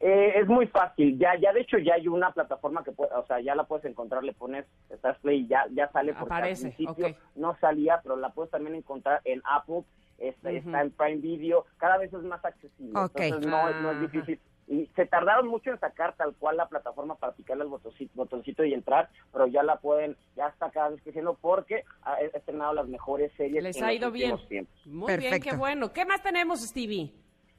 Eh, 0.00 0.40
es 0.40 0.48
muy 0.48 0.66
fácil, 0.66 1.16
ya 1.16 1.36
ya 1.40 1.52
de 1.52 1.60
hecho 1.60 1.78
ya 1.78 1.94
hay 1.94 2.08
una 2.08 2.32
plataforma 2.32 2.82
que 2.82 2.90
puede, 2.90 3.14
o 3.14 3.24
sea, 3.26 3.38
ya 3.40 3.54
la 3.54 3.62
puedes 3.64 3.84
encontrar, 3.84 4.24
le 4.24 4.32
pones 4.32 4.66
Star 4.90 5.16
Play 5.20 5.42
y 5.42 5.46
ya, 5.46 5.64
ya 5.70 5.88
sale 5.92 6.12
porque 6.12 6.34
Aparece, 6.34 6.66
al 6.66 6.72
principio 6.74 7.16
no 7.36 7.56
salía, 7.60 8.00
pero 8.02 8.16
la 8.16 8.30
puedes 8.30 8.50
también 8.50 8.74
encontrar 8.74 9.20
en 9.24 9.40
Apple, 9.44 9.84
está, 10.18 10.48
Ujú. 10.48 10.56
está 10.58 10.80
en 10.82 10.90
Prime 10.90 11.16
Video, 11.18 11.66
cada 11.76 11.98
vez 11.98 12.12
es 12.12 12.22
más 12.24 12.44
accesible, 12.44 12.98
Ok. 12.98 13.12
entonces 13.20 13.48
no, 13.48 13.70
no 13.80 13.92
es 13.92 14.00
difícil. 14.00 14.40
Y 14.72 14.86
se 14.96 15.04
tardaron 15.04 15.48
mucho 15.48 15.70
en 15.70 15.78
sacar 15.78 16.16
tal 16.16 16.34
cual 16.36 16.56
la 16.56 16.66
plataforma 16.66 17.14
para 17.16 17.34
picarle 17.34 17.64
el 17.64 17.68
botoncito, 17.68 18.10
botoncito 18.14 18.64
y 18.64 18.72
entrar, 18.72 19.10
pero 19.30 19.46
ya 19.46 19.62
la 19.62 19.76
pueden, 19.76 20.16
ya 20.34 20.46
está 20.48 20.70
cada 20.70 20.88
vez 20.88 21.02
creciendo 21.02 21.36
porque 21.38 21.84
ha 22.02 22.14
estrenado 22.20 22.72
las 22.72 22.88
mejores 22.88 23.30
series 23.36 23.62
Les 23.62 23.76
en 23.76 23.84
ha 23.84 23.86
los 23.88 23.96
ido 23.96 24.10
bien. 24.10 24.32
últimos 24.32 24.48
tiempos. 24.48 24.86
Muy 24.86 25.16
bien, 25.18 25.42
qué 25.42 25.54
bueno. 25.54 25.92
¿Qué 25.92 26.06
más 26.06 26.22
tenemos, 26.22 26.60
Stevie? 26.66 27.12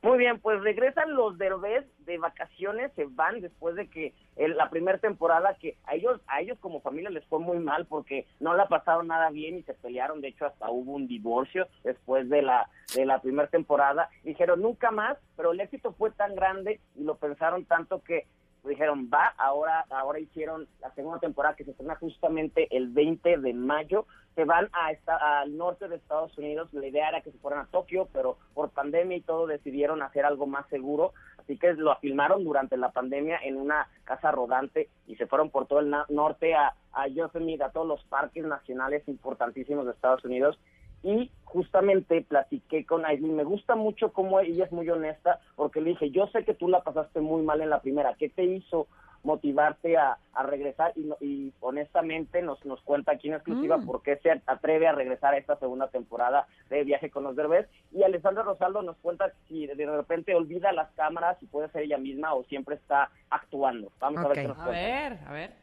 Muy 0.04 0.18
bien, 0.18 0.38
pues 0.42 0.62
regresan 0.62 1.16
los 1.16 1.38
Derbez 1.38 1.86
de 2.00 2.18
vacaciones, 2.18 2.92
se 2.94 3.06
van 3.06 3.40
después 3.40 3.74
de 3.76 3.88
que 3.90 4.14
el- 4.36 4.58
la 4.58 4.70
primera 4.70 4.98
temporada 4.98 5.56
que 5.56 5.78
a 5.86 5.96
ellos 5.96 6.20
a 6.28 6.42
ellos 6.42 6.60
como 6.60 6.82
familia 6.82 7.10
les 7.10 7.26
fue 7.28 7.40
muy 7.40 7.58
mal 7.60 7.86
porque 7.86 8.28
no 8.42 8.54
la 8.54 8.68
pasaron 8.68 9.08
nada 9.08 9.30
bien 9.30 9.58
y 9.58 9.64
se 9.64 9.74
pelearon, 9.74 10.20
de 10.20 10.28
hecho 10.28 10.46
hasta 10.46 10.70
hubo 10.70 10.92
un 10.92 11.08
divorcio 11.08 11.70
después 11.86 12.28
de 12.30 12.42
la 12.42 12.70
de 12.96 13.06
la 13.06 13.22
primera 13.22 13.48
temporada. 13.48 14.10
Dijeron 14.24 14.62
nunca 14.62 14.92
más, 14.92 15.18
pero 15.38 15.54
el 15.54 15.62
éxito 15.62 15.94
fue 15.94 16.12
tan 16.12 16.36
grande 16.36 16.82
y 16.96 17.04
lo 17.06 17.16
pensaron 17.16 17.64
tanto 17.64 18.04
que 18.04 18.28
dijeron 18.70 19.10
va, 19.14 19.34
ahora 19.38 19.86
ahora 19.90 20.20
hicieron 20.20 20.68
la 20.82 20.94
segunda 20.94 21.20
temporada 21.20 21.56
que 21.56 21.66
se 21.66 21.72
estrena 21.72 21.96
justamente 21.96 22.68
el 22.76 22.90
20 22.90 23.38
de 23.38 23.54
mayo. 23.54 24.06
Se 24.36 24.46
van 24.46 24.70
a 24.74 24.92
esta- 24.92 25.42
al 25.42 25.56
norte 25.58 25.88
de 25.88 25.96
Estados 25.98 26.36
Unidos. 26.38 26.74
La 26.74 26.88
idea 26.88 27.10
era 27.10 27.22
que 27.22 27.32
se 27.32 27.38
fueran 27.38 27.62
a 27.62 27.68
Tokio, 27.68 28.08
pero 28.14 28.38
por 28.54 28.70
pandemia 28.72 29.18
y 29.18 29.22
todo 29.22 29.48
decidieron 29.48 30.02
hacer 30.02 30.26
algo 30.26 30.48
más 30.48 30.68
seguro. 30.70 31.14
Así 31.38 31.58
que 31.58 31.74
lo 31.74 31.96
filmaron 31.98 32.44
durante 32.44 32.78
la 32.78 32.92
pandemia 32.92 33.38
en 33.44 33.58
una 33.58 33.88
casa 34.06 34.32
rodante 34.32 34.90
y 35.08 35.18
se 35.18 35.28
fueron 35.28 35.50
por 35.50 35.68
todo 35.68 35.80
el 35.80 35.94
norte 36.10 36.56
a, 36.56 36.74
a 36.94 37.08
Yosemite, 37.08 37.64
a 37.64 37.72
todos 37.72 37.86
los 37.86 38.04
parques 38.06 38.46
nacionales 38.46 39.06
importantísimos 39.08 39.86
de 39.86 39.92
Estados 39.92 40.24
Unidos 40.24 40.58
y 41.04 41.30
justamente 41.44 42.22
platiqué 42.22 42.86
con 42.86 43.06
Aileen. 43.06 43.36
Me 43.36 43.44
gusta 43.44 43.76
mucho 43.76 44.12
cómo 44.12 44.40
ella 44.40 44.66
es 44.66 44.72
muy 44.72 44.90
honesta, 44.90 45.40
porque 45.56 45.82
le 45.82 45.92
dije, 45.92 46.10
yo 46.10 46.28
sé 46.28 46.44
que 46.46 46.54
tú 46.56 46.68
la 46.68 46.82
pasaste 46.82 47.20
muy 47.22 47.42
mal 47.44 47.62
en 47.62 47.70
la 47.70 47.82
primera. 47.82 48.16
¿Qué 48.16 48.30
te 48.30 48.44
hizo 48.44 48.88
motivarte 49.22 49.96
a, 49.98 50.18
a 50.34 50.44
regresar? 50.44 50.92
Y, 50.96 51.02
no- 51.02 51.18
y 51.22 51.54
honestamente 51.62 52.42
nos, 52.42 52.66
nos 52.66 52.82
cuenta 52.82 53.12
aquí 53.14 53.28
en 53.28 53.36
exclusiva 53.36 53.78
Mm. 53.78 53.86
por 53.86 54.02
qué 54.02 54.18
se 54.18 54.32
atreve 54.46 54.88
a 54.88 54.94
regresar 54.94 55.34
a 55.34 55.38
esta 55.38 55.56
segunda 55.58 55.88
temporada 55.90 56.48
de 56.70 56.84
Viaje 56.84 57.10
con 57.10 57.24
los 57.24 57.36
Derbez. 57.36 57.68
Y 57.92 58.04
Alessandra 58.04 58.44
Rosaldo 58.44 58.82
nos 58.82 58.98
cuenta 58.98 59.32
si 59.48 59.68
de 59.68 59.86
repente 59.86 60.36
olvida 60.36 60.72
las 60.74 60.92
cámaras, 60.94 61.38
si 61.40 61.46
puede 61.46 61.70
ser 61.70 61.84
ella 61.84 61.98
misma 61.98 62.34
o 62.34 62.44
siempre 62.46 62.76
está 62.76 63.12
actuando. 63.30 63.92
Vamos 64.00 64.24
a 64.26 64.28
ver 64.30 64.38
qué 64.42 64.48
nos 64.48 64.58
A 64.60 64.64
cuenta. 64.66 64.82
ver, 64.82 65.18
a 65.28 65.32
ver. 65.34 65.63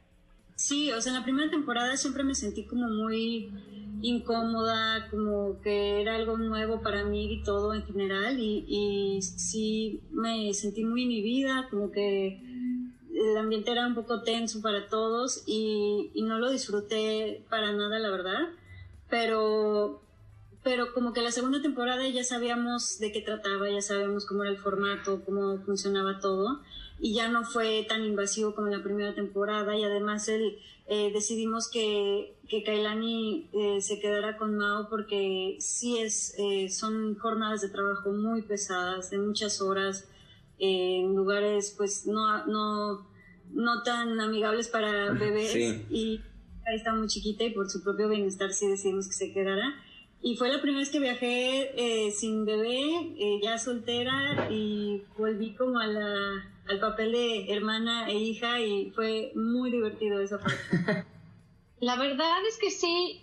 Sí, 0.60 0.92
o 0.92 1.00
sea, 1.00 1.12
en 1.12 1.18
la 1.20 1.24
primera 1.24 1.50
temporada 1.50 1.96
siempre 1.96 2.22
me 2.22 2.34
sentí 2.34 2.66
como 2.66 2.86
muy 2.86 3.50
incómoda, 4.02 5.08
como 5.08 5.58
que 5.62 6.02
era 6.02 6.16
algo 6.16 6.36
nuevo 6.36 6.82
para 6.82 7.02
mí 7.02 7.32
y 7.32 7.42
todo 7.42 7.72
en 7.72 7.82
general, 7.82 8.38
y, 8.38 9.22
sí 9.22 10.02
me 10.10 10.52
sentí 10.52 10.84
muy 10.84 11.04
inhibida, 11.04 11.66
como 11.70 11.90
que 11.90 12.42
el 13.14 13.38
ambiente 13.38 13.70
era 13.70 13.86
un 13.86 13.94
poco 13.94 14.20
tenso 14.20 14.60
para 14.60 14.86
todos 14.88 15.44
y, 15.46 16.10
y 16.12 16.24
no 16.24 16.38
lo 16.38 16.50
disfruté 16.50 17.42
para 17.48 17.72
nada, 17.72 17.98
la 17.98 18.10
verdad, 18.10 18.50
pero, 19.08 20.02
pero 20.62 20.92
como 20.92 21.14
que 21.14 21.22
la 21.22 21.30
segunda 21.30 21.62
temporada 21.62 22.06
ya 22.06 22.22
sabíamos 22.22 22.98
de 22.98 23.12
qué 23.12 23.22
trataba, 23.22 23.70
ya 23.70 23.80
sabíamos 23.80 24.26
cómo 24.26 24.42
era 24.42 24.52
el 24.52 24.58
formato, 24.58 25.24
cómo 25.24 25.56
funcionaba 25.64 26.20
todo 26.20 26.60
y 27.00 27.14
ya 27.14 27.28
no 27.28 27.44
fue 27.44 27.84
tan 27.88 28.04
invasivo 28.04 28.54
como 28.54 28.68
en 28.68 28.76
la 28.78 28.82
primera 28.84 29.14
temporada 29.14 29.76
y 29.76 29.82
además 29.84 30.28
el, 30.28 30.58
eh, 30.86 31.10
decidimos 31.12 31.70
que, 31.70 32.36
que 32.48 32.64
Kailani 32.64 33.48
eh, 33.52 33.80
se 33.80 34.00
quedara 34.00 34.36
con 34.36 34.56
Mao 34.56 34.88
porque 34.90 35.56
sí 35.60 35.98
es, 35.98 36.34
eh, 36.36 36.68
son 36.68 37.16
jornadas 37.16 37.62
de 37.62 37.68
trabajo 37.68 38.10
muy 38.10 38.42
pesadas, 38.42 39.08
de 39.10 39.18
muchas 39.18 39.62
horas, 39.62 40.08
eh, 40.58 41.00
en 41.00 41.14
lugares 41.14 41.74
pues 41.78 42.06
no, 42.06 42.44
no, 42.46 43.06
no 43.52 43.82
tan 43.82 44.20
amigables 44.20 44.68
para 44.68 45.12
bebés 45.12 45.52
Sí. 45.52 45.86
y 45.90 46.20
ahí 46.66 46.76
está 46.76 46.92
muy 46.92 47.06
chiquita 47.06 47.44
y 47.44 47.50
por 47.50 47.70
su 47.70 47.82
propio 47.82 48.08
bienestar 48.08 48.52
sí 48.52 48.66
decidimos 48.66 49.06
que 49.06 49.14
se 49.14 49.32
quedara. 49.32 49.74
Y 50.22 50.36
fue 50.36 50.50
la 50.52 50.60
primera 50.60 50.80
vez 50.80 50.90
que 50.90 50.98
viajé 51.00 52.12
sin 52.14 52.44
bebé, 52.44 53.40
ya 53.42 53.56
soltera, 53.56 54.50
y 54.50 55.02
volví 55.16 55.54
como 55.54 55.78
a 55.78 55.86
la, 55.86 56.59
al 56.70 56.78
papel 56.78 57.12
de 57.12 57.52
hermana 57.52 58.08
e 58.08 58.14
hija 58.14 58.60
y 58.60 58.90
fue 58.92 59.32
muy 59.34 59.70
divertido 59.70 60.20
esa 60.20 60.38
parte. 60.40 61.04
La 61.80 61.96
verdad 61.96 62.38
es 62.48 62.58
que 62.58 62.70
sí. 62.70 63.22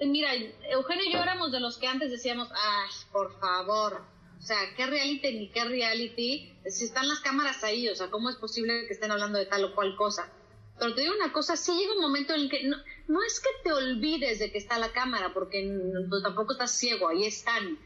Mira, 0.00 0.34
Eugenio 0.70 1.04
y 1.04 1.12
yo 1.12 1.22
éramos 1.22 1.52
de 1.52 1.60
los 1.60 1.78
que 1.78 1.86
antes 1.86 2.10
decíamos, 2.10 2.48
ay, 2.52 2.90
por 3.12 3.38
favor. 3.38 4.02
O 4.38 4.42
sea, 4.42 4.58
¿qué 4.76 4.86
reality 4.86 5.32
ni 5.38 5.50
qué 5.50 5.64
reality? 5.64 6.52
Si 6.66 6.84
están 6.84 7.08
las 7.08 7.20
cámaras 7.20 7.62
ahí, 7.64 7.88
o 7.88 7.94
sea, 7.94 8.10
¿cómo 8.10 8.28
es 8.28 8.36
posible 8.36 8.86
que 8.86 8.92
estén 8.92 9.10
hablando 9.10 9.38
de 9.38 9.46
tal 9.46 9.64
o 9.64 9.74
cual 9.74 9.94
cosa? 9.96 10.30
Pero 10.78 10.94
te 10.94 11.02
digo 11.02 11.14
una 11.14 11.32
cosa, 11.32 11.56
sí 11.56 11.72
llega 11.72 11.94
un 11.94 12.00
momento 12.00 12.34
en 12.34 12.40
el 12.42 12.50
que 12.50 12.64
no, 12.64 12.76
no 13.06 13.22
es 13.22 13.40
que 13.40 13.50
te 13.62 13.72
olvides 13.72 14.40
de 14.40 14.50
que 14.50 14.58
está 14.58 14.78
la 14.78 14.92
cámara, 14.92 15.32
porque 15.32 15.64
mm, 15.64 16.08
pues, 16.08 16.22
tampoco 16.22 16.52
estás 16.52 16.72
ciego, 16.72 17.08
ahí 17.08 17.24
están. 17.24 17.78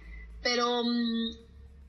Pero 0.43 0.83
mm, 0.85 1.37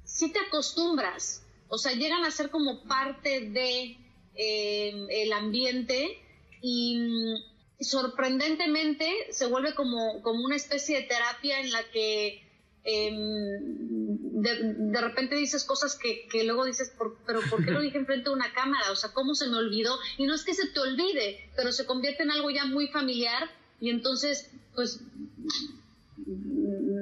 sí 0.03 0.31
te 0.31 0.39
acostumbras. 0.39 1.45
O 1.69 1.77
sea, 1.77 1.93
llegan 1.93 2.23
a 2.25 2.31
ser 2.31 2.49
como 2.49 2.83
parte 2.83 3.41
de 3.51 3.97
eh, 4.35 5.05
el 5.09 5.33
ambiente 5.33 6.17
y 6.61 6.97
mm, 6.97 7.83
sorprendentemente 7.83 9.07
se 9.31 9.47
vuelve 9.47 9.73
como, 9.75 10.21
como 10.21 10.43
una 10.43 10.55
especie 10.55 10.97
de 10.97 11.03
terapia 11.07 11.61
en 11.61 11.71
la 11.71 11.83
que 11.91 12.43
em, 12.83 14.41
de, 14.41 14.51
de 14.91 15.01
repente 15.01 15.35
dices 15.35 15.63
cosas 15.63 15.95
que, 15.95 16.27
que 16.31 16.43
luego 16.43 16.65
dices, 16.65 16.89
"¿Por- 16.97 17.17
pero 17.25 17.41
¿por 17.49 17.63
qué 17.63 17.71
lo 17.71 17.81
dije 17.81 17.97
enfrente 17.97 18.29
de 18.29 18.35
una 18.35 18.51
cámara? 18.53 18.91
O 18.91 18.95
sea, 18.95 19.11
¿cómo 19.13 19.35
se 19.35 19.47
me 19.47 19.57
olvidó? 19.57 19.95
Y 20.17 20.25
no 20.25 20.33
es 20.33 20.43
que 20.43 20.53
se 20.53 20.67
te 20.67 20.79
olvide, 20.79 21.49
pero 21.55 21.71
se 21.71 21.85
convierte 21.85 22.23
en 22.23 22.31
algo 22.31 22.49
ya 22.49 22.65
muy 22.65 22.87
familiar 22.87 23.49
y 23.81 23.89
entonces, 23.89 24.49
pues, 24.75 25.01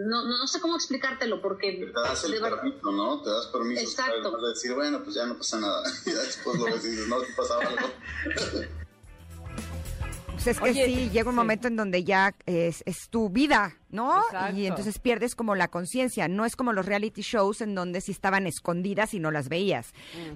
no, 0.08 0.24
no, 0.24 0.38
no 0.38 0.48
sé 0.48 0.60
cómo 0.60 0.76
explicártelo 0.76 1.42
porque... 1.42 1.74
Te 1.74 2.02
das 2.02 2.24
el 2.24 2.32
de 2.32 2.40
permiso, 2.40 2.92
¿no? 2.92 3.22
Te 3.22 3.30
das 3.30 3.48
permiso 3.48 3.82
Exacto. 3.82 4.32
para 4.32 4.48
decir, 4.50 4.74
bueno, 4.74 5.04
pues 5.04 5.16
ya 5.16 5.26
no 5.26 5.38
pasa 5.38 5.60
nada. 5.60 5.84
Y 6.06 6.10
ya 6.12 6.20
después 6.20 6.58
lo 6.58 6.66
ves 6.66 6.86
y 6.86 6.90
dices, 6.90 7.08
no, 7.08 7.20
si 7.22 7.34
pasaba 7.34 7.62
algo. 7.62 7.90
Pues 10.32 10.48
es 10.48 10.60
que 10.60 10.70
Oye, 10.70 10.86
sí, 10.86 11.10
llega 11.10 11.30
un 11.30 11.36
momento 11.36 11.68
en 11.68 11.76
donde 11.76 12.04
ya 12.04 12.36
es, 12.46 12.84
es 12.86 13.10
tu 13.10 13.30
vida, 13.30 13.76
¿no? 13.90 14.22
Exacto. 14.26 14.58
Y 14.58 14.68
entonces 14.68 15.00
pierdes 15.00 15.36
como 15.36 15.56
la 15.56 15.68
conciencia. 15.68 16.28
No 16.28 16.46
es 16.46 16.56
como 16.56 16.74
los 16.74 16.86
reality 16.86 17.22
shows 17.22 17.62
en 17.62 17.76
donde 17.76 18.02
sí 18.02 18.12
estaban 18.12 18.48
escondidas 18.48 19.14
y 19.14 19.20
no 19.20 19.32
las 19.32 19.50
veías. 19.50 19.94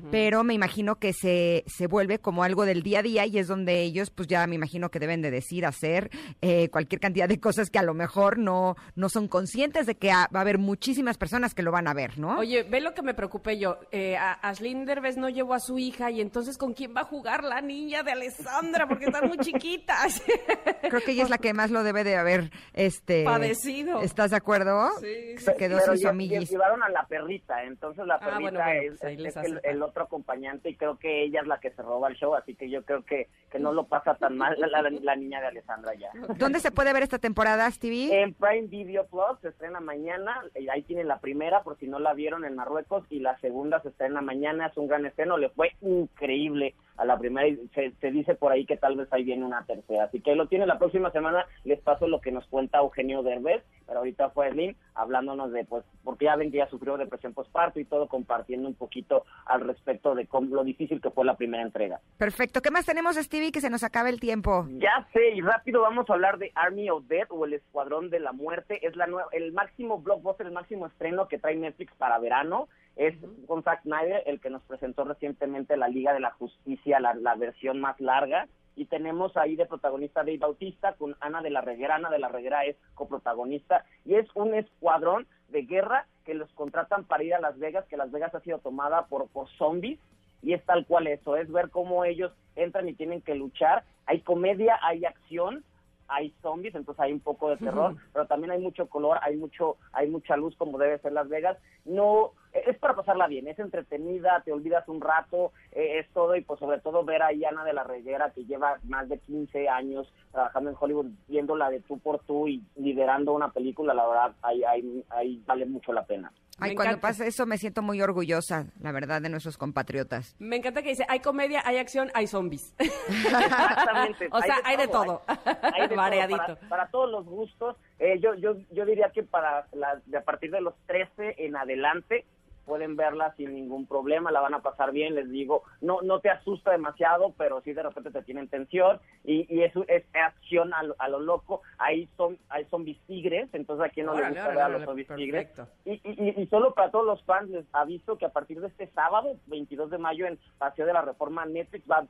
Pero 0.10 0.44
me 0.44 0.54
imagino 0.54 0.98
que 0.98 1.14
se, 1.14 1.64
se 1.68 1.88
vuelve 1.88 2.20
como 2.20 2.44
algo 2.44 2.66
del 2.66 2.84
día 2.84 3.00
a 3.00 3.04
día 3.04 3.26
y 3.26 3.38
es 3.38 3.48
donde 3.48 3.82
ellos, 3.82 4.10
pues 4.10 4.28
ya 4.28 4.46
me 4.48 4.56
imagino 4.56 4.90
que 4.90 5.00
deben 5.00 5.22
de 5.22 5.32
decir, 5.32 5.66
hacer 5.66 6.10
eh, 6.42 6.70
cualquier 6.70 7.02
cantidad 7.02 7.28
de 7.28 7.40
cosas 7.40 7.70
que 7.70 7.80
a 7.80 7.84
lo 7.84 7.94
mejor 7.94 8.38
no, 8.38 8.76
no 8.96 9.10
son 9.10 9.28
conscientes 9.28 9.86
de 9.86 9.96
que 9.96 10.10
va 10.10 10.28
a 10.32 10.42
haber 10.42 10.58
muchísimas 10.58 11.18
personas 11.18 11.54
que 11.54 11.64
lo 11.64 11.72
van 11.72 11.88
a 11.88 11.94
ver, 11.94 12.18
¿no? 12.20 12.40
Oye, 12.40 12.64
ve 12.64 12.82
lo 12.82 12.94
que 12.94 13.02
me 13.02 13.14
preocupé 13.14 13.58
yo. 13.60 13.80
Eh, 13.92 14.18
a 14.18 14.34
Ashlyn 14.34 14.86
Derbez 14.86 15.18
no 15.18 15.30
llevó 15.30 15.54
a 15.54 15.60
su 15.60 15.78
hija 15.78 16.12
y 16.12 16.22
entonces 16.22 16.58
¿con 16.58 16.74
quién 16.74 16.94
va 16.96 17.02
a 17.02 17.06
jugar 17.06 17.44
la 17.44 17.62
niña 17.62 18.04
de 18.04 18.12
Alessandra? 18.12 18.88
Porque 18.88 19.06
están 19.06 19.28
muy 19.28 19.38
chiquitas. 19.38 20.22
Creo 20.82 21.02
que 21.02 21.12
ella 21.12 21.24
es 21.24 21.30
la 21.30 21.38
que 21.38 21.54
más 21.54 21.72
lo 21.72 21.84
debe 21.84 22.04
de 22.04 22.16
haber 22.16 22.52
este 22.74 23.24
Padecido. 23.42 24.02
¿Estás 24.02 24.32
de 24.32 24.38
acuerdo? 24.38 24.90
Sí, 25.00 25.38
Se 25.38 25.56
quedó 25.56 25.78
Pero 25.80 25.94
sin 25.94 26.02
su 26.02 26.08
lle- 26.08 26.10
amiguis. 26.12 26.50
llevaron 26.50 26.84
a 26.84 26.90
la 26.90 27.06
perrita, 27.08 27.64
entonces 27.64 28.06
la 28.06 28.16
Ah, 28.16 28.20
perrita 28.20 28.40
bueno, 28.42 28.60
bueno, 28.60 28.82
es, 28.82 29.00
pues 29.00 29.36
es- 29.36 29.36
el, 29.38 29.62
el 29.64 29.82
otro 29.84 30.04
acompañante 30.04 30.70
y 30.70 30.76
creo 30.76 30.98
que 30.98 31.24
ella 31.24 31.42
es 31.42 31.48
la 31.48 31.60
que 31.60 31.72
se 31.72 31.82
roba 31.82 32.08
el 32.10 32.16
show, 32.16 32.36
así 32.36 32.56
que 32.56 32.70
yo 32.70 32.84
creo 32.84 33.04
que, 33.04 33.28
que 33.52 33.60
no 33.60 33.74
lo 33.74 33.86
pasa 33.86 34.16
tan 34.16 34.38
mal 34.38 34.56
la, 34.60 34.68
la- 34.68 34.90
la 34.90 35.16
niña 35.16 35.42
de 35.42 35.48
Alessandra 35.48 35.94
ya. 35.96 36.10
¿Dónde 36.38 36.60
se 36.60 36.72
puede 36.72 36.94
ver 36.94 37.04
esta 37.04 37.20
temporada, 37.20 37.70
Stevie? 37.72 38.22
En 38.22 38.34
Prime 38.34 38.68
Video 38.68 39.06
Plus 39.08 39.40
se 39.42 39.50
estrena 39.50 39.80
mañana, 39.80 40.42
y 40.56 40.70
ahí 40.70 40.84
tienen 40.84 41.08
la 41.08 41.20
primera 41.20 41.64
por 41.64 41.78
si 41.78 41.88
no 41.88 42.00
la 42.00 42.14
vieron 42.14 42.46
en 42.46 42.56
Marruecos 42.56 43.06
y 43.10 43.20
la 43.20 43.38
segunda 43.40 43.82
se 43.82 43.90
estrena 43.90 44.22
mañana, 44.22 44.68
es 44.68 44.78
un 44.78 44.88
gran 44.88 45.06
estreno, 45.06 45.38
le 45.38 45.50
fue 45.50 45.72
increíble 45.82 46.76
a 47.02 47.06
la 47.06 47.18
primera 47.18 47.48
y 47.48 47.58
se, 47.74 47.92
se 48.00 48.12
dice 48.12 48.36
por 48.36 48.52
ahí 48.52 48.66
que 48.66 48.78
tal 48.78 48.96
vez 48.96 49.12
ahí 49.12 49.24
viene 49.24 49.44
una 49.44 49.66
tercera, 49.66 50.04
así 50.04 50.22
que 50.22 50.36
lo 50.36 50.48
tiene 50.48 50.68
la 50.68 50.78
próxima 50.78 51.10
semana, 51.12 51.46
les 51.64 51.80
paso 51.80 52.08
lo 52.08 52.22
que 52.22 52.32
nos 52.32 52.46
cuenta 52.46 52.78
Eugenio 52.78 53.24
Derbez, 53.24 53.64
pero 53.88 54.00
ahorita 54.00 54.30
fue 54.30 54.52
Slim 54.52 54.76
hablándonos 54.94 55.52
de 55.52 55.66
pues, 55.66 55.84
porque 56.04 56.26
ya 56.26 56.36
ven 56.36 56.52
que 56.52 56.58
ya 56.58 56.70
sufrió 56.70 56.98
depresión 56.98 57.34
postparto 57.34 57.80
y 57.80 57.86
todo, 57.86 58.08
compartiendo 58.08 58.68
un 58.68 58.76
poquito 58.76 59.26
al 59.46 59.62
respecto 59.62 60.14
de 60.14 60.28
cómo, 60.28 60.56
lo 60.56 60.64
difícil 60.64 61.02
que 61.02 61.10
fue 61.10 61.26
la 61.26 61.36
primera 61.36 61.64
entrega. 61.64 62.00
Perfecto. 62.18 62.62
¿Qué 62.62 62.70
más 62.70 62.86
tenemos, 62.86 63.16
Stevie? 63.16 63.52
Que 63.52 63.62
se 63.62 63.70
nos 63.70 63.84
acabe 63.84 64.10
el 64.10 64.20
tiempo. 64.20 64.68
Ya 64.78 65.08
sé, 65.12 65.32
y 65.32 65.42
rápido 65.42 65.82
vamos 65.82 66.10
a 66.10 66.14
hablar 66.14 66.38
de 66.38 66.52
Army 66.56 66.90
of 66.90 67.06
Death 67.08 67.32
o 67.32 67.46
el 67.46 67.54
Escuadrón 67.54 68.10
de 68.10 68.20
la 68.20 68.32
Muerte. 68.32 68.86
Es 68.86 68.96
la 68.96 69.08
nueva, 69.08 69.30
el 69.32 69.54
máximo 69.54 70.00
blockbuster, 70.00 70.46
el 70.46 70.54
máximo 70.54 70.88
estreno 70.88 71.28
que 71.28 71.40
trae 71.40 71.56
Netflix 71.56 71.94
para 71.96 72.20
verano. 72.20 72.68
Es 73.02 73.16
con 73.48 73.64
Zack 73.64 73.82
Snyder, 73.82 74.22
el 74.28 74.40
que 74.40 74.52
nos 74.52 74.62
presentó 74.62 75.04
recientemente 75.06 75.76
la 75.76 75.88
Liga 75.88 76.14
de 76.14 76.20
la 76.20 76.30
Justicia, 76.34 77.00
la, 77.00 77.16
la 77.16 77.34
versión 77.34 77.82
más 77.82 78.00
larga. 78.00 78.48
Y 78.76 78.86
tenemos 78.86 79.36
ahí 79.38 79.56
de 79.56 79.66
protagonista 79.66 80.20
Dave 80.20 80.38
Bautista 80.38 80.94
con 80.94 81.16
Ana 81.20 81.42
de 81.42 81.50
la 81.50 81.62
Reguera. 81.62 81.96
Ana 81.96 82.12
de 82.12 82.20
la 82.20 82.28
Reguera 82.28 82.64
es 82.66 82.76
coprotagonista. 82.94 83.86
Y 84.06 84.14
es 84.14 84.28
un 84.36 84.54
escuadrón 84.54 85.26
de 85.50 85.64
guerra 85.64 86.06
que 86.26 86.36
los 86.36 86.52
contratan 86.52 87.04
para 87.06 87.24
ir 87.24 87.34
a 87.34 87.42
Las 87.42 87.58
Vegas, 87.58 87.86
que 87.88 87.98
Las 87.98 88.12
Vegas 88.12 88.36
ha 88.36 88.42
sido 88.42 88.60
tomada 88.60 89.08
por, 89.08 89.28
por 89.30 89.50
zombies 89.58 90.00
y 90.44 90.54
es 90.54 90.64
tal 90.66 90.86
cual 90.86 91.08
eso, 91.08 91.36
es 91.36 91.52
ver 91.52 91.70
cómo 91.70 92.06
ellos 92.06 92.32
entran 92.56 92.88
y 92.88 92.94
tienen 92.94 93.22
que 93.22 93.36
luchar. 93.36 93.84
Hay 94.06 94.22
comedia, 94.22 94.80
hay 94.82 95.06
acción, 95.06 95.64
hay 96.08 96.34
zombies, 96.42 96.76
entonces 96.76 97.00
hay 97.02 97.14
un 97.14 97.20
poco 97.20 97.50
de 97.50 97.58
terror, 97.58 97.96
pero 98.12 98.26
también 98.28 98.52
hay 98.52 98.60
mucho 98.60 98.88
color, 98.88 99.18
hay 99.22 99.38
mucho, 99.38 99.78
hay 99.94 100.10
mucha 100.10 100.36
luz 100.36 100.56
como 100.58 100.78
debe 100.78 101.00
ser 101.00 101.14
Las 101.14 101.30
Vegas. 101.30 101.58
No, 101.86 102.32
es 102.54 102.78
para 102.78 102.96
pasarla 102.96 103.28
bien, 103.28 103.48
es 103.48 103.60
entretenida, 103.60 104.42
te 104.44 104.52
olvidas 104.52 104.88
un 104.88 105.02
rato, 105.02 105.52
eh, 105.72 106.00
es 106.00 106.10
todo 106.14 106.36
y 106.36 106.42
pues 106.42 106.60
sobre 106.60 106.80
todo 106.80 107.04
ver 107.04 107.22
a 107.22 107.30
Ana 107.30 107.64
de 107.64 107.74
la 107.74 107.84
Reguera 107.84 108.32
que 108.32 108.46
lleva 108.46 108.80
más 108.84 109.08
de 109.10 109.20
15 109.20 109.70
años 109.70 110.12
trabajando 110.32 110.70
en 110.70 110.76
Hollywood, 110.80 111.08
viéndola 111.28 111.70
de 111.70 111.80
tú 111.82 112.00
por 112.00 112.20
tú 112.20 112.48
y 112.48 112.64
liderando 112.76 113.34
una 113.34 113.52
película, 113.52 113.94
la 113.94 114.08
verdad, 114.08 114.36
ahí, 114.42 114.64
ahí, 114.64 115.04
ahí 115.10 115.44
vale 115.46 115.66
mucho 115.66 115.94
la 115.94 116.04
pena. 116.04 116.32
Ay, 116.60 116.76
cuando 116.76 117.00
pasa 117.00 117.26
eso 117.26 117.48
me 117.48 117.58
siento 117.58 117.82
muy 117.82 118.02
orgullosa, 118.02 118.68
la 118.80 118.92
verdad, 118.92 119.20
de 119.20 119.30
nuestros 119.30 119.58
compatriotas. 119.58 120.36
Me 120.38 120.58
encanta 120.58 120.84
que 120.84 120.90
dice, 120.90 121.06
hay 121.10 121.20
comedia, 121.20 121.64
hay 121.66 121.78
acción, 121.78 122.12
hay 122.14 122.28
zombies. 122.28 122.76
Exactamente. 122.80 124.30
o 124.32 124.40
sea, 124.42 124.58
hay 124.64 124.78
de 124.78 124.88
todo. 124.88 125.24
Hay 125.28 125.82
de 125.82 125.88
todo, 125.88 125.98
Variadito. 125.98 126.38
Para, 126.38 126.70
para 126.70 126.88
todos 126.90 127.10
los 127.10 127.26
gustos. 127.26 127.78
Eh, 127.98 128.20
yo, 128.20 128.36
yo, 128.36 128.58
yo 128.70 128.86
diría 128.86 129.10
que 129.10 129.24
para 129.24 129.66
la, 129.74 130.02
de 130.06 130.18
a 130.18 130.24
partir 130.24 130.52
de 130.52 130.62
los 130.62 130.76
13 130.86 131.36
en 131.40 131.56
adelante 131.56 132.26
pueden 132.72 132.96
verla 132.96 133.34
sin 133.36 133.54
ningún 133.54 133.86
problema, 133.86 134.32
la 134.32 134.40
van 134.40 134.54
a 134.54 134.62
pasar 134.62 134.94
bien, 134.94 135.14
les 135.14 135.30
digo, 135.30 135.64
no 135.82 136.02
no 136.04 136.22
te 136.22 136.30
asusta 136.30 136.72
demasiado, 136.72 137.34
pero 137.38 137.60
sí 137.60 137.74
de 137.74 137.84
repente 137.84 138.12
te 138.12 138.22
tienen 138.22 138.48
tensión 138.48 138.98
y, 139.26 139.46
y 139.54 139.64
es, 139.64 139.74
es 139.90 140.06
acción 140.14 140.74
a 140.74 140.82
lo, 140.84 140.96
a 140.98 141.10
lo 141.10 141.20
loco, 141.20 141.64
ahí 141.78 142.08
son 142.16 142.38
hay 142.48 142.64
zombies 142.70 142.98
tigres, 143.08 143.50
entonces 143.52 143.86
a 143.86 143.90
quien 143.90 144.06
no 144.06 144.16
le 144.16 144.26
gusta 144.26 144.48
ver 144.48 144.60
a 144.60 144.70
los 144.70 144.86
zombies 144.86 145.10
tigres. 145.14 145.50
Y, 145.84 146.00
y, 146.02 146.42
y 146.42 146.48
solo 146.48 146.74
para 146.74 146.92
todos 146.92 147.06
los 147.06 147.22
fans 147.26 147.50
les 147.50 147.66
aviso 147.74 148.18
que 148.18 148.26
a 148.26 148.30
partir 148.30 148.62
de 148.62 148.68
este 148.68 148.88
sábado, 148.92 149.36
22 149.48 149.92
de 149.92 149.98
mayo, 149.98 150.26
en 150.26 150.40
Paseo 150.58 150.86
de 150.86 150.94
la 150.94 151.02
Reforma, 151.02 151.46
Netflix 151.46 151.84
va 151.92 152.08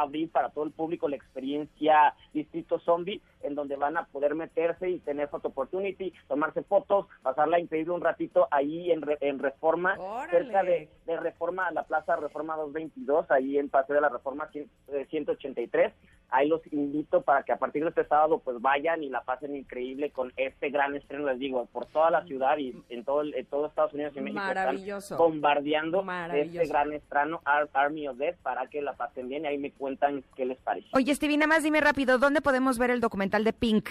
abrir 0.00 0.30
para 0.30 0.50
todo 0.50 0.64
el 0.64 0.72
público 0.72 1.08
la 1.08 1.16
experiencia 1.16 2.14
Distrito 2.32 2.78
Zombie, 2.80 3.20
en 3.42 3.54
donde 3.54 3.76
van 3.76 3.96
a 3.96 4.04
poder 4.06 4.34
meterse 4.34 4.88
y 4.90 4.98
tener 5.00 5.28
photo 5.28 5.48
opportunity, 5.48 6.12
tomarse 6.26 6.62
fotos, 6.62 7.06
pasarla 7.22 7.58
increíble 7.60 7.92
un 7.94 8.00
ratito 8.00 8.48
ahí 8.50 8.90
en, 8.90 9.02
Re- 9.02 9.18
en 9.20 9.38
Reforma, 9.38 9.96
Órale. 9.98 10.30
cerca 10.44 10.62
de, 10.62 10.88
de 11.06 11.16
Reforma, 11.20 11.70
la 11.70 11.84
Plaza 11.84 12.16
Reforma 12.16 12.56
222, 12.56 13.30
ahí 13.30 13.58
en 13.58 13.68
Paseo 13.68 13.94
de 13.96 14.02
la 14.02 14.08
Reforma 14.08 14.48
100, 14.50 14.70
eh, 14.88 15.06
183. 15.10 15.92
Ahí 16.30 16.46
los 16.48 16.60
invito 16.72 17.22
para 17.22 17.42
que 17.42 17.52
a 17.52 17.56
partir 17.58 17.82
de 17.82 17.88
este 17.88 18.04
sábado 18.04 18.38
pues 18.44 18.60
vayan 18.60 19.02
y 19.02 19.08
la 19.08 19.22
pasen 19.22 19.56
increíble 19.56 20.10
con 20.10 20.32
este 20.36 20.68
gran 20.70 20.94
estreno, 20.94 21.26
les 21.26 21.38
digo, 21.38 21.66
por 21.72 21.86
toda 21.86 22.10
la 22.10 22.24
ciudad 22.26 22.58
y 22.58 22.74
en 22.90 23.04
todo, 23.04 23.22
el- 23.22 23.34
en 23.34 23.46
todo 23.46 23.66
Estados 23.66 23.94
Unidos 23.94 24.12
y 24.16 24.20
México 24.20 24.40
Maravilloso. 24.42 25.14
están 25.14 25.18
bombardeando 25.18 26.02
Maravilloso. 26.02 26.60
este 26.60 26.68
gran 26.72 26.92
estreno 26.92 27.40
Ar- 27.44 27.70
Army 27.72 28.08
of 28.08 28.18
Death 28.18 28.36
para 28.42 28.66
que 28.68 28.82
la 28.82 28.92
pasen 28.92 29.28
bien 29.28 29.44
y 29.44 29.48
ahí 29.48 29.58
me 29.58 29.70
cuentan 29.72 30.22
qué 30.36 30.44
les 30.44 30.58
parece. 30.58 30.88
Oye, 30.92 31.14
Stevie, 31.14 31.38
nada 31.38 31.48
más 31.48 31.62
dime 31.62 31.80
rápido, 31.80 32.18
¿dónde 32.18 32.42
podemos 32.42 32.76
ver 32.78 32.90
el 32.90 33.00
documental 33.00 33.42
de 33.44 33.52
Pink? 33.54 33.88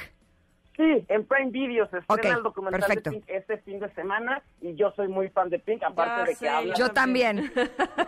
Sí, 0.77 1.03
en 1.07 1.25
Prime 1.25 1.49
Video 1.49 1.89
se 1.89 1.97
estrena 1.97 2.29
Ok, 2.33 2.37
el 2.37 2.43
documental 2.43 2.79
perfecto. 2.81 3.09
de 3.09 3.15
Pink 3.17 3.29
este 3.29 3.57
fin 3.59 3.79
de 3.79 3.89
semana 3.95 4.43
y 4.61 4.75
yo 4.75 4.91
soy 4.91 5.07
muy 5.07 5.27
fan 5.29 5.49
de 5.49 5.57
Pink, 5.57 5.81
aparte 5.83 6.19
Ya 6.21 6.25
de 6.25 6.35
que 6.35 6.49
habla 6.49 6.73
Yo 6.75 6.89
también. 6.91 7.51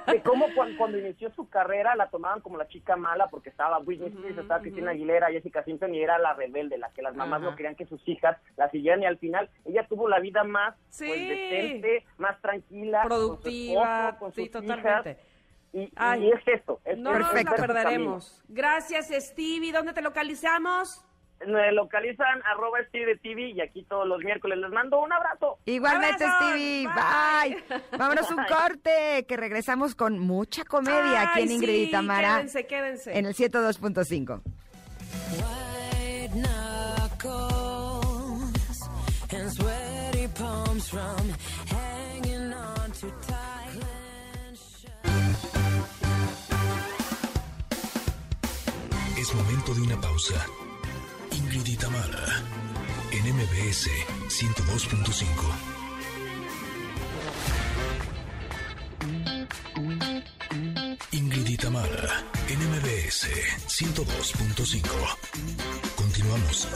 de 0.07 0.21
cómo 0.23 0.45
cuan- 0.53 0.75
cuando, 0.77 0.99
inició 0.99 1.31
su 1.31 1.49
carrera 1.49 1.95
la 1.95 2.09
tomaban 2.11 2.41
como 2.41 2.57
la 2.59 2.67
chica 2.67 2.95
mala 2.95 3.25
porque 3.27 3.49
estaba 3.49 3.79
Britney 3.79 4.09
Spears, 4.09 4.37
estaba 4.37 4.61
Cristina 4.61 4.91
Aguilera, 4.91 5.31
Jessica 5.31 5.63
Simpson 5.63 5.95
y 5.95 6.01
era 6.03 6.19
la 6.19 6.35
rebelde, 6.35 6.77
la 6.77 6.91
que 6.91 7.01
las 7.01 7.15
mamás 7.15 7.41
no 7.41 7.55
querían 7.55 7.75
que 7.75 7.87
sus 7.87 8.07
hijas 8.07 8.37
la 8.55 8.69
siguieran 8.69 9.01
y 9.01 9.07
al 9.07 9.17
final 9.17 9.49
ella 9.65 9.87
tuvo 9.87 10.07
la 10.07 10.19
vida 10.19 10.43
más 10.43 10.75
Sí. 10.89 11.07
pues, 11.07 11.27
decente, 11.27 12.05
más 12.19 12.39
tranquila, 12.39 13.01
Productiva, 13.03 14.15
con 14.19 14.31
su 14.31 14.41
esposo, 14.41 14.59
con 14.59 14.67
sí, 14.67 14.67
sus 14.69 14.77
totalmente. 14.83 15.09
hijas. 15.09 15.25
Y, 15.71 15.91
Ay. 15.95 16.23
y 16.25 16.31
es 16.31 16.47
esto, 16.47 16.81
es 16.85 16.97
No 16.99 17.17
nos 17.17 17.29
camino. 17.29 17.51
perderemos. 17.55 18.43
Gracias, 18.47 19.07
Stevie. 19.07 19.71
¿Dónde 19.71 19.93
te 19.93 20.01
localizamos? 20.03 21.03
Me 21.47 21.71
localizan 21.71 22.41
arroba 22.43 22.79
Steve 22.89 23.15
TV 23.17 23.51
y 23.51 23.61
aquí 23.61 23.83
todos 23.85 24.05
los 24.07 24.19
miércoles. 24.19 24.57
Les 24.59 24.69
mando 24.71 24.99
un 25.01 25.11
abrazo. 25.13 25.57
Igualmente, 25.65 26.23
Abrazos, 26.25 26.49
Stevie. 26.49 26.87
bye. 26.87 27.63
Bye. 27.69 27.81
Vámonos 27.97 28.29
un 28.31 28.43
corte, 28.45 29.25
que 29.27 29.37
regresamos 29.37 29.95
con 29.95 30.19
mucha 30.19 30.65
comedia 30.65 31.31
aquí 31.31 31.41
en 31.43 31.51
Ingrid 31.51 31.73
y 31.73 31.85
sí, 31.85 31.91
Tamara 31.91 32.35
Quédense, 32.37 32.67
quédense. 32.67 33.17
en 33.17 33.25
el 33.25 33.33
102.5. 33.35 34.41
White 35.31 36.35
knuckles 36.35 37.69
and 39.31 39.49
sweaty 39.51 40.27
palms 40.35 40.89
from 40.89 41.33
hanging 41.71 42.53
on 42.53 42.91
too 42.91 43.11
tight. 43.25 43.37
Es 49.17 49.33
momento 49.35 49.73
de 49.73 49.81
una 49.81 49.99
pausa. 49.99 50.35
Y 51.71 51.75
Tamara, 51.75 52.25
en 53.11 53.35
MBS 53.35 53.89
102.5. 54.27 55.23
Ingrid 61.11 61.47
y 61.47 61.57
Tamara, 61.57 62.23
en 62.47 62.59
MBS 62.71 63.27
102.5. 63.67 64.81
Continuamos. 65.95 66.67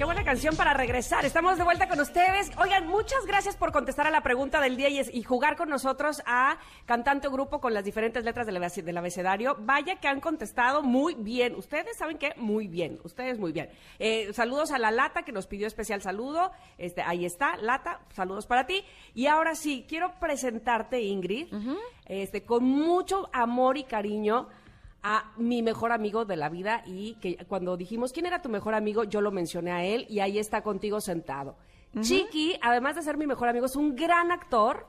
Qué 0.00 0.06
buena 0.06 0.24
canción 0.24 0.56
para 0.56 0.72
regresar. 0.72 1.26
Estamos 1.26 1.58
de 1.58 1.62
vuelta 1.64 1.86
con 1.86 2.00
ustedes. 2.00 2.50
Oigan, 2.56 2.86
muchas 2.86 3.26
gracias 3.26 3.54
por 3.54 3.70
contestar 3.70 4.06
a 4.06 4.10
la 4.10 4.22
pregunta 4.22 4.58
del 4.58 4.78
día 4.78 4.88
y, 4.88 4.98
es- 4.98 5.12
y 5.12 5.22
jugar 5.24 5.56
con 5.58 5.68
nosotros 5.68 6.22
a 6.24 6.56
cantante 6.86 7.28
o 7.28 7.30
grupo 7.30 7.60
con 7.60 7.74
las 7.74 7.84
diferentes 7.84 8.24
letras 8.24 8.46
del 8.46 8.96
abecedario. 8.96 9.56
Vaya 9.60 9.96
que 9.96 10.08
han 10.08 10.22
contestado 10.22 10.80
muy 10.82 11.16
bien. 11.16 11.54
Ustedes 11.54 11.98
saben 11.98 12.16
que 12.16 12.32
muy 12.38 12.66
bien, 12.66 12.98
ustedes 13.04 13.38
muy 13.38 13.52
bien. 13.52 13.68
Eh, 13.98 14.32
saludos 14.32 14.70
a 14.70 14.78
la 14.78 14.90
Lata 14.90 15.22
que 15.22 15.32
nos 15.32 15.46
pidió 15.46 15.66
especial 15.66 16.00
saludo. 16.00 16.50
Este, 16.78 17.02
ahí 17.02 17.26
está, 17.26 17.58
Lata, 17.58 18.00
saludos 18.14 18.46
para 18.46 18.64
ti. 18.64 18.82
Y 19.14 19.26
ahora 19.26 19.54
sí, 19.54 19.84
quiero 19.86 20.14
presentarte, 20.18 21.02
Ingrid, 21.02 21.52
este, 22.06 22.42
con 22.42 22.64
mucho 22.64 23.28
amor 23.34 23.76
y 23.76 23.84
cariño 23.84 24.48
a 25.02 25.32
mi 25.36 25.62
mejor 25.62 25.92
amigo 25.92 26.24
de 26.24 26.36
la 26.36 26.48
vida 26.48 26.82
y 26.86 27.14
que 27.14 27.36
cuando 27.46 27.76
dijimos 27.76 28.12
quién 28.12 28.26
era 28.26 28.42
tu 28.42 28.48
mejor 28.48 28.74
amigo, 28.74 29.04
yo 29.04 29.20
lo 29.20 29.30
mencioné 29.30 29.72
a 29.72 29.84
él 29.84 30.06
y 30.08 30.20
ahí 30.20 30.38
está 30.38 30.62
contigo 30.62 31.00
sentado. 31.00 31.56
Chiqui, 32.00 32.56
además 32.62 32.94
de 32.96 33.02
ser 33.02 33.16
mi 33.16 33.26
mejor 33.26 33.48
amigo, 33.48 33.66
es 33.66 33.74
un 33.74 33.96
gran 33.96 34.30
actor 34.30 34.86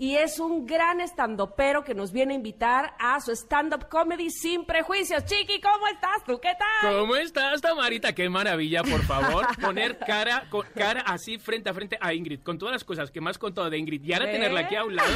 y 0.00 0.14
es 0.14 0.38
un 0.38 0.64
gran 0.64 1.00
estandopero 1.00 1.82
que 1.82 1.92
nos 1.94 2.12
viene 2.12 2.32
a 2.34 2.36
invitar 2.36 2.94
a 3.00 3.20
su 3.20 3.32
stand-up 3.32 3.88
comedy 3.88 4.30
sin 4.30 4.64
prejuicios. 4.64 5.24
Chiqui, 5.24 5.60
¿cómo 5.60 5.88
estás 5.88 6.22
tú? 6.24 6.38
¿Qué 6.40 6.52
tal? 6.56 6.94
¿Cómo 7.00 7.16
estás, 7.16 7.60
Tamarita? 7.60 8.12
Qué 8.14 8.28
maravilla, 8.28 8.82
por 8.84 9.02
favor. 9.02 9.44
Poner 9.60 9.98
cara, 9.98 10.44
con, 10.50 10.64
cara 10.74 11.00
así 11.00 11.38
frente 11.38 11.68
a 11.70 11.74
frente 11.74 11.98
a 12.00 12.14
Ingrid, 12.14 12.40
con 12.42 12.58
todas 12.58 12.72
las 12.74 12.84
cosas 12.84 13.10
que 13.10 13.20
me 13.20 13.30
has 13.30 13.38
contado 13.38 13.68
de 13.70 13.76
Ingrid 13.76 14.04
y 14.04 14.12
ahora 14.12 14.26
¿Ves? 14.26 14.34
tenerla 14.34 14.60
aquí 14.60 14.76
a 14.76 14.84
un 14.84 14.94
lado, 14.94 15.10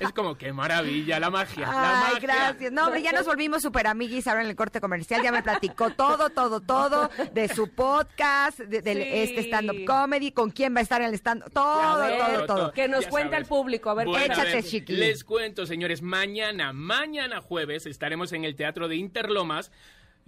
es 0.00 0.12
como 0.12 0.36
qué 0.36 0.52
maravilla, 0.52 1.18
la 1.18 1.30
magia, 1.30 1.66
la 1.66 2.06
Ay, 2.08 2.12
magia. 2.14 2.18
gracias. 2.20 2.72
No, 2.72 2.84
hombre, 2.84 3.00
ya 3.02 3.12
nos 3.12 3.24
volvimos 3.24 3.62
super 3.62 3.86
amiguis 3.86 4.26
ahora 4.26 4.42
en 4.42 4.48
el 4.50 4.56
corte 4.56 4.80
comercial. 4.82 5.22
Ya 5.22 5.32
me 5.32 5.42
platicó 5.42 5.90
todo, 5.90 6.28
todo, 6.28 6.60
todo 6.60 7.08
de 7.32 7.48
su 7.48 7.68
podcast, 7.74 8.58
de, 8.58 8.82
del 8.82 8.96
Sí. 8.98 9.08
este 9.12 9.40
stand-up 9.44 9.84
comedy, 9.86 10.32
con 10.32 10.50
quién 10.50 10.74
va 10.74 10.80
a 10.80 10.82
estar 10.82 11.00
en 11.00 11.08
el 11.08 11.14
stand 11.14 11.42
todo, 11.52 11.98
ver, 12.00 12.18
todo, 12.18 12.46
todo. 12.46 12.72
Que 12.72 12.86
nos 12.88 13.04
sabes. 13.04 13.32
el 13.32 13.46
público. 13.46 13.88
A 13.90 13.94
ver, 13.94 14.06
Bueno, 14.06 14.18
cuéntame. 14.18 14.25
Échate, 14.32 14.62
Chiqui. 14.62 14.92
Les 14.94 15.24
cuento, 15.24 15.66
señores, 15.66 16.02
mañana, 16.02 16.72
mañana 16.72 17.40
jueves 17.40 17.86
estaremos 17.86 18.32
en 18.32 18.44
el 18.44 18.56
Teatro 18.56 18.88
de 18.88 18.96
Interlomas. 18.96 19.70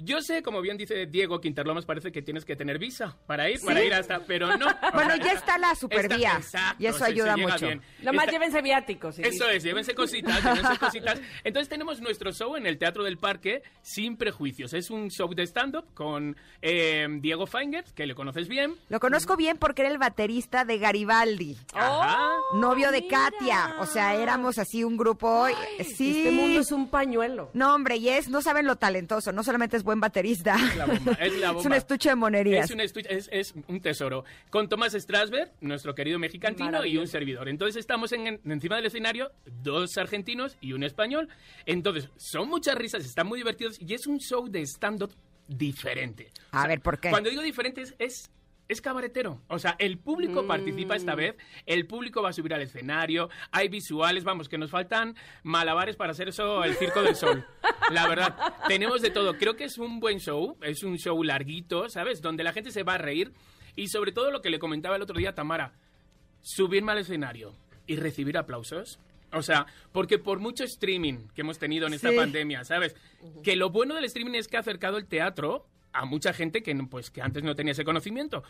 Yo 0.01 0.21
sé, 0.23 0.43
como 0.43 0.61
bien 0.61 0.77
dice 0.77 1.07
Diego, 1.07 1.41
que 1.41 1.49
Interlomas 1.49 1.85
parece 1.85 2.13
que 2.13 2.23
tienes 2.23 2.45
que 2.45 2.55
tener 2.55 2.79
visa 2.79 3.17
para 3.27 3.51
ir, 3.51 3.61
para 3.61 3.83
ir 3.83 3.93
hasta, 3.93 4.21
pero 4.21 4.57
no. 4.57 4.67
Bueno, 4.95 5.17
ya 5.17 5.33
está 5.33 5.59
la 5.59 5.75
supervía 5.75 6.37
Está- 6.39 6.39
exacto, 6.39 6.83
y 6.83 6.87
eso 6.87 6.99
se- 6.99 7.05
se 7.05 7.11
ayuda 7.11 7.37
mucho. 7.37 7.67
bien. 7.67 7.83
Nomás 8.03 8.27
Está- 8.27 8.33
llévense 8.33 8.63
viáticos. 8.63 9.19
Eso 9.19 9.49
es, 9.49 9.63
llévense 9.65 9.95
cositas, 9.97 10.43
llévense 10.43 10.79
cositas. 10.79 11.21
Entonces 11.43 11.69
tenemos 11.69 12.01
nuestro 12.01 12.33
show 12.33 12.57
en 12.57 12.67
el 12.67 12.79
Teatro 12.79 13.03
del 13.03 13.19
Parque, 13.19 13.63
Sin 13.83 14.17
Prejuicios. 14.17 14.73
Es 14.73 14.89
un 14.91 15.11
show 15.11 15.35
de 15.35 15.43
stand-up 15.43 15.93
con 15.95 16.37
eh, 16.63 17.07
Diego 17.21 17.47
Feinger, 17.49 17.85
que 17.95 18.07
le 18.07 18.15
conoces 18.15 18.47
bien. 18.49 18.77
Lo 18.89 19.01
conozco 19.01 19.37
bien 19.37 19.59
porque 19.59 19.83
era 19.83 19.91
el 19.91 19.99
baterista 19.99 20.65
de 20.65 20.79
Garibaldi. 20.79 21.57
Ajá. 21.75 22.19
Novio 22.55 22.93
de 22.93 23.07
Katia. 23.09 23.75
O 23.81 23.87
sea, 23.87 24.15
éramos 24.15 24.59
así 24.59 24.85
un 24.85 24.97
grupo. 24.97 25.47
sí. 25.85 26.19
Este 26.19 26.31
mundo 26.31 26.61
es 26.61 26.71
un 26.71 26.89
pañuelo. 26.89 27.51
No, 27.53 27.75
hombre, 27.75 27.97
y 27.97 28.09
es, 28.11 28.29
no 28.29 28.43
saben 28.43 28.67
lo 28.67 28.77
talentoso. 28.77 29.33
No 29.33 29.43
solamente 29.43 29.77
es 29.77 29.83
buen 29.89 30.01
baterista. 30.01 30.55
Es 30.55 30.77
la 30.77 30.85
bomba, 30.87 31.13
es 31.13 31.33
la 31.39 31.47
Es 31.49 31.53
bomba. 31.55 31.67
un 31.71 31.73
estuche 31.73 32.09
de 32.11 32.15
monerías. 32.15 32.65
Es 32.67 32.71
un, 32.71 32.81
estu- 32.81 33.07
es, 33.09 33.29
es 33.33 33.55
un 33.69 33.81
tesoro. 33.81 34.25
Con 34.51 34.69
Tomás 34.69 34.93
Strasberg, 34.93 35.51
nuestro 35.63 35.95
querido 35.95 36.19
mexicantino, 36.19 36.85
y 36.85 36.99
un 36.99 37.07
servidor. 37.09 37.49
Entonces 37.49 37.77
estamos 37.77 38.13
en, 38.13 38.27
en- 38.27 38.41
encima 38.45 38.77
del 38.77 38.85
escenario, 38.87 39.33
dos 39.63 39.97
argentinos 39.97 40.57
y 40.61 40.75
un 40.75 40.83
español. 40.83 41.29
Entonces, 41.65 42.11
son 42.19 42.49
muchas 42.49 42.75
risas, 42.77 43.05
están 43.05 43.27
muy 43.27 43.39
divertidos 43.39 43.81
y 43.81 43.95
es 43.95 44.07
un 44.07 44.19
show 44.21 44.47
de 44.49 44.61
stand-up 44.67 45.13
diferente. 45.49 46.31
A 46.53 46.67
ver, 46.67 46.81
¿por 46.81 47.01
qué? 47.01 47.11
Cuando 47.11 47.31
digo 47.31 47.43
diferente 47.43 47.81
es... 47.83 47.95
es 47.99 48.31
es 48.69 48.81
cabaretero. 48.81 49.41
O 49.49 49.59
sea, 49.59 49.77
el 49.79 49.99
público 49.99 50.43
Mm. 50.43 50.47
participa 50.47 50.95
esta 50.97 51.15
vez, 51.15 51.37
el 51.67 51.87
público 51.87 52.23
va 52.23 52.29
a 52.29 52.33
subir 52.33 52.53
al 52.55 52.63
escenario, 52.63 53.31
hay 53.51 53.69
visuales, 53.69 54.25
vamos, 54.25 54.49
que 54.49 54.59
nos 54.59 54.71
faltan 54.71 55.17
malabares 55.43 55.97
para 55.97 56.13
hacer 56.13 56.29
eso 56.29 56.63
el 56.65 56.75
Circo 56.75 57.03
del 57.03 57.17
Sol. 57.17 57.45
La 57.91 58.07
verdad, 58.09 58.37
tenemos 58.69 59.01
de 59.01 59.11
todo. 59.11 59.37
Creo 59.39 59.57
que 59.57 59.65
es 59.65 59.79
un 59.79 60.01
buen 60.01 60.19
show, 60.21 60.57
es 60.63 60.83
un 60.83 60.99
show 60.99 61.23
larguito, 61.23 61.89
¿sabes? 61.89 62.21
Donde 62.21 62.45
la 62.45 62.53
gente 62.53 62.71
se 62.71 62.83
va 62.83 62.95
a 62.95 62.99
reír 62.99 63.33
y 63.75 63.89
sobre 63.89 64.13
todo 64.13 64.31
lo 64.31 64.43
que 64.43 64.51
le 64.51 64.59
comentaba 64.59 64.97
el 64.97 65.03
otro 65.03 65.17
día 65.19 65.31
a 65.31 65.35
Tamara, 65.35 65.73
subirme 66.41 66.93
al 66.93 66.99
escenario 66.99 67.55
y 67.87 67.97
recibir 67.97 68.37
aplausos. 68.37 68.99
O 69.33 69.43
sea, 69.43 69.67
porque 69.93 70.19
por 70.19 70.39
mucho 70.41 70.65
streaming 70.65 71.29
que 71.35 71.43
hemos 71.43 71.59
tenido 71.59 71.87
en 71.87 71.95
esta 71.95 72.11
Sí. 72.11 72.17
pandemia, 72.17 72.65
¿sabes? 72.65 72.97
Que 73.43 73.57
lo 73.57 73.71
bueno 73.71 73.95
del 73.95 74.05
streaming 74.05 74.35
es 74.35 74.49
que 74.49 74.57
ha 74.57 74.61
acercado 74.61 74.97
el 74.99 75.07
teatro 75.07 75.67
a 75.93 76.05
mucha 76.05 76.33
gente 76.33 76.63
que, 76.63 76.75
pues, 76.91 77.11
que 77.11 77.23
antes 77.23 77.43
no 77.43 77.55
tenía 77.55 77.73
ese 77.73 77.85
conocimiento. 77.85 78.43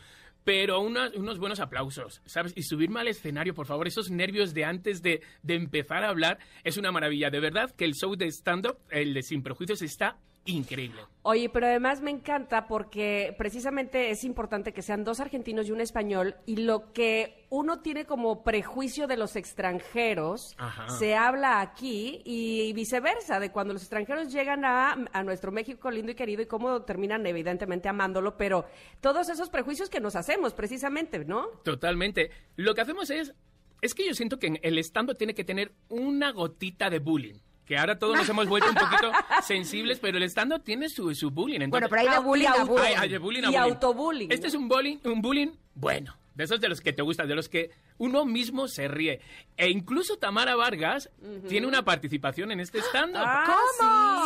Pero 0.45 0.81
una- 0.81 1.11
unos 1.15 1.39
buenos 1.39 1.61
aplausos, 1.61 2.23
¿sabes? 2.25 2.53
Y 2.57 2.63
subirme 2.63 3.01
al 3.01 3.09
escenario, 3.09 3.55
por 3.55 3.67
favor, 3.67 3.87
esos 3.87 4.11
nervios 4.11 4.55
de 4.55 4.65
antes 4.65 5.03
de, 5.03 5.23
de 5.43 5.55
empezar 5.55 6.05
a 6.05 6.09
hablar, 6.09 6.39
es 6.65 6.77
una 6.77 6.93
maravilla. 6.93 7.31
De 7.31 7.41
verdad 7.41 7.71
que 7.75 7.85
el 7.85 7.95
show 7.95 8.15
de 8.17 8.27
stand-up, 8.29 8.79
el 8.91 9.15
de 9.15 9.23
Sin 9.23 9.43
Prejuicios, 9.43 9.83
está 9.83 10.19
increíble. 10.49 11.01
Oye, 11.23 11.49
pero 11.51 11.67
además 11.67 12.01
me 12.01 12.11
encanta 12.11 12.67
porque 12.67 13.35
precisamente 13.37 14.11
es 14.11 14.25
importante 14.25 14.73
que 14.73 14.83
sean 14.83 15.05
dos 15.05 15.21
argentinos 15.21 15.69
y 15.69 15.73
un 15.73 15.81
español 15.81 16.37
y 16.47 16.57
lo 16.57 16.93
que 16.93 17.47
uno 17.51 17.81
tiene 17.81 18.07
como 18.07 18.43
prejuicio 18.43 19.07
de 19.07 19.17
los 19.17 19.37
extranjeros 19.37 20.55
Ajá. 20.59 20.89
se 20.89 21.15
habla 21.15 21.61
aquí 21.61 22.23
y 22.25 22.73
viceversa, 22.73 23.41
de 23.41 23.51
cuando 23.51 23.75
los 23.75 23.83
extranjeros 23.83 24.33
llegan 24.33 24.65
a, 24.65 24.93
a 25.13 25.23
nuestro 25.23 25.53
México 25.53 25.91
lindo 25.91 26.13
y 26.13 26.15
querido 26.15 26.43
y 26.43 26.47
cómo 26.47 26.83
terminan 26.83 27.27
evidentemente 27.27 27.89
amándolo, 27.89 28.37
pero 28.37 28.65
todos 29.01 29.29
esos 29.29 29.51
prejuicios 29.51 29.91
que 29.91 30.01
nos 30.01 30.17
hacemos 30.17 30.55
precisamente, 30.55 31.25
¿no? 31.25 31.49
Totalmente. 31.63 32.31
Lo 32.57 32.75
que 32.75 32.81
hacemos 32.81 33.11
es. 33.11 33.35
Es 33.81 33.95
que 33.95 34.05
yo 34.05 34.13
siento 34.13 34.41
que 34.41 34.59
el 34.63 34.79
stand 34.79 35.17
tiene 35.17 35.35
que 35.35 35.45
tener 35.45 35.71
una 35.89 36.33
gotita 36.33 36.91
de 36.91 36.99
bullying. 36.99 37.37
Que 37.69 37.77
ahora 37.77 37.99
todos 37.99 38.17
nos 38.17 38.29
hemos 38.29 38.49
vuelto 38.49 38.71
un 38.71 38.75
poquito 38.77 39.13
sensibles, 39.43 39.99
pero 40.01 40.17
el 40.17 40.25
stand 40.25 40.63
tiene 40.65 40.89
su, 40.89 41.15
su 41.15 41.31
bullying. 41.31 41.61
Entonces, 41.61 41.71
Bueno, 41.71 41.89
pero 41.91 42.01
hay 42.01 42.09
de 42.09 42.15
Ah, 42.15 42.21
bullying 42.21 42.45
y 42.45 42.47
a 42.47 42.51
auto- 42.53 42.67
bullying. 42.73 42.85
Hay- 42.87 42.95
hay 42.95 43.09
de 43.11 43.19
bullying 43.19 43.43
a 43.43 43.43
y 43.43 43.47
bullying. 43.49 43.61
autobullying. 43.73 44.33
Este 44.33 44.47
es 44.47 44.55
un 44.55 44.69
bullying, 44.69 44.97
un 45.05 45.21
bullying 45.21 45.49
bueno. 45.75 46.17
De 46.35 46.45
esos 46.45 46.61
de 46.61 46.69
los 46.69 46.81
que 46.81 46.93
te 46.93 47.03
gustan, 47.03 47.27
de 47.27 47.35
los 47.35 47.49
que 47.49 47.73
uno 47.99 48.25
mismo 48.25 48.69
se 48.69 48.87
ríe. 48.87 49.21
E 49.57 49.69
incluso 49.71 50.19
Tamara 50.19 50.55
Vargas 50.55 51.11
tiene 51.49 51.67
una 51.67 51.85
participación 51.85 52.53
en 52.53 52.61
este 52.61 52.79
stand-up. 52.79 53.21
Ah, 53.25 53.45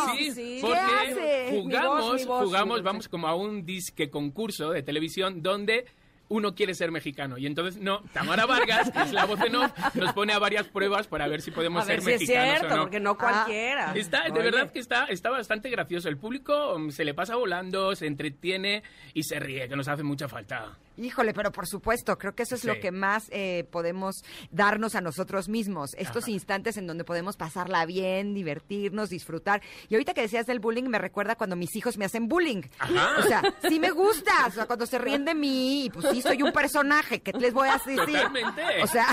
¿Cómo? 0.05 0.15
sí, 0.15 0.25
Sí, 0.25 0.31
sí. 0.31 0.57
porque 0.61 0.77
¿Qué 0.77 1.11
hace? 1.11 1.47
jugamos, 1.49 1.99
Mi 2.03 2.09
voz, 2.11 2.21
mi 2.21 2.25
voz, 2.27 2.43
jugamos, 2.45 2.67
mi 2.77 2.81
voz. 2.81 2.83
vamos 2.83 3.09
como 3.09 3.27
a 3.27 3.35
un 3.35 3.65
disque 3.65 4.11
concurso 4.11 4.69
de 4.69 4.83
televisión 4.83 5.41
donde 5.41 5.85
uno 6.29 6.55
quiere 6.55 6.73
ser 6.73 6.91
mexicano. 6.91 7.37
Y 7.37 7.45
entonces, 7.45 7.81
no, 7.81 8.01
Tamara 8.13 8.45
Vargas, 8.45 8.89
que 8.91 9.01
es 9.01 9.11
la 9.11 9.25
voz 9.25 9.39
en 9.41 9.55
off, 9.55 9.71
nos 9.95 10.13
pone 10.13 10.33
a 10.33 10.39
varias 10.39 10.67
pruebas 10.67 11.07
para 11.07 11.27
ver 11.27 11.41
si 11.41 11.51
podemos 11.51 11.83
A 11.83 11.85
ver 11.85 12.01
ser 12.01 12.03
si 12.03 12.11
es 12.13 12.19
mexicanos 12.21 12.57
cierto, 12.59 12.73
o 12.73 12.77
no. 12.77 12.83
porque 12.83 12.99
no 12.99 13.17
cualquiera. 13.17 13.93
Está, 13.95 14.23
de 14.23 14.31
Oye. 14.31 14.41
verdad 14.43 14.71
que 14.71 14.79
está, 14.79 15.05
está 15.05 15.29
bastante 15.29 15.69
gracioso. 15.69 16.09
El 16.09 16.17
público 16.17 16.77
mm, 16.79 16.89
se 16.91 17.05
le 17.05 17.13
pasa 17.13 17.35
volando, 17.35 17.95
se 17.95 18.07
entretiene 18.07 18.83
y 19.13 19.23
se 19.23 19.39
ríe, 19.39 19.67
que 19.67 19.75
nos 19.75 19.87
hace 19.87 20.03
mucha 20.03 20.27
falta. 20.27 20.77
Híjole, 20.97 21.33
pero 21.33 21.51
por 21.51 21.67
supuesto, 21.67 22.17
creo 22.17 22.35
que 22.35 22.43
eso 22.43 22.55
es 22.55 22.61
Sí. 22.61 22.67
lo 22.67 22.79
que 22.79 22.91
más 22.91 23.27
eh, 23.31 23.67
podemos 23.71 24.23
darnos 24.51 24.95
a 24.95 25.01
nosotros 25.01 25.49
mismos, 25.49 25.95
estos 25.97 26.23
Ajá. 26.25 26.31
instantes 26.31 26.77
en 26.77 26.85
donde 26.87 27.03
podemos 27.03 27.35
pasarla 27.35 27.85
bien, 27.85 28.33
divertirnos, 28.33 29.09
disfrutar. 29.09 29.61
Y 29.89 29.95
ahorita 29.95 30.13
que 30.13 30.21
decías 30.21 30.45
del 30.45 30.59
bullying, 30.59 30.83
me 30.83 30.99
recuerda 30.99 31.35
cuando 31.35 31.55
mis 31.55 31.75
hijos 31.75 31.97
me 31.97 32.05
hacen 32.05 32.27
bullying. 32.27 32.61
Ajá. 32.79 33.15
O 33.19 33.23
sea, 33.23 33.41
sí 33.67 33.79
me 33.79 33.89
gusta, 33.91 34.31
o 34.47 34.51
sea, 34.51 34.65
cuando 34.67 34.85
se 34.85 34.97
ríen 34.99 35.25
de 35.25 35.33
mí, 35.33 35.85
y 35.85 35.89
pues 35.89 36.05
sí 36.11 36.21
soy 36.21 36.41
un 36.43 36.51
personaje, 36.51 37.21
¿qué 37.21 37.31
les 37.33 37.53
voy 37.53 37.69
a 37.69 37.73
decir? 37.73 37.97
Totalmente. 37.97 38.61
O 38.83 38.87
sea, 38.87 39.07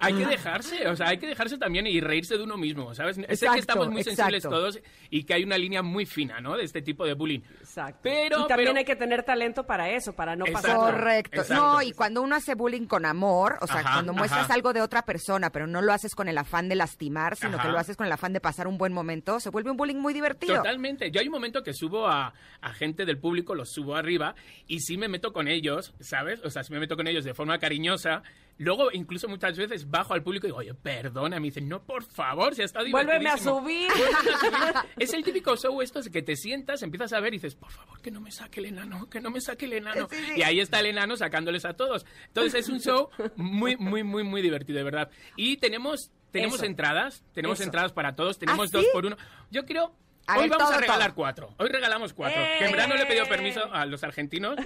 hay 0.00 0.14
que 0.14 0.26
dejarse, 0.26 0.88
o 0.88 0.96
sea, 0.96 1.08
hay 1.08 1.18
que 1.18 1.26
dejarse 1.26 1.58
también 1.58 1.86
y 1.86 2.00
reírse 2.00 2.36
de 2.38 2.44
uno 2.44 2.56
mismo, 2.56 2.94
¿sabes? 2.94 3.16
sé 3.16 3.22
Exacto, 3.28 3.54
que 3.54 3.60
estamos 3.60 3.88
muy 3.90 4.02
sensibles 4.04 4.44
exacto. 4.44 4.56
todos 4.56 4.80
y 5.10 5.24
que 5.24 5.34
hay 5.34 5.44
una 5.44 5.58
línea 5.58 5.82
muy 5.82 6.06
fina, 6.06 6.40
¿no? 6.40 6.56
De 6.56 6.64
este 6.64 6.82
tipo 6.82 7.04
de 7.04 7.14
bullying. 7.14 7.40
Exacto. 7.60 8.00
Pero, 8.02 8.44
y 8.44 8.46
también 8.48 8.68
pero- 8.70 8.78
hay 8.78 8.84
que 8.84 8.96
tener 8.96 9.22
talento 9.22 9.66
para 9.66 9.90
eso, 9.90 10.12
para 10.14 10.34
no 10.36 10.46
Exacto. 10.46 10.68
pasar. 10.68 10.92
Correcto. 10.94 11.25
Exacto. 11.30 11.54
No, 11.54 11.82
y 11.82 11.92
cuando 11.92 12.22
uno 12.22 12.36
hace 12.36 12.54
bullying 12.54 12.86
con 12.86 13.04
amor, 13.04 13.58
o 13.60 13.66
sea, 13.66 13.80
Ajá, 13.80 13.94
cuando 13.94 14.12
muestras 14.12 14.44
ajá. 14.44 14.54
algo 14.54 14.72
de 14.72 14.80
otra 14.80 15.02
persona, 15.02 15.50
pero 15.50 15.66
no 15.66 15.82
lo 15.82 15.92
haces 15.92 16.14
con 16.14 16.28
el 16.28 16.38
afán 16.38 16.68
de 16.68 16.76
lastimar, 16.76 17.36
sino 17.36 17.56
Ajá. 17.56 17.66
que 17.66 17.72
lo 17.72 17.78
haces 17.78 17.96
con 17.96 18.06
el 18.06 18.12
afán 18.12 18.32
de 18.32 18.40
pasar 18.40 18.66
un 18.68 18.78
buen 18.78 18.92
momento, 18.92 19.40
se 19.40 19.50
vuelve 19.50 19.70
un 19.70 19.76
bullying 19.76 19.96
muy 19.96 20.14
divertido. 20.14 20.56
Totalmente. 20.56 21.10
Yo 21.10 21.20
hay 21.20 21.26
un 21.26 21.32
momento 21.32 21.62
que 21.62 21.72
subo 21.72 22.06
a, 22.08 22.32
a 22.60 22.72
gente 22.72 23.04
del 23.04 23.18
público, 23.18 23.54
los 23.54 23.70
subo 23.72 23.96
arriba 23.96 24.34
y 24.66 24.80
sí 24.80 24.96
me 24.96 25.08
meto 25.08 25.32
con 25.32 25.48
ellos, 25.48 25.94
¿sabes? 26.00 26.40
O 26.44 26.50
sea, 26.50 26.62
sí 26.62 26.72
me 26.72 26.80
meto 26.80 26.96
con 26.96 27.06
ellos 27.06 27.24
de 27.24 27.34
forma 27.34 27.58
cariñosa. 27.58 28.22
Luego, 28.58 28.90
incluso 28.92 29.28
muchas 29.28 29.56
veces 29.58 29.90
bajo 29.90 30.14
al 30.14 30.22
público 30.22 30.46
y 30.46 30.48
digo, 30.48 30.58
oye, 30.58 30.72
perdona. 30.74 31.38
Me 31.38 31.46
dicen, 31.48 31.68
no, 31.68 31.82
por 31.82 32.02
favor, 32.04 32.54
si 32.54 32.62
ha 32.62 32.64
estado 32.64 32.86
Vuélveme 32.90 33.28
a 33.28 33.34
divertidísimo". 33.36 33.60
subir. 33.60 33.90
A 33.90 34.72
subir. 34.82 34.90
Es 34.98 35.12
el 35.12 35.22
típico 35.24 35.56
show 35.56 35.82
esto 35.82 36.00
de 36.00 36.10
que 36.10 36.22
te 36.22 36.36
sientas, 36.36 36.82
empiezas 36.82 37.12
a 37.12 37.20
ver 37.20 37.34
y 37.34 37.36
dices, 37.36 37.54
por 37.54 37.70
favor, 37.70 38.00
que 38.00 38.10
no 38.10 38.20
me 38.20 38.30
saque 38.30 38.60
el 38.60 38.66
enano, 38.66 39.10
que 39.10 39.20
no 39.20 39.30
me 39.30 39.40
saque 39.40 39.66
el 39.66 39.74
enano. 39.74 40.08
Sí, 40.10 40.16
sí. 40.16 40.32
Y 40.36 40.42
ahí 40.42 40.60
está 40.60 40.80
el 40.80 40.86
enano 40.86 41.16
sacándoles 41.16 41.64
a 41.66 41.74
todos. 41.74 42.06
Entonces 42.28 42.54
es 42.54 42.68
un 42.70 42.80
show 42.80 43.10
muy, 43.36 43.76
muy, 43.76 44.02
muy, 44.02 44.24
muy 44.24 44.40
divertido, 44.40 44.78
de 44.78 44.84
verdad. 44.84 45.10
Y 45.36 45.58
tenemos, 45.58 46.10
tenemos 46.30 46.56
Eso. 46.56 46.64
entradas, 46.64 47.24
tenemos 47.34 47.58
Eso. 47.60 47.64
entradas 47.68 47.92
para 47.92 48.16
todos, 48.16 48.38
tenemos 48.38 48.68
¿Ah, 48.68 48.78
dos 48.78 48.84
sí? 48.84 48.90
por 48.92 49.04
uno. 49.06 49.16
Yo 49.50 49.64
creo... 49.66 49.94
A 50.28 50.34
Hoy 50.36 50.42
ver, 50.42 50.50
vamos 50.50 50.66
todo, 50.68 50.76
a 50.76 50.80
regalar 50.80 51.06
todo. 51.10 51.14
cuatro. 51.14 51.54
Hoy 51.58 51.68
regalamos 51.68 52.12
cuatro. 52.12 52.40
¡Eh! 52.42 52.56
Que 52.58 52.64
en 52.66 52.72
verdad 52.72 52.88
no 52.88 52.96
le 52.96 53.02
he 53.02 53.06
pedido 53.06 53.26
permiso 53.26 53.72
a 53.72 53.86
los 53.86 54.02
argentinos. 54.02 54.56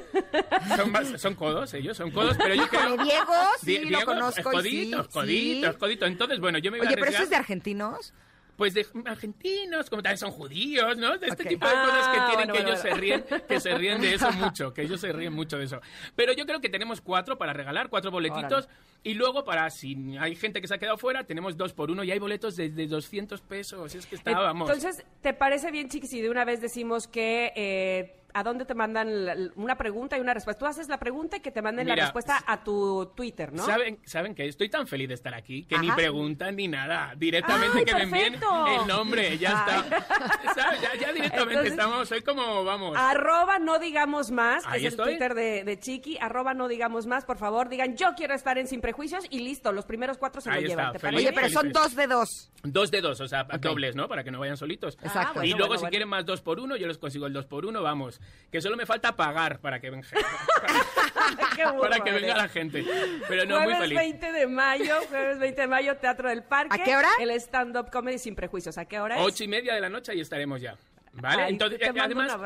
Son, 0.77 0.91
más- 0.91 1.21
son 1.21 1.35
codos, 1.35 1.75
ellos 1.75 1.97
son 1.97 2.11
codos, 2.13 2.37
pero 2.39 2.55
yo 2.55 2.67
creo... 2.69 2.97
Diego, 2.97 3.33
sí, 3.61 3.67
Die- 3.67 3.81
lo 3.83 3.89
Diego, 3.99 4.05
conozco 4.07 4.43
Coditos, 4.51 5.07
sí, 5.07 5.13
coditos, 5.13 5.75
sí. 5.75 5.79
coditos. 5.81 6.09
Entonces, 6.09 6.41
bueno, 6.41 6.59
yo 6.59 6.71
me 6.71 6.79
iba 6.79 6.87
Oye, 6.87 6.95
a 6.95 6.97
pero 6.97 7.07
eso 7.11 7.17
arriesgar. 7.19 7.25
es 7.25 7.31
de 7.31 7.37
argentinos. 7.37 8.15
Pues 8.57 8.75
de 8.75 8.87
argentinos, 9.07 9.89
como 9.89 10.03
también 10.03 10.19
son 10.19 10.31
judíos, 10.33 10.97
¿no? 10.99 11.17
De 11.19 11.29
este 11.29 11.43
Ok. 11.45 11.49
tipo 11.49 11.67
de 11.67 11.73
cosas 11.73 12.09
que 12.09 12.19
Ah, 12.19 12.27
tienen 12.31 12.47
bueno, 12.49 12.53
que 12.55 12.59
bueno, 12.63 12.69
ellos 12.69 12.81
se 12.81 12.89
bueno. 12.89 13.01
ríen, 13.03 13.25
que 13.49 13.61
se 13.61 13.75
ríen 13.75 14.01
de 14.03 14.15
eso 14.15 14.31
mucho, 14.33 14.73
que 14.75 14.83
ellos 14.83 15.01
se 15.01 15.13
ríen 15.13 15.33
mucho 15.33 15.57
de 15.59 15.65
eso. 15.65 15.81
Pero 16.15 16.33
yo 16.35 16.45
creo 16.47 16.61
que 16.61 16.69
tenemos 16.69 17.01
cuatro 17.01 17.39
para 17.39 17.53
regalar, 17.55 17.89
cuatro 17.89 18.11
boletitos. 18.11 18.69
Y 19.03 19.15
luego, 19.15 19.45
para 19.45 19.71
si 19.71 19.97
hay 20.19 20.35
gente 20.37 20.61
que 20.61 20.69
se 20.69 20.75
ha 20.75 20.79
quedado 20.79 20.99
fuera, 20.99 21.25
tenemos 21.25 21.57
dos 21.57 21.73
por 21.73 21.91
uno 21.91 22.05
y 22.05 22.11
hay 22.11 22.19
boletos 22.19 22.57
de, 22.57 22.69
de 22.69 22.87
200 22.87 23.41
pesos. 23.41 23.95
Es 23.95 24.05
que 24.07 24.17
estábamos. 24.17 24.69
Entonces, 24.69 25.05
¿te 25.23 25.33
parece 25.33 25.71
bien, 25.71 25.89
Chiqui, 25.89 26.07
si 26.07 26.21
de 26.21 26.29
una 26.29 26.45
vez 26.45 26.61
decimos 26.61 27.09
que 27.09 27.53
eh, 27.57 28.17
a 28.33 28.43
dónde 28.45 28.65
te 28.65 28.75
mandan 28.75 29.25
la- 29.27 29.37
una 29.57 29.77
pregunta 29.77 30.17
y 30.19 30.21
una 30.21 30.35
respuesta? 30.35 30.61
Tú 30.61 30.67
haces 30.67 30.89
la 30.89 30.99
pregunta 30.99 31.39
y 31.39 31.41
que 31.41 31.51
te 31.51 31.63
manden 31.63 31.89
la 31.89 31.97
respuesta 31.97 32.45
a 32.47 32.63
tu 32.63 33.07
Twitter, 33.17 33.53
¿no? 33.53 33.65
¿Saben, 33.65 33.99
saben 34.05 34.35
que 34.35 34.47
estoy 34.47 34.69
tan 34.69 34.87
feliz 34.87 35.09
de 35.09 35.15
estar 35.15 35.35
aquí 35.35 35.65
que 35.65 35.79
ni 35.79 35.91
preguntan 35.91 36.55
ni 36.57 36.69
nada. 36.69 37.15
Directamente 37.17 37.79
¡Ay, 37.79 37.85
que 37.87 37.95
me 37.95 38.03
envíen 38.03 38.33
perfecto! 38.35 38.67
el 38.83 38.87
nombre, 38.87 39.39
ya 39.39 39.49
está. 39.49 40.55
¿Sabes? 40.55 40.81
Ya, 40.83 40.95
ya 40.95 41.13
directamente 41.13 41.55
Entonces- 41.55 41.73
estamos, 41.73 42.09
soy 42.09 42.21
como, 42.21 42.65
vamos. 42.65 42.97
Arroba 42.97 43.59
no 43.59 43.79
digamos 43.79 44.31
más, 44.31 44.65
que 44.67 44.77
es 44.77 44.83
el 44.83 44.89
estoy. 44.89 45.11
Twitter 45.13 45.35
de, 45.35 45.65
de 45.65 45.79
Chiqui, 45.81 46.19
arroba 46.21 46.55
no 46.55 46.69
digamos 46.69 47.07
más, 47.07 47.25
por 47.25 47.39
favor, 47.39 47.69
digan 47.69 47.97
yo 47.97 48.15
quiero 48.15 48.35
estar 48.35 48.59
en 48.59 48.69
Sin 48.69 48.81
Prejuicios 48.91 49.25
y 49.31 49.39
listo, 49.39 49.71
los 49.71 49.85
primeros 49.85 50.19
cuatro 50.19 50.41
se 50.41 50.51
Ahí 50.51 50.63
lo 50.63 50.69
está, 50.69 50.81
llevan. 50.83 50.93
¿Te 50.95 50.99
feliz. 50.99 51.13
parece 51.13 51.29
Oye, 51.29 51.35
pero 51.35 51.47
bien? 51.47 51.55
son 51.55 51.73
dos 51.73 51.95
de 51.95 52.07
dos. 52.09 52.51
Dos 52.65 52.91
de 52.91 53.01
dos, 53.01 53.21
o 53.21 53.29
sea, 53.29 53.45
dobles, 53.45 53.95
¿no? 53.95 54.09
Para 54.09 54.25
que 54.25 54.33
no 54.33 54.41
vayan 54.41 54.57
solitos. 54.57 54.99
Exacto. 55.01 55.35
bueno, 55.35 55.47
y 55.47 55.51
luego, 55.51 55.69
bueno, 55.69 55.75
si 55.79 55.83
bueno. 55.83 55.91
quieren 55.91 56.09
más 56.09 56.27
dos 56.27 56.41
por 56.41 56.59
uno, 56.59 56.77
yo 56.77 56.89
les 56.89 56.99
consigo 56.99 57.27
el 57.27 57.33
dos 57.33 57.47
por 57.47 57.67
uno, 57.67 57.85
vamos. 57.85 58.21
Que 58.51 58.61
solo 58.61 58.77
me 58.77 58.87
falta 58.87 59.15
pagar 59.15 59.61
para 59.61 59.81
que 59.81 59.91
venga, 59.91 60.09
burro 61.73 61.83
para 61.83 62.01
que 62.01 62.11
eres. 62.11 62.23
venga 62.23 62.37
la 62.37 62.49
gente. 62.49 62.85
Pero 63.29 63.45
no, 63.45 63.57
muy 63.61 63.65
jueves 63.67 63.81
feliz. 63.83 63.99
20 63.99 64.33
de 64.33 64.47
mayo, 64.49 64.97
jueves 65.09 65.39
20 65.39 65.61
de 65.61 65.67
mayo, 65.69 65.97
Teatro 65.99 66.29
del 66.29 66.43
Parque. 66.43 66.75
¿A 66.75 66.85
qué 66.85 66.97
hora? 66.97 67.11
El 67.21 67.31
stand-up 67.31 67.91
comedy 67.93 68.19
sin 68.19 68.35
prejuicios. 68.35 68.77
¿A 68.77 68.87
qué 68.87 68.99
hora 68.99 69.21
es? 69.21 69.23
Ocho 69.25 69.45
y 69.45 69.49
media 69.49 69.73
de 69.75 69.81
la 69.81 69.89
noche 69.89 70.17
y 70.17 70.21
estaremos 70.21 70.61
ya. 70.61 70.77
¿Vale? 71.13 71.43
Ay, 71.43 71.53
Entonces, 71.53 71.81
eh, 71.81 71.93
además, 72.01 72.37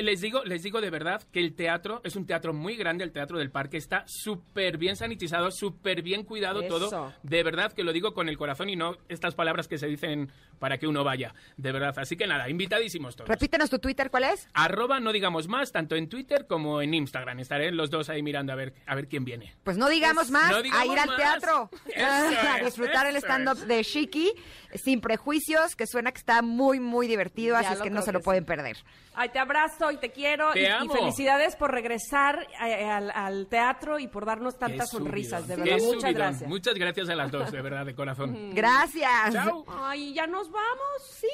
les 0.00 0.20
digo, 0.20 0.44
les 0.44 0.62
digo 0.62 0.80
de 0.80 0.90
verdad 0.90 1.22
que 1.30 1.40
el 1.40 1.54
teatro 1.54 2.00
es 2.04 2.16
un 2.16 2.26
teatro 2.26 2.54
muy 2.54 2.76
grande, 2.76 3.04
el 3.04 3.12
Teatro 3.12 3.38
del 3.38 3.50
Parque 3.50 3.76
está 3.76 4.04
súper 4.06 4.78
bien 4.78 4.96
sanitizado, 4.96 5.50
súper 5.50 6.02
bien 6.02 6.24
cuidado 6.24 6.62
Eso. 6.62 6.68
todo. 6.68 7.12
De 7.22 7.42
verdad 7.42 7.72
que 7.72 7.84
lo 7.84 7.92
digo 7.92 8.14
con 8.14 8.28
el 8.28 8.38
corazón 8.38 8.70
y 8.70 8.76
no 8.76 8.96
estas 9.08 9.34
palabras 9.34 9.68
que 9.68 9.78
se 9.78 9.86
dicen 9.86 10.30
para 10.58 10.78
que 10.78 10.86
uno 10.86 11.04
vaya. 11.04 11.34
De 11.56 11.70
verdad. 11.72 11.94
Así 11.98 12.16
que 12.16 12.26
nada, 12.26 12.48
invitadísimos 12.48 13.14
todos. 13.14 13.28
Repítenos 13.28 13.68
tu 13.70 13.78
Twitter, 13.78 14.10
¿cuál 14.10 14.24
es? 14.24 14.48
Arroba 14.54 15.00
no 15.00 15.12
digamos 15.12 15.48
más, 15.48 15.70
tanto 15.72 15.94
en 15.96 16.08
Twitter 16.08 16.46
como 16.46 16.80
en 16.80 16.94
Instagram. 16.94 17.40
Estaré 17.40 17.72
los 17.72 17.90
dos 17.90 18.08
ahí 18.08 18.22
mirando 18.22 18.52
a 18.52 18.56
ver, 18.56 18.74
a 18.86 18.94
ver 18.94 19.08
quién 19.08 19.24
viene. 19.24 19.54
Pues 19.62 19.76
no 19.76 19.88
digamos 19.88 20.30
más, 20.30 20.50
no 20.50 20.62
digamos 20.62 20.88
a 20.88 20.92
ir 20.92 20.98
al 20.98 21.08
más. 21.08 21.16
teatro, 21.16 21.70
Eso 21.86 22.06
a 22.52 22.64
disfrutar 22.64 23.06
el 23.06 23.16
stand-up 23.16 23.58
de 23.66 23.82
Shiki, 23.82 24.32
sin 24.74 25.00
prejuicios, 25.00 25.76
que 25.76 25.86
suena 25.86 26.12
que 26.12 26.18
está 26.18 26.42
muy, 26.42 26.80
muy 26.80 27.06
divertido, 27.06 27.54
Ya 27.54 27.68
así 27.68 27.74
es 27.74 27.82
que 27.82 27.90
no 27.90 28.02
se 28.02 28.12
lo 28.12 28.20
pueden 28.20 28.44
perder. 28.44 28.76
Ay, 29.14 29.28
te 29.30 29.38
abrazo 29.38 29.90
y 29.90 29.96
te 29.98 30.10
quiero. 30.10 30.52
Te 30.52 30.62
y, 30.62 30.88
felicidades 30.88 31.56
por 31.56 31.70
regresar 31.72 32.46
eh, 32.66 32.84
al, 32.84 33.10
al 33.10 33.46
teatro 33.48 33.98
y 33.98 34.08
por 34.08 34.24
darnos 34.26 34.58
tantas 34.58 34.90
sonrisas. 34.90 35.46
De 35.46 35.54
qué 35.56 35.60
verdad, 35.62 35.76
muchas 35.78 36.00
subidón. 36.00 36.14
gracias. 36.14 36.48
Muchas 36.50 36.74
gracias 36.74 37.08
a 37.08 37.14
las 37.14 37.30
dos, 37.30 37.52
de 37.52 37.62
verdad, 37.62 37.86
de 37.86 37.94
corazón. 37.94 38.54
Gracias. 38.54 39.32
Chao. 39.32 39.64
Ay, 39.68 40.12
ya 40.14 40.26
nos 40.26 40.50
vamos. 40.50 41.02
Sí. 41.10 41.28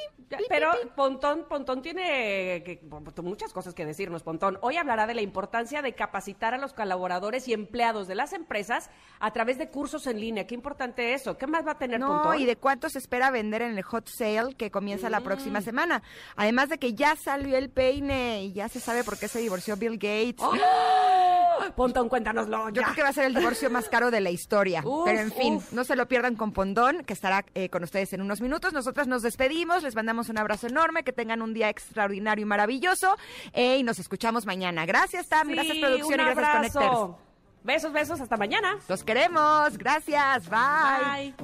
pero 0.47 0.71
Pontón, 0.95 1.45
Pontón 1.49 1.81
tiene 1.81 2.63
que- 2.63 2.81
muchas 3.21 3.51
cosas 3.53 3.73
que 3.73 3.85
decirnos, 3.85 4.23
Pontón. 4.23 4.57
Hoy 4.61 4.77
hablará 4.77 5.07
de 5.07 5.13
la 5.15 5.21
importancia 5.21 5.81
de 5.81 5.93
capacitar 5.93 6.53
a 6.53 6.57
los 6.57 6.73
colaboradores 6.73 7.47
y 7.47 7.53
empleados 7.53 8.07
de 8.07 8.15
las 8.15 8.33
empresas 8.33 8.89
a 9.19 9.31
través 9.31 9.57
de 9.57 9.69
cursos 9.69 10.07
en 10.07 10.19
línea. 10.19 10.45
Qué 10.47 10.55
importante 10.55 11.13
eso. 11.13 11.37
¿Qué 11.37 11.47
más 11.47 11.65
va 11.65 11.71
a 11.71 11.77
tener 11.77 11.99
No, 11.99 12.07
Pontón? 12.07 12.39
y 12.39 12.45
de 12.45 12.55
cuánto 12.57 12.89
se 12.89 12.99
espera 12.99 13.31
vender 13.31 13.61
en 13.63 13.77
el 13.77 13.83
hot 13.83 14.07
sale 14.07 14.55
que 14.55 14.71
comienza 14.71 15.09
la 15.09 15.19
Mm. 15.19 15.23
próxima 15.23 15.61
semana. 15.61 16.01
Además 16.35 16.69
de 16.69 16.77
que 16.77 16.93
ya 16.93 17.15
salió 17.15 17.57
el 17.57 17.69
peine 17.71 18.43
y 18.43 18.53
ya 18.53 18.69
se 18.69 18.79
sabe 18.79 19.03
por 19.03 19.17
qué 19.17 19.27
se 19.27 19.39
divorció 19.39 19.75
Bill 19.77 19.93
Gates. 19.97 20.35
¡Oh! 20.39 20.51
Pontón, 21.75 22.09
cuéntanoslo. 22.09 22.69
Yo 22.69 22.81
ya. 22.81 22.83
creo 22.83 22.95
que 22.95 23.03
va 23.03 23.09
a 23.09 23.13
ser 23.13 23.25
el 23.25 23.35
divorcio 23.35 23.69
más 23.69 23.87
caro 23.87 24.09
de 24.11 24.19
la 24.19 24.29
historia. 24.31 24.81
Uf, 24.83 25.05
Pero 25.05 25.19
en 25.19 25.31
fin, 25.31 25.55
uf. 25.55 25.71
no 25.71 25.83
se 25.83 25.95
lo 25.95 26.07
pierdan 26.07 26.35
con 26.35 26.51
Pondón, 26.53 27.03
que 27.03 27.13
estará 27.13 27.45
eh, 27.53 27.69
con 27.69 27.83
ustedes 27.83 28.11
en 28.13 28.21
unos 28.21 28.41
minutos. 28.41 28.73
Nosotras 28.73 29.07
nos 29.07 29.21
despedimos, 29.21 29.83
les 29.83 29.95
mandamos 29.95 30.29
un 30.29 30.39
abrazo 30.39 30.67
enorme, 30.67 31.03
que 31.03 31.13
tengan 31.13 31.41
un 31.41 31.53
día 31.53 31.69
extraordinario 31.69 32.43
y 32.43 32.45
maravilloso. 32.45 33.15
eh, 33.53 33.77
y 33.77 33.83
nos 33.83 33.99
escuchamos 33.99 34.45
mañana. 34.45 34.85
Gracias, 34.85 35.27
Tam. 35.27 35.47
Sí, 35.47 35.53
gracias, 35.53 35.77
producción. 35.77 36.07
un 36.07 36.13
y 36.13 36.33
gracias, 36.33 36.75
abrazo. 36.75 36.79
Connectors. 36.79 37.17
Besos, 37.63 37.93
besos. 37.93 38.19
Hasta 38.21 38.37
mañana. 38.37 38.77
Los 38.89 39.03
queremos. 39.03 39.77
Gracias. 39.77 40.49
Bye. 40.49 41.33
Bye. 41.37 41.43